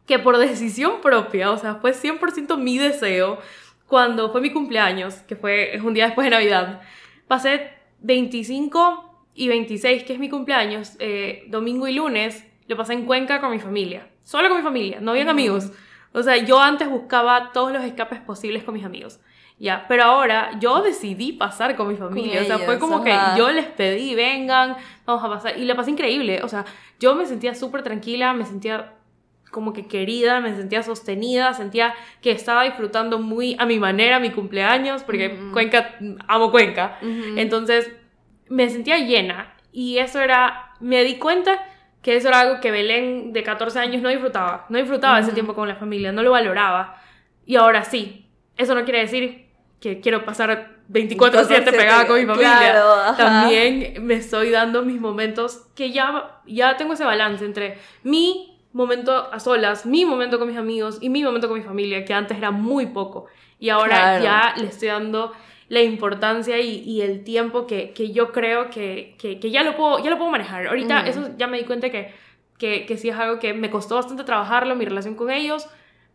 que 0.05 0.19
por 0.19 0.37
decisión 0.37 1.01
propia, 1.01 1.51
o 1.51 1.57
sea, 1.57 1.75
fue 1.75 1.93
100% 1.93 2.57
mi 2.57 2.77
deseo, 2.77 3.39
cuando 3.87 4.31
fue 4.31 4.41
mi 4.41 4.51
cumpleaños, 4.51 5.15
que 5.27 5.35
fue 5.35 5.79
un 5.83 5.93
día 5.93 6.05
después 6.05 6.25
de 6.25 6.31
Navidad, 6.31 6.81
pasé 7.27 7.71
25 7.99 9.25
y 9.35 9.47
26, 9.47 10.03
que 10.03 10.13
es 10.13 10.19
mi 10.19 10.29
cumpleaños, 10.29 10.95
eh, 10.99 11.43
domingo 11.47 11.87
y 11.87 11.93
lunes, 11.93 12.45
lo 12.67 12.77
pasé 12.77 12.93
en 12.93 13.05
Cuenca 13.05 13.41
con 13.41 13.51
mi 13.51 13.59
familia. 13.59 14.07
Solo 14.23 14.47
con 14.47 14.57
mi 14.57 14.63
familia, 14.63 14.99
no 15.01 15.11
habían 15.11 15.29
amigos. 15.29 15.71
O 16.13 16.23
sea, 16.23 16.37
yo 16.37 16.59
antes 16.61 16.89
buscaba 16.89 17.51
todos 17.53 17.71
los 17.71 17.83
escapes 17.83 18.19
posibles 18.19 18.63
con 18.63 18.73
mis 18.73 18.85
amigos. 18.85 19.19
Ya, 19.61 19.85
pero 19.87 20.05
ahora 20.05 20.57
yo 20.59 20.81
decidí 20.81 21.33
pasar 21.33 21.75
con 21.75 21.87
mi 21.87 21.95
familia. 21.95 22.41
o 22.41 22.45
sea, 22.45 22.57
fue 22.57 22.79
como 22.79 23.03
que 23.03 23.15
yo 23.37 23.51
les 23.51 23.67
pedí, 23.67 24.15
vengan, 24.15 24.75
vamos 25.05 25.23
a 25.23 25.29
pasar. 25.29 25.55
Y 25.55 25.65
la 25.65 25.75
pasé 25.75 25.91
increíble. 25.91 26.41
O 26.41 26.47
sea, 26.47 26.65
yo 26.99 27.13
me 27.13 27.27
sentía 27.27 27.53
súper 27.53 27.83
tranquila, 27.83 28.33
me 28.33 28.43
sentía 28.43 28.93
como 29.51 29.71
que 29.71 29.85
querida, 29.85 30.39
me 30.39 30.55
sentía 30.55 30.81
sostenida, 30.81 31.53
sentía 31.53 31.93
que 32.23 32.31
estaba 32.31 32.63
disfrutando 32.63 33.19
muy 33.19 33.55
a 33.59 33.67
mi 33.67 33.77
manera 33.77 34.19
mi 34.19 34.31
cumpleaños, 34.31 35.03
porque 35.03 35.37
Cuenca, 35.53 35.95
amo 36.27 36.49
Cuenca. 36.49 36.97
Entonces, 37.35 37.91
me 38.49 38.67
sentía 38.67 38.97
llena. 38.97 39.53
Y 39.71 39.99
eso 39.99 40.21
era, 40.21 40.73
me 40.79 41.03
di 41.03 41.19
cuenta 41.19 41.63
que 42.01 42.15
eso 42.15 42.29
era 42.29 42.39
algo 42.39 42.61
que 42.61 42.71
Belén 42.71 43.31
de 43.31 43.43
14 43.43 43.77
años 43.77 44.01
no 44.01 44.09
disfrutaba, 44.09 44.65
no 44.69 44.79
disfrutaba 44.79 45.19
ese 45.19 45.33
tiempo 45.33 45.53
con 45.53 45.67
la 45.67 45.75
familia, 45.75 46.11
no 46.11 46.23
lo 46.23 46.31
valoraba. 46.31 46.99
Y 47.45 47.57
ahora 47.57 47.83
sí, 47.83 48.27
eso 48.57 48.73
no 48.73 48.85
quiere 48.85 49.01
decir 49.01 49.40
que 49.81 49.99
quiero 49.99 50.23
pasar 50.23 50.77
24/7 50.89 51.71
pegada 51.71 52.07
con 52.07 52.19
mi 52.19 52.25
familia. 52.25 52.83
También 53.17 54.05
me 54.05 54.13
estoy 54.13 54.51
dando 54.51 54.83
mis 54.83 55.01
momentos 55.01 55.63
que 55.75 55.91
ya, 55.91 56.39
ya 56.45 56.77
tengo 56.77 56.93
ese 56.93 57.03
balance 57.03 57.43
entre 57.43 57.79
mi 58.03 58.59
momento 58.73 59.11
a 59.33 59.39
solas, 59.39 59.85
mi 59.85 60.05
momento 60.05 60.37
con 60.37 60.47
mis 60.47 60.57
amigos 60.57 60.99
y 61.01 61.09
mi 61.09 61.23
momento 61.23 61.49
con 61.49 61.57
mi 61.57 61.65
familia, 61.65 62.05
que 62.05 62.13
antes 62.13 62.37
era 62.37 62.51
muy 62.51 62.85
poco. 62.85 63.25
Y 63.59 63.69
ahora 63.69 64.19
ya 64.19 64.53
le 64.55 64.67
estoy 64.67 64.89
dando 64.89 65.33
la 65.67 65.81
importancia 65.81 66.59
y, 66.59 67.01
el 67.01 67.23
tiempo 67.23 67.65
que, 67.65 67.93
yo 68.13 68.31
creo 68.31 68.69
que, 68.69 69.15
ya, 69.41 69.63
lo 69.63 69.75
puedo, 69.75 70.03
ya 70.03 70.11
lo 70.11 70.17
puedo 70.17 70.29
manejar. 70.29 70.67
Ahorita 70.67 71.07
eso 71.07 71.29
ya 71.37 71.47
me 71.47 71.57
di 71.57 71.63
cuenta 71.63 71.89
que, 71.89 72.13
que, 72.59 72.85
que 72.85 72.97
sí 72.97 73.09
es 73.09 73.15
algo 73.15 73.39
que 73.39 73.53
me 73.53 73.71
costó 73.71 73.95
bastante 73.95 74.23
trabajarlo, 74.23 74.75
mi 74.75 74.85
relación 74.85 75.15
con 75.15 75.31
ellos, 75.31 75.67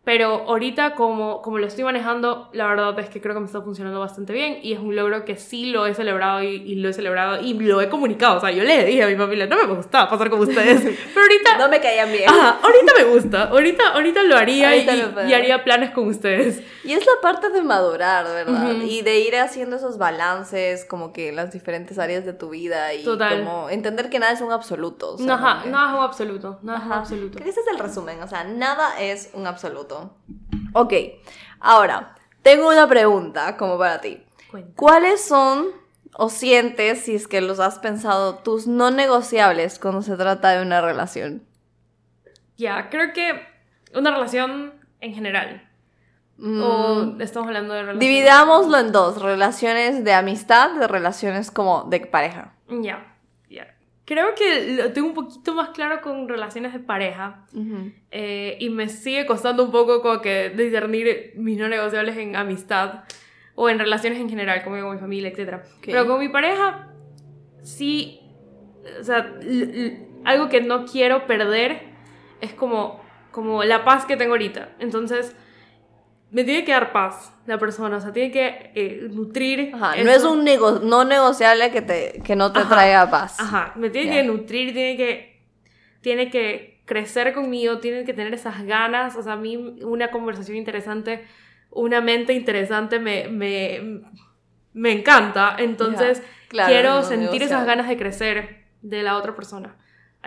pero 0.07 0.45
ahorita 0.47 0.95
como, 0.95 1.41
como 1.41 1.57
lo 1.57 1.67
estoy 1.67 1.83
manejando, 1.83 2.47
la 2.53 2.65
verdad 2.67 2.97
es 2.97 3.09
que 3.09 3.19
creo 3.19 3.33
que 3.33 3.41
me 3.41 3.45
está 3.45 3.61
funcionando 3.61 3.99
bastante 3.99 4.31
bien 4.31 4.59
y 4.63 4.71
es 4.71 4.79
un 4.79 4.95
logro 4.95 5.25
que 5.25 5.35
sí 5.35 5.65
lo 5.65 5.85
he 5.85 5.93
celebrado 5.93 6.41
y, 6.43 6.75
lo 6.75 6.87
he 6.87 6.93
celebrado 6.93 7.41
y 7.41 7.53
lo 7.55 7.81
he 7.81 7.89
comunicado. 7.89 8.37
O 8.37 8.39
sea, 8.39 8.49
yo 8.51 8.63
le 8.63 8.85
dije 8.85 9.03
a 9.03 9.07
mi 9.07 9.17
familia, 9.17 9.47
no 9.47 9.57
me 9.57 9.65
gustaba 9.65 10.09
pasar 10.09 10.29
con 10.29 10.39
ustedes, 10.39 10.81
pero 11.13 11.25
ahorita... 11.25 11.57
no 11.57 11.67
me 11.67 11.81
caían 11.81 12.09
bien. 12.09 12.29
Ajá, 12.29 12.57
ahorita 12.63 12.93
me 12.95 13.03
gusta, 13.03 13.43
ahorita, 13.49 13.89
ahorita 13.95 14.23
lo 14.23 14.37
haría 14.37 14.77
y, 14.77 14.87
y, 15.27 15.33
haría 15.33 15.65
planes 15.65 15.91
con 15.91 16.07
ustedes. 16.07 16.63
Y 16.85 16.93
es 16.93 17.05
la 17.05 17.21
parte 17.21 17.49
de 17.49 17.61
madurar, 17.61 18.23
¿verdad? 18.27 18.75
Y 18.83 19.01
de 19.01 19.19
ir 19.19 19.35
haciendo 19.35 19.75
esos 19.75 19.97
balances 19.97 20.85
como 20.85 21.11
que 21.11 21.27
en 21.27 21.35
las 21.35 21.51
diferentes 21.51 21.99
áreas 21.99 22.23
de 22.23 22.31
tu 22.31 22.51
vida 22.51 22.93
y 22.93 23.03
como 23.03 23.69
entender 23.69 24.09
que 24.09 24.19
nada 24.19 24.31
es 24.31 24.39
un 24.39 24.53
absoluto. 24.53 25.15
O 25.15 25.17
sea, 25.17 25.33
Ajá, 25.33 25.65
nada 25.65 25.89
es 25.89 25.97
un 25.97 26.03
absoluto, 26.05 26.59
nada 26.61 26.79
es 26.79 26.85
un 26.85 26.93
absoluto. 26.93 27.39
ese 27.39 27.59
es 27.59 27.67
el 27.73 27.77
resumen, 27.77 28.23
o 28.23 28.27
sea, 28.29 28.45
nada 28.45 28.97
es 29.01 29.31
un 29.33 29.45
absoluto. 29.47 29.96
Ok, 30.73 30.93
ahora, 31.59 32.15
tengo 32.41 32.69
una 32.69 32.87
pregunta 32.87 33.57
como 33.57 33.77
para 33.77 34.01
ti. 34.01 34.23
¿Cuáles 34.75 35.23
son 35.23 35.67
o 36.13 36.29
sientes, 36.29 37.01
si 37.01 37.15
es 37.15 37.27
que 37.27 37.41
los 37.41 37.59
has 37.59 37.79
pensado, 37.79 38.35
tus 38.39 38.67
no 38.67 38.89
negociables 38.91 39.79
cuando 39.79 40.01
se 40.01 40.15
trata 40.15 40.51
de 40.51 40.61
una 40.61 40.81
relación? 40.81 41.43
Ya, 42.57 42.89
creo 42.89 43.13
que 43.13 43.39
una 43.93 44.11
relación 44.11 44.73
en 44.99 45.13
general. 45.13 45.63
O 46.39 46.43
mm. 46.43 47.21
estamos 47.21 47.47
hablando 47.47 47.73
de 47.73 47.81
relaciones. 47.81 47.99
Dividámoslo 47.99 48.77
en 48.77 48.91
dos: 48.91 49.21
relaciones 49.21 50.03
de 50.03 50.13
amistad, 50.13 50.71
de 50.71 50.87
relaciones 50.87 51.51
como 51.51 51.83
de 51.83 51.99
pareja. 52.01 52.53
Ya. 52.69 53.16
Creo 54.07 54.35
que 54.35 54.77
lo 54.77 54.93
tengo 54.93 55.09
un 55.09 55.13
poquito 55.13 55.53
más 55.53 55.71
claro 55.71 55.99
con 56.01 56.29
relaciones 56.29 56.71
de 56.71 56.79
pareja 56.79 57.45
eh, 58.09 58.55
y 58.57 58.69
me 58.69 58.87
sigue 58.87 59.25
costando 59.25 59.65
un 59.65 59.71
poco 59.71 60.01
como 60.01 60.21
que 60.21 60.49
discernir 60.49 61.33
mis 61.35 61.57
no 61.57 61.67
negociables 61.67 62.15
en 62.15 62.37
amistad 62.37 63.03
o 63.55 63.69
en 63.69 63.79
relaciones 63.79 64.21
en 64.21 64.29
general, 64.29 64.63
como 64.63 64.79
con 64.79 64.93
mi 64.93 64.97
familia, 64.97 65.29
etc. 65.29 65.57
Pero 65.83 66.07
con 66.07 66.21
mi 66.21 66.29
pareja, 66.29 66.87
sí, 67.63 68.21
o 68.97 69.03
sea, 69.03 69.35
algo 70.23 70.47
que 70.47 70.61
no 70.61 70.85
quiero 70.85 71.27
perder 71.27 71.81
es 72.39 72.53
como, 72.53 73.01
como 73.31 73.65
la 73.65 73.83
paz 73.83 74.05
que 74.05 74.15
tengo 74.15 74.35
ahorita. 74.35 74.69
Entonces, 74.79 75.35
me 76.31 76.43
tiene 76.43 76.65
que 76.65 76.71
dar 76.71 76.91
paz 76.91 77.33
la 77.45 77.57
persona, 77.57 77.97
o 77.97 78.01
sea, 78.01 78.11
tiene 78.11 78.31
que 78.31 78.71
eh, 78.75 79.07
nutrir. 79.09 79.71
Ajá, 79.73 79.95
no 80.03 80.11
es 80.11 80.23
un 80.23 80.45
no 80.89 81.05
negociable 81.05 81.71
que, 81.71 81.81
te, 81.81 82.21
que 82.23 82.35
no 82.35 82.51
te 82.51 82.65
traiga 82.65 83.09
paz. 83.09 83.39
Ajá, 83.39 83.71
me 83.75 83.89
tiene 83.89 84.11
que 84.11 84.23
nutrir, 84.23 84.73
tiene 84.73 84.97
que, 84.97 85.41
tiene 86.01 86.29
que 86.29 86.81
crecer 86.85 87.33
conmigo, 87.33 87.79
tiene 87.79 88.03
que 88.03 88.13
tener 88.13 88.33
esas 88.33 88.63
ganas, 88.65 89.15
o 89.15 89.23
sea, 89.23 89.33
a 89.33 89.37
mí 89.37 89.55
una 89.83 90.11
conversación 90.11 90.57
interesante, 90.57 91.25
una 91.69 92.01
mente 92.01 92.33
interesante 92.33 92.99
me, 92.99 93.27
me, 93.29 94.01
me 94.73 94.91
encanta, 94.91 95.55
entonces 95.59 96.21
quiero 96.49 97.03
sentir 97.03 97.43
esas 97.43 97.65
ganas 97.65 97.87
de 97.87 97.97
crecer 97.97 98.65
de 98.81 99.03
la 99.03 99.17
otra 99.17 99.35
persona 99.35 99.77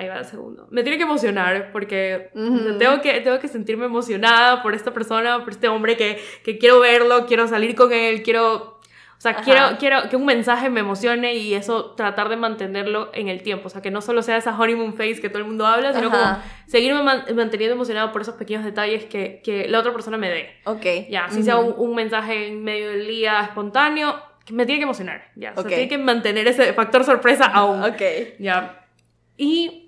ahí 0.00 0.08
va 0.08 0.18
el 0.18 0.24
segundo. 0.24 0.66
Me 0.70 0.82
tiene 0.82 0.96
que 0.96 1.04
emocionar 1.04 1.70
porque 1.72 2.30
tengo, 2.78 3.00
que, 3.02 3.20
tengo 3.20 3.38
que 3.38 3.48
sentirme 3.48 3.84
emocionada 3.86 4.62
por 4.62 4.74
esta 4.74 4.92
persona, 4.92 5.44
por 5.44 5.52
este 5.52 5.68
hombre 5.68 5.96
que, 5.96 6.18
que 6.42 6.58
quiero 6.58 6.80
verlo, 6.80 7.26
quiero 7.26 7.46
salir 7.46 7.74
con 7.74 7.92
él, 7.92 8.22
quiero... 8.22 8.80
O 9.18 9.22
sea, 9.22 9.34
quiero, 9.34 9.76
quiero 9.78 10.08
que 10.08 10.16
un 10.16 10.24
mensaje 10.24 10.70
me 10.70 10.80
emocione 10.80 11.34
y 11.34 11.52
eso 11.52 11.90
tratar 11.90 12.30
de 12.30 12.36
mantenerlo 12.36 13.10
en 13.12 13.28
el 13.28 13.42
tiempo. 13.42 13.66
O 13.66 13.68
sea, 13.68 13.82
que 13.82 13.90
no 13.90 14.00
solo 14.00 14.22
sea 14.22 14.38
esa 14.38 14.58
honeymoon 14.58 14.94
face 14.94 15.20
que 15.20 15.28
todo 15.28 15.40
el 15.40 15.44
mundo 15.44 15.66
habla, 15.66 15.92
sino 15.92 16.10
como 16.10 16.38
seguirme 16.66 17.02
manteniendo 17.02 17.74
emocionado 17.74 18.12
por 18.12 18.22
esos 18.22 18.36
pequeños 18.36 18.64
detalles 18.64 19.04
que, 19.04 19.42
que 19.44 19.68
la 19.68 19.80
otra 19.80 19.92
persona 19.92 20.16
me 20.16 20.30
dé. 20.30 20.48
Ok. 20.64 21.10
Ya, 21.10 21.28
si 21.28 21.42
sea 21.42 21.58
un, 21.58 21.74
un 21.76 21.94
mensaje 21.94 22.46
en 22.46 22.64
medio 22.64 22.88
del 22.88 23.06
día 23.06 23.42
espontáneo, 23.42 24.18
me 24.48 24.64
tiene 24.64 24.78
que 24.78 24.84
emocionar, 24.84 25.30
ya. 25.36 25.52
O 25.54 25.60
sea, 25.60 25.68
tiene 25.68 25.88
que 25.88 25.98
mantener 25.98 26.48
ese 26.48 26.72
factor 26.72 27.04
sorpresa 27.04 27.44
aún. 27.44 27.82
Ok. 27.84 28.00
Ya. 28.38 28.86
Y 29.36 29.79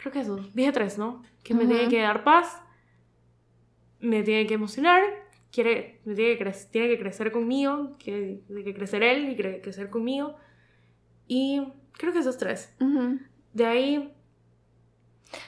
creo 0.00 0.12
que 0.12 0.20
eso, 0.20 0.36
dije 0.54 0.72
tres, 0.72 0.96
¿no? 0.96 1.22
Que 1.44 1.52
me 1.52 1.66
tiene 1.66 1.88
que 1.88 2.00
dar 2.00 2.24
paz, 2.24 2.58
me 4.00 4.22
tiene 4.22 4.46
que 4.46 4.54
emocionar, 4.54 5.02
quiere, 5.52 6.00
me 6.04 6.14
tiene, 6.14 6.38
que 6.38 6.52
tiene 6.70 6.88
que 6.88 6.98
crecer 6.98 7.30
conmigo, 7.30 7.96
tiene 8.02 8.40
que 8.64 8.74
crecer 8.74 9.02
él 9.02 9.28
y 9.28 9.36
crecer 9.36 9.90
conmigo. 9.90 10.36
Y 11.26 11.68
creo 11.92 12.12
que 12.12 12.20
esos 12.20 12.38
tres. 12.38 12.74
De 13.52 13.66
ahí... 13.66 14.14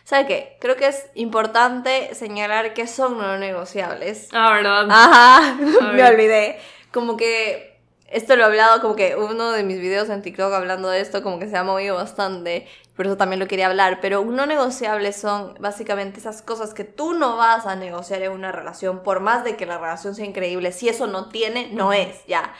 ¿Sabe 0.05 0.27
qué? 0.27 0.57
Creo 0.61 0.77
que 0.77 0.87
es 0.87 1.11
importante 1.15 2.15
señalar 2.15 2.73
que 2.73 2.87
son 2.87 3.19
no 3.19 3.39
negociables. 3.39 4.29
Ah, 4.33 4.53
¿verdad? 4.53 4.87
Ajá, 4.89 5.57
me 5.95 6.05
olvidé. 6.05 6.59
Como 6.93 7.17
que 7.17 7.72
esto 8.13 8.37
lo 8.37 8.43
he 8.43 8.47
hablado, 8.47 8.81
como 8.81 8.95
que 8.95 9.17
uno 9.17 9.53
de 9.53 9.65
mis 9.65 9.81
videos 9.81 10.09
en 10.11 10.23
TikTok 10.23 10.53
hablando 10.53 10.89
de 10.89 11.01
esto, 11.01 11.23
como 11.23 11.39
que 11.39 11.49
se 11.49 11.57
ha 11.57 11.65
movido 11.65 11.97
bastante, 11.97 12.67
por 12.95 13.07
eso 13.07 13.17
también 13.17 13.41
lo 13.41 13.49
quería 13.49 13.67
hablar, 13.67 13.99
pero 14.01 14.25
no 14.25 14.47
negociables 14.47 15.17
son 15.17 15.55
básicamente 15.61 16.21
esas 16.21 16.43
cosas 16.43 16.75
que 16.75 16.85
tú 16.85 17.15
no 17.15 17.37
vas 17.37 17.67
a 17.67 17.75
negociar 17.75 18.23
en 18.23 18.33
una 18.33 18.53
relación, 18.53 19.03
por 19.03 19.21
más 19.21 19.45
de 19.45 19.57
que 19.57 19.67
la 19.67 19.79
relación 19.79 20.15
sea 20.15 20.27
increíble, 20.27 20.73
si 20.73 20.89
eso 20.89 21.07
no 21.07 21.31
tiene, 21.31 21.71
no 21.73 21.93
es, 21.93 22.25
ya. 22.27 22.53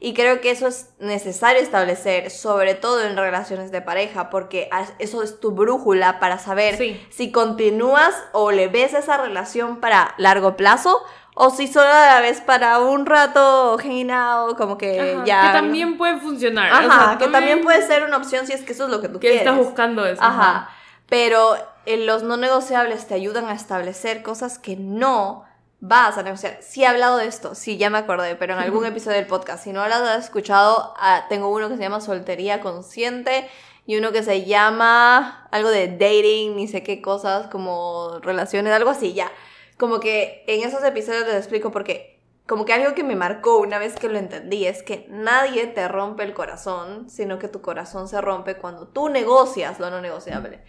Y 0.00 0.14
creo 0.14 0.40
que 0.40 0.52
eso 0.52 0.68
es 0.68 0.90
necesario 1.00 1.60
establecer, 1.60 2.30
sobre 2.30 2.74
todo 2.74 3.02
en 3.02 3.16
relaciones 3.16 3.72
de 3.72 3.82
pareja, 3.82 4.30
porque 4.30 4.70
eso 5.00 5.24
es 5.24 5.40
tu 5.40 5.50
brújula 5.50 6.20
para 6.20 6.38
saber 6.38 6.78
si 7.10 7.32
continúas 7.32 8.14
o 8.32 8.52
le 8.52 8.68
ves 8.68 8.94
esa 8.94 9.16
relación 9.16 9.80
para 9.80 10.14
largo 10.16 10.56
plazo 10.56 11.02
o 11.40 11.50
si 11.50 11.68
solo 11.68 11.88
a 11.88 12.06
la 12.06 12.20
vez 12.20 12.40
para 12.40 12.80
un 12.80 13.06
rato 13.06 13.74
o 13.74 14.56
como 14.56 14.76
que 14.76 15.16
ya. 15.24 15.42
Que 15.42 15.52
también 15.52 15.96
puede 15.96 16.18
funcionar. 16.18 16.72
Ajá, 16.72 17.16
que 17.16 17.28
también... 17.28 17.62
puede 17.62 17.86
ser 17.86 18.02
una 18.02 18.16
opción 18.16 18.44
si 18.44 18.54
es 18.54 18.64
que 18.64 18.72
eso 18.72 18.86
es 18.86 18.90
lo 18.90 19.00
que 19.00 19.08
tú 19.08 19.20
quieres. 19.20 19.42
Que 19.42 19.48
estás 19.48 19.56
buscando 19.56 20.04
eso. 20.04 20.20
Ajá. 20.20 20.68
Pero 21.08 21.56
en 21.86 22.06
los 22.06 22.24
no 22.24 22.36
negociables 22.36 23.06
te 23.06 23.14
ayudan 23.14 23.44
a 23.44 23.52
establecer 23.52 24.24
cosas 24.24 24.58
que 24.58 24.74
no 24.74 25.44
vas 25.78 26.18
a 26.18 26.24
negociar. 26.24 26.58
Sí 26.60 26.82
he 26.82 26.88
hablado 26.88 27.18
de 27.18 27.26
esto, 27.26 27.54
sí, 27.54 27.76
ya 27.76 27.88
me 27.88 27.98
acordé, 27.98 28.34
pero 28.34 28.54
en 28.54 28.58
algún 28.58 28.84
episodio 28.84 29.18
del 29.18 29.28
podcast. 29.28 29.62
Si 29.62 29.72
no 29.72 29.86
lo 29.86 29.94
has 29.94 30.24
escuchado, 30.24 30.92
ah, 30.98 31.26
tengo 31.28 31.50
uno 31.50 31.68
que 31.68 31.76
se 31.76 31.82
llama 31.82 32.00
Soltería 32.00 32.60
Consciente 32.60 33.48
y 33.86 33.96
uno 33.96 34.10
que 34.10 34.24
se 34.24 34.44
llama 34.44 35.46
algo 35.52 35.70
de 35.70 35.86
dating, 35.86 36.56
ni 36.56 36.66
sé 36.66 36.82
qué 36.82 37.00
cosas, 37.00 37.46
como 37.46 38.18
relaciones, 38.22 38.72
algo 38.72 38.90
así, 38.90 39.14
ya 39.14 39.30
como 39.78 40.00
que 40.00 40.44
en 40.46 40.66
esos 40.66 40.84
episodios 40.84 41.26
les 41.26 41.36
explico 41.36 41.70
porque 41.70 42.18
como 42.46 42.64
que 42.64 42.72
algo 42.72 42.94
que 42.94 43.04
me 43.04 43.14
marcó 43.14 43.58
una 43.58 43.78
vez 43.78 43.94
que 43.94 44.08
lo 44.08 44.18
entendí 44.18 44.66
es 44.66 44.82
que 44.82 45.06
nadie 45.10 45.66
te 45.66 45.86
rompe 45.86 46.24
el 46.24 46.34
corazón, 46.34 47.08
sino 47.08 47.38
que 47.38 47.46
tu 47.46 47.60
corazón 47.60 48.08
se 48.08 48.20
rompe 48.20 48.56
cuando 48.56 48.88
tú 48.88 49.08
negocias 49.08 49.78
lo 49.78 49.90
no 49.90 50.00
negociable. 50.00 50.60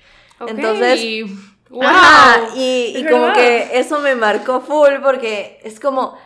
Entonces, 0.45 1.01
wow. 1.69 1.81
y, 2.55 2.93
y 2.97 3.05
como 3.09 3.33
que 3.33 3.79
eso 3.79 3.99
me 3.99 4.15
marcó 4.15 4.61
full 4.61 5.01
porque 5.01 5.59
es 5.63 5.79
como, 5.79 6.17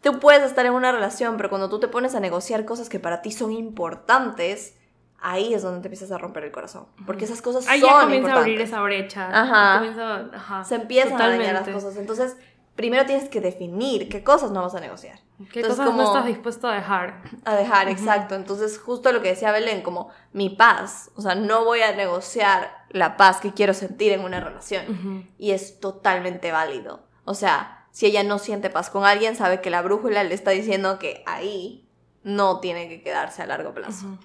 tú 0.00 0.18
puedes 0.18 0.42
estar 0.42 0.64
en 0.64 0.72
una 0.72 0.92
relación, 0.92 1.36
pero 1.36 1.50
cuando 1.50 1.68
tú 1.68 1.78
te 1.78 1.88
pones 1.88 2.14
a 2.14 2.20
negociar 2.20 2.64
cosas 2.64 2.88
que 2.88 2.98
para 2.98 3.20
ti 3.20 3.32
son 3.32 3.52
importantes, 3.52 4.74
ahí 5.22 5.54
es 5.54 5.62
donde 5.62 5.80
te 5.80 5.88
empiezas 5.88 6.10
a 6.10 6.18
romper 6.18 6.44
el 6.44 6.52
corazón. 6.52 6.86
Porque 7.06 7.24
esas 7.24 7.40
cosas 7.40 7.66
ahí 7.68 7.80
son 7.80 7.90
ya 7.90 8.00
comienza 8.00 8.34
a 8.34 8.38
abrir 8.38 8.60
esa 8.60 8.82
brecha. 8.82 9.28
Ajá. 9.32 10.64
Se 10.64 10.74
empiezan 10.74 11.20
a 11.20 11.28
dañar 11.28 11.54
las 11.54 11.68
cosas. 11.68 11.96
Entonces, 11.96 12.36
primero 12.74 13.06
tienes 13.06 13.28
que 13.28 13.40
definir 13.40 14.08
qué 14.08 14.24
cosas 14.24 14.50
no 14.50 14.62
vas 14.62 14.74
a 14.74 14.80
negociar. 14.80 15.20
¿Qué 15.52 15.62
cosas 15.62 15.94
no 15.94 16.02
estás 16.02 16.26
dispuesto 16.26 16.68
a 16.68 16.74
dejar? 16.74 17.22
A 17.44 17.54
dejar, 17.54 17.88
exacto. 17.88 18.34
Entonces, 18.34 18.78
justo 18.78 19.12
lo 19.12 19.22
que 19.22 19.30
decía 19.30 19.50
Belén, 19.50 19.82
como 19.82 20.10
mi 20.32 20.50
paz. 20.50 21.10
O 21.16 21.22
sea, 21.22 21.34
no 21.34 21.64
voy 21.64 21.82
a 21.82 21.94
negociar 21.94 22.70
la 22.90 23.16
paz 23.16 23.40
que 23.40 23.52
quiero 23.52 23.74
sentir 23.74 24.12
en 24.12 24.24
una 24.24 24.40
relación. 24.40 25.28
Y 25.38 25.52
es 25.52 25.80
totalmente 25.80 26.52
válido. 26.52 27.00
O 27.24 27.34
sea, 27.34 27.86
si 27.90 28.06
ella 28.06 28.22
no 28.22 28.38
siente 28.38 28.70
paz 28.70 28.88
con 28.90 29.04
alguien, 29.04 29.36
sabe 29.36 29.60
que 29.60 29.70
la 29.70 29.82
brújula 29.82 30.24
le 30.24 30.34
está 30.34 30.50
diciendo 30.52 30.98
que 30.98 31.22
ahí 31.26 31.81
no 32.24 32.60
tiene 32.60 32.88
que 32.88 33.02
quedarse 33.02 33.42
a 33.42 33.46
largo 33.46 33.74
plazo. 33.74 34.18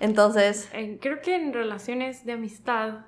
Entonces... 0.00 0.70
creo 1.00 1.20
que 1.20 1.34
en 1.34 1.52
relaciones 1.52 2.24
de 2.24 2.32
amistad 2.32 3.06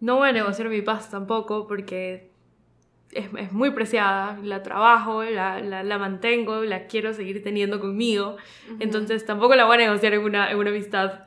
no 0.00 0.16
voy 0.16 0.28
a 0.28 0.32
negociar 0.32 0.68
mi 0.68 0.82
paz 0.82 1.10
tampoco 1.10 1.66
porque 1.66 2.30
es, 3.12 3.52
muy 3.52 3.70
preciada, 3.70 4.38
la 4.42 4.62
trabajo, 4.62 5.22
la, 5.22 5.60
la, 5.60 5.98
mantengo, 5.98 6.62
la 6.64 6.86
quiero 6.86 7.14
seguir 7.14 7.42
teniendo 7.42 7.80
conmigo, 7.80 8.36
entonces 8.80 9.24
tampoco 9.24 9.54
la 9.54 9.64
voy 9.64 9.76
a 9.76 9.78
negociar 9.78 10.14
en 10.14 10.24
una, 10.24 10.50
en 10.50 10.58
una 10.58 10.70
amistad. 10.70 11.24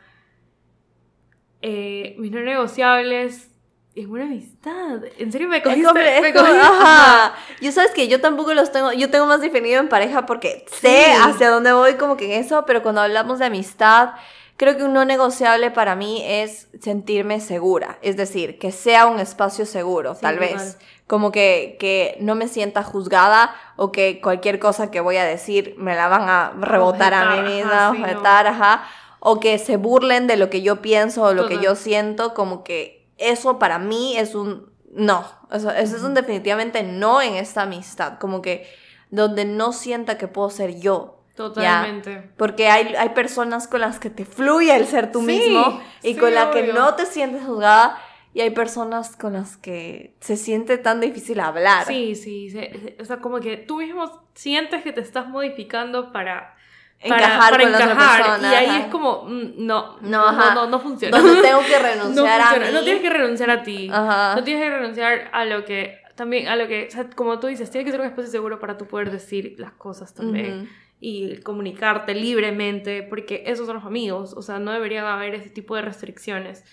Eh, 1.61 2.15
mis 2.20 2.32
no 2.32 2.41
negociables 2.41 3.57
es 3.98 4.08
una 4.08 4.26
amistad. 4.26 5.00
En 5.18 5.32
serio 5.32 5.48
me 5.48 5.64
cogiste. 5.64 5.91
me 5.91 6.39
Ajá. 6.39 7.34
Yo 7.62 7.72
sabes 7.72 7.91
que 7.91 8.08
yo 8.08 8.22
tampoco 8.22 8.54
los 8.54 8.72
tengo, 8.72 8.91
yo 8.93 9.10
tengo 9.10 9.26
más 9.26 9.41
definido 9.41 9.80
en 9.80 9.89
pareja 9.89 10.28
porque 10.28 10.66
sé 10.80 11.14
hacia 11.14 11.50
dónde 11.50 11.74
voy 11.74 11.95
como 11.95 12.16
que 12.16 12.26
en 12.26 12.43
eso, 12.43 12.66
pero 12.68 12.84
cuando 12.84 13.02
hablamos 13.02 13.39
de 13.39 13.45
amistad, 13.45 14.12
creo 14.56 14.78
que 14.78 14.84
un 14.84 14.93
no 14.93 15.04
negociable 15.04 15.72
para 15.72 15.95
mí 15.95 16.22
es 16.24 16.68
sentirme 16.80 17.39
segura, 17.39 17.98
es 18.04 18.18
decir, 18.18 18.60
que 18.60 18.72
sea 18.72 19.08
un 19.08 19.20
espacio 19.20 19.66
seguro, 19.66 20.16
tal 20.16 20.38
vez. 20.38 20.78
Como 21.08 21.32
que, 21.32 21.78
que 21.80 22.18
no 22.20 22.36
me 22.36 22.50
sienta 22.50 22.84
juzgada 22.84 23.56
o 23.78 23.93
que 23.93 24.20
cualquier 24.20 24.60
cosa 24.60 24.91
que 24.91 25.00
voy 25.00 25.16
a 25.16 25.24
decir 25.24 25.74
me 25.78 25.95
la 25.95 26.10
van 26.10 26.28
a 26.28 26.52
rebotar 26.60 27.14
a 27.14 27.36
mí 27.38 27.56
misma, 27.56 27.91
objetar, 27.91 28.45
ajá. 28.45 28.84
O 29.20 29.39
que 29.39 29.58
se 29.58 29.78
burlen 29.78 30.28
de 30.28 30.36
lo 30.36 30.50
que 30.50 30.62
yo 30.62 30.82
pienso 30.82 31.24
o 31.24 31.34
lo 31.34 31.48
que 31.48 31.60
yo 31.60 31.76
siento, 31.76 32.34
como 32.34 32.66
que 32.66 32.97
eso 33.18 33.59
para 33.59 33.80
mí 33.80 34.18
es 34.18 34.36
un 34.36 34.72
no. 34.91 35.26
Eso, 35.51 35.72
eso 35.72 35.95
es 35.95 36.03
un 36.03 36.13
definitivamente 36.13 36.84
no 36.84 37.22
en 37.22 37.36
esta 37.36 37.63
amistad. 37.63 38.18
Como 38.20 38.41
que 38.41 38.68
donde 39.09 39.45
no 39.45 39.74
sienta 39.74 40.18
que 40.18 40.28
puedo 40.28 40.49
ser 40.49 40.80
yo. 40.80 41.18
Totalmente. 41.36 42.32
Porque 42.36 42.68
hay, 42.68 42.95
hay 42.95 43.09
personas 43.09 43.68
con 43.68 43.82
las 43.82 43.99
que 43.99 44.09
te 44.09 44.26
fluye 44.26 44.76
el 44.76 44.88
ser 44.88 45.11
tú 45.11 45.22
mismo 45.22 45.80
y 46.01 46.15
con 46.15 46.34
las 46.34 46.47
que 46.47 46.74
no 46.74 46.95
te 46.95 47.05
sientes 47.05 47.43
juzgada. 47.45 47.99
Y 48.34 48.41
hay 48.41 48.49
personas 48.49 49.15
con 49.15 49.34
las 49.34 49.55
que 49.57 50.15
se 50.20 50.36
siente 50.36 50.78
tan 50.78 50.99
difícil 50.99 51.39
hablar. 51.39 51.86
Sí, 51.86 52.15
sí. 52.15 52.53
o 52.99 53.05
sea, 53.05 53.18
como 53.18 53.39
que 53.39 53.57
tú 53.57 53.78
mismo 53.78 54.28
sientes 54.34 54.84
que 54.84 54.93
te 54.93 55.01
estás 55.01 55.28
modificando 55.28 56.11
para 56.11 56.57
encajar 57.00 57.52
para, 57.52 57.64
con 57.64 57.74
encajar, 57.74 57.89
la 57.89 57.93
otra 57.93 58.26
persona. 58.26 58.52
Y 58.52 58.56
ahí 58.56 58.82
es 58.82 58.88
como, 58.88 59.24
mm, 59.24 59.54
no, 59.58 59.98
no, 60.02 60.32
no, 60.32 60.68
no, 60.68 60.80
funciona. 60.80 61.18
Donde 61.18 61.41
tengo 61.41 61.60
que 61.62 61.80
renunciar 61.80 62.41
a 62.41 62.60
mí. 62.60 62.66
No 62.74 62.84
tienes 62.84 63.02
que 63.02 63.10
renunciar 63.10 63.50
a 63.50 63.64
ti. 63.64 63.88
No 63.88 64.43
tienes 64.43 64.64
que 64.64 64.70
renunciar 64.70 65.30
a 65.32 65.45
lo 65.45 65.66
que, 65.66 66.02
también 66.16 66.48
a 66.48 66.56
lo 66.56 66.68
que, 66.68 66.88
o 66.88 66.91
sea, 66.91 67.10
como 67.10 67.39
tú 67.39 67.48
dices, 67.48 67.70
tiene 67.70 67.86
que 67.86 67.91
ser 67.91 68.02
un 68.02 68.08
espacio 68.08 68.32
seguro 68.32 68.60
para 68.60 68.78
tú 68.78 68.86
poder 68.86 69.12
decir 69.12 69.56
las 69.58 69.72
cosas 69.74 70.14
también. 70.14 70.70
Y 71.00 71.38
comunicarte 71.41 72.16
libremente, 72.16 73.04
porque 73.04 73.43
esos 73.45 73.68
son 73.68 73.76
los 73.76 73.86
amigos, 73.86 74.34
o 74.34 74.41
sea, 74.41 74.58
no 74.58 74.72
debería 74.72 75.14
haber 75.14 75.36
ese 75.36 75.50
tipo 75.50 75.76
de 75.76 75.84
restricciones. 75.84 76.64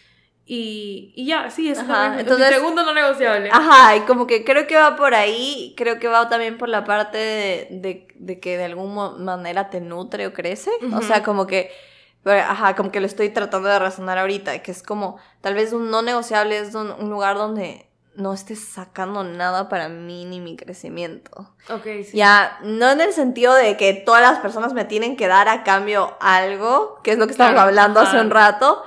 Y, 0.47 1.13
y 1.17 1.27
ya, 1.27 1.51
sí, 1.51 1.71
es 1.71 1.79
Entonces, 1.79 2.49
segundo 2.49 2.85
no 2.85 2.93
negociable. 2.93 3.49
Ajá, 3.51 3.97
y 3.97 4.01
como 4.01 4.27
que 4.27 4.45
creo 4.45 4.67
que 4.67 4.77
va 4.77 4.95
por 4.95 5.15
ahí, 5.15 5.75
creo 5.77 5.99
que 5.99 6.07
va 6.07 6.29
también 6.29 6.59
por 6.59 6.69
la 6.69 6.85
parte 6.85 7.17
de, 7.17 8.07
de, 8.15 8.41
que 8.41 8.59
de 8.59 8.65
alguna 8.65 9.13
manera 9.13 9.71
te 9.71 9.81
nutre 9.81 10.27
o 10.27 10.35
crece. 10.35 10.71
O 10.95 11.01
sea, 11.01 11.23
como 11.23 11.47
que, 11.47 11.71
ajá, 12.27 12.77
como 12.77 12.93
que 12.93 13.01
lo 13.01 13.07
estoy 13.07 13.31
tratando 13.31 13.71
de 13.71 13.79
razonar 13.79 14.19
ahorita, 14.19 14.59
que 14.63 14.71
es 14.71 14.83
como, 14.83 15.19
tal 15.41 15.55
vez 15.55 15.73
un 15.73 15.91
no 15.91 16.03
negociable 16.03 16.59
es 16.59 16.75
un, 16.75 16.91
un 16.91 17.09
lugar 17.09 17.37
donde 17.37 17.89
no 18.17 18.33
estés 18.33 18.61
sacando 18.61 19.25
nada 19.25 19.69
para 19.69 19.89
mí 19.89 20.25
ni 20.25 20.41
mi 20.41 20.57
crecimiento. 20.57 21.55
Ok, 21.69 21.85
sí. 22.05 22.17
Ya, 22.17 22.59
no 22.63 22.91
en 22.91 23.01
el 23.01 23.13
sentido 23.13 23.55
de 23.55 23.77
que 23.77 23.95
todas 23.95 24.23
las 24.23 24.39
personas 24.39 24.73
me 24.73 24.85
tienen 24.85 25.17
que 25.17 25.27
dar 25.27 25.49
a 25.49 25.65
cambio 25.65 26.17
algo, 26.21 27.01
que 27.03 27.13
es 27.13 27.19
lo 27.19 27.27
que 27.27 27.33
estábamos 27.33 27.63
hablando 27.63 28.01
hace 28.01 28.21
un 28.21 28.31
rato, 28.31 28.85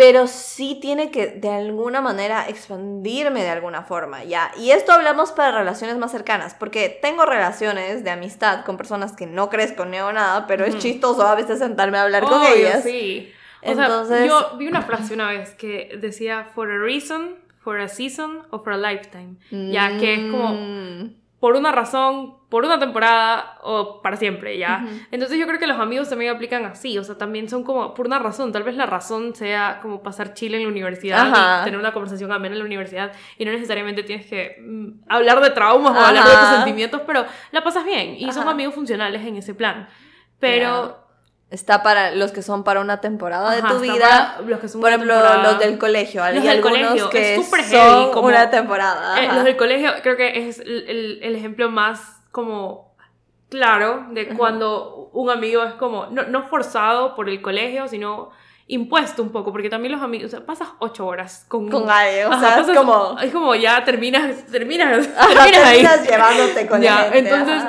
pero 0.00 0.26
sí 0.28 0.78
tiene 0.80 1.10
que 1.10 1.26
de 1.26 1.50
alguna 1.50 2.00
manera 2.00 2.48
expandirme 2.48 3.42
de 3.42 3.50
alguna 3.50 3.82
forma, 3.82 4.24
¿ya? 4.24 4.50
Y 4.56 4.70
esto 4.70 4.92
hablamos 4.92 5.30
para 5.32 5.58
relaciones 5.58 5.98
más 5.98 6.10
cercanas, 6.10 6.54
porque 6.54 6.98
tengo 7.02 7.26
relaciones 7.26 8.02
de 8.02 8.08
amistad 8.08 8.64
con 8.64 8.78
personas 8.78 9.12
que 9.12 9.26
no 9.26 9.50
crezco 9.50 9.84
ni 9.84 9.98
o 9.98 10.10
nada, 10.10 10.46
pero 10.46 10.64
es 10.64 10.78
chistoso 10.78 11.20
a 11.26 11.34
veces 11.34 11.58
sentarme 11.58 11.98
a 11.98 12.04
hablar 12.04 12.22
con 12.22 12.42
ellas. 12.42 12.82
Sí. 12.82 13.30
Entonces, 13.60 14.26
yo 14.26 14.56
vi 14.56 14.68
una 14.68 14.80
frase 14.80 15.12
una 15.12 15.28
vez 15.28 15.50
que 15.50 15.94
decía 16.00 16.46
for 16.54 16.70
a 16.70 16.78
reason, 16.78 17.34
for 17.62 17.78
a 17.78 17.86
season 17.86 18.46
o 18.48 18.60
for 18.60 18.72
a 18.72 18.78
lifetime, 18.78 19.36
ya 19.50 19.98
que 19.98 20.14
es 20.14 20.30
como 20.30 20.54
mm 20.54 21.19
por 21.40 21.56
una 21.56 21.72
razón, 21.72 22.34
por 22.50 22.66
una 22.66 22.78
temporada 22.78 23.58
o 23.62 24.02
para 24.02 24.18
siempre, 24.18 24.58
¿ya? 24.58 24.86
Entonces 25.10 25.38
yo 25.38 25.46
creo 25.46 25.58
que 25.58 25.66
los 25.66 25.78
amigos 25.78 26.10
también 26.10 26.34
aplican 26.36 26.66
así, 26.66 26.98
o 26.98 27.02
sea, 27.02 27.16
también 27.16 27.48
son 27.48 27.64
como 27.64 27.94
por 27.94 28.06
una 28.06 28.18
razón, 28.18 28.52
tal 28.52 28.62
vez 28.62 28.76
la 28.76 28.84
razón 28.84 29.34
sea 29.34 29.78
como 29.80 30.02
pasar 30.02 30.34
chile 30.34 30.58
en 30.58 30.64
la 30.64 30.68
universidad 30.68 31.62
y 31.62 31.64
tener 31.64 31.80
una 31.80 31.92
conversación 31.92 32.30
amena 32.30 32.54
en 32.54 32.58
la 32.58 32.66
universidad 32.66 33.12
y 33.38 33.46
no 33.46 33.52
necesariamente 33.52 34.02
tienes 34.02 34.26
que 34.26 34.58
mm, 34.60 35.04
hablar 35.08 35.40
de 35.40 35.50
traumas 35.50 35.96
o 35.96 35.98
hablar 35.98 36.24
de 36.24 36.36
tus 36.36 36.48
sentimientos, 36.56 37.00
pero 37.06 37.24
la 37.52 37.64
pasas 37.64 37.86
bien 37.86 38.16
y 38.18 38.30
son 38.32 38.46
amigos 38.46 38.74
funcionales 38.74 39.26
en 39.26 39.36
ese 39.36 39.54
plan. 39.54 39.88
pero... 40.38 40.99
Está 41.50 41.82
para 41.82 42.12
los 42.12 42.30
que 42.30 42.42
son 42.42 42.62
para 42.62 42.80
una 42.80 43.00
temporada 43.00 43.50
de 43.50 43.62
tu 43.62 43.80
vida. 43.80 44.38
Los 44.46 44.60
que 44.60 44.68
son 44.68 44.80
por 44.80 44.90
ejemplo, 44.90 45.14
los 45.42 45.58
del 45.58 45.78
colegio. 45.78 46.22
Los 46.32 46.44
del 46.44 46.60
colegio 46.60 47.10
que 47.10 47.34
es 47.34 47.44
súper 47.44 47.64
heavy. 47.64 48.12
Como, 48.12 48.28
una 48.28 48.50
temporada. 48.50 49.20
Eh, 49.20 49.28
los 49.34 49.44
del 49.44 49.56
colegio 49.56 49.90
creo 50.02 50.16
que 50.16 50.48
es 50.48 50.60
el, 50.60 51.18
el, 51.22 51.34
ejemplo 51.34 51.68
más 51.68 52.20
como 52.30 52.94
claro 53.48 54.06
de 54.10 54.28
cuando 54.28 55.10
un 55.12 55.28
amigo 55.28 55.64
es 55.64 55.74
como, 55.74 56.06
no, 56.06 56.22
no 56.24 56.46
forzado 56.46 57.16
por 57.16 57.28
el 57.28 57.42
colegio, 57.42 57.88
sino 57.88 58.30
impuesto 58.68 59.20
un 59.20 59.32
poco, 59.32 59.50
porque 59.50 59.68
también 59.68 59.90
los 59.90 60.00
amigos, 60.00 60.26
o 60.26 60.30
sea, 60.30 60.46
pasas 60.46 60.68
ocho 60.78 61.04
horas 61.04 61.44
con, 61.48 61.68
con 61.68 61.90
alguien, 61.90 62.32
o 62.32 62.38
sea, 62.38 62.60
es 62.60 62.68
como... 62.68 63.18
Es 63.18 63.32
como 63.32 63.56
ya 63.56 63.84
terminas, 63.84 64.46
terminas, 64.46 65.08
terminas 65.08 65.64
ahí. 65.64 65.84
llevándote 66.08 66.66
con 66.68 66.80
ya, 66.80 67.10
entonces 67.12 67.64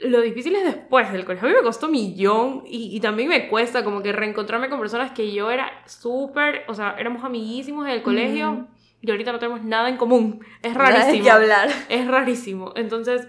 lo 0.00 0.20
difícil 0.20 0.54
es 0.56 0.64
después 0.64 1.12
del 1.12 1.24
colegio. 1.24 1.48
A 1.48 1.50
mí 1.50 1.56
me 1.56 1.62
costó 1.62 1.88
millón 1.88 2.62
y, 2.66 2.96
y 2.96 3.00
también 3.00 3.28
me 3.28 3.48
cuesta 3.48 3.84
como 3.84 4.02
que 4.02 4.12
reencontrarme 4.12 4.68
con 4.68 4.78
personas 4.78 5.12
que 5.12 5.32
yo 5.32 5.50
era 5.50 5.70
súper, 5.86 6.64
o 6.68 6.74
sea, 6.74 6.94
éramos 6.98 7.24
amiguísimos 7.24 7.86
en 7.86 7.92
el 7.92 8.02
colegio 8.02 8.68
y 9.00 9.10
ahorita 9.10 9.32
no 9.32 9.38
tenemos 9.38 9.62
nada 9.62 9.88
en 9.88 9.96
común. 9.96 10.44
Es 10.62 10.74
rarísimo. 10.74 11.24
que 11.24 11.30
hablar. 11.30 11.68
Es 11.88 12.06
rarísimo. 12.06 12.72
Entonces, 12.76 13.28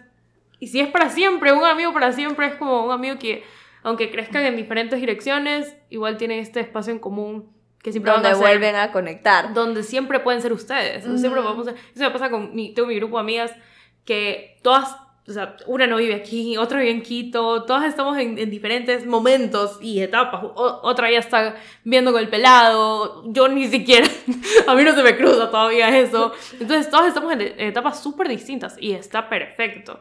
y 0.59 0.67
si 0.67 0.79
es 0.79 0.89
para 0.89 1.09
siempre, 1.09 1.53
un 1.53 1.63
amigo 1.63 1.93
para 1.93 2.11
siempre 2.11 2.47
es 2.47 2.55
como 2.55 2.85
un 2.85 2.91
amigo 2.91 3.17
que, 3.17 3.43
aunque 3.83 4.11
crezcan 4.11 4.45
en 4.45 4.55
diferentes 4.55 4.99
direcciones, 4.99 5.75
igual 5.89 6.17
tiene 6.17 6.39
este 6.39 6.59
espacio 6.59 6.93
en 6.93 6.99
común 6.99 7.51
que 7.81 7.91
siempre 7.91 8.11
donde 8.11 8.29
van 8.29 8.37
a 8.37 8.39
vuelven 8.39 8.75
a 8.75 8.91
conectar. 8.91 9.53
Donde 9.53 9.83
siempre 9.83 10.19
pueden 10.19 10.41
ser 10.41 10.51
ustedes. 10.51 11.03
Siempre 11.19 11.41
vamos 11.41 11.67
a, 11.67 11.71
eso 11.71 12.03
me 12.03 12.11
pasa 12.11 12.29
con 12.29 12.53
mi, 12.53 12.73
tengo 12.73 12.89
mi 12.89 12.95
grupo 12.95 13.17
de 13.17 13.21
amigas 13.21 13.55
que 14.03 14.57
todas 14.63 14.95
o 15.29 15.33
sea, 15.33 15.55
una 15.67 15.85
no 15.85 15.97
vive 15.97 16.15
aquí, 16.15 16.57
otra 16.57 16.79
vive 16.79 16.91
en 16.91 17.01
Quito, 17.01 17.63
todas 17.63 17.85
estamos 17.85 18.17
en, 18.17 18.35
diferentes 18.49 19.05
momentos 19.05 19.77
y 19.81 20.01
etapas. 20.01 20.41
otra 20.55 21.11
ya 21.11 21.19
está 21.19 21.55
viendo 21.83 22.11
con 22.11 22.21
el 22.21 22.29
pelado, 22.29 23.23
yo 23.27 23.47
ni 23.47 23.67
siquiera, 23.67 24.07
a 24.67 24.75
mí 24.75 24.83
no 24.83 24.93
se 24.95 25.03
me 25.03 25.15
cruza 25.15 25.51
todavía 25.51 25.95
eso. 25.97 26.33
Entonces, 26.59 26.89
todas 26.89 27.07
estamos 27.07 27.31
en, 27.33 27.41
etapas 27.41 28.01
súper 28.01 28.27
distintas 28.27 28.75
y 28.79 28.93
está 28.93 29.29
perfecto. 29.29 29.99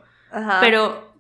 Pero 0.61 1.13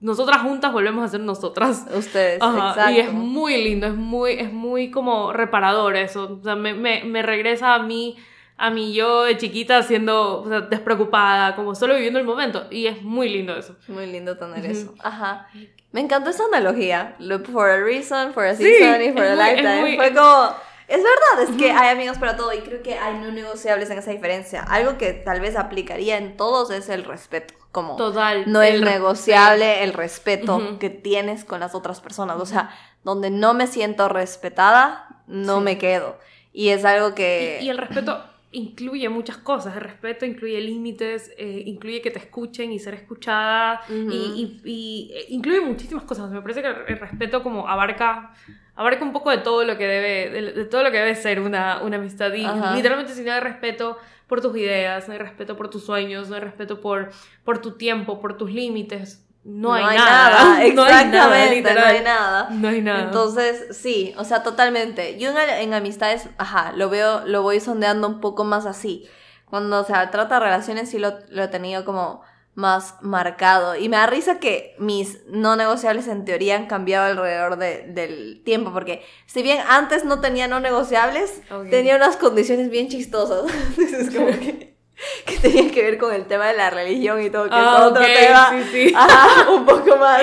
nosotras 0.00 0.42
juntas 0.42 0.72
volvemos 0.72 1.04
a 1.04 1.08
ser 1.08 1.20
nosotras. 1.20 1.86
Ustedes, 1.92 2.36
exacto. 2.36 2.90
Y 2.90 3.00
es 3.00 3.12
muy 3.12 3.62
lindo, 3.62 3.86
es 3.88 3.94
muy, 3.94 4.32
es 4.32 4.52
muy 4.52 4.90
como 4.90 5.32
reparador 5.32 5.96
eso. 5.96 6.38
O 6.40 6.44
sea, 6.44 6.54
me, 6.54 6.74
me, 6.74 7.02
me 7.04 7.22
regresa 7.22 7.74
a 7.74 7.82
mí 7.82 8.16
a 8.58 8.70
mí 8.70 8.92
yo 8.92 9.22
de 9.22 9.38
chiquita 9.38 9.84
siendo 9.84 10.42
despreocupada, 10.68 11.54
como 11.54 11.76
solo 11.76 11.94
viviendo 11.94 12.18
el 12.18 12.24
momento. 12.24 12.66
Y 12.70 12.88
es 12.88 13.02
muy 13.02 13.28
lindo 13.28 13.56
eso. 13.56 13.76
Muy 13.86 14.06
lindo 14.06 14.36
tener 14.36 14.66
eso. 14.66 14.94
Ajá. 14.98 15.48
Me 15.92 16.00
encantó 16.00 16.30
esa 16.30 16.44
analogía. 16.44 17.14
Look 17.20 17.46
for 17.46 17.70
a 17.70 17.78
reason, 17.78 18.34
for 18.34 18.44
a 18.44 18.56
season 18.56 19.00
y 19.00 19.12
for 19.12 19.22
a 19.22 19.36
lifetime. 19.36 19.96
Fue 19.96 20.12
como... 20.12 20.54
Es 20.88 20.96
verdad, 20.96 21.48
es 21.48 21.56
que 21.56 21.70
hay 21.70 21.90
amigos 21.90 22.16
para 22.16 22.36
todo 22.36 22.52
y 22.52 22.60
creo 22.60 22.82
que 22.82 22.98
hay 22.98 23.18
no 23.18 23.30
negociables 23.30 23.90
en 23.90 23.98
esa 23.98 24.10
diferencia. 24.10 24.62
Algo 24.62 24.96
que 24.96 25.12
tal 25.12 25.40
vez 25.40 25.54
aplicaría 25.54 26.16
en 26.16 26.36
todos 26.36 26.70
es 26.70 26.88
el 26.88 27.04
respeto. 27.04 27.54
Como 27.70 27.96
Total. 27.96 28.50
No 28.50 28.62
es 28.62 28.80
negociable 28.80 29.84
el 29.84 29.92
respeto 29.92 30.78
que 30.80 30.90
tienes 30.90 31.44
con 31.44 31.60
las 31.60 31.74
otras 31.74 32.00
personas. 32.00 32.40
O 32.40 32.46
sea, 32.46 32.70
donde 33.04 33.30
no 33.30 33.54
me 33.54 33.66
siento 33.66 34.08
respetada, 34.08 35.22
no 35.26 35.60
me 35.60 35.78
quedo. 35.78 36.18
Y 36.52 36.70
es 36.70 36.84
algo 36.84 37.14
que... 37.14 37.58
y 37.60 37.68
el 37.68 37.78
respeto 37.78 38.24
incluye 38.52 39.08
muchas 39.08 39.36
cosas. 39.38 39.76
El 39.76 39.82
respeto 39.82 40.24
incluye 40.24 40.60
límites, 40.60 41.32
eh, 41.36 41.62
incluye 41.66 42.00
que 42.00 42.10
te 42.10 42.18
escuchen 42.18 42.72
y 42.72 42.78
ser 42.78 42.94
escuchada, 42.94 43.82
y, 43.88 44.60
y, 44.64 45.10
eh, 45.14 45.26
incluye 45.28 45.60
muchísimas 45.60 46.04
cosas. 46.04 46.30
Me 46.30 46.40
parece 46.40 46.62
que 46.62 46.68
el 46.68 46.98
respeto 46.98 47.42
como 47.42 47.68
abarca, 47.68 48.32
abarca 48.74 49.04
un 49.04 49.12
poco 49.12 49.30
de 49.30 49.38
todo 49.38 49.64
lo 49.64 49.76
que 49.76 49.86
debe, 49.86 50.52
de, 50.52 50.64
todo 50.64 50.82
lo 50.82 50.90
que 50.90 50.98
debe 50.98 51.14
ser 51.14 51.40
una, 51.40 51.82
una 51.82 51.96
amistad. 51.96 52.32
Y 52.32 52.46
literalmente 52.74 53.12
si 53.12 53.22
no 53.22 53.32
hay 53.32 53.40
respeto 53.40 53.98
por 54.26 54.40
tus 54.40 54.56
ideas, 54.56 55.08
no 55.08 55.14
hay 55.14 55.18
respeto 55.20 55.56
por 55.56 55.68
tus 55.68 55.84
sueños, 55.84 56.28
no 56.28 56.36
hay 56.36 56.42
respeto 56.42 56.80
por, 56.80 57.10
por 57.44 57.60
tu 57.60 57.72
tiempo, 57.72 58.20
por 58.20 58.36
tus 58.36 58.52
límites, 58.52 59.27
no, 59.60 59.72
hay, 59.72 59.96
nada. 59.96 60.64
Exactamente, 60.64 61.74
no 61.74 61.80
hay 61.80 62.02
nada, 62.02 62.48
no 62.50 62.68
hay 62.68 62.82
nada. 62.82 63.04
Entonces, 63.04 63.76
sí, 63.76 64.14
o 64.18 64.24
sea, 64.24 64.42
totalmente. 64.42 65.18
Yo 65.18 65.30
en, 65.30 65.74
amistades, 65.74 66.28
ajá, 66.36 66.72
lo 66.76 66.90
veo, 66.90 67.26
lo 67.26 67.42
voy 67.42 67.60
sondeando 67.60 68.06
un 68.06 68.20
poco 68.20 68.44
más 68.44 68.66
así. 68.66 69.08
Cuando, 69.46 69.80
o 69.80 69.84
sea, 69.84 70.10
trata 70.10 70.34
de 70.34 70.40
relaciones 70.40 70.90
sí 70.90 70.98
lo, 70.98 71.18
lo 71.30 71.42
he 71.42 71.48
tenido 71.48 71.84
como 71.84 72.22
más 72.58 72.96
marcado. 73.02 73.76
Y 73.76 73.88
me 73.88 73.96
da 73.96 74.06
risa 74.08 74.40
que 74.40 74.74
mis 74.78 75.24
no 75.28 75.54
negociables 75.54 76.08
en 76.08 76.24
teoría 76.24 76.56
han 76.56 76.66
cambiado 76.66 77.06
alrededor 77.06 77.56
del 77.56 78.42
tiempo, 78.44 78.72
porque 78.72 79.02
si 79.26 79.42
bien 79.44 79.60
antes 79.68 80.04
no 80.04 80.20
tenía 80.20 80.48
no 80.48 80.58
negociables, 80.58 81.40
tenía 81.70 81.94
unas 81.94 82.16
condiciones 82.16 82.68
bien 82.68 82.88
chistosas. 82.88 83.44
Entonces, 83.78 84.14
como 84.14 84.26
que 84.40 84.77
que 85.26 85.36
tenía 85.38 85.70
que 85.70 85.82
ver 85.82 85.98
con 85.98 86.12
el 86.14 86.26
tema 86.26 86.46
de 86.46 86.54
la 86.54 86.70
religión 86.70 87.22
y 87.22 87.30
todo, 87.30 87.44
que 87.44 87.50
es 87.50 87.54
ah, 87.56 87.86
otro 87.86 88.04
tema 88.04 88.50
un 89.50 89.64
poco 89.64 89.96
más, 89.96 90.22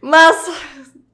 más, 0.00 0.34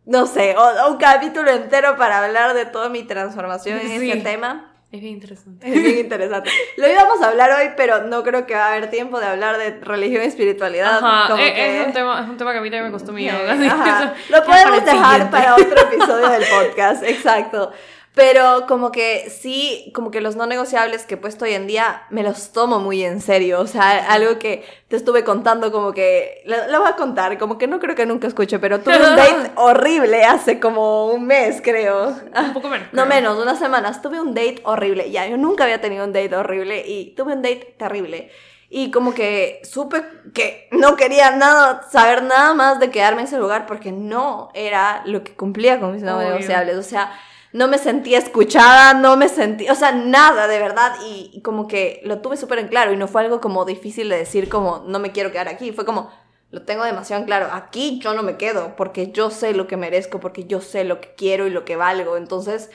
no 0.04 0.26
sé, 0.26 0.54
un 0.88 0.96
capítulo 0.96 1.50
entero 1.50 1.96
para 1.96 2.24
hablar 2.24 2.54
de 2.54 2.66
toda 2.66 2.88
mi 2.88 3.02
transformación 3.02 3.78
en 3.80 4.02
ese 4.02 4.20
tema. 4.20 4.66
Es 4.92 5.00
bien 5.00 5.14
interesante. 5.14 5.68
Es 5.68 5.82
bien 5.82 5.98
interesante. 5.98 6.50
Lo 6.76 6.90
íbamos 6.90 7.22
a 7.22 7.28
hablar 7.28 7.52
hoy, 7.52 7.70
pero 7.76 8.08
no 8.08 8.24
creo 8.24 8.44
que 8.44 8.54
va 8.54 8.66
a 8.66 8.68
haber 8.72 8.90
tiempo 8.90 9.20
de 9.20 9.26
hablar 9.26 9.56
de 9.56 9.78
religión 9.82 10.24
y 10.24 10.26
espiritualidad. 10.26 10.98
Ajá, 10.98 11.40
es, 11.40 11.86
un 11.86 11.92
tema, 11.92 12.22
es 12.22 12.28
un 12.28 12.36
tema 12.36 12.50
que 12.50 12.58
a 12.58 12.60
mí 12.60 12.70
también 12.70 12.86
me 12.86 12.90
costó. 12.90 13.12
Lo 14.30 14.44
podemos 14.44 14.84
dejar 14.84 15.30
para 15.30 15.54
otro 15.54 15.80
episodio 15.80 16.28
del 16.30 16.42
podcast, 16.44 17.04
exacto. 17.04 17.72
Pero 18.14 18.66
como 18.66 18.90
que 18.90 19.30
sí, 19.30 19.92
como 19.94 20.10
que 20.10 20.20
los 20.20 20.34
no 20.34 20.46
negociables 20.46 21.04
que 21.04 21.14
he 21.14 21.16
puesto 21.16 21.44
hoy 21.44 21.54
en 21.54 21.68
día 21.68 22.02
me 22.10 22.24
los 22.24 22.52
tomo 22.52 22.80
muy 22.80 23.04
en 23.04 23.20
serio. 23.20 23.60
O 23.60 23.68
sea, 23.68 24.12
algo 24.12 24.36
que 24.40 24.64
te 24.88 24.96
estuve 24.96 25.22
contando 25.22 25.70
como 25.70 25.92
que... 25.92 26.42
Lo, 26.44 26.80
voy 26.80 26.88
a 26.88 26.96
contar, 26.96 27.38
como 27.38 27.56
que 27.56 27.68
no 27.68 27.78
creo 27.78 27.94
que 27.94 28.06
nunca 28.06 28.26
escuche, 28.26 28.58
pero 28.58 28.80
tuve 28.80 28.96
un 28.96 29.02
date 29.16 29.52
horrible 29.54 30.24
hace 30.24 30.58
como 30.58 31.06
un 31.06 31.24
mes, 31.24 31.60
creo. 31.62 32.08
Un 32.36 32.52
poco 32.52 32.68
menos. 32.68 32.88
No 32.92 33.06
menos, 33.06 33.38
unas 33.38 33.60
semanas. 33.60 34.02
Tuve 34.02 34.20
un 34.20 34.34
date 34.34 34.60
horrible. 34.64 35.08
Ya, 35.12 35.28
yo 35.28 35.36
nunca 35.36 35.62
había 35.62 35.80
tenido 35.80 36.04
un 36.04 36.12
date 36.12 36.34
horrible 36.34 36.84
y 36.84 37.14
tuve 37.14 37.34
un 37.34 37.42
date 37.42 37.76
terrible. 37.78 38.32
Y 38.68 38.90
como 38.90 39.14
que 39.14 39.60
supe 39.62 40.02
que 40.34 40.68
no 40.72 40.96
quería 40.96 41.30
nada, 41.30 41.88
saber 41.88 42.24
nada 42.24 42.54
más 42.54 42.80
de 42.80 42.90
quedarme 42.90 43.20
en 43.22 43.28
ese 43.28 43.38
lugar 43.38 43.66
porque 43.66 43.92
no 43.92 44.50
era 44.52 45.02
lo 45.06 45.22
que 45.22 45.34
cumplía 45.34 45.78
con 45.78 45.92
mis 45.92 46.02
no 46.02 46.18
negociables. 46.18 46.76
O 46.76 46.82
sea 46.82 47.12
no 47.52 47.66
me 47.66 47.78
sentía 47.78 48.18
escuchada, 48.18 48.94
no 48.94 49.16
me 49.16 49.28
sentí, 49.28 49.68
o 49.68 49.74
sea, 49.74 49.92
nada 49.92 50.46
de 50.46 50.58
verdad 50.58 50.94
y, 51.04 51.40
como 51.42 51.66
que 51.66 52.00
lo 52.04 52.20
tuve 52.20 52.36
súper 52.36 52.60
en 52.60 52.68
claro 52.68 52.92
y 52.92 52.96
no 52.96 53.08
fue 53.08 53.22
algo 53.22 53.40
como 53.40 53.64
difícil 53.64 54.08
de 54.08 54.18
decir 54.18 54.48
como 54.48 54.84
no 54.86 54.98
me 54.98 55.12
quiero 55.12 55.32
quedar 55.32 55.48
aquí, 55.48 55.72
fue 55.72 55.84
como 55.84 56.10
lo 56.50 56.62
tengo 56.62 56.84
demasiado 56.84 57.20
en 57.20 57.26
claro, 57.26 57.48
aquí 57.52 58.00
yo 58.00 58.14
no 58.14 58.22
me 58.22 58.36
quedo 58.36 58.76
porque 58.76 59.10
yo 59.10 59.30
sé 59.30 59.52
lo 59.52 59.66
que 59.66 59.76
merezco, 59.76 60.20
porque 60.20 60.44
yo 60.44 60.60
sé 60.60 60.84
lo 60.84 61.00
que 61.00 61.14
quiero 61.16 61.46
y 61.46 61.50
lo 61.50 61.64
que 61.64 61.76
valgo, 61.76 62.16
entonces 62.16 62.70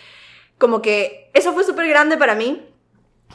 como 0.57 0.82
que 0.82 1.30
eso 1.34 1.53
fue 1.53 1.63
súper 1.63 1.88
grande 1.88 2.17
para 2.17 2.36
mí, 2.36 2.65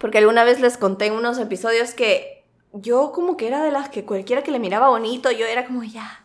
porque 0.00 0.18
alguna 0.18 0.44
vez 0.44 0.60
les 0.60 0.76
conté 0.76 1.06
en 1.06 1.14
unos 1.14 1.38
episodios 1.38 1.94
que 1.94 2.44
yo 2.72 3.12
como 3.12 3.36
que 3.36 3.46
era 3.46 3.62
de 3.62 3.70
las 3.70 3.88
que 3.88 4.04
cualquiera 4.04 4.42
que 4.42 4.50
le 4.50 4.58
miraba 4.58 4.88
bonito, 4.88 5.30
yo 5.30 5.46
era 5.46 5.66
como 5.66 5.82
ya, 5.84 6.22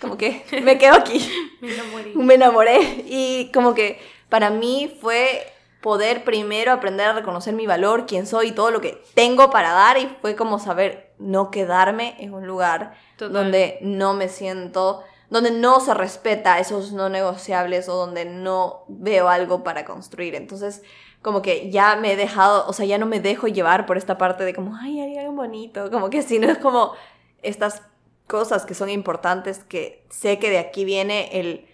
como 0.00 0.16
que 0.16 0.44
me 0.62 0.78
quedo 0.78 0.94
aquí. 0.94 1.26
me 1.60 1.74
enamoré. 1.74 2.12
Me 2.14 2.34
enamoré 2.34 3.04
y 3.06 3.50
como 3.52 3.74
que 3.74 3.98
para 4.28 4.50
mí 4.50 4.96
fue 5.00 5.52
poder 5.80 6.24
primero 6.24 6.72
aprender 6.72 7.08
a 7.08 7.12
reconocer 7.12 7.54
mi 7.54 7.66
valor, 7.66 8.06
quién 8.06 8.26
soy 8.26 8.48
y 8.48 8.52
todo 8.52 8.70
lo 8.70 8.80
que 8.80 9.02
tengo 9.14 9.50
para 9.50 9.72
dar 9.72 9.98
y 9.98 10.08
fue 10.20 10.34
como 10.34 10.58
saber 10.58 11.12
no 11.18 11.50
quedarme 11.50 12.16
en 12.18 12.34
un 12.34 12.46
lugar 12.46 12.94
donde 13.18 13.78
no 13.80 14.14
me 14.14 14.28
siento, 14.28 15.02
donde 15.30 15.50
no 15.50 15.80
se 15.80 15.94
respeta 15.94 16.58
esos 16.58 16.92
no 16.92 17.08
negociables 17.08 17.88
o 17.88 17.94
donde 17.94 18.24
no 18.24 18.84
veo 18.88 19.28
algo 19.28 19.62
para 19.62 19.84
construir. 19.84 20.34
Entonces, 20.34 20.82
como 21.22 21.42
que 21.42 21.70
ya 21.70 21.96
me 21.96 22.12
he 22.12 22.16
dejado, 22.16 22.66
o 22.68 22.72
sea, 22.72 22.86
ya 22.86 22.98
no 22.98 23.06
me 23.06 23.20
dejo 23.20 23.48
llevar 23.48 23.86
por 23.86 23.96
esta 23.96 24.18
parte 24.18 24.44
de 24.44 24.54
como, 24.54 24.76
ay, 24.76 25.00
hay 25.00 25.16
algo 25.18 25.32
bonito, 25.32 25.90
como 25.90 26.10
que 26.10 26.22
si 26.22 26.38
no 26.38 26.48
es 26.50 26.58
como 26.58 26.92
estas 27.42 27.82
cosas 28.26 28.66
que 28.66 28.74
son 28.74 28.90
importantes 28.90 29.64
que 29.64 30.04
sé 30.10 30.38
que 30.38 30.50
de 30.50 30.58
aquí 30.58 30.84
viene 30.84 31.40
el 31.40 31.67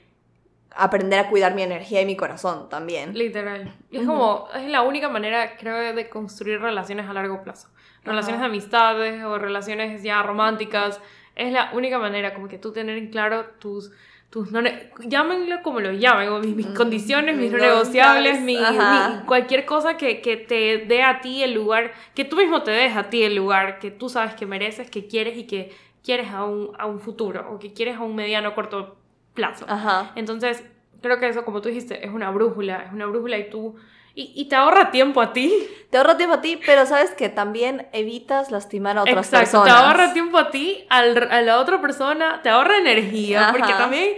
aprender 0.76 1.20
a 1.20 1.28
cuidar 1.28 1.54
mi 1.54 1.62
energía 1.62 2.00
y 2.00 2.06
mi 2.06 2.16
corazón 2.16 2.68
también. 2.68 3.16
Literal. 3.16 3.72
Es 3.90 4.06
como, 4.06 4.48
es 4.54 4.68
la 4.68 4.82
única 4.82 5.08
manera, 5.08 5.56
creo, 5.56 5.94
de 5.94 6.08
construir 6.08 6.60
relaciones 6.60 7.08
a 7.08 7.12
largo 7.12 7.42
plazo. 7.42 7.68
Relaciones 8.02 8.40
de 8.40 8.46
amistades 8.46 9.24
o 9.24 9.38
relaciones 9.38 10.02
ya 10.02 10.22
románticas. 10.22 11.00
Es 11.36 11.52
la 11.52 11.70
única 11.72 11.98
manera, 11.98 12.34
como 12.34 12.48
que 12.48 12.58
tú 12.58 12.72
tener 12.72 12.98
en 12.98 13.10
claro 13.10 13.46
tus, 13.58 13.92
tus 14.30 14.52
no 14.52 14.60
llámenlo 15.00 15.62
como 15.62 15.80
lo 15.80 15.92
llamen, 15.92 16.56
mis, 16.56 16.66
condiciones, 16.68 17.36
mis 17.36 17.50
no 17.50 17.58
negociables, 17.58 18.40
mi, 18.40 18.58
cualquier 19.26 19.64
cosa 19.64 19.96
que, 19.96 20.20
que, 20.20 20.36
te 20.36 20.84
dé 20.86 21.02
a 21.02 21.20
ti 21.20 21.42
el 21.42 21.54
lugar, 21.54 21.92
que 22.14 22.24
tú 22.24 22.36
mismo 22.36 22.62
te 22.62 22.72
des 22.72 22.96
a 22.96 23.10
ti 23.10 23.22
el 23.22 23.36
lugar 23.36 23.78
que 23.78 23.90
tú 23.90 24.08
sabes 24.08 24.34
que 24.34 24.44
mereces, 24.44 24.90
que 24.90 25.06
quieres 25.06 25.38
y 25.38 25.46
que 25.46 25.72
quieres 26.02 26.30
a 26.30 26.44
un, 26.44 26.72
a 26.78 26.86
un 26.86 27.00
futuro 27.00 27.48
o 27.50 27.58
que 27.58 27.72
quieres 27.72 27.96
a 27.96 28.02
un 28.02 28.14
mediano 28.14 28.54
corto 28.54 28.96
plazo. 29.34 29.66
Ajá. 29.68 30.12
Entonces, 30.14 30.62
creo 31.02 31.20
que 31.20 31.28
eso, 31.28 31.44
como 31.44 31.60
tú 31.60 31.68
dijiste, 31.68 32.04
es 32.06 32.12
una 32.12 32.30
brújula, 32.30 32.84
es 32.86 32.92
una 32.92 33.06
brújula 33.06 33.38
y 33.38 33.50
tú... 33.50 33.76
Y, 34.16 34.44
te 34.48 34.54
ahorra 34.54 34.92
tiempo 34.92 35.20
a 35.20 35.32
ti. 35.32 35.52
Te 35.90 35.98
ahorra 35.98 36.16
tiempo 36.16 36.36
a 36.36 36.40
ti, 36.40 36.60
pero 36.64 36.86
sabes 36.86 37.10
que 37.14 37.28
también 37.28 37.88
evitas 37.92 38.52
lastimar 38.52 38.96
a 38.96 39.02
otras 39.02 39.32
Exacto, 39.32 39.64
Te 39.64 39.70
ahorra 39.70 40.12
tiempo 40.12 40.38
a 40.38 40.50
ti, 40.52 40.86
a 40.88 41.02
la 41.04 41.58
otra 41.58 41.80
persona, 41.80 42.40
te 42.42 42.48
ahorra 42.48 42.78
energía, 42.78 43.48
porque 43.52 43.72
también 43.72 44.16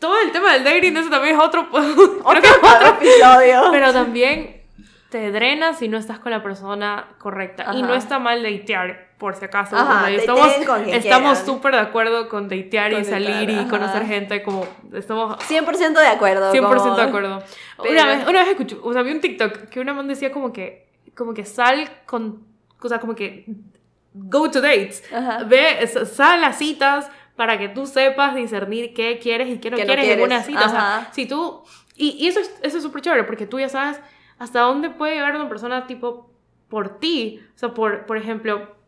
todo 0.00 0.18
el 0.18 0.32
tema 0.32 0.54
del 0.54 0.64
dating, 0.64 0.96
eso 0.96 1.10
también 1.10 1.36
es 1.36 1.40
otro, 1.40 1.68
otro, 1.70 2.40
episodio. 2.98 3.68
Pero 3.70 3.92
también 3.92 4.62
te 5.10 5.30
drenas 5.30 5.78
si 5.78 5.88
no 5.88 5.98
estás 5.98 6.18
con 6.18 6.32
la 6.32 6.42
persona 6.42 7.08
correcta. 7.18 7.72
Y 7.74 7.82
no 7.82 7.94
está 7.94 8.18
mal 8.18 8.42
datear, 8.42 9.09
por 9.20 9.36
si 9.36 9.44
acaso. 9.44 9.76
estamos 10.88 11.38
súper 11.38 11.74
de 11.74 11.80
acuerdo 11.80 12.28
con 12.28 12.48
datear 12.48 12.94
y 12.94 13.04
salir 13.04 13.50
y 13.50 13.68
conocer 13.68 14.04
gente, 14.06 14.42
como 14.42 14.66
estamos... 14.92 15.36
100% 15.38 15.92
de 15.92 16.06
acuerdo. 16.06 16.52
100% 16.52 16.96
de 16.96 17.02
acuerdo. 17.02 17.42
Una, 17.78 18.06
vez, 18.06 18.26
una 18.26 18.40
vez 18.40 18.48
escuché, 18.48 18.76
o 18.82 18.92
sea, 18.92 19.02
vi 19.02 19.12
un 19.12 19.20
TikTok 19.20 19.68
que 19.68 19.78
una 19.78 19.92
man 19.92 20.08
decía 20.08 20.32
como 20.32 20.52
que, 20.52 20.88
como 21.14 21.34
que 21.34 21.44
sal 21.44 21.88
con, 22.06 22.46
o 22.80 22.88
sea, 22.88 22.98
como 22.98 23.14
que 23.14 23.44
go 24.14 24.50
to 24.50 24.60
dates. 24.60 25.04
Ve, 25.46 25.86
sal 25.86 26.42
a 26.42 26.54
citas 26.54 27.10
para 27.36 27.58
que 27.58 27.68
tú 27.68 27.86
sepas 27.86 28.34
discernir 28.34 28.94
qué 28.94 29.18
quieres 29.22 29.48
y 29.48 29.58
qué 29.58 29.70
no, 29.70 29.76
quieres, 29.76 30.08
en 30.08 30.22
una 30.22 30.42
cita. 30.42 30.66
O 30.66 30.70
sea, 30.70 31.08
si 31.12 31.26
tú... 31.26 31.62
Y, 31.94 32.16
y 32.18 32.28
eso, 32.28 32.40
es, 32.40 32.50
eso 32.62 32.78
es 32.78 32.82
súper 32.82 33.02
chévere, 33.02 33.24
porque 33.24 33.46
tú 33.46 33.60
ya 33.60 33.68
sabes 33.68 34.00
hasta 34.38 34.60
dónde 34.60 34.88
puede 34.88 35.16
llegar 35.16 35.36
una 35.36 35.50
persona 35.50 35.86
tipo 35.86 36.30
por 36.70 36.98
ti. 36.98 37.42
O 37.54 37.58
sea, 37.58 37.74
por, 37.74 38.06
por 38.06 38.16
ejemplo, 38.16 38.79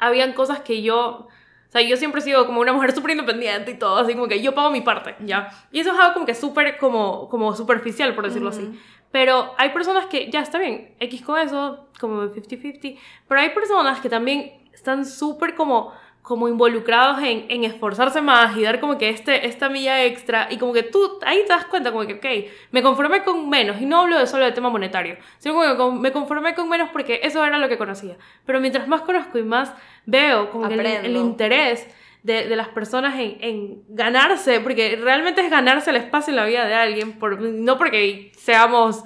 habían 0.00 0.32
cosas 0.32 0.60
que 0.60 0.82
yo... 0.82 1.28
O 1.68 1.72
sea, 1.72 1.82
yo 1.82 1.96
siempre 1.96 2.20
he 2.20 2.24
sido 2.24 2.46
como 2.46 2.60
una 2.60 2.72
mujer 2.72 2.92
súper 2.96 3.12
independiente 3.12 3.70
y 3.70 3.78
todo, 3.78 3.98
así 3.98 4.14
como 4.14 4.26
que 4.26 4.42
yo 4.42 4.54
pago 4.54 4.70
mi 4.70 4.80
parte, 4.80 5.14
¿ya? 5.20 5.50
Y 5.70 5.78
eso 5.78 5.92
es 5.92 5.98
algo 6.00 6.14
como 6.14 6.26
que 6.26 6.34
súper 6.34 6.78
como, 6.78 7.28
como 7.28 7.54
superficial, 7.54 8.14
por 8.16 8.24
decirlo 8.24 8.48
así. 8.48 8.76
Pero 9.12 9.54
hay 9.56 9.70
personas 9.70 10.06
que, 10.06 10.30
ya 10.30 10.40
está 10.40 10.58
bien, 10.58 10.94
X 10.98 11.22
con 11.22 11.38
eso, 11.38 11.88
como 12.00 12.22
50-50, 12.22 12.98
pero 13.28 13.40
hay 13.40 13.50
personas 13.50 14.00
que 14.00 14.08
también 14.08 14.68
están 14.72 15.04
súper 15.04 15.54
como 15.54 15.92
como 16.22 16.48
involucrados 16.48 17.22
en, 17.22 17.46
en, 17.48 17.64
esforzarse 17.64 18.20
más 18.20 18.56
y 18.56 18.62
dar 18.62 18.78
como 18.78 18.98
que 18.98 19.08
este, 19.08 19.46
esta 19.46 19.68
milla 19.68 20.04
extra 20.04 20.48
y 20.50 20.58
como 20.58 20.72
que 20.72 20.82
tú 20.82 21.18
ahí 21.24 21.42
te 21.42 21.48
das 21.48 21.64
cuenta 21.64 21.92
como 21.92 22.06
que, 22.06 22.14
ok, 22.14 22.50
me 22.70 22.82
conformé 22.82 23.24
con 23.24 23.48
menos 23.48 23.80
y 23.80 23.86
no 23.86 24.00
hablo 24.00 24.18
de 24.18 24.26
solo 24.26 24.44
del 24.44 24.54
tema 24.54 24.70
monetario, 24.70 25.16
sino 25.38 25.54
como 25.54 25.94
que 25.94 25.98
me 25.98 26.12
conformé 26.12 26.54
con 26.54 26.68
menos 26.68 26.90
porque 26.90 27.20
eso 27.22 27.44
era 27.44 27.58
lo 27.58 27.68
que 27.68 27.78
conocía. 27.78 28.16
Pero 28.44 28.60
mientras 28.60 28.86
más 28.86 29.02
conozco 29.02 29.38
y 29.38 29.42
más 29.42 29.74
veo 30.06 30.50
como 30.50 30.68
que 30.68 30.74
el, 30.74 31.16
interés 31.16 31.86
de, 32.22 32.46
de, 32.46 32.56
las 32.56 32.68
personas 32.68 33.18
en, 33.18 33.38
en, 33.40 33.82
ganarse, 33.88 34.60
porque 34.60 34.98
realmente 35.02 35.40
es 35.40 35.50
ganarse 35.50 35.90
el 35.90 35.96
espacio 35.96 36.32
en 36.32 36.36
la 36.36 36.44
vida 36.44 36.66
de 36.66 36.74
alguien, 36.74 37.18
por, 37.18 37.40
no 37.40 37.78
porque 37.78 38.30
seamos 38.36 39.04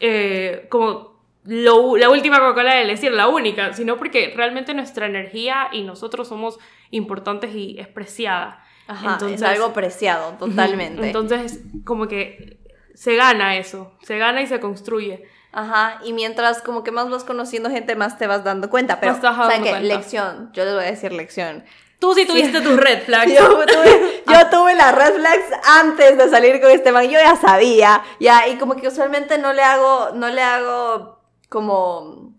eh, 0.00 0.66
como 0.70 1.13
la 1.44 2.08
última 2.08 2.38
Coca-Cola 2.38 2.74
del 2.74 2.88
decir 2.88 3.12
la 3.12 3.28
única, 3.28 3.72
sino 3.74 3.96
porque 3.96 4.32
realmente 4.34 4.72
nuestra 4.74 5.06
energía 5.06 5.68
y 5.72 5.82
nosotros 5.82 6.28
somos 6.28 6.58
importantes 6.90 7.54
y 7.54 7.76
es 7.78 7.88
preciada. 7.88 8.64
Ajá, 8.86 9.18
es 9.28 9.42
algo 9.42 9.72
preciado, 9.72 10.32
totalmente. 10.38 11.06
Entonces, 11.06 11.60
como 11.84 12.06
que 12.06 12.58
se 12.94 13.16
gana 13.16 13.56
eso, 13.56 13.92
se 14.02 14.18
gana 14.18 14.42
y 14.42 14.46
se 14.46 14.60
construye. 14.60 15.24
Ajá, 15.52 16.00
y 16.04 16.12
mientras 16.12 16.62
como 16.62 16.82
que 16.82 16.90
más 16.90 17.08
vas 17.08 17.24
conociendo 17.24 17.70
gente, 17.70 17.94
más 17.94 18.18
te 18.18 18.26
vas 18.26 18.42
dando 18.42 18.70
cuenta. 18.70 18.98
Pero, 19.00 19.12
o 19.12 19.20
sea, 19.20 19.62
que 19.62 19.80
lección, 19.80 20.50
yo 20.52 20.64
les 20.64 20.74
voy 20.74 20.84
a 20.84 20.90
decir 20.90 21.12
lección. 21.12 21.64
Tú 22.00 22.12
sí 22.14 22.26
tuviste 22.26 22.60
tus 22.60 22.76
red 22.76 23.02
flags. 23.06 23.32
Yo 23.32 23.64
tuve, 23.64 24.22
yo 24.26 24.50
tuve 24.50 24.74
las 24.74 24.94
red 24.94 25.14
flags 25.14 25.44
antes 25.64 26.18
de 26.18 26.28
salir 26.28 26.60
con 26.60 26.70
este 26.70 26.90
man. 26.90 27.04
Yo 27.04 27.18
ya 27.20 27.36
sabía, 27.36 28.02
ya, 28.18 28.48
y 28.48 28.56
como 28.56 28.76
que 28.76 28.88
usualmente 28.88 29.38
no 29.38 29.52
le 29.52 29.62
hago, 29.62 30.10
no 30.14 30.28
le 30.28 30.42
hago 30.42 31.23
como 31.48 32.34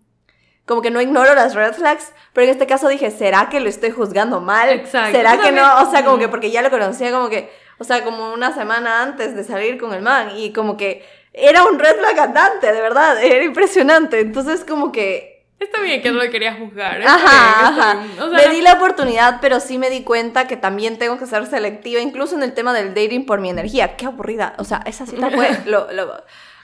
como 0.66 0.82
que 0.82 0.90
no 0.90 1.00
ignoro 1.00 1.34
las 1.34 1.54
red 1.54 1.72
flags, 1.74 2.12
pero 2.32 2.44
en 2.44 2.50
este 2.50 2.66
caso 2.66 2.88
dije, 2.88 3.12
¿será 3.12 3.48
que 3.48 3.60
lo 3.60 3.68
estoy 3.68 3.92
juzgando 3.92 4.40
mal? 4.40 4.68
Exacto. 4.68 5.16
¿Será 5.16 5.38
que 5.40 5.52
no? 5.52 5.82
O 5.82 5.90
sea, 5.90 6.04
como 6.04 6.18
que 6.18 6.28
porque 6.28 6.50
ya 6.50 6.60
lo 6.60 6.70
conocía 6.70 7.12
como 7.12 7.28
que, 7.28 7.50
o 7.78 7.84
sea, 7.84 8.02
como 8.02 8.32
una 8.32 8.52
semana 8.52 9.00
antes 9.00 9.36
de 9.36 9.44
salir 9.44 9.78
con 9.78 9.94
el 9.94 10.02
man 10.02 10.30
y 10.36 10.52
como 10.52 10.76
que 10.76 11.06
era 11.32 11.64
un 11.64 11.78
red 11.78 11.96
flag 11.96 12.18
andante, 12.18 12.72
de 12.72 12.80
verdad, 12.80 13.16
era 13.22 13.44
impresionante. 13.44 14.20
Entonces 14.20 14.64
como 14.64 14.90
que... 14.90 15.36
Está 15.58 15.80
bien 15.80 16.02
que 16.02 16.10
no 16.10 16.22
lo 16.22 16.30
quería 16.30 16.54
juzgar. 16.54 17.00
Ajá, 17.00 17.68
ajá. 17.68 18.26
me 18.30 18.48
di 18.48 18.60
la 18.60 18.74
oportunidad, 18.74 19.38
pero 19.40 19.58
sí 19.58 19.78
me 19.78 19.88
di 19.88 20.02
cuenta 20.02 20.46
que 20.46 20.56
también 20.58 20.98
tengo 20.98 21.16
que 21.16 21.26
ser 21.26 21.46
selectiva, 21.46 22.00
incluso 22.00 22.34
en 22.34 22.42
el 22.42 22.52
tema 22.52 22.74
del 22.74 22.92
dating 22.92 23.24
por 23.24 23.40
mi 23.40 23.48
energía. 23.48 23.96
Qué 23.96 24.04
aburrida. 24.04 24.54
O 24.58 24.64
sea, 24.64 24.82
esa 24.84 25.06
cita 25.06 25.30
fue 25.30 25.48
lo, 25.64 25.90
lo 25.92 26.12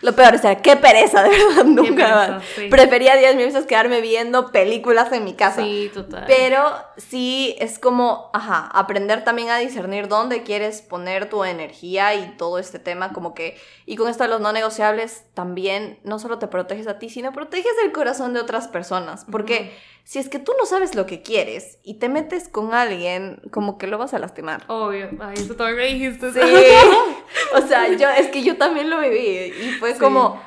lo 0.02 0.14
peor, 0.14 0.34
o 0.34 0.38
sea, 0.38 0.56
qué 0.56 0.76
pereza, 0.76 1.22
de 1.22 1.30
verdad, 1.30 1.64
nunca 1.64 2.08
más. 2.08 2.44
Prefería 2.68 3.16
10 3.16 3.36
mil 3.36 3.46
veces 3.46 3.66
quedarme 3.66 4.00
viendo 4.00 4.50
películas 4.50 5.12
en 5.12 5.24
mi 5.24 5.34
casa. 5.34 5.62
Sí, 5.62 5.90
total. 5.94 6.24
Pero 6.26 6.74
sí 6.96 7.56
es 7.60 7.78
como, 7.78 8.30
ajá, 8.34 8.68
aprender 8.74 9.22
también 9.22 9.50
a 9.50 9.58
discernir 9.58 10.08
dónde 10.08 10.42
quieres 10.42 10.82
poner 10.82 11.30
tu 11.30 11.44
energía 11.44 12.14
y 12.14 12.36
todo 12.36 12.58
este 12.58 12.80
tema, 12.80 13.12
como 13.12 13.32
que, 13.32 13.56
y 13.86 13.96
con 13.96 14.08
esto 14.08 14.24
de 14.24 14.30
los 14.30 14.40
no 14.40 14.52
negociables, 14.52 15.24
también 15.34 16.00
no 16.02 16.18
solo 16.18 16.38
te 16.40 16.48
proteges 16.48 16.88
a 16.88 16.98
ti, 16.98 17.08
sino 17.08 17.32
proteges 17.32 17.72
el 17.84 17.92
corazón 17.92 18.34
de 18.34 18.40
otras 18.40 18.66
personas, 18.66 19.24
porque 19.30 19.72
si 20.04 20.18
es 20.18 20.28
que 20.28 20.38
tú 20.38 20.52
no 20.58 20.66
sabes 20.66 20.94
lo 20.94 21.06
que 21.06 21.22
quieres 21.22 21.78
y 21.82 21.94
te 21.94 22.08
metes 22.08 22.48
con 22.48 22.74
alguien, 22.74 23.40
como 23.50 23.78
que 23.78 23.86
lo 23.86 23.98
vas 23.98 24.14
a 24.14 24.18
lastimar. 24.18 24.64
Obvio. 24.68 25.10
Ay, 25.20 25.34
eso 25.36 25.54
también 25.54 25.76
me 25.78 25.86
dijiste. 25.86 26.32
Sí. 26.32 26.40
o 27.54 27.66
sea, 27.66 27.88
yo, 27.92 28.08
es 28.08 28.28
que 28.28 28.42
yo 28.42 28.56
también 28.56 28.90
lo 28.90 29.00
viví 29.00 29.18
y 29.18 29.70
fue 29.78 29.96
como, 29.96 30.42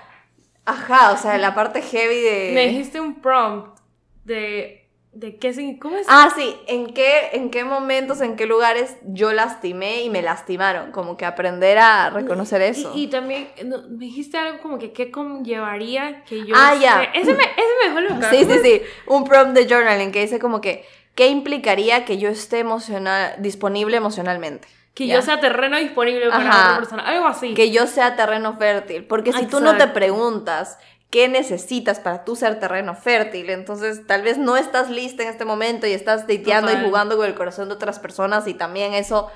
ajá, 0.66 1.12
o 1.12 1.18
sea, 1.18 1.38
la 1.38 1.56
parte 1.56 1.82
heavy 1.82 2.20
de... 2.22 2.52
Me 2.54 2.68
dijiste 2.68 3.00
un 3.00 3.22
prompt 3.22 3.80
de 4.24 4.85
¿De 5.16 5.38
qué 5.38 5.78
¿Cómo 5.80 5.96
es? 5.96 6.06
Ah, 6.10 6.30
sí. 6.36 6.58
¿En 6.68 6.94
qué, 6.94 7.30
¿En 7.32 7.50
qué 7.50 7.64
momentos, 7.64 8.20
en 8.20 8.36
qué 8.36 8.46
lugares 8.46 8.98
yo 9.06 9.32
lastimé 9.32 10.04
y 10.04 10.10
me 10.10 10.22
lastimaron? 10.22 10.92
Como 10.92 11.16
que 11.16 11.24
aprender 11.24 11.78
a 11.78 12.10
reconocer 12.10 12.62
eso. 12.62 12.92
Y, 12.94 13.08
también 13.08 13.48
me 13.64 14.06
dijiste 14.06 14.38
algo 14.38 14.62
como 14.62 14.78
que 14.78 14.92
qué 14.92 15.12
conllevaría 15.12 16.26
que 16.26 16.46
yo... 16.46 16.54
Ah, 16.58 16.76
ya. 16.76 17.04
Ese 17.14 17.34
me, 17.34 17.44
ese 17.44 17.94
me 17.94 18.02
dejó 18.02 18.30
Sí, 18.30 18.44
sí, 18.44 18.60
sí. 18.62 18.82
Un 19.08 19.24
prompt 19.24 19.54
de 19.54 19.70
journaling 19.70 20.12
que 20.12 20.20
dice 20.20 20.38
como 20.38 20.60
que 20.60 20.84
¿qué 21.16 21.28
implicaría 21.28 22.04
que 22.04 22.18
yo 22.18 22.28
esté 22.28 22.60
emocional, 22.60 23.36
disponible 23.40 23.96
emocionalmente? 23.96 24.68
Que 24.94 25.08
yo 25.08 25.22
sea 25.22 25.40
terreno 25.40 25.78
disponible 25.78 26.30
para 26.30 26.46
otra 26.46 26.78
persona. 26.78 27.04
Algo 27.04 27.28
así. 27.28 27.54
Que 27.54 27.72
yo 27.72 27.86
sea 27.88 28.16
terreno 28.16 28.58
fértil. 28.58 29.06
Porque 29.06 29.34
si 29.34 29.46
tú 29.46 29.60
no 29.60 29.78
te 29.78 29.88
preguntas 29.88 30.78
qué 31.10 31.28
necesitas 31.28 32.00
para 32.00 32.26
tú 32.26 32.36
ser 32.36 32.60
terreno 32.60 32.96
fértil. 32.96 33.50
Entonces, 33.50 34.06
tal 34.06 34.22
vez 34.22 34.38
no 34.38 34.58
estás 34.58 34.90
lista 34.90 35.24
en 35.24 35.30
este 35.30 35.46
momento 35.46 35.88
y 35.88 35.92
estás 35.92 36.28
dateando 36.28 36.72
y 36.72 36.84
jugando 36.84 37.18
con 37.18 37.26
el 37.26 37.36
corazón 37.36 37.70
de 37.70 37.76
otras 37.76 38.00
personas 38.00 38.48
y 38.48 38.54
también 38.54 38.94
eso 38.94 39.30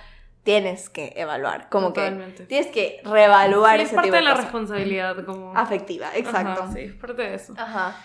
tienes 0.44 0.90
que 0.90 1.14
evaluar. 1.16 1.70
Como 1.70 1.94
que 1.94 2.36
tienes 2.48 2.68
que 2.68 3.02
reevaluar 3.04 3.78
sí, 3.78 3.84
ese 3.84 3.92
es 3.92 3.96
parte 3.96 4.12
de, 4.12 4.22
la 4.22 4.34
responsabilidad 4.34 5.26
como... 5.26 5.56
Afectiva, 5.56 6.10
exacto. 6.16 6.70
sí, 6.74 6.82
es 6.82 6.94
parte 6.96 7.22
de 7.22 7.36
eso. 7.36 7.54
Ajá. 7.58 7.96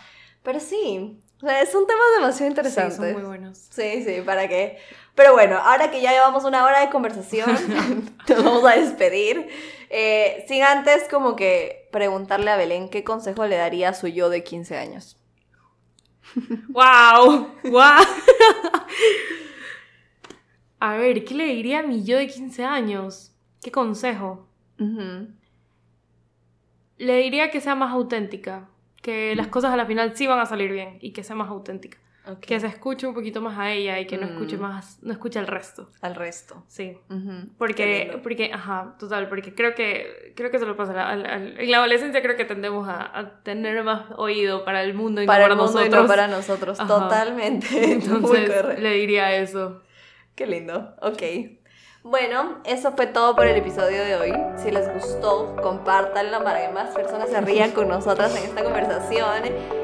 Pero 0.43 0.61
sí, 0.61 1.23
o 1.43 1.47
sea, 1.47 1.67
son 1.67 1.87
temas 1.87 2.07
demasiado 2.19 2.51
interesantes. 2.51 2.97
Sí, 2.97 3.03
son 3.03 3.12
muy 3.12 3.23
buenos. 3.23 3.59
Sí, 3.71 4.05
sí, 4.05 4.23
¿para 4.25 4.49
qué? 4.49 4.79
Pero 5.15 5.33
bueno, 5.33 5.59
ahora 5.59 5.91
que 5.91 6.01
ya 6.01 6.11
llevamos 6.11 6.45
una 6.45 6.65
hora 6.65 6.81
de 6.81 6.91
conversación, 6.91 7.51
nos 8.29 8.45
vamos 8.45 8.65
a 8.65 8.77
despedir. 8.77 9.49
Eh, 9.91 10.45
sin 10.49 10.62
antes 10.65 11.07
como 11.09 11.37
que 11.37 11.89
preguntarle 11.93 12.51
a 12.51 12.57
Belén 12.57 12.89
qué 12.89 13.05
consejo 13.05 13.47
le 13.47 13.57
daría 13.57 13.91
a 13.91 13.95
su 13.95 14.09
yo 14.09 14.28
de 14.28 14.43
15 14.43 14.77
años. 14.77 15.16
¡Wow! 16.69 17.49
¡Wow! 17.65 18.05
a 20.81 20.97
ver, 20.97 21.24
¿qué 21.24 21.35
le 21.35 21.45
diría 21.45 21.81
a 21.81 21.82
mi 21.85 22.03
yo 22.03 22.16
de 22.16 22.27
15 22.27 22.65
años? 22.65 23.32
¿Qué 23.62 23.70
consejo? 23.70 24.49
Le 26.99 27.16
diría 27.19 27.51
que 27.53 27.61
sea 27.61 27.77
más 27.77 27.93
auténtica, 27.93 28.69
que 29.01 29.36
las 29.36 29.47
cosas 29.47 29.73
a 29.73 29.77
la 29.77 29.86
final 29.86 30.16
sí 30.16 30.27
van 30.27 30.41
a 30.41 30.47
salir 30.47 30.73
bien 30.73 30.99
y 31.01 31.12
que 31.12 31.23
sea 31.23 31.36
más 31.36 31.49
auténtica. 31.49 31.99
Que 32.40 32.59
se 32.59 32.66
escuche 32.66 33.06
un 33.06 33.12
poquito 33.12 33.42
más 33.42 33.59
a 33.59 33.70
ella 33.70 34.01
y 34.01 34.06
que 34.06 34.16
no 34.16 34.24
escuche 34.24 34.56
mm. 34.56 34.60
más, 34.60 34.98
no 35.02 35.12
escuche 35.12 35.38
al 35.38 35.46
resto. 35.46 35.90
Al 36.01 36.14
resto. 36.14 36.64
Sí. 36.68 36.96
Porque, 37.59 38.18
porque, 38.22 38.51
ajá, 38.52 38.96
total, 38.98 39.28
porque 39.28 39.55
creo 39.55 39.74
que, 39.74 40.32
creo 40.34 40.51
que 40.51 40.59
se 40.59 40.64
lo 40.64 40.74
pasa. 40.74 41.12
en 41.12 41.70
la 41.70 41.78
adolescencia 41.78 42.22
creo 42.22 42.36
que 42.36 42.46
tendemos 42.46 42.88
a, 42.88 43.40
tener 43.42 43.82
más 43.84 44.06
oído 44.16 44.64
para 44.64 44.82
el 44.82 44.94
mundo 44.94 45.22
y 45.22 45.26
para, 45.26 45.48
no 45.48 45.55
para 45.55 45.62
nosotros. 45.62 45.86
Y 45.86 45.90
no 45.90 46.06
para 46.06 46.28
nosotros, 46.28 46.78
totalmente. 46.78 47.66
Entonces, 47.92 48.78
le 48.78 48.94
diría 48.94 49.36
eso. 49.36 49.82
Qué 50.34 50.46
lindo, 50.46 50.94
ok. 51.02 51.22
Bueno, 52.05 52.59
eso 52.64 52.92
fue 52.92 53.06
todo 53.06 53.34
por 53.34 53.46
el 53.46 53.56
episodio 53.56 54.02
de 54.02 54.16
hoy. 54.16 54.32
Si 54.56 54.70
les 54.70 54.92
gustó, 54.92 55.56
compártanlo 55.62 56.42
para 56.42 56.66
que 56.66 56.72
más 56.72 56.94
personas 56.94 57.30
se 57.30 57.40
rían 57.40 57.70
con 57.72 57.88
nosotras 57.88 58.34
en 58.36 58.44
esta 58.44 58.62
conversación 58.62 59.84